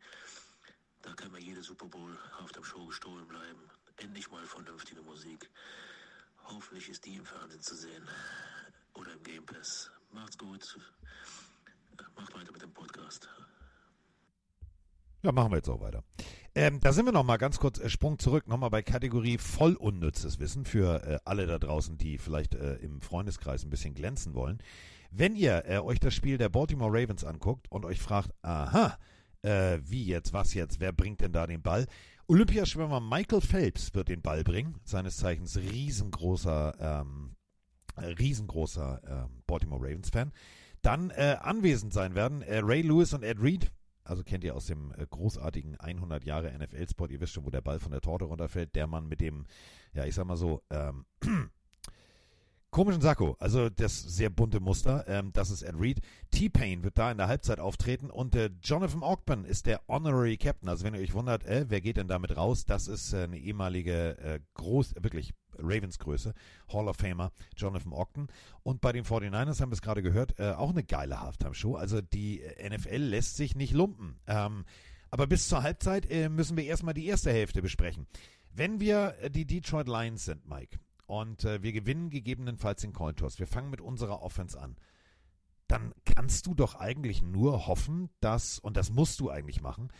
Da 1.02 1.14
kann 1.14 1.30
mir 1.30 1.40
jede 1.40 1.62
Super 1.62 1.86
Bowl 1.86 2.18
Halftime-Show 2.32 2.86
gestohlen 2.86 3.28
bleiben. 3.28 3.70
Endlich 3.96 4.28
mal 4.30 4.44
vernünftige 4.44 5.02
Musik. 5.02 5.48
Hoffentlich 6.48 6.88
ist 6.88 7.04
die 7.04 7.16
im 7.16 7.24
Fernsehen 7.24 7.60
zu 7.60 7.74
sehen. 7.74 8.02
Oder 8.94 9.12
im 9.12 9.22
Game 9.22 9.44
Pass. 9.44 9.90
Macht's 10.12 10.38
gut. 10.38 10.78
Macht 12.14 12.34
weiter 12.34 12.52
mit 12.52 12.62
dem 12.62 12.72
Podcast. 12.72 13.28
Ja, 15.22 15.32
machen 15.32 15.50
wir 15.50 15.56
jetzt 15.56 15.68
auch 15.68 15.80
weiter. 15.80 16.04
Ähm, 16.54 16.80
da 16.80 16.92
sind 16.92 17.04
wir 17.04 17.12
nochmal 17.12 17.38
ganz 17.38 17.58
kurz, 17.58 17.78
äh, 17.78 17.90
Sprung 17.90 18.18
zurück, 18.18 18.46
nochmal 18.46 18.70
bei 18.70 18.82
Kategorie 18.82 19.38
voll 19.38 19.74
unnützes 19.74 20.38
Wissen 20.38 20.64
für 20.64 21.02
äh, 21.04 21.18
alle 21.24 21.46
da 21.46 21.58
draußen, 21.58 21.98
die 21.98 22.16
vielleicht 22.16 22.54
äh, 22.54 22.76
im 22.76 23.00
Freundeskreis 23.00 23.64
ein 23.64 23.70
bisschen 23.70 23.94
glänzen 23.94 24.34
wollen. 24.34 24.58
Wenn 25.10 25.36
ihr 25.36 25.64
äh, 25.66 25.78
euch 25.78 26.00
das 26.00 26.14
Spiel 26.14 26.38
der 26.38 26.48
Baltimore 26.48 26.90
Ravens 26.90 27.24
anguckt 27.24 27.70
und 27.70 27.84
euch 27.84 28.00
fragt, 28.00 28.30
aha, 28.42 28.96
äh, 29.42 29.80
wie 29.82 30.04
jetzt, 30.04 30.32
was 30.32 30.54
jetzt, 30.54 30.80
wer 30.80 30.92
bringt 30.92 31.20
denn 31.20 31.32
da 31.32 31.46
den 31.46 31.62
Ball? 31.62 31.86
Olympiaschwimmer 32.28 32.98
Michael 32.98 33.40
Phelps 33.40 33.94
wird 33.94 34.08
den 34.08 34.20
Ball 34.20 34.42
bringen, 34.42 34.80
seines 34.82 35.16
Zeichens 35.16 35.56
riesengroßer, 35.56 36.74
ähm, 36.80 37.36
riesengroßer 37.96 39.00
ähm, 39.06 39.42
Baltimore 39.46 39.80
Ravens 39.80 40.10
Fan. 40.10 40.32
Dann 40.82 41.10
äh, 41.10 41.36
anwesend 41.40 41.92
sein 41.92 42.16
werden 42.16 42.42
äh, 42.42 42.58
Ray 42.64 42.82
Lewis 42.82 43.14
und 43.14 43.22
Ed 43.22 43.40
Reed. 43.40 43.70
Also 44.02 44.24
kennt 44.24 44.42
ihr 44.42 44.56
aus 44.56 44.66
dem 44.66 44.92
äh, 44.96 45.06
großartigen 45.08 45.78
100 45.78 46.24
Jahre 46.24 46.52
NFL-Spot, 46.52 47.06
ihr 47.06 47.20
wisst 47.20 47.32
schon, 47.32 47.46
wo 47.46 47.50
der 47.50 47.60
Ball 47.60 47.78
von 47.78 47.92
der 47.92 48.00
Torte 48.00 48.24
runterfällt. 48.24 48.74
Der 48.74 48.88
Mann 48.88 49.06
mit 49.06 49.20
dem, 49.20 49.46
ja, 49.92 50.04
ich 50.04 50.16
sag 50.16 50.26
mal 50.26 50.36
so, 50.36 50.62
ähm, 50.70 51.06
komischen 52.76 53.00
Sakko, 53.00 53.38
also 53.40 53.70
das 53.70 54.02
sehr 54.02 54.28
bunte 54.28 54.60
Muster, 54.60 55.08
ähm, 55.08 55.30
das 55.32 55.48
ist 55.48 55.62
Ed 55.62 55.76
Reed. 55.80 56.02
T-Pain 56.30 56.84
wird 56.84 56.98
da 56.98 57.10
in 57.10 57.16
der 57.16 57.26
Halbzeit 57.26 57.58
auftreten 57.58 58.10
und 58.10 58.34
äh, 58.34 58.50
Jonathan 58.62 59.02
Ogben 59.02 59.46
ist 59.46 59.64
der 59.64 59.80
Honorary 59.88 60.36
Captain. 60.36 60.68
Also 60.68 60.84
wenn 60.84 60.92
ihr 60.92 61.00
euch 61.00 61.14
wundert, 61.14 61.46
äh, 61.46 61.64
wer 61.70 61.80
geht 61.80 61.96
denn 61.96 62.06
damit 62.06 62.36
raus, 62.36 62.66
das 62.66 62.86
ist 62.86 63.14
äh, 63.14 63.22
eine 63.22 63.38
ehemalige 63.38 64.18
äh, 64.18 64.40
groß, 64.52 64.96
wirklich 65.00 65.32
Ravens 65.58 65.98
Größe, 65.98 66.34
Hall 66.70 66.86
of 66.88 66.98
Famer 66.98 67.32
Jonathan 67.56 67.94
Ogden. 67.94 68.26
Und 68.62 68.82
bei 68.82 68.92
den 68.92 69.06
49ers 69.06 69.62
haben 69.62 69.70
wir 69.70 69.76
es 69.76 69.80
gerade 69.80 70.02
gehört, 70.02 70.38
äh, 70.38 70.50
auch 70.50 70.68
eine 70.68 70.84
geile 70.84 71.22
Halftime-Show. 71.22 71.76
Also 71.76 72.02
die 72.02 72.42
äh, 72.42 72.68
NFL 72.68 72.96
lässt 72.96 73.38
sich 73.38 73.56
nicht 73.56 73.72
lumpen. 73.72 74.18
Ähm, 74.26 74.66
aber 75.10 75.26
bis 75.26 75.48
zur 75.48 75.62
Halbzeit 75.62 76.10
äh, 76.10 76.28
müssen 76.28 76.58
wir 76.58 76.64
erstmal 76.64 76.92
die 76.92 77.06
erste 77.06 77.32
Hälfte 77.32 77.62
besprechen. 77.62 78.06
Wenn 78.52 78.80
wir 78.80 79.14
äh, 79.22 79.30
die 79.30 79.46
Detroit 79.46 79.88
Lions 79.88 80.26
sind, 80.26 80.46
Mike, 80.46 80.78
und 81.06 81.44
äh, 81.44 81.62
wir 81.62 81.72
gewinnen 81.72 82.10
gegebenenfalls 82.10 82.82
den 82.82 82.92
Cointoss. 82.92 83.38
Wir 83.38 83.46
fangen 83.46 83.70
mit 83.70 83.80
unserer 83.80 84.22
Offense 84.22 84.60
an. 84.60 84.76
Dann 85.68 85.94
kannst 86.04 86.46
du 86.46 86.54
doch 86.54 86.76
eigentlich 86.76 87.22
nur 87.22 87.66
hoffen, 87.66 88.10
dass, 88.20 88.58
und 88.58 88.76
das 88.76 88.90
musst 88.90 89.20
du 89.20 89.30
eigentlich 89.30 89.60
machen, 89.60 89.90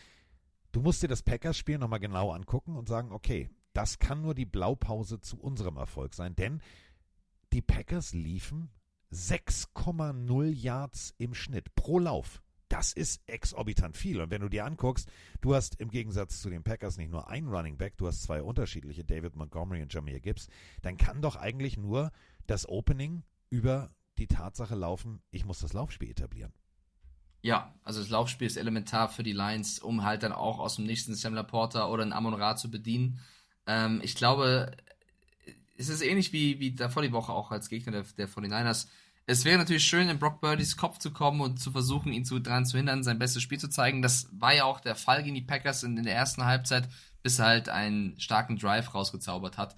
du 0.71 0.81
musst 0.81 1.03
dir 1.03 1.07
das 1.07 1.23
Packers-Spiel 1.23 1.77
nochmal 1.77 1.99
genau 1.99 2.31
angucken 2.31 2.75
und 2.75 2.87
sagen, 2.87 3.11
okay, 3.11 3.49
das 3.73 3.99
kann 3.99 4.21
nur 4.21 4.33
die 4.33 4.45
Blaupause 4.45 5.19
zu 5.19 5.37
unserem 5.39 5.77
Erfolg 5.77 6.13
sein, 6.13 6.35
denn 6.35 6.61
die 7.53 7.61
Packers 7.61 8.13
liefen 8.13 8.69
6,0 9.11 10.45
Yards 10.49 11.13
im 11.17 11.33
Schnitt 11.33 11.75
pro 11.75 11.99
Lauf 11.99 12.41
das 12.69 12.93
ist 12.93 13.21
exorbitant 13.27 13.95
viel. 13.95 14.21
Und 14.21 14.29
wenn 14.29 14.41
du 14.41 14.49
dir 14.49 14.65
anguckst, 14.65 15.09
du 15.41 15.55
hast 15.55 15.79
im 15.79 15.89
Gegensatz 15.89 16.41
zu 16.41 16.49
den 16.49 16.63
Packers 16.63 16.97
nicht 16.97 17.11
nur 17.11 17.29
einen 17.29 17.47
Running 17.47 17.77
Back, 17.77 17.97
du 17.97 18.07
hast 18.07 18.23
zwei 18.23 18.41
unterschiedliche, 18.41 19.03
David 19.03 19.35
Montgomery 19.35 19.81
und 19.81 19.93
Jameer 19.93 20.19
Gibbs, 20.19 20.47
dann 20.81 20.97
kann 20.97 21.21
doch 21.21 21.35
eigentlich 21.35 21.77
nur 21.77 22.11
das 22.45 22.67
Opening 22.67 23.23
über 23.49 23.91
die 24.17 24.27
Tatsache 24.27 24.75
laufen, 24.75 25.21
ich 25.31 25.45
muss 25.45 25.59
das 25.59 25.73
Laufspiel 25.73 26.09
etablieren. 26.09 26.53
Ja, 27.41 27.73
also 27.83 28.01
das 28.01 28.09
Laufspiel 28.09 28.47
ist 28.47 28.57
elementar 28.57 29.09
für 29.09 29.23
die 29.23 29.33
Lions, 29.33 29.79
um 29.79 30.03
halt 30.03 30.23
dann 30.23 30.33
auch 30.33 30.59
aus 30.59 30.75
dem 30.75 30.85
nächsten 30.85 31.15
Sam 31.15 31.33
Laporta 31.33 31.87
oder 31.87 32.03
einen 32.03 32.13
Amon 32.13 32.33
Ra 32.33 32.55
zu 32.55 32.71
bedienen. 32.71 33.19
Ähm, 33.67 34.01
ich 34.03 34.15
glaube, 34.15 34.75
es 35.77 35.89
ist 35.89 36.01
ähnlich 36.01 36.33
wie, 36.33 36.59
wie 36.59 36.73
davor 36.73 37.03
die 37.03 37.11
Woche 37.11 37.31
auch 37.31 37.51
als 37.51 37.69
Gegner 37.69 37.91
der, 37.91 38.03
der 38.17 38.27
49ers 38.27 38.87
es 39.29 39.43
wäre 39.43 39.57
natürlich 39.57 39.83
schön, 39.83 40.07
in 40.07 40.19
Brock 40.19 40.39
Birdies 40.39 40.77
Kopf 40.77 40.99
zu 40.99 41.11
kommen 41.11 41.41
und 41.41 41.59
zu 41.59 41.71
versuchen, 41.71 42.13
ihn 42.13 42.23
zu, 42.23 42.39
daran 42.39 42.65
zu 42.65 42.77
hindern, 42.77 43.03
sein 43.03 43.19
bestes 43.19 43.43
Spiel 43.43 43.59
zu 43.59 43.69
zeigen. 43.69 44.01
Das 44.01 44.29
war 44.31 44.55
ja 44.55 44.63
auch 44.63 44.79
der 44.79 44.95
Fall 44.95 45.21
gegen 45.21 45.35
die 45.35 45.41
Packers 45.41 45.83
in, 45.83 45.97
in 45.97 46.05
der 46.05 46.15
ersten 46.15 46.45
Halbzeit, 46.45 46.87
bis 47.23 47.39
er 47.39 47.47
halt 47.47 47.67
einen 47.67 48.17
starken 48.21 48.57
Drive 48.57 48.95
rausgezaubert 48.95 49.57
hat. 49.57 49.75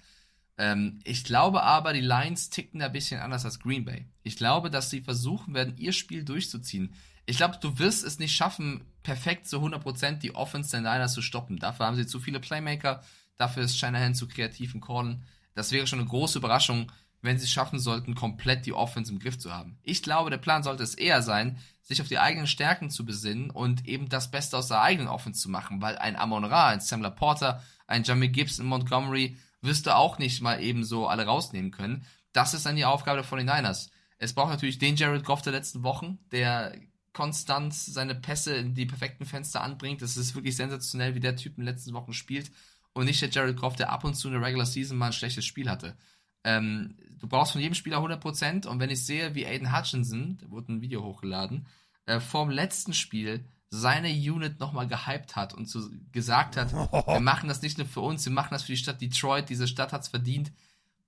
Ähm, 0.56 1.00
ich 1.02 1.24
glaube 1.24 1.64
aber, 1.64 1.92
die 1.92 2.00
Lions 2.00 2.50
ticken 2.50 2.78
da 2.78 2.86
ein 2.86 2.92
bisschen 2.92 3.20
anders 3.20 3.44
als 3.44 3.58
Green 3.58 3.84
Bay. 3.84 4.06
Ich 4.22 4.36
glaube, 4.36 4.70
dass 4.70 4.88
sie 4.88 5.00
versuchen 5.00 5.52
werden, 5.52 5.76
ihr 5.76 5.92
Spiel 5.92 6.24
durchzuziehen. 6.24 6.94
Ich 7.26 7.36
glaube, 7.36 7.58
du 7.60 7.76
wirst 7.80 8.04
es 8.04 8.20
nicht 8.20 8.36
schaffen, 8.36 8.84
perfekt 9.02 9.48
zu 9.48 9.56
100% 9.58 10.18
die 10.18 10.34
Offense 10.36 10.70
der 10.70 10.80
Niners 10.80 11.12
zu 11.12 11.22
stoppen. 11.22 11.58
Dafür 11.58 11.86
haben 11.86 11.96
sie 11.96 12.06
zu 12.06 12.20
viele 12.20 12.38
Playmaker, 12.38 13.02
dafür 13.36 13.64
ist 13.64 13.76
Shanahan 13.76 14.14
zu 14.14 14.28
kreativen 14.28 14.80
Callen. 14.80 15.24
Das 15.54 15.72
wäre 15.72 15.88
schon 15.88 15.98
eine 15.98 16.08
große 16.08 16.38
Überraschung, 16.38 16.92
wenn 17.22 17.38
sie 17.38 17.44
es 17.44 17.50
schaffen 17.50 17.78
sollten, 17.78 18.14
komplett 18.14 18.66
die 18.66 18.72
Offense 18.72 19.12
im 19.12 19.18
Griff 19.18 19.38
zu 19.38 19.52
haben. 19.52 19.78
Ich 19.82 20.02
glaube, 20.02 20.30
der 20.30 20.38
Plan 20.38 20.62
sollte 20.62 20.82
es 20.82 20.94
eher 20.94 21.22
sein, 21.22 21.58
sich 21.82 22.00
auf 22.00 22.08
die 22.08 22.18
eigenen 22.18 22.46
Stärken 22.46 22.90
zu 22.90 23.04
besinnen 23.04 23.50
und 23.50 23.86
eben 23.86 24.08
das 24.08 24.30
Beste 24.30 24.56
aus 24.56 24.68
der 24.68 24.80
eigenen 24.80 25.08
Offense 25.08 25.40
zu 25.40 25.50
machen, 25.50 25.82
weil 25.82 25.98
ein 25.98 26.16
Amon 26.16 26.44
Ra, 26.44 26.68
ein 26.68 26.80
Sam 26.80 27.02
Porter, 27.14 27.62
ein 27.86 28.04
Jamie 28.04 28.28
Gibson, 28.28 28.66
Montgomery 28.66 29.36
wirst 29.60 29.86
du 29.86 29.94
auch 29.94 30.18
nicht 30.18 30.40
mal 30.40 30.62
eben 30.62 30.84
so 30.84 31.06
alle 31.08 31.26
rausnehmen 31.26 31.70
können. 31.70 32.06
Das 32.32 32.54
ist 32.54 32.64
dann 32.64 32.76
die 32.76 32.84
Aufgabe 32.84 33.20
der 33.20 33.28
49ers. 33.28 33.90
Es 34.18 34.34
braucht 34.34 34.50
natürlich 34.50 34.78
den 34.78 34.96
Jared 34.96 35.24
Goff 35.24 35.42
der 35.42 35.52
letzten 35.52 35.82
Wochen, 35.82 36.18
der 36.30 36.78
konstant 37.12 37.74
seine 37.74 38.14
Pässe 38.14 38.54
in 38.54 38.74
die 38.74 38.86
perfekten 38.86 39.24
Fenster 39.24 39.62
anbringt. 39.62 40.02
Das 40.02 40.16
ist 40.16 40.34
wirklich 40.34 40.56
sensationell, 40.56 41.14
wie 41.14 41.20
der 41.20 41.36
Typ 41.36 41.58
in 41.58 41.64
den 41.64 41.74
letzten 41.74 41.92
Wochen 41.92 42.12
spielt. 42.12 42.50
Und 42.92 43.06
nicht 43.06 43.22
der 43.22 43.30
Jared 43.30 43.56
Goff, 43.56 43.76
der 43.76 43.90
ab 43.90 44.04
und 44.04 44.14
zu 44.14 44.28
in 44.28 44.34
der 44.34 44.42
Regular 44.42 44.66
Season 44.66 44.96
mal 44.96 45.06
ein 45.06 45.12
schlechtes 45.12 45.44
Spiel 45.44 45.68
hatte. 45.68 45.96
Ähm, 46.44 46.96
du 47.20 47.28
brauchst 47.28 47.52
von 47.52 47.60
jedem 47.60 47.74
Spieler 47.74 47.98
100%. 47.98 48.66
Und 48.66 48.80
wenn 48.80 48.90
ich 48.90 49.04
sehe, 49.04 49.34
wie 49.34 49.46
Aiden 49.46 49.76
Hutchinson, 49.76 50.38
da 50.40 50.50
wurde 50.50 50.72
ein 50.72 50.80
Video 50.80 51.02
hochgeladen, 51.02 51.66
äh, 52.06 52.20
vorm 52.20 52.50
letzten 52.50 52.94
Spiel 52.94 53.44
seine 53.68 54.08
Unit 54.08 54.58
nochmal 54.58 54.88
gehypt 54.88 55.36
hat 55.36 55.54
und 55.54 55.68
so 55.68 55.88
gesagt 56.10 56.56
hat, 56.56 56.72
wir 57.06 57.20
machen 57.20 57.48
das 57.48 57.62
nicht 57.62 57.78
nur 57.78 57.86
für 57.86 58.00
uns, 58.00 58.24
wir 58.24 58.32
machen 58.32 58.50
das 58.50 58.64
für 58.64 58.72
die 58.72 58.78
Stadt 58.78 59.00
Detroit, 59.00 59.48
diese 59.48 59.68
Stadt 59.68 59.92
hat's 59.92 60.08
verdient. 60.08 60.50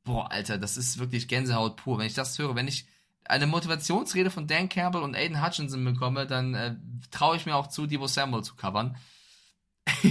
Boah, 0.05 0.31
Alter, 0.31 0.59
das 0.59 0.77
ist 0.77 0.99
wirklich 0.99 1.29
Gänsehaut 1.29 1.77
pur. 1.77 1.99
Wenn 1.99 2.07
ich 2.07 2.15
das 2.15 2.39
höre, 2.39 2.55
wenn 2.55 2.69
ich 2.69 2.87
eine 3.25 3.47
Motivationsrede 3.47 4.31
von 4.31 4.47
Dan 4.47 4.69
Campbell 4.69 5.03
und 5.03 5.17
Aiden 5.17 5.45
Hutchinson 5.45 5.85
bekomme, 5.85 6.27
dann 6.27 6.55
äh, 6.55 6.77
traue 7.11 7.37
ich 7.37 7.47
mir 7.47 7.57
auch 7.57 7.69
zu, 7.69 7.87
Debo 7.87 8.07
Samuel 8.07 8.43
zu 8.43 8.55
covern. 8.55 8.97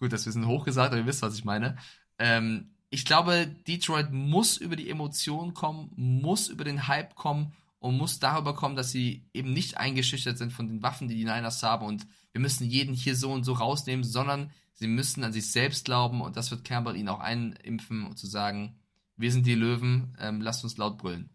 Gut, 0.00 0.12
das 0.12 0.22
ein 0.22 0.24
bisschen 0.26 0.46
hochgesagt, 0.46 0.92
aber 0.92 0.98
ihr 1.00 1.06
wisst, 1.06 1.22
was 1.22 1.36
ich 1.36 1.44
meine. 1.44 1.76
Ähm, 2.18 2.73
ich 2.94 3.04
glaube, 3.04 3.48
Detroit 3.66 4.12
muss 4.12 4.56
über 4.56 4.76
die 4.76 4.88
Emotionen 4.88 5.52
kommen, 5.52 5.90
muss 5.96 6.46
über 6.46 6.62
den 6.62 6.86
Hype 6.86 7.16
kommen 7.16 7.52
und 7.80 7.96
muss 7.96 8.20
darüber 8.20 8.54
kommen, 8.54 8.76
dass 8.76 8.92
sie 8.92 9.28
eben 9.34 9.52
nicht 9.52 9.78
eingeschüchtert 9.78 10.38
sind 10.38 10.52
von 10.52 10.68
den 10.68 10.80
Waffen, 10.80 11.08
die 11.08 11.16
die 11.16 11.24
Niners 11.24 11.60
haben 11.64 11.84
und 11.84 12.06
wir 12.30 12.40
müssen 12.40 12.70
jeden 12.70 12.94
hier 12.94 13.16
so 13.16 13.32
und 13.32 13.42
so 13.42 13.54
rausnehmen, 13.54 14.04
sondern 14.04 14.52
sie 14.74 14.86
müssen 14.86 15.24
an 15.24 15.32
sich 15.32 15.50
selbst 15.50 15.86
glauben 15.86 16.20
und 16.20 16.36
das 16.36 16.52
wird 16.52 16.62
Campbell 16.62 16.94
ihnen 16.94 17.08
auch 17.08 17.18
einimpfen, 17.18 18.06
um 18.06 18.14
zu 18.14 18.28
sagen, 18.28 18.76
wir 19.16 19.32
sind 19.32 19.44
die 19.44 19.56
Löwen, 19.56 20.16
ähm, 20.20 20.40
lasst 20.40 20.62
uns 20.62 20.76
laut 20.76 20.96
brüllen. 20.96 21.30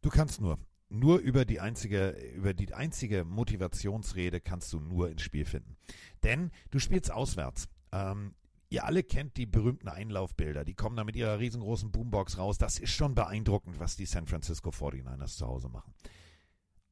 Du 0.00 0.10
kannst 0.10 0.40
nur. 0.40 0.60
Nur 0.88 1.18
über 1.18 1.44
die 1.44 1.58
einzige, 1.58 2.10
über 2.36 2.54
die 2.54 2.72
einzige 2.72 3.24
Motivationsrede 3.24 4.40
kannst 4.40 4.72
du 4.72 4.78
nur 4.78 5.10
ins 5.10 5.22
Spiel 5.22 5.44
finden. 5.44 5.76
Denn 6.22 6.52
du 6.70 6.78
spielst 6.78 7.10
auswärts. 7.10 7.68
Ähm, 7.90 8.36
ihr 8.72 8.84
alle 8.84 9.02
kennt 9.02 9.36
die 9.36 9.46
berühmten 9.46 9.88
Einlaufbilder. 9.88 10.64
Die 10.64 10.74
kommen 10.74 10.96
da 10.96 11.04
mit 11.04 11.14
ihrer 11.14 11.38
riesengroßen 11.38 11.92
Boombox 11.92 12.38
raus. 12.38 12.56
Das 12.56 12.78
ist 12.78 12.92
schon 12.92 13.14
beeindruckend, 13.14 13.78
was 13.78 13.96
die 13.96 14.06
San 14.06 14.26
Francisco 14.26 14.70
49ers 14.70 15.36
zu 15.36 15.46
Hause 15.46 15.68
machen. 15.68 15.92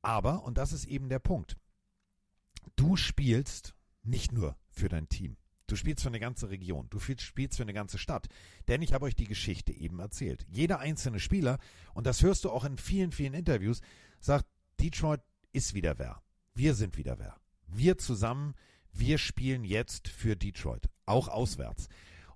Aber, 0.03 0.45
und 0.45 0.59
das 0.59 0.73
ist 0.73 0.85
eben 0.85 1.09
der 1.09 1.19
Punkt, 1.19 1.57
du 2.77 2.97
spielst 2.97 3.75
nicht 4.03 4.33
nur 4.33 4.57
für 4.69 4.89
dein 4.89 5.09
Team. 5.09 5.37
Du 5.67 5.77
spielst 5.77 6.03
für 6.03 6.09
eine 6.09 6.21
ganze 6.21 6.51
Region. 6.51 6.89
Du 6.91 6.99
spielst 6.99 7.57
für 7.57 7.63
eine 7.63 7.73
ganze 7.73 7.97
Stadt. 7.97 8.29
Denn 8.69 8.83
ich 8.83 8.93
habe 8.93 9.07
euch 9.07 9.15
die 9.15 9.29
Geschichte 9.29 9.73
eben 9.73 10.01
erzählt. 10.01 10.45
Jeder 10.51 10.81
einzelne 10.81 11.21
Spieler, 11.21 11.59
und 11.95 12.07
das 12.07 12.23
hörst 12.23 12.45
du 12.45 12.51
auch 12.51 12.65
in 12.65 12.77
vielen, 12.77 13.13
vielen 13.13 13.35
Interviews, 13.35 13.81
sagt, 14.21 14.47
Detroit 14.81 15.23
ist 15.53 15.75
wieder 15.75 15.99
wer. 15.99 16.23
Wir 16.55 16.75
sind 16.75 16.99
wieder 16.99 17.19
wer. 17.19 17.37
Wir 17.69 17.99
zusammen, 17.99 18.55
wir 18.93 19.19
spielen 19.19 19.65
jetzt 19.65 20.09
für 20.09 20.37
Detroit. 20.37 20.89
Auch 21.07 21.29
auswärts. 21.29 21.89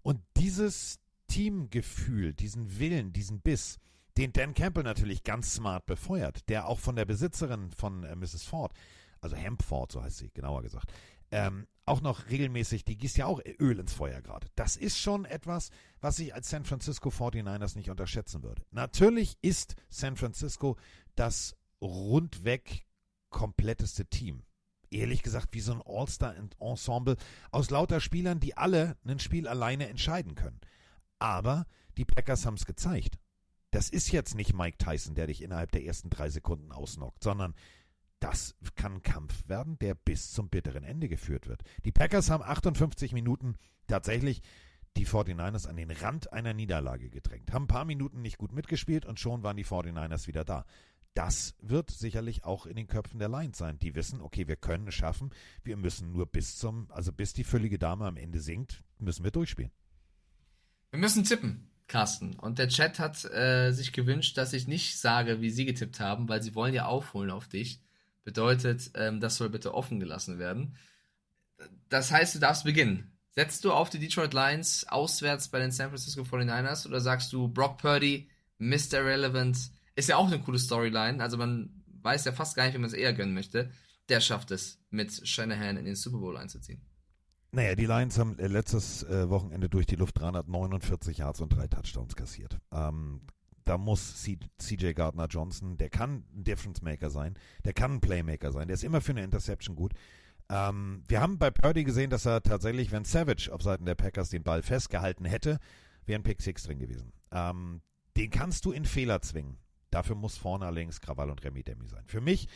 Und 0.02 0.20
dieses 0.36 1.00
Teamgefühl, 1.28 2.34
diesen 2.34 2.78
Willen, 2.78 3.12
diesen 3.12 3.40
Biss, 3.40 3.78
den 4.16 4.32
Dan 4.32 4.54
Campbell 4.54 4.84
natürlich 4.84 5.24
ganz 5.24 5.54
smart 5.54 5.86
befeuert, 5.86 6.48
der 6.48 6.68
auch 6.68 6.78
von 6.78 6.96
der 6.96 7.04
Besitzerin 7.04 7.70
von 7.72 8.04
äh, 8.04 8.14
Mrs. 8.14 8.44
Ford, 8.44 8.72
also 9.20 9.36
Hampford, 9.36 9.90
so 9.90 10.02
heißt 10.02 10.18
sie, 10.18 10.30
genauer 10.30 10.62
gesagt, 10.62 10.92
ähm, 11.30 11.66
auch 11.86 12.00
noch 12.00 12.30
regelmäßig, 12.30 12.84
die 12.84 12.96
gießt 12.96 13.18
ja 13.18 13.26
auch 13.26 13.40
Öl 13.58 13.78
ins 13.78 13.92
Feuer 13.92 14.22
gerade. 14.22 14.46
Das 14.54 14.76
ist 14.76 14.98
schon 14.98 15.24
etwas, 15.24 15.70
was 16.00 16.18
ich 16.18 16.34
als 16.34 16.48
San 16.48 16.64
Francisco 16.64 17.10
49ers 17.10 17.76
nicht 17.76 17.90
unterschätzen 17.90 18.42
würde. 18.42 18.62
Natürlich 18.70 19.36
ist 19.42 19.74
San 19.88 20.16
Francisco 20.16 20.76
das 21.14 21.56
rundweg 21.82 22.86
kompletteste 23.30 24.06
Team. 24.06 24.44
Ehrlich 24.94 25.22
gesagt, 25.22 25.48
wie 25.52 25.60
so 25.60 25.72
ein 25.72 25.82
All-Star-Ensemble 25.84 27.16
aus 27.50 27.70
lauter 27.70 28.00
Spielern, 28.00 28.38
die 28.38 28.56
alle 28.56 28.96
ein 29.04 29.18
Spiel 29.18 29.48
alleine 29.48 29.88
entscheiden 29.88 30.36
können. 30.36 30.60
Aber 31.18 31.66
die 31.96 32.04
Packers 32.04 32.46
haben 32.46 32.54
es 32.54 32.64
gezeigt. 32.64 33.18
Das 33.72 33.90
ist 33.90 34.12
jetzt 34.12 34.36
nicht 34.36 34.54
Mike 34.54 34.78
Tyson, 34.78 35.16
der 35.16 35.26
dich 35.26 35.42
innerhalb 35.42 35.72
der 35.72 35.84
ersten 35.84 36.10
drei 36.10 36.30
Sekunden 36.30 36.70
ausnockt, 36.70 37.24
sondern 37.24 37.54
das 38.20 38.54
kann 38.76 38.94
ein 38.94 39.02
Kampf 39.02 39.48
werden, 39.48 39.78
der 39.80 39.96
bis 39.96 40.30
zum 40.32 40.48
bitteren 40.48 40.84
Ende 40.84 41.08
geführt 41.08 41.48
wird. 41.48 41.62
Die 41.84 41.92
Packers 41.92 42.30
haben 42.30 42.44
58 42.44 43.12
Minuten 43.12 43.56
tatsächlich 43.88 44.42
die 44.96 45.06
49ers 45.06 45.66
an 45.66 45.76
den 45.76 45.90
Rand 45.90 46.32
einer 46.32 46.54
Niederlage 46.54 47.10
gedrängt. 47.10 47.52
Haben 47.52 47.64
ein 47.64 47.68
paar 47.68 47.84
Minuten 47.84 48.22
nicht 48.22 48.38
gut 48.38 48.52
mitgespielt 48.52 49.06
und 49.06 49.18
schon 49.18 49.42
waren 49.42 49.56
die 49.56 49.66
49ers 49.66 50.28
wieder 50.28 50.44
da. 50.44 50.64
Das 51.14 51.54
wird 51.60 51.92
sicherlich 51.92 52.44
auch 52.44 52.66
in 52.66 52.74
den 52.74 52.88
Köpfen 52.88 53.20
der 53.20 53.28
Lions 53.28 53.56
sein. 53.56 53.78
Die 53.78 53.94
wissen, 53.94 54.20
okay, 54.20 54.48
wir 54.48 54.56
können 54.56 54.88
es 54.88 54.94
schaffen. 54.94 55.30
Wir 55.62 55.76
müssen 55.76 56.10
nur 56.10 56.26
bis 56.26 56.56
zum, 56.56 56.90
also 56.90 57.12
bis 57.12 57.32
die 57.32 57.44
völlige 57.44 57.78
Dame 57.78 58.06
am 58.06 58.16
Ende 58.16 58.40
sinkt, 58.40 58.82
müssen 58.98 59.22
wir 59.22 59.30
durchspielen. 59.30 59.70
Wir 60.90 60.98
müssen 60.98 61.22
tippen, 61.22 61.70
Carsten. 61.86 62.34
Und 62.34 62.58
der 62.58 62.68
Chat 62.68 62.98
hat 62.98 63.24
äh, 63.26 63.70
sich 63.70 63.92
gewünscht, 63.92 64.36
dass 64.36 64.52
ich 64.52 64.66
nicht 64.66 64.98
sage, 64.98 65.40
wie 65.40 65.50
sie 65.50 65.64
getippt 65.64 66.00
haben, 66.00 66.28
weil 66.28 66.42
sie 66.42 66.56
wollen 66.56 66.74
ja 66.74 66.86
aufholen 66.86 67.30
auf 67.30 67.46
dich. 67.46 67.80
Bedeutet, 68.24 68.90
ähm, 68.94 69.20
das 69.20 69.36
soll 69.36 69.50
bitte 69.50 69.72
offen 69.72 70.00
gelassen 70.00 70.40
werden. 70.40 70.76
Das 71.90 72.10
heißt, 72.10 72.34
du 72.34 72.38
darfst 72.40 72.64
beginnen. 72.64 73.12
Setzt 73.30 73.64
du 73.64 73.72
auf 73.72 73.88
die 73.88 73.98
Detroit 73.98 74.34
Lions 74.34 74.84
auswärts 74.88 75.48
bei 75.48 75.60
den 75.60 75.70
San 75.70 75.88
Francisco 75.88 76.22
49ers 76.22 76.86
oder 76.86 77.00
sagst 77.00 77.32
du 77.32 77.48
Brock 77.48 77.78
Purdy, 77.78 78.28
Mr. 78.58 79.04
Relevant? 79.04 79.70
Ist 79.96 80.08
ja 80.08 80.16
auch 80.16 80.26
eine 80.26 80.40
coole 80.40 80.58
Storyline. 80.58 81.22
Also 81.22 81.36
man 81.36 81.84
weiß 82.02 82.24
ja 82.24 82.32
fast 82.32 82.56
gar 82.56 82.64
nicht, 82.64 82.74
wie 82.74 82.78
man 82.78 82.88
es 82.88 82.94
eher 82.94 83.12
gönnen 83.12 83.34
möchte. 83.34 83.70
Der 84.08 84.20
schafft 84.20 84.50
es, 84.50 84.78
mit 84.90 85.26
Shanahan 85.26 85.76
in 85.76 85.84
den 85.84 85.96
Super 85.96 86.18
Bowl 86.18 86.36
einzuziehen. 86.36 86.82
Naja, 87.52 87.76
die 87.76 87.86
Lions 87.86 88.18
haben 88.18 88.38
äh, 88.38 88.48
letztes 88.48 89.04
äh, 89.04 89.30
Wochenende 89.30 89.68
durch 89.68 89.86
die 89.86 89.94
Luft 89.94 90.18
349 90.18 91.18
Yards 91.18 91.40
und 91.40 91.50
drei 91.50 91.68
Touchdowns 91.68 92.16
kassiert. 92.16 92.58
Ähm, 92.72 93.20
da 93.64 93.78
muss 93.78 94.22
CJ 94.58 94.92
Gardner 94.92 95.26
Johnson, 95.26 95.76
der 95.78 95.88
kann 95.88 96.24
ein 96.34 96.44
Difference 96.44 96.82
Maker 96.82 97.10
sein, 97.10 97.38
der 97.64 97.72
kann 97.72 97.94
ein 97.94 98.00
Playmaker 98.00 98.52
sein, 98.52 98.68
der 98.68 98.74
ist 98.74 98.84
immer 98.84 99.00
für 99.00 99.12
eine 99.12 99.22
Interception 99.22 99.76
gut. 99.76 99.92
Ähm, 100.50 101.02
wir 101.08 101.20
haben 101.20 101.38
bei 101.38 101.50
Purdy 101.50 101.84
gesehen, 101.84 102.10
dass 102.10 102.26
er 102.26 102.42
tatsächlich, 102.42 102.92
wenn 102.92 103.04
Savage 103.04 103.50
auf 103.52 103.62
Seiten 103.62 103.86
der 103.86 103.94
Packers 103.94 104.28
den 104.28 104.42
Ball 104.42 104.62
festgehalten 104.62 105.24
hätte, 105.24 105.58
wäre 106.04 106.18
ein 106.18 106.24
Pick 106.24 106.42
Six 106.42 106.64
drin 106.64 106.78
gewesen. 106.78 107.12
Ähm, 107.30 107.80
den 108.16 108.30
kannst 108.30 108.64
du 108.64 108.72
in 108.72 108.84
Fehler 108.84 109.22
zwingen. 109.22 109.58
Dafür 109.94 110.16
muss 110.16 110.36
vorne 110.36 110.66
allerdings 110.66 111.00
Krawall 111.00 111.30
und 111.30 111.44
Remy 111.44 111.62
Demi 111.62 111.86
sein. 111.86 112.02
Für 112.06 112.20
mich 112.20 112.48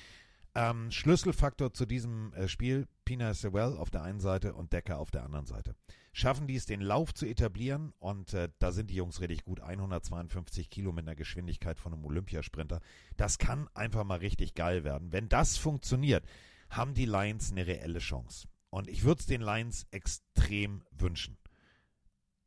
ähm, 0.56 0.90
Schlüsselfaktor 0.90 1.73
zu 1.73 1.86
diesem 1.86 2.32
äh, 2.32 2.48
Spiel, 2.48 2.89
Pina 3.05 3.32
Sewell 3.32 3.77
auf 3.77 3.90
der 3.90 4.02
einen 4.02 4.19
Seite 4.19 4.55
und 4.55 4.73
Decker 4.73 4.98
auf 4.98 5.12
der 5.12 5.23
anderen 5.23 5.47
Seite. 5.47 5.77
Schaffen 6.12 6.48
die 6.48 6.56
es, 6.56 6.66
den 6.66 6.81
Lauf 6.81 7.15
zu 7.15 7.27
etablieren 7.27 7.93
und 8.01 8.35
äh, 8.35 8.48
da 8.59 8.73
sind 8.73 8.90
die 8.90 8.97
Jungs 8.97 9.20
richtig 9.20 9.44
gut. 9.44 9.60
152 9.60 10.69
Kilo 10.69 10.90
mit 10.90 11.06
einer 11.06 11.15
Geschwindigkeit 11.15 11.78
von 11.78 11.93
einem 11.94 12.05
Olympiasprinter. 12.05 12.81
Das 13.16 13.39
kann 13.39 13.69
einfach 13.73 14.02
mal 14.02 14.19
richtig 14.19 14.55
geil 14.55 14.82
werden. 14.82 15.12
Wenn 15.12 15.28
das 15.28 15.56
funktioniert, 15.56 16.24
haben 16.70 16.94
die 16.94 17.06
Lions 17.06 17.52
eine 17.52 17.69
reelle 17.69 18.01
Chance. 18.01 18.48
Und 18.70 18.89
ich 18.89 19.05
würde 19.05 19.20
es 19.20 19.27
den 19.27 19.43
Lions 19.43 19.86
extrem 19.93 20.82
wünschen. 20.90 21.39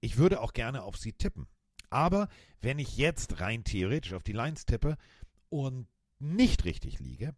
Ich 0.01 0.17
würde 0.17 0.41
auch 0.41 0.51
gerne 0.51 0.83
auf 0.83 0.97
sie 0.97 1.13
tippen. 1.13 1.47
Aber 1.91 2.29
wenn 2.61 2.79
ich 2.79 2.97
jetzt 2.97 3.39
rein 3.39 3.63
theoretisch 3.63 4.13
auf 4.13 4.23
die 4.23 4.33
Lions 4.33 4.65
tippe 4.65 4.97
und 5.49 5.87
nicht 6.19 6.65
richtig 6.65 6.99
liege, 6.99 7.35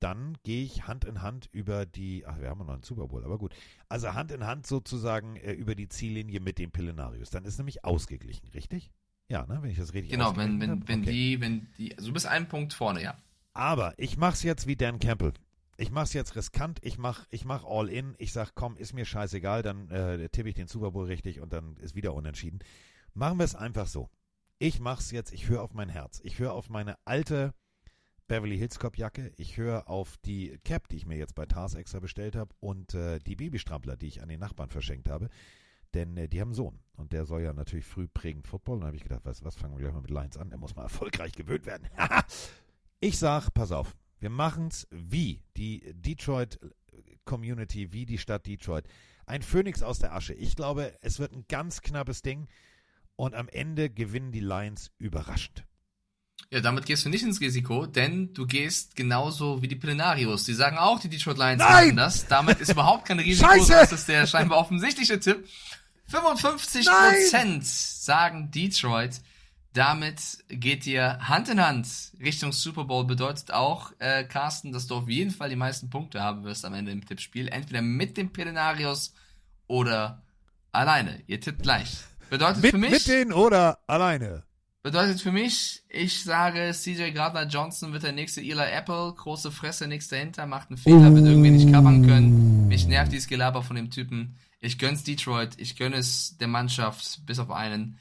dann 0.00 0.38
gehe 0.42 0.64
ich 0.64 0.86
Hand 0.86 1.04
in 1.04 1.22
Hand 1.22 1.48
über 1.52 1.84
die, 1.84 2.24
ach, 2.26 2.40
wir 2.40 2.48
haben 2.48 2.58
noch 2.58 2.68
einen 2.68 2.82
Super 2.82 3.06
Bowl, 3.08 3.22
aber 3.22 3.38
gut. 3.38 3.54
Also 3.88 4.14
Hand 4.14 4.32
in 4.32 4.46
Hand 4.46 4.66
sozusagen 4.66 5.36
äh, 5.36 5.52
über 5.52 5.74
die 5.74 5.88
Ziellinie 5.88 6.40
mit 6.40 6.58
dem 6.58 6.70
Pillenarius. 6.70 7.30
Dann 7.30 7.44
ist 7.44 7.58
nämlich 7.58 7.84
ausgeglichen, 7.84 8.48
richtig? 8.48 8.90
Ja, 9.28 9.46
ne, 9.46 9.58
wenn 9.60 9.70
ich 9.70 9.76
das 9.76 9.92
richtig 9.92 10.10
Genau, 10.10 10.36
wenn, 10.36 10.60
wenn, 10.60 10.88
wenn 10.88 11.02
okay. 11.02 11.12
die, 11.12 11.40
wenn 11.40 11.68
die, 11.76 11.96
also 11.96 12.08
du 12.08 12.14
bist 12.14 12.26
einen 12.26 12.48
Punkt 12.48 12.72
vorne, 12.72 13.02
ja. 13.02 13.16
Aber 13.52 13.94
ich 13.98 14.16
mach's 14.16 14.42
jetzt 14.42 14.66
wie 14.66 14.76
Dan 14.76 14.98
Campbell. 14.98 15.34
Ich 15.76 15.90
mach's 15.90 16.12
jetzt 16.14 16.34
riskant, 16.34 16.78
ich 16.82 16.98
mach, 16.98 17.26
ich 17.30 17.44
mach 17.44 17.64
all 17.64 17.88
in, 17.88 18.14
ich 18.18 18.32
sag, 18.32 18.54
komm, 18.54 18.76
ist 18.76 18.92
mir 18.92 19.04
scheißegal, 19.04 19.62
dann 19.62 19.88
äh, 19.90 20.28
tippe 20.30 20.48
ich 20.48 20.54
den 20.54 20.66
Super 20.66 20.90
Bowl 20.90 21.06
richtig 21.06 21.40
und 21.40 21.52
dann 21.52 21.76
ist 21.76 21.94
wieder 21.94 22.14
unentschieden. 22.14 22.60
Machen 23.14 23.38
wir 23.38 23.44
es 23.44 23.54
einfach 23.54 23.86
so. 23.86 24.08
Ich 24.58 24.78
mach's 24.78 25.10
jetzt, 25.10 25.32
ich 25.32 25.48
höre 25.48 25.62
auf 25.62 25.74
mein 25.74 25.88
Herz. 25.88 26.20
Ich 26.22 26.38
höre 26.38 26.52
auf 26.52 26.68
meine 26.68 26.96
alte 27.04 27.54
Beverly 28.28 28.58
Hills 28.58 28.78
Cop 28.78 28.96
Jacke. 28.96 29.32
Ich 29.36 29.56
höre 29.56 29.88
auf 29.88 30.16
die 30.18 30.58
Cap, 30.64 30.88
die 30.88 30.96
ich 30.96 31.06
mir 31.06 31.16
jetzt 31.18 31.34
bei 31.34 31.46
Tars 31.46 31.74
extra 31.74 31.98
bestellt 31.98 32.36
habe 32.36 32.54
und 32.60 32.94
äh, 32.94 33.18
die 33.18 33.36
Babystrampler, 33.36 33.96
die 33.96 34.06
ich 34.06 34.22
an 34.22 34.28
den 34.28 34.38
Nachbarn 34.38 34.70
verschenkt 34.70 35.08
habe. 35.08 35.28
Denn 35.94 36.16
äh, 36.16 36.28
die 36.28 36.40
haben 36.40 36.48
einen 36.48 36.54
Sohn 36.54 36.78
und 36.92 37.12
der 37.12 37.24
soll 37.24 37.42
ja 37.42 37.52
natürlich 37.52 37.86
früh 37.86 38.06
prägend 38.06 38.46
Football. 38.46 38.74
Und 38.74 38.80
dann 38.82 38.86
habe 38.88 38.96
ich 38.96 39.02
gedacht, 39.02 39.24
was, 39.24 39.42
was 39.44 39.56
fangen 39.56 39.74
wir 39.74 39.80
gleich 39.80 39.94
mal 39.94 40.02
mit 40.02 40.10
Lions 40.10 40.36
an? 40.36 40.52
Er 40.52 40.58
muss 40.58 40.76
mal 40.76 40.82
erfolgreich 40.84 41.32
gewöhnt 41.32 41.66
werden. 41.66 41.88
ich 43.00 43.18
sag, 43.18 43.52
pass 43.52 43.72
auf, 43.72 43.96
wir 44.20 44.30
machen's 44.30 44.86
wie 44.90 45.42
die 45.56 45.92
Detroit 45.94 46.60
Community, 47.24 47.92
wie 47.92 48.06
die 48.06 48.18
Stadt 48.18 48.46
Detroit. 48.46 48.86
Ein 49.26 49.42
Phönix 49.42 49.82
aus 49.82 49.98
der 49.98 50.12
Asche. 50.12 50.34
Ich 50.34 50.56
glaube, 50.56 50.94
es 51.00 51.18
wird 51.18 51.32
ein 51.32 51.44
ganz 51.48 51.80
knappes 51.80 52.22
Ding 52.22 52.48
und 53.20 53.34
am 53.34 53.48
Ende 53.48 53.90
gewinnen 53.90 54.32
die 54.32 54.40
Lions 54.40 54.90
überraschend. 54.98 55.64
Ja, 56.50 56.60
damit 56.60 56.86
gehst 56.86 57.04
du 57.04 57.10
nicht 57.10 57.22
ins 57.22 57.40
Risiko, 57.40 57.84
denn 57.84 58.32
du 58.32 58.46
gehst 58.46 58.96
genauso 58.96 59.60
wie 59.60 59.68
die 59.68 59.76
Plenarios. 59.76 60.44
Die 60.44 60.54
sagen 60.54 60.78
auch, 60.78 60.98
die 60.98 61.10
Detroit 61.10 61.36
Lions 61.36 61.58
Nein! 61.58 61.88
machen 61.88 61.96
das. 61.96 62.26
Damit 62.26 62.60
ist 62.60 62.72
überhaupt 62.72 63.04
kein 63.06 63.18
Risiko. 63.20 63.50
Scheiße! 63.50 63.72
Das 63.72 63.92
ist 63.92 64.08
der 64.08 64.26
scheinbar 64.26 64.58
offensichtliche 64.58 65.20
Tipp. 65.20 65.46
55 66.06 66.86
Prozent 66.86 67.66
sagen 67.66 68.50
Detroit. 68.50 69.20
Damit 69.74 70.38
geht 70.48 70.86
ihr 70.86 71.18
Hand 71.20 71.50
in 71.50 71.60
Hand 71.60 71.86
Richtung 72.20 72.52
Super 72.52 72.84
Bowl. 72.84 73.04
Bedeutet 73.04 73.52
auch, 73.52 73.92
äh, 73.98 74.24
Carsten, 74.24 74.72
dass 74.72 74.88
du 74.88 74.96
auf 74.96 75.08
jeden 75.08 75.30
Fall 75.30 75.50
die 75.50 75.56
meisten 75.56 75.90
Punkte 75.90 76.22
haben 76.22 76.42
wirst 76.42 76.64
am 76.64 76.74
Ende 76.74 76.90
im 76.90 77.06
Tippspiel. 77.06 77.48
Entweder 77.48 77.82
mit 77.82 78.16
den 78.16 78.32
Plenarios 78.32 79.14
oder 79.68 80.22
alleine. 80.72 81.22
Ihr 81.28 81.40
tippt 81.40 81.62
gleich. 81.62 81.98
Bedeutet 82.30 82.62
Mit, 82.62 82.70
für 82.70 82.78
mich. 82.78 82.90
mit 82.92 83.08
denen 83.08 83.32
oder 83.32 83.80
alleine? 83.88 84.44
Bedeutet 84.82 85.20
für 85.20 85.32
mich, 85.32 85.82
ich 85.90 86.22
sage, 86.22 86.70
CJ 86.72 87.10
Gardner 87.10 87.46
Johnson 87.46 87.92
wird 87.92 88.04
der 88.04 88.12
nächste 88.12 88.40
Eli 88.40 88.62
Apple, 88.62 89.12
große 89.14 89.50
Fresse, 89.50 89.86
nichts 89.86 90.08
dahinter, 90.08 90.46
macht 90.46 90.70
einen 90.70 90.78
Fehler, 90.78 91.14
wird 91.14 91.26
irgendwie 91.26 91.50
nicht 91.50 91.70
covern 91.70 92.06
können. 92.06 92.68
Mich 92.68 92.86
nervt 92.86 93.12
dieses 93.12 93.28
Gelaber 93.28 93.62
von 93.62 93.76
dem 93.76 93.90
Typen. 93.90 94.36
Ich 94.60 94.78
gönn's 94.78 95.04
Detroit, 95.04 95.50
ich 95.58 95.76
gönn 95.76 95.92
es 95.92 96.38
der 96.38 96.48
Mannschaft, 96.48 97.26
bis 97.26 97.38
auf 97.40 97.50
einen. 97.50 97.98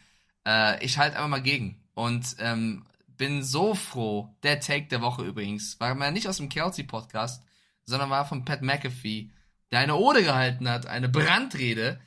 Äh, 0.48 0.82
ich 0.86 0.98
halte 0.98 1.18
einfach 1.18 1.30
mal 1.30 1.42
gegen. 1.42 1.82
Und 1.96 2.38
ähm, 2.40 2.84
bin 3.18 3.44
so 3.44 3.76
froh, 3.76 4.30
der 4.44 4.62
Take 4.62 4.88
der 4.88 5.02
Woche 5.02 5.24
übrigens, 5.24 5.80
war 5.80 5.94
mal 5.96 6.12
nicht 6.12 6.30
aus 6.30 6.38
dem 6.38 6.48
Kelsey-Podcast, 6.48 7.44
sondern 7.84 8.10
war 8.10 8.26
von 8.26 8.46
Pat 8.46 8.62
McAfee, 8.62 9.32
der 9.72 9.80
eine 9.80 9.96
Ode 9.96 10.24
gehalten 10.24 10.70
hat, 10.70 10.86
eine 10.86 11.10
Brandrede, 11.10 12.00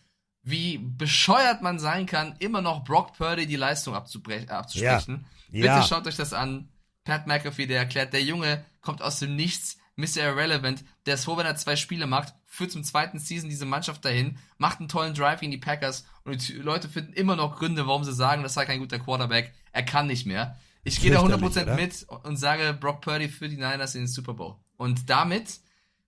wie 0.42 0.78
bescheuert 0.78 1.62
man 1.62 1.78
sein 1.78 2.06
kann, 2.06 2.34
immer 2.38 2.60
noch 2.62 2.84
Brock 2.84 3.14
Purdy 3.16 3.46
die 3.46 3.56
Leistung 3.56 3.94
abzubre- 3.94 4.48
abzusprechen. 4.48 5.24
Ja. 5.48 5.52
Bitte 5.52 5.66
Ja. 5.66 5.82
schaut 5.82 6.06
euch 6.06 6.16
das 6.16 6.32
an. 6.32 6.68
Pat 7.04 7.26
McAfee, 7.26 7.66
der 7.66 7.78
erklärt, 7.78 8.12
der 8.12 8.22
Junge 8.22 8.64
kommt 8.80 9.02
aus 9.02 9.18
dem 9.18 9.34
Nichts, 9.36 9.78
Mr. 9.96 10.18
Irrelevant, 10.22 10.84
der 11.06 11.14
ist 11.14 11.24
froh, 11.24 11.36
wenn 11.36 11.46
er 11.46 11.56
zwei 11.56 11.76
Spiele 11.76 12.06
macht, 12.06 12.32
führt 12.46 12.70
zum 12.72 12.82
zweiten 12.84 13.18
Season 13.18 13.50
diese 13.50 13.66
Mannschaft 13.66 14.04
dahin, 14.04 14.38
macht 14.56 14.78
einen 14.80 14.88
tollen 14.88 15.14
Drive 15.14 15.40
gegen 15.40 15.52
die 15.52 15.58
Packers 15.58 16.06
und 16.24 16.48
die 16.48 16.52
Leute 16.54 16.88
finden 16.88 17.12
immer 17.12 17.36
noch 17.36 17.56
Gründe, 17.58 17.86
warum 17.86 18.02
sie 18.04 18.12
sagen, 18.14 18.42
das 18.42 18.54
sei 18.54 18.64
kein 18.64 18.78
guter 18.78 18.98
Quarterback, 18.98 19.52
er 19.72 19.82
kann 19.84 20.06
nicht 20.06 20.26
mehr. 20.26 20.56
Ich 20.84 21.00
gehe 21.00 21.12
da 21.12 21.20
Fürchterlich, 21.20 21.56
100% 21.56 21.62
oder? 21.64 21.74
mit 21.76 22.06
und 22.24 22.36
sage 22.36 22.72
Brock 22.72 23.00
Purdy 23.02 23.28
für 23.28 23.48
die 23.48 23.56
Niners 23.56 23.94
in 23.94 24.02
den 24.02 24.08
Super 24.08 24.34
Bowl. 24.34 24.56
Und 24.76 25.10
damit 25.10 25.58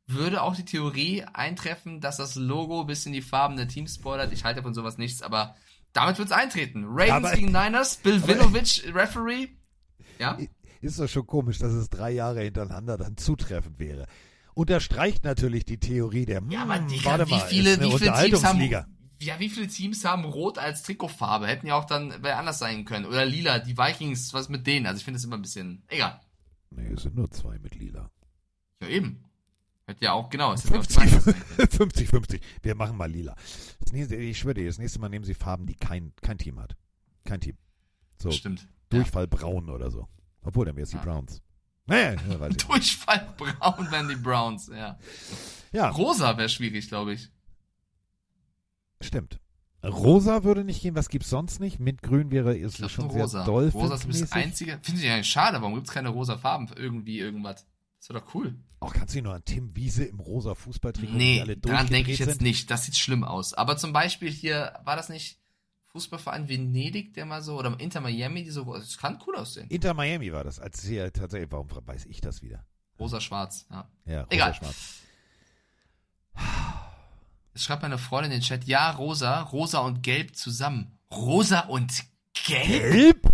würde 0.07 0.43
auch 0.43 0.55
die 0.55 0.65
Theorie 0.65 1.25
eintreffen, 1.33 2.01
dass 2.01 2.19
das 2.19 2.35
Logo 2.35 2.85
bis 2.85 3.07
in 3.07 3.13
die 3.13 3.23
Farben 3.23 3.57
der 3.57 3.69
Teams 3.69 3.95
spoilert. 3.95 4.33
Ich 4.33 4.45
halte 4.45 4.63
von 4.63 4.75
sowas 4.75 4.99
nichts, 4.99 5.23
aber 5.23 5.55
damit 5.93 6.19
wird's 6.19 6.33
eintreten. 6.33 6.85
Ravens 6.87 7.27
Aber- 7.29 7.33
gegen 7.35 7.47
Niners, 7.53 7.97
Bill 7.97 8.17
aber- 8.23 8.29
Winovich, 8.29 8.85
Referee. 8.95 9.49
Ja? 10.19 10.39
Ist 10.81 10.99
doch 11.01 11.09
schon 11.09 11.27
komisch, 11.27 11.59
dass 11.59 11.73
es 11.73 11.89
drei 11.89 12.11
Jahre 12.11 12.43
hintereinander 12.43 12.99
dann 12.99 13.17
zutreffend 13.17 13.79
wäre. 13.79 14.07
Unterstreicht 14.55 15.25
natürlich 15.25 15.65
die 15.65 15.79
Theorie 15.79 16.27
der, 16.27 16.43
Ja, 16.51 16.63
aber 16.63 16.77
hm, 16.77 16.89
Digga, 16.89 17.05
warte 17.11 17.27
wie 17.27 17.31
mal, 17.33 17.41
viele, 17.41 17.71
ist 17.73 17.81
eine 17.81 17.89
wie 17.93 17.99
viele 17.99 18.13
Teams 18.13 18.45
haben, 18.45 18.61
ja, 19.21 19.39
wie 19.41 19.49
viele 19.49 19.67
Teams 19.69 20.05
haben 20.05 20.25
Rot 20.25 20.59
als 20.59 20.83
Trikotfarbe? 20.83 21.47
Hätten 21.47 21.67
ja 21.67 21.75
auch 21.77 21.87
dann 21.87 22.13
wer 22.21 22.39
anders 22.39 22.59
sein 22.59 22.85
können. 22.85 23.07
Oder 23.07 23.25
Lila, 23.25 23.59
die 23.59 23.77
Vikings, 23.79 24.35
was 24.35 24.49
mit 24.49 24.67
denen? 24.67 24.87
Also 24.87 24.99
ich 24.99 25.05
finde 25.05 25.17
das 25.17 25.25
immer 25.25 25.37
ein 25.37 25.43
bisschen, 25.43 25.83
egal. 25.89 26.21
Nee, 26.71 26.93
es 26.95 27.03
sind 27.03 27.15
nur 27.17 27.31
zwei 27.31 27.59
mit 27.59 27.75
lila. 27.77 28.11
Ja, 28.83 28.89
eben. 28.89 29.24
Hätte 29.95 30.05
ja 30.07 30.13
auch, 30.13 30.29
genau, 30.29 30.53
es 30.53 30.65
hätte 30.65 30.79
auch 30.79 30.87
die 30.87 30.97
Vikings 30.97 31.25
sein 31.25 31.35
können. 31.57 31.69
50, 31.71 32.09
50. 32.09 32.43
Wir 32.63 32.75
machen 32.75 32.97
mal 32.97 33.11
lila. 33.11 33.35
Nächste, 33.93 34.17
ich 34.17 34.39
schwöre 34.39 34.55
dir, 34.55 34.67
das 34.67 34.79
nächste 34.79 34.99
Mal 34.99 35.09
nehmen 35.09 35.25
sie 35.25 35.35
Farben, 35.35 35.67
die 35.67 35.75
kein, 35.77 36.13
kein 36.21 36.37
Team 36.39 36.59
hat. 36.59 36.77
Kein 37.25 37.41
Team. 37.41 37.57
So, 38.21 38.31
Stimmt. 38.31 38.67
Durchfall 38.91 39.27
braun 39.29 39.71
oder 39.71 39.91
so. 39.91 40.09
Obwohl, 40.43 40.67
dann 40.67 40.77
wäre 40.77 40.85
es 40.85 40.91
die 40.91 40.97
Ja. 40.97 41.03
Browns. 41.03 41.41
Naja, 41.87 42.15
ja. 42.29 42.49
Durchfall 42.49 43.35
braun 43.37 43.91
werden 43.93 44.09
die 44.09 44.17
Browns, 44.17 44.69
ja. 44.75 44.99
Ja, 45.73 45.91
Rosa 45.91 46.37
wäre 46.37 46.49
schwierig, 46.49 46.89
glaube 46.89 47.13
ich. 47.15 47.31
stimmt. 49.01 49.41
Rosa 49.85 50.45
würde 50.45 50.65
nicht 50.65 50.81
gehen, 50.81 50.95
was 50.95 51.11
gibt's 51.11 51.29
sonst 51.29 51.61
nicht? 51.61 51.79
Mintgrün 51.79 52.31
wäre 52.31 52.57
ist 52.57 52.73
Ich 52.73 52.79
glaube 52.79 52.91
schon 52.93 53.11
sehr 53.11 53.23
rosa. 53.23 53.45
doll. 53.45 53.69
Rosa 53.69 53.97
ist 53.97 54.23
das 54.23 54.33
einzige. 54.33 54.79
Finde 54.83 55.03
ich 55.03 55.11
eigentlich 55.11 55.29
schade, 55.29 55.61
warum 55.61 55.75
gibt's 55.75 55.91
keine 55.91 56.09
rosa 56.09 56.39
Farben 56.39 56.69
für 56.69 56.75
irgendwie 56.77 57.19
irgendwas? 57.19 57.67
Das 58.05 58.11
wäre 58.11 58.21
doch 58.23 58.35
cool. 58.35 58.55
Auch 58.81 58.93
kannst 58.93 59.15
du 59.15 59.17
dich 59.17 59.25
noch 59.25 59.33
an 59.33 59.43
Tim 59.47 59.75
Wiese 59.75 60.05
im 60.05 60.21
rosa 60.21 60.55
Fußballtrikot, 60.55 61.15
Nee, 61.17 61.41
alle 61.41 61.57
daran 61.57 61.87
denke 61.87 62.13
ich 62.13 62.19
jetzt 62.19 62.29
sind? 62.33 62.43
nicht. 62.43 62.71
Das 62.71 62.85
sieht 62.85 62.99
schlimm 62.99 63.25
aus. 63.25 63.55
Aber 63.55 63.79
zum 63.79 63.95
Beispiel 63.95 64.31
hier, 64.31 64.79
war 64.85 64.95
das 64.95 65.09
nicht 65.09 65.39
Fußballverein 65.93 66.47
Venedig, 66.51 67.15
der 67.15 67.25
mal 67.25 67.41
so, 67.43 67.59
oder 67.59 67.81
Inter 67.81 68.03
Miami, 68.03 68.45
die 68.45 68.51
so, 68.51 68.71
das 68.75 68.99
kann 68.99 69.23
cool 69.27 69.37
aussehen. 69.37 69.69
Inter 69.71 69.95
Miami 69.95 70.31
war 70.35 70.45
das, 70.45 70.59
als 70.61 70.83
hier 70.85 71.11
tatsächlich, 71.15 71.51
warum 71.51 71.67
weiß 71.71 72.05
ich 72.05 72.21
das 72.21 72.43
wieder? 72.43 72.67
Rosa-schwarz, 72.99 73.65
ja. 73.71 73.91
Ja, 74.05 74.21
rosa 74.25 74.35
Egal. 74.35 74.55
schwarz. 74.55 74.77
Es 77.55 77.65
schreibt 77.65 77.81
meine 77.83 77.97
Freundin 77.97 78.33
in 78.33 78.41
den 78.41 78.45
Chat, 78.45 78.65
ja, 78.65 78.91
rosa, 78.91 79.41
rosa 79.41 79.79
und 79.79 80.03
gelb 80.03 80.37
zusammen. 80.37 80.99
Rosa 81.11 81.61
und 81.61 81.91
gelb? 82.35 82.67
Gelb? 82.67 83.29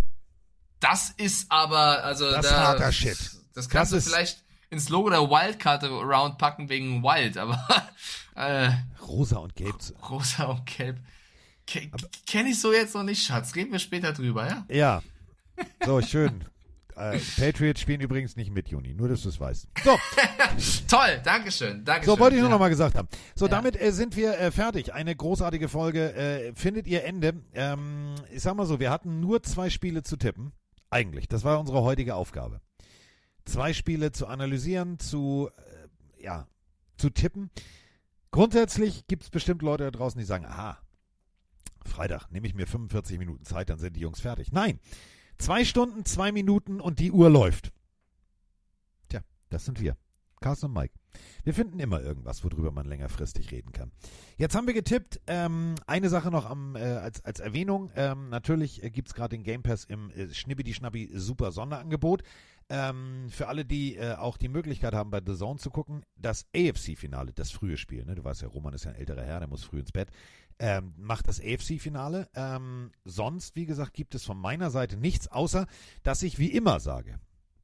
Das 0.78 1.10
ist 1.16 1.50
aber, 1.50 2.04
also 2.04 2.30
Das 2.30 2.44
ist 2.44 2.50
da, 2.52 2.68
harter 2.68 2.92
Shit. 2.92 3.18
Das 3.54 3.68
kannst 3.68 3.90
Das 3.92 4.04
du 4.04 4.08
ist- 4.10 4.14
vielleicht 4.14 4.44
ins 4.70 4.88
Logo 4.88 5.10
der 5.10 5.20
Wildcard 5.28 5.84
Round 5.84 6.38
packen 6.38 6.68
wegen 6.68 7.02
Wild, 7.02 7.36
aber 7.36 7.58
äh, 8.36 8.70
Rosa 9.06 9.38
und 9.38 9.54
gelb. 9.56 9.74
rosa 10.08 10.44
und 10.44 10.64
gelb. 10.66 10.98
Ke 11.66 11.90
Kenne 12.26 12.50
ich 12.50 12.60
so 12.60 12.72
jetzt 12.72 12.94
noch 12.94 13.02
nicht, 13.02 13.22
Schatz. 13.24 13.54
Reden 13.54 13.72
wir 13.72 13.78
später 13.78 14.12
drüber, 14.12 14.46
ja? 14.48 14.64
Ja. 14.68 15.02
So, 15.84 16.00
schön. 16.00 16.44
äh, 16.96 17.18
Patriots 17.36 17.80
spielen 17.80 18.00
übrigens 18.00 18.34
nicht 18.36 18.50
mit, 18.50 18.68
Juni. 18.68 18.94
Nur, 18.94 19.08
dass 19.08 19.22
du 19.22 19.28
es 19.28 19.38
weißt. 19.38 19.68
So, 19.84 19.98
Toll, 20.88 21.20
Dankeschön, 21.24 21.84
Dankeschön. 21.84 22.14
so 22.14 22.18
wollte 22.20 22.36
ich 22.36 22.40
nur 22.40 22.48
ja. 22.48 22.54
noch 22.54 22.60
mal 22.60 22.70
gesagt 22.70 22.96
haben. 22.96 23.08
So, 23.34 23.46
Ja. 23.46 23.50
damit 23.50 23.80
äh, 23.80 23.92
sind 23.92 24.16
wir 24.16 24.38
äh, 24.38 24.50
fertig. 24.50 24.94
Eine 24.94 25.14
großartige 25.14 25.68
Folge. 25.68 26.14
Äh, 26.14 26.54
findet 26.54 26.86
ihr 26.86 27.04
Ende? 27.04 27.34
Ähm, 27.54 28.14
ich 28.32 28.42
sag 28.42 28.54
mal 28.56 28.66
so, 28.66 28.80
wir 28.80 28.90
hatten 28.90 29.20
nur 29.20 29.42
zwei 29.42 29.68
Spiele 29.70 30.02
zu 30.02 30.16
tippen. 30.16 30.52
Eigentlich. 30.90 31.28
Das 31.28 31.44
war 31.44 31.60
unsere 31.60 31.82
heutige 31.82 32.14
Aufgabe. 32.16 32.60
Zwei 33.50 33.72
Spiele 33.72 34.12
zu 34.12 34.28
analysieren, 34.28 35.00
zu, 35.00 35.50
äh, 35.56 36.22
ja, 36.22 36.46
zu 36.96 37.10
tippen. 37.10 37.50
Grundsätzlich 38.30 39.08
gibt 39.08 39.24
es 39.24 39.30
bestimmt 39.30 39.62
Leute 39.62 39.82
da 39.82 39.90
draußen, 39.90 40.20
die 40.20 40.24
sagen, 40.24 40.46
aha, 40.46 40.78
Freitag 41.84 42.30
nehme 42.30 42.46
ich 42.46 42.54
mir 42.54 42.68
45 42.68 43.18
Minuten 43.18 43.44
Zeit, 43.44 43.68
dann 43.68 43.80
sind 43.80 43.96
die 43.96 44.00
Jungs 44.00 44.20
fertig. 44.20 44.52
Nein, 44.52 44.78
zwei 45.36 45.64
Stunden, 45.64 46.04
zwei 46.04 46.30
Minuten 46.30 46.80
und 46.80 47.00
die 47.00 47.10
Uhr 47.10 47.28
läuft. 47.28 47.72
Tja, 49.08 49.20
das 49.48 49.64
sind 49.64 49.80
wir. 49.80 49.96
Carsten 50.40 50.66
und 50.66 50.74
Mike. 50.74 50.94
Wir 51.42 51.52
finden 51.52 51.80
immer 51.80 52.00
irgendwas, 52.00 52.44
worüber 52.44 52.70
man 52.70 52.86
längerfristig 52.86 53.50
reden 53.50 53.72
kann. 53.72 53.90
Jetzt 54.38 54.54
haben 54.54 54.66
wir 54.66 54.74
getippt. 54.74 55.20
Ähm, 55.26 55.74
eine 55.86 56.08
Sache 56.08 56.30
noch 56.30 56.48
am, 56.48 56.76
äh, 56.76 56.80
als, 56.80 57.24
als 57.24 57.40
Erwähnung. 57.40 57.90
Ähm, 57.94 58.30
natürlich 58.30 58.82
äh, 58.82 58.90
gibt 58.90 59.08
es 59.08 59.14
gerade 59.14 59.36
den 59.36 59.42
Game 59.42 59.62
Pass 59.62 59.84
im 59.84 60.10
äh, 60.10 60.32
Schnibbidi-Schnabbi 60.32 61.10
Super 61.14 61.52
Sonderangebot. 61.52 62.22
Ähm, 62.72 63.26
für 63.30 63.48
alle, 63.48 63.64
die 63.64 63.96
äh, 63.96 64.14
auch 64.14 64.36
die 64.36 64.48
Möglichkeit 64.48 64.94
haben, 64.94 65.10
bei 65.10 65.20
The 65.24 65.34
Zone 65.34 65.58
zu 65.58 65.70
gucken, 65.70 66.04
das 66.16 66.46
AFC-Finale, 66.54 67.32
das 67.32 67.50
frühe 67.50 67.76
Spiel, 67.76 68.04
ne? 68.04 68.14
du 68.14 68.22
weißt 68.22 68.42
ja, 68.42 68.48
Roman 68.48 68.72
ist 68.74 68.84
ja 68.84 68.92
ein 68.92 68.96
älterer 68.96 69.22
Herr, 69.22 69.40
der 69.40 69.48
muss 69.48 69.64
früh 69.64 69.80
ins 69.80 69.90
Bett, 69.90 70.08
ähm, 70.60 70.94
macht 70.96 71.26
das 71.26 71.40
AFC-Finale. 71.40 72.28
Ähm, 72.34 72.92
sonst, 73.04 73.56
wie 73.56 73.66
gesagt, 73.66 73.92
gibt 73.92 74.14
es 74.14 74.24
von 74.24 74.38
meiner 74.38 74.70
Seite 74.70 74.96
nichts, 74.96 75.26
außer 75.26 75.66
dass 76.04 76.22
ich 76.22 76.38
wie 76.38 76.52
immer 76.52 76.78
sage, 76.78 77.18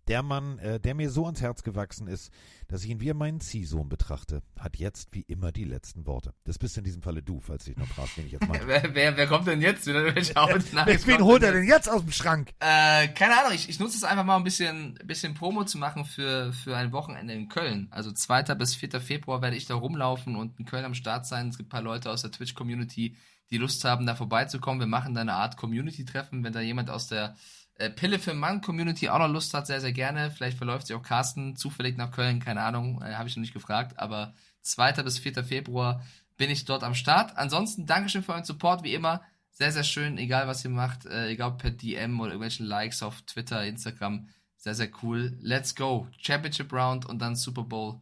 der 0.09 0.23
Mann, 0.23 0.59
äh, 0.59 0.81
der 0.81 0.95
mir 0.95 1.11
so 1.11 1.25
ans 1.25 1.41
Herz 1.41 1.63
gewachsen 1.63 2.07
ist, 2.07 2.33
dass 2.69 2.85
ich 2.85 2.91
ihn 2.91 3.01
wie 3.01 3.13
meinen 3.13 3.41
Ziehsohn 3.41 3.89
betrachte, 3.89 4.43
hat 4.59 4.77
jetzt 4.77 5.09
wie 5.13 5.23
immer 5.23 5.53
die 5.53 5.65
letzten 5.65 6.07
Worte. 6.07 6.35
Das 6.45 6.59
bist 6.59 6.77
in 6.79 6.85
diesem 6.85 7.03
Falle 7.03 7.23
du, 7.23 7.41
falls 7.41 7.65
du 7.65 7.71
dich 7.71 7.79
noch 7.79 7.87
fragst, 7.87 8.17
wen 8.17 8.27
ich 8.27 8.33
jetzt 8.33 8.49
meine. 8.49 8.67
Wer, 8.67 8.95
wer, 8.95 9.17
wer 9.17 9.27
kommt 9.27 9.47
denn 9.47 9.61
jetzt? 9.61 9.87
Wen 9.87 11.23
holt 11.23 11.43
er 11.43 11.53
denn 11.53 11.65
jetzt 11.65 11.89
aus 11.89 12.03
dem 12.03 12.13
Schrank? 12.13 12.51
Äh, 12.61 13.09
keine 13.09 13.39
Ahnung, 13.39 13.53
ich, 13.55 13.69
ich 13.69 13.79
nutze 13.79 13.97
es 13.97 14.05
einfach 14.05 14.25
mal 14.25 14.37
ein 14.37 14.45
bisschen, 14.45 14.99
ein 15.01 15.07
bisschen 15.07 15.35
Promo 15.35 15.65
zu 15.65 15.79
machen 15.79 16.05
für, 16.05 16.53
für 16.53 16.77
ein 16.77 16.93
Wochenende 16.93 17.35
in 17.35 17.49
Köln. 17.49 17.89
Also 17.91 18.13
2. 18.13 18.43
bis 18.55 18.75
4. 18.75 19.01
Februar 19.01 19.43
werde 19.43 19.57
ich 19.57 19.67
da 19.67 19.75
rumlaufen 19.75 20.37
und 20.37 20.59
in 20.59 20.67
Köln 20.67 20.85
am 20.85 20.95
Start 20.95 21.27
sein. 21.27 21.49
Es 21.49 21.57
gibt 21.57 21.69
ein 21.69 21.71
paar 21.71 21.83
Leute 21.83 22.11
aus 22.11 22.23
der 22.23 22.33
Twitch-Community, 22.33 23.17
die 23.51 23.59
Lust 23.59 23.85
haben, 23.85 24.07
da 24.07 24.15
vorbeizukommen. 24.15 24.81
Wir 24.81 24.87
machen 24.87 25.15
da 25.15 25.21
eine 25.21 25.35
Art 25.35 25.57
Community-Treffen. 25.57 26.43
Wenn 26.43 26.53
da 26.53 26.61
jemand 26.61 26.91
aus 26.91 27.07
der 27.07 27.37
äh, 27.79 27.91
Pille 27.91 28.19
für 28.19 28.35
Mann-Community 28.35 29.09
auch 29.09 29.19
noch 29.19 29.29
Lust 29.29 29.55
hat, 29.55 29.67
sehr, 29.67 29.81
sehr 29.81 29.93
gerne. 29.93 30.31
Vielleicht 30.31 30.57
verläuft 30.57 30.87
sich 30.87 30.97
auch 30.97 31.03
Carsten 31.03 31.57
zufällig 31.57 31.97
nach 31.97 32.11
Köln, 32.11 32.41
keine 32.41 32.63
Ahnung, 32.63 33.03
äh, 33.03 33.15
habe 33.15 33.29
ich 33.29 33.37
noch 33.37 33.43
nicht 33.43 33.55
gefragt. 33.55 33.99
Aber 33.99 34.35
2. 34.63 35.03
bis 35.03 35.19
4. 35.19 35.45
Februar 35.45 36.03
bin 36.37 36.51
ich 36.51 36.65
dort 36.65 36.83
am 36.85 36.95
Start. 36.95 37.37
Ansonsten 37.37 37.87
Dankeschön 37.87 38.23
für 38.23 38.33
euren 38.33 38.45
Support, 38.45 38.83
wie 38.83 38.95
immer. 38.95 39.23
Sehr, 39.51 39.73
sehr 39.73 39.85
schön, 39.85 40.19
egal 40.19 40.49
was 40.49 40.65
ihr 40.65 40.71
macht, 40.71 41.07
äh, 41.07 41.29
egal 41.29 41.57
per 41.57 41.71
DM 41.71 42.21
oder 42.21 42.33
irgendwelchen 42.33 42.67
Likes 42.67 43.03
auf 43.03 43.23
Twitter, 43.23 43.65
Instagram. 43.65 44.29
Sehr, 44.57 44.75
sehr 44.75 44.91
cool. 45.03 45.37
Let's 45.41 45.75
go. 45.75 46.09
Championship 46.19 46.73
Round 46.73 47.07
und 47.07 47.21
dann 47.21 47.37
Super 47.37 47.63
Bowl. 47.63 48.01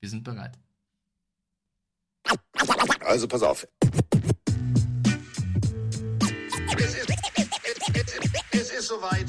Wir 0.00 0.08
sind 0.08 0.24
bereit. 0.24 0.58
Also 3.00 3.28
pass 3.28 3.42
auf. 3.42 3.66
Ist, 8.84 8.88
soweit. 8.88 9.26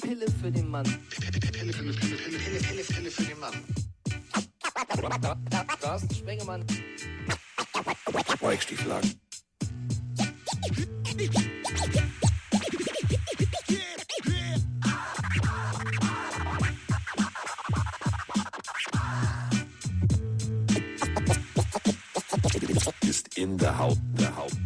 Pille, 0.00 0.26
für 0.40 0.50
den 0.50 0.68
Mann. 0.70 0.84
Pille, 0.84 1.40
Pille, 1.40 1.52
Pille, 1.52 1.72
Pille, 1.72 2.58
Pille, 2.58 2.84
Pille, 2.84 3.10
für 3.10 3.24
den 3.24 3.40
Mann. 3.40 3.54
Carsten 5.80 6.14
Spengemann. 6.14 6.64
Weichstieflagen. 8.40 9.20
Ist 23.02 23.36
in 23.36 23.58
der 23.58 23.78
Haut, 23.78 23.98
der 24.18 24.36
Haut. 24.36 24.65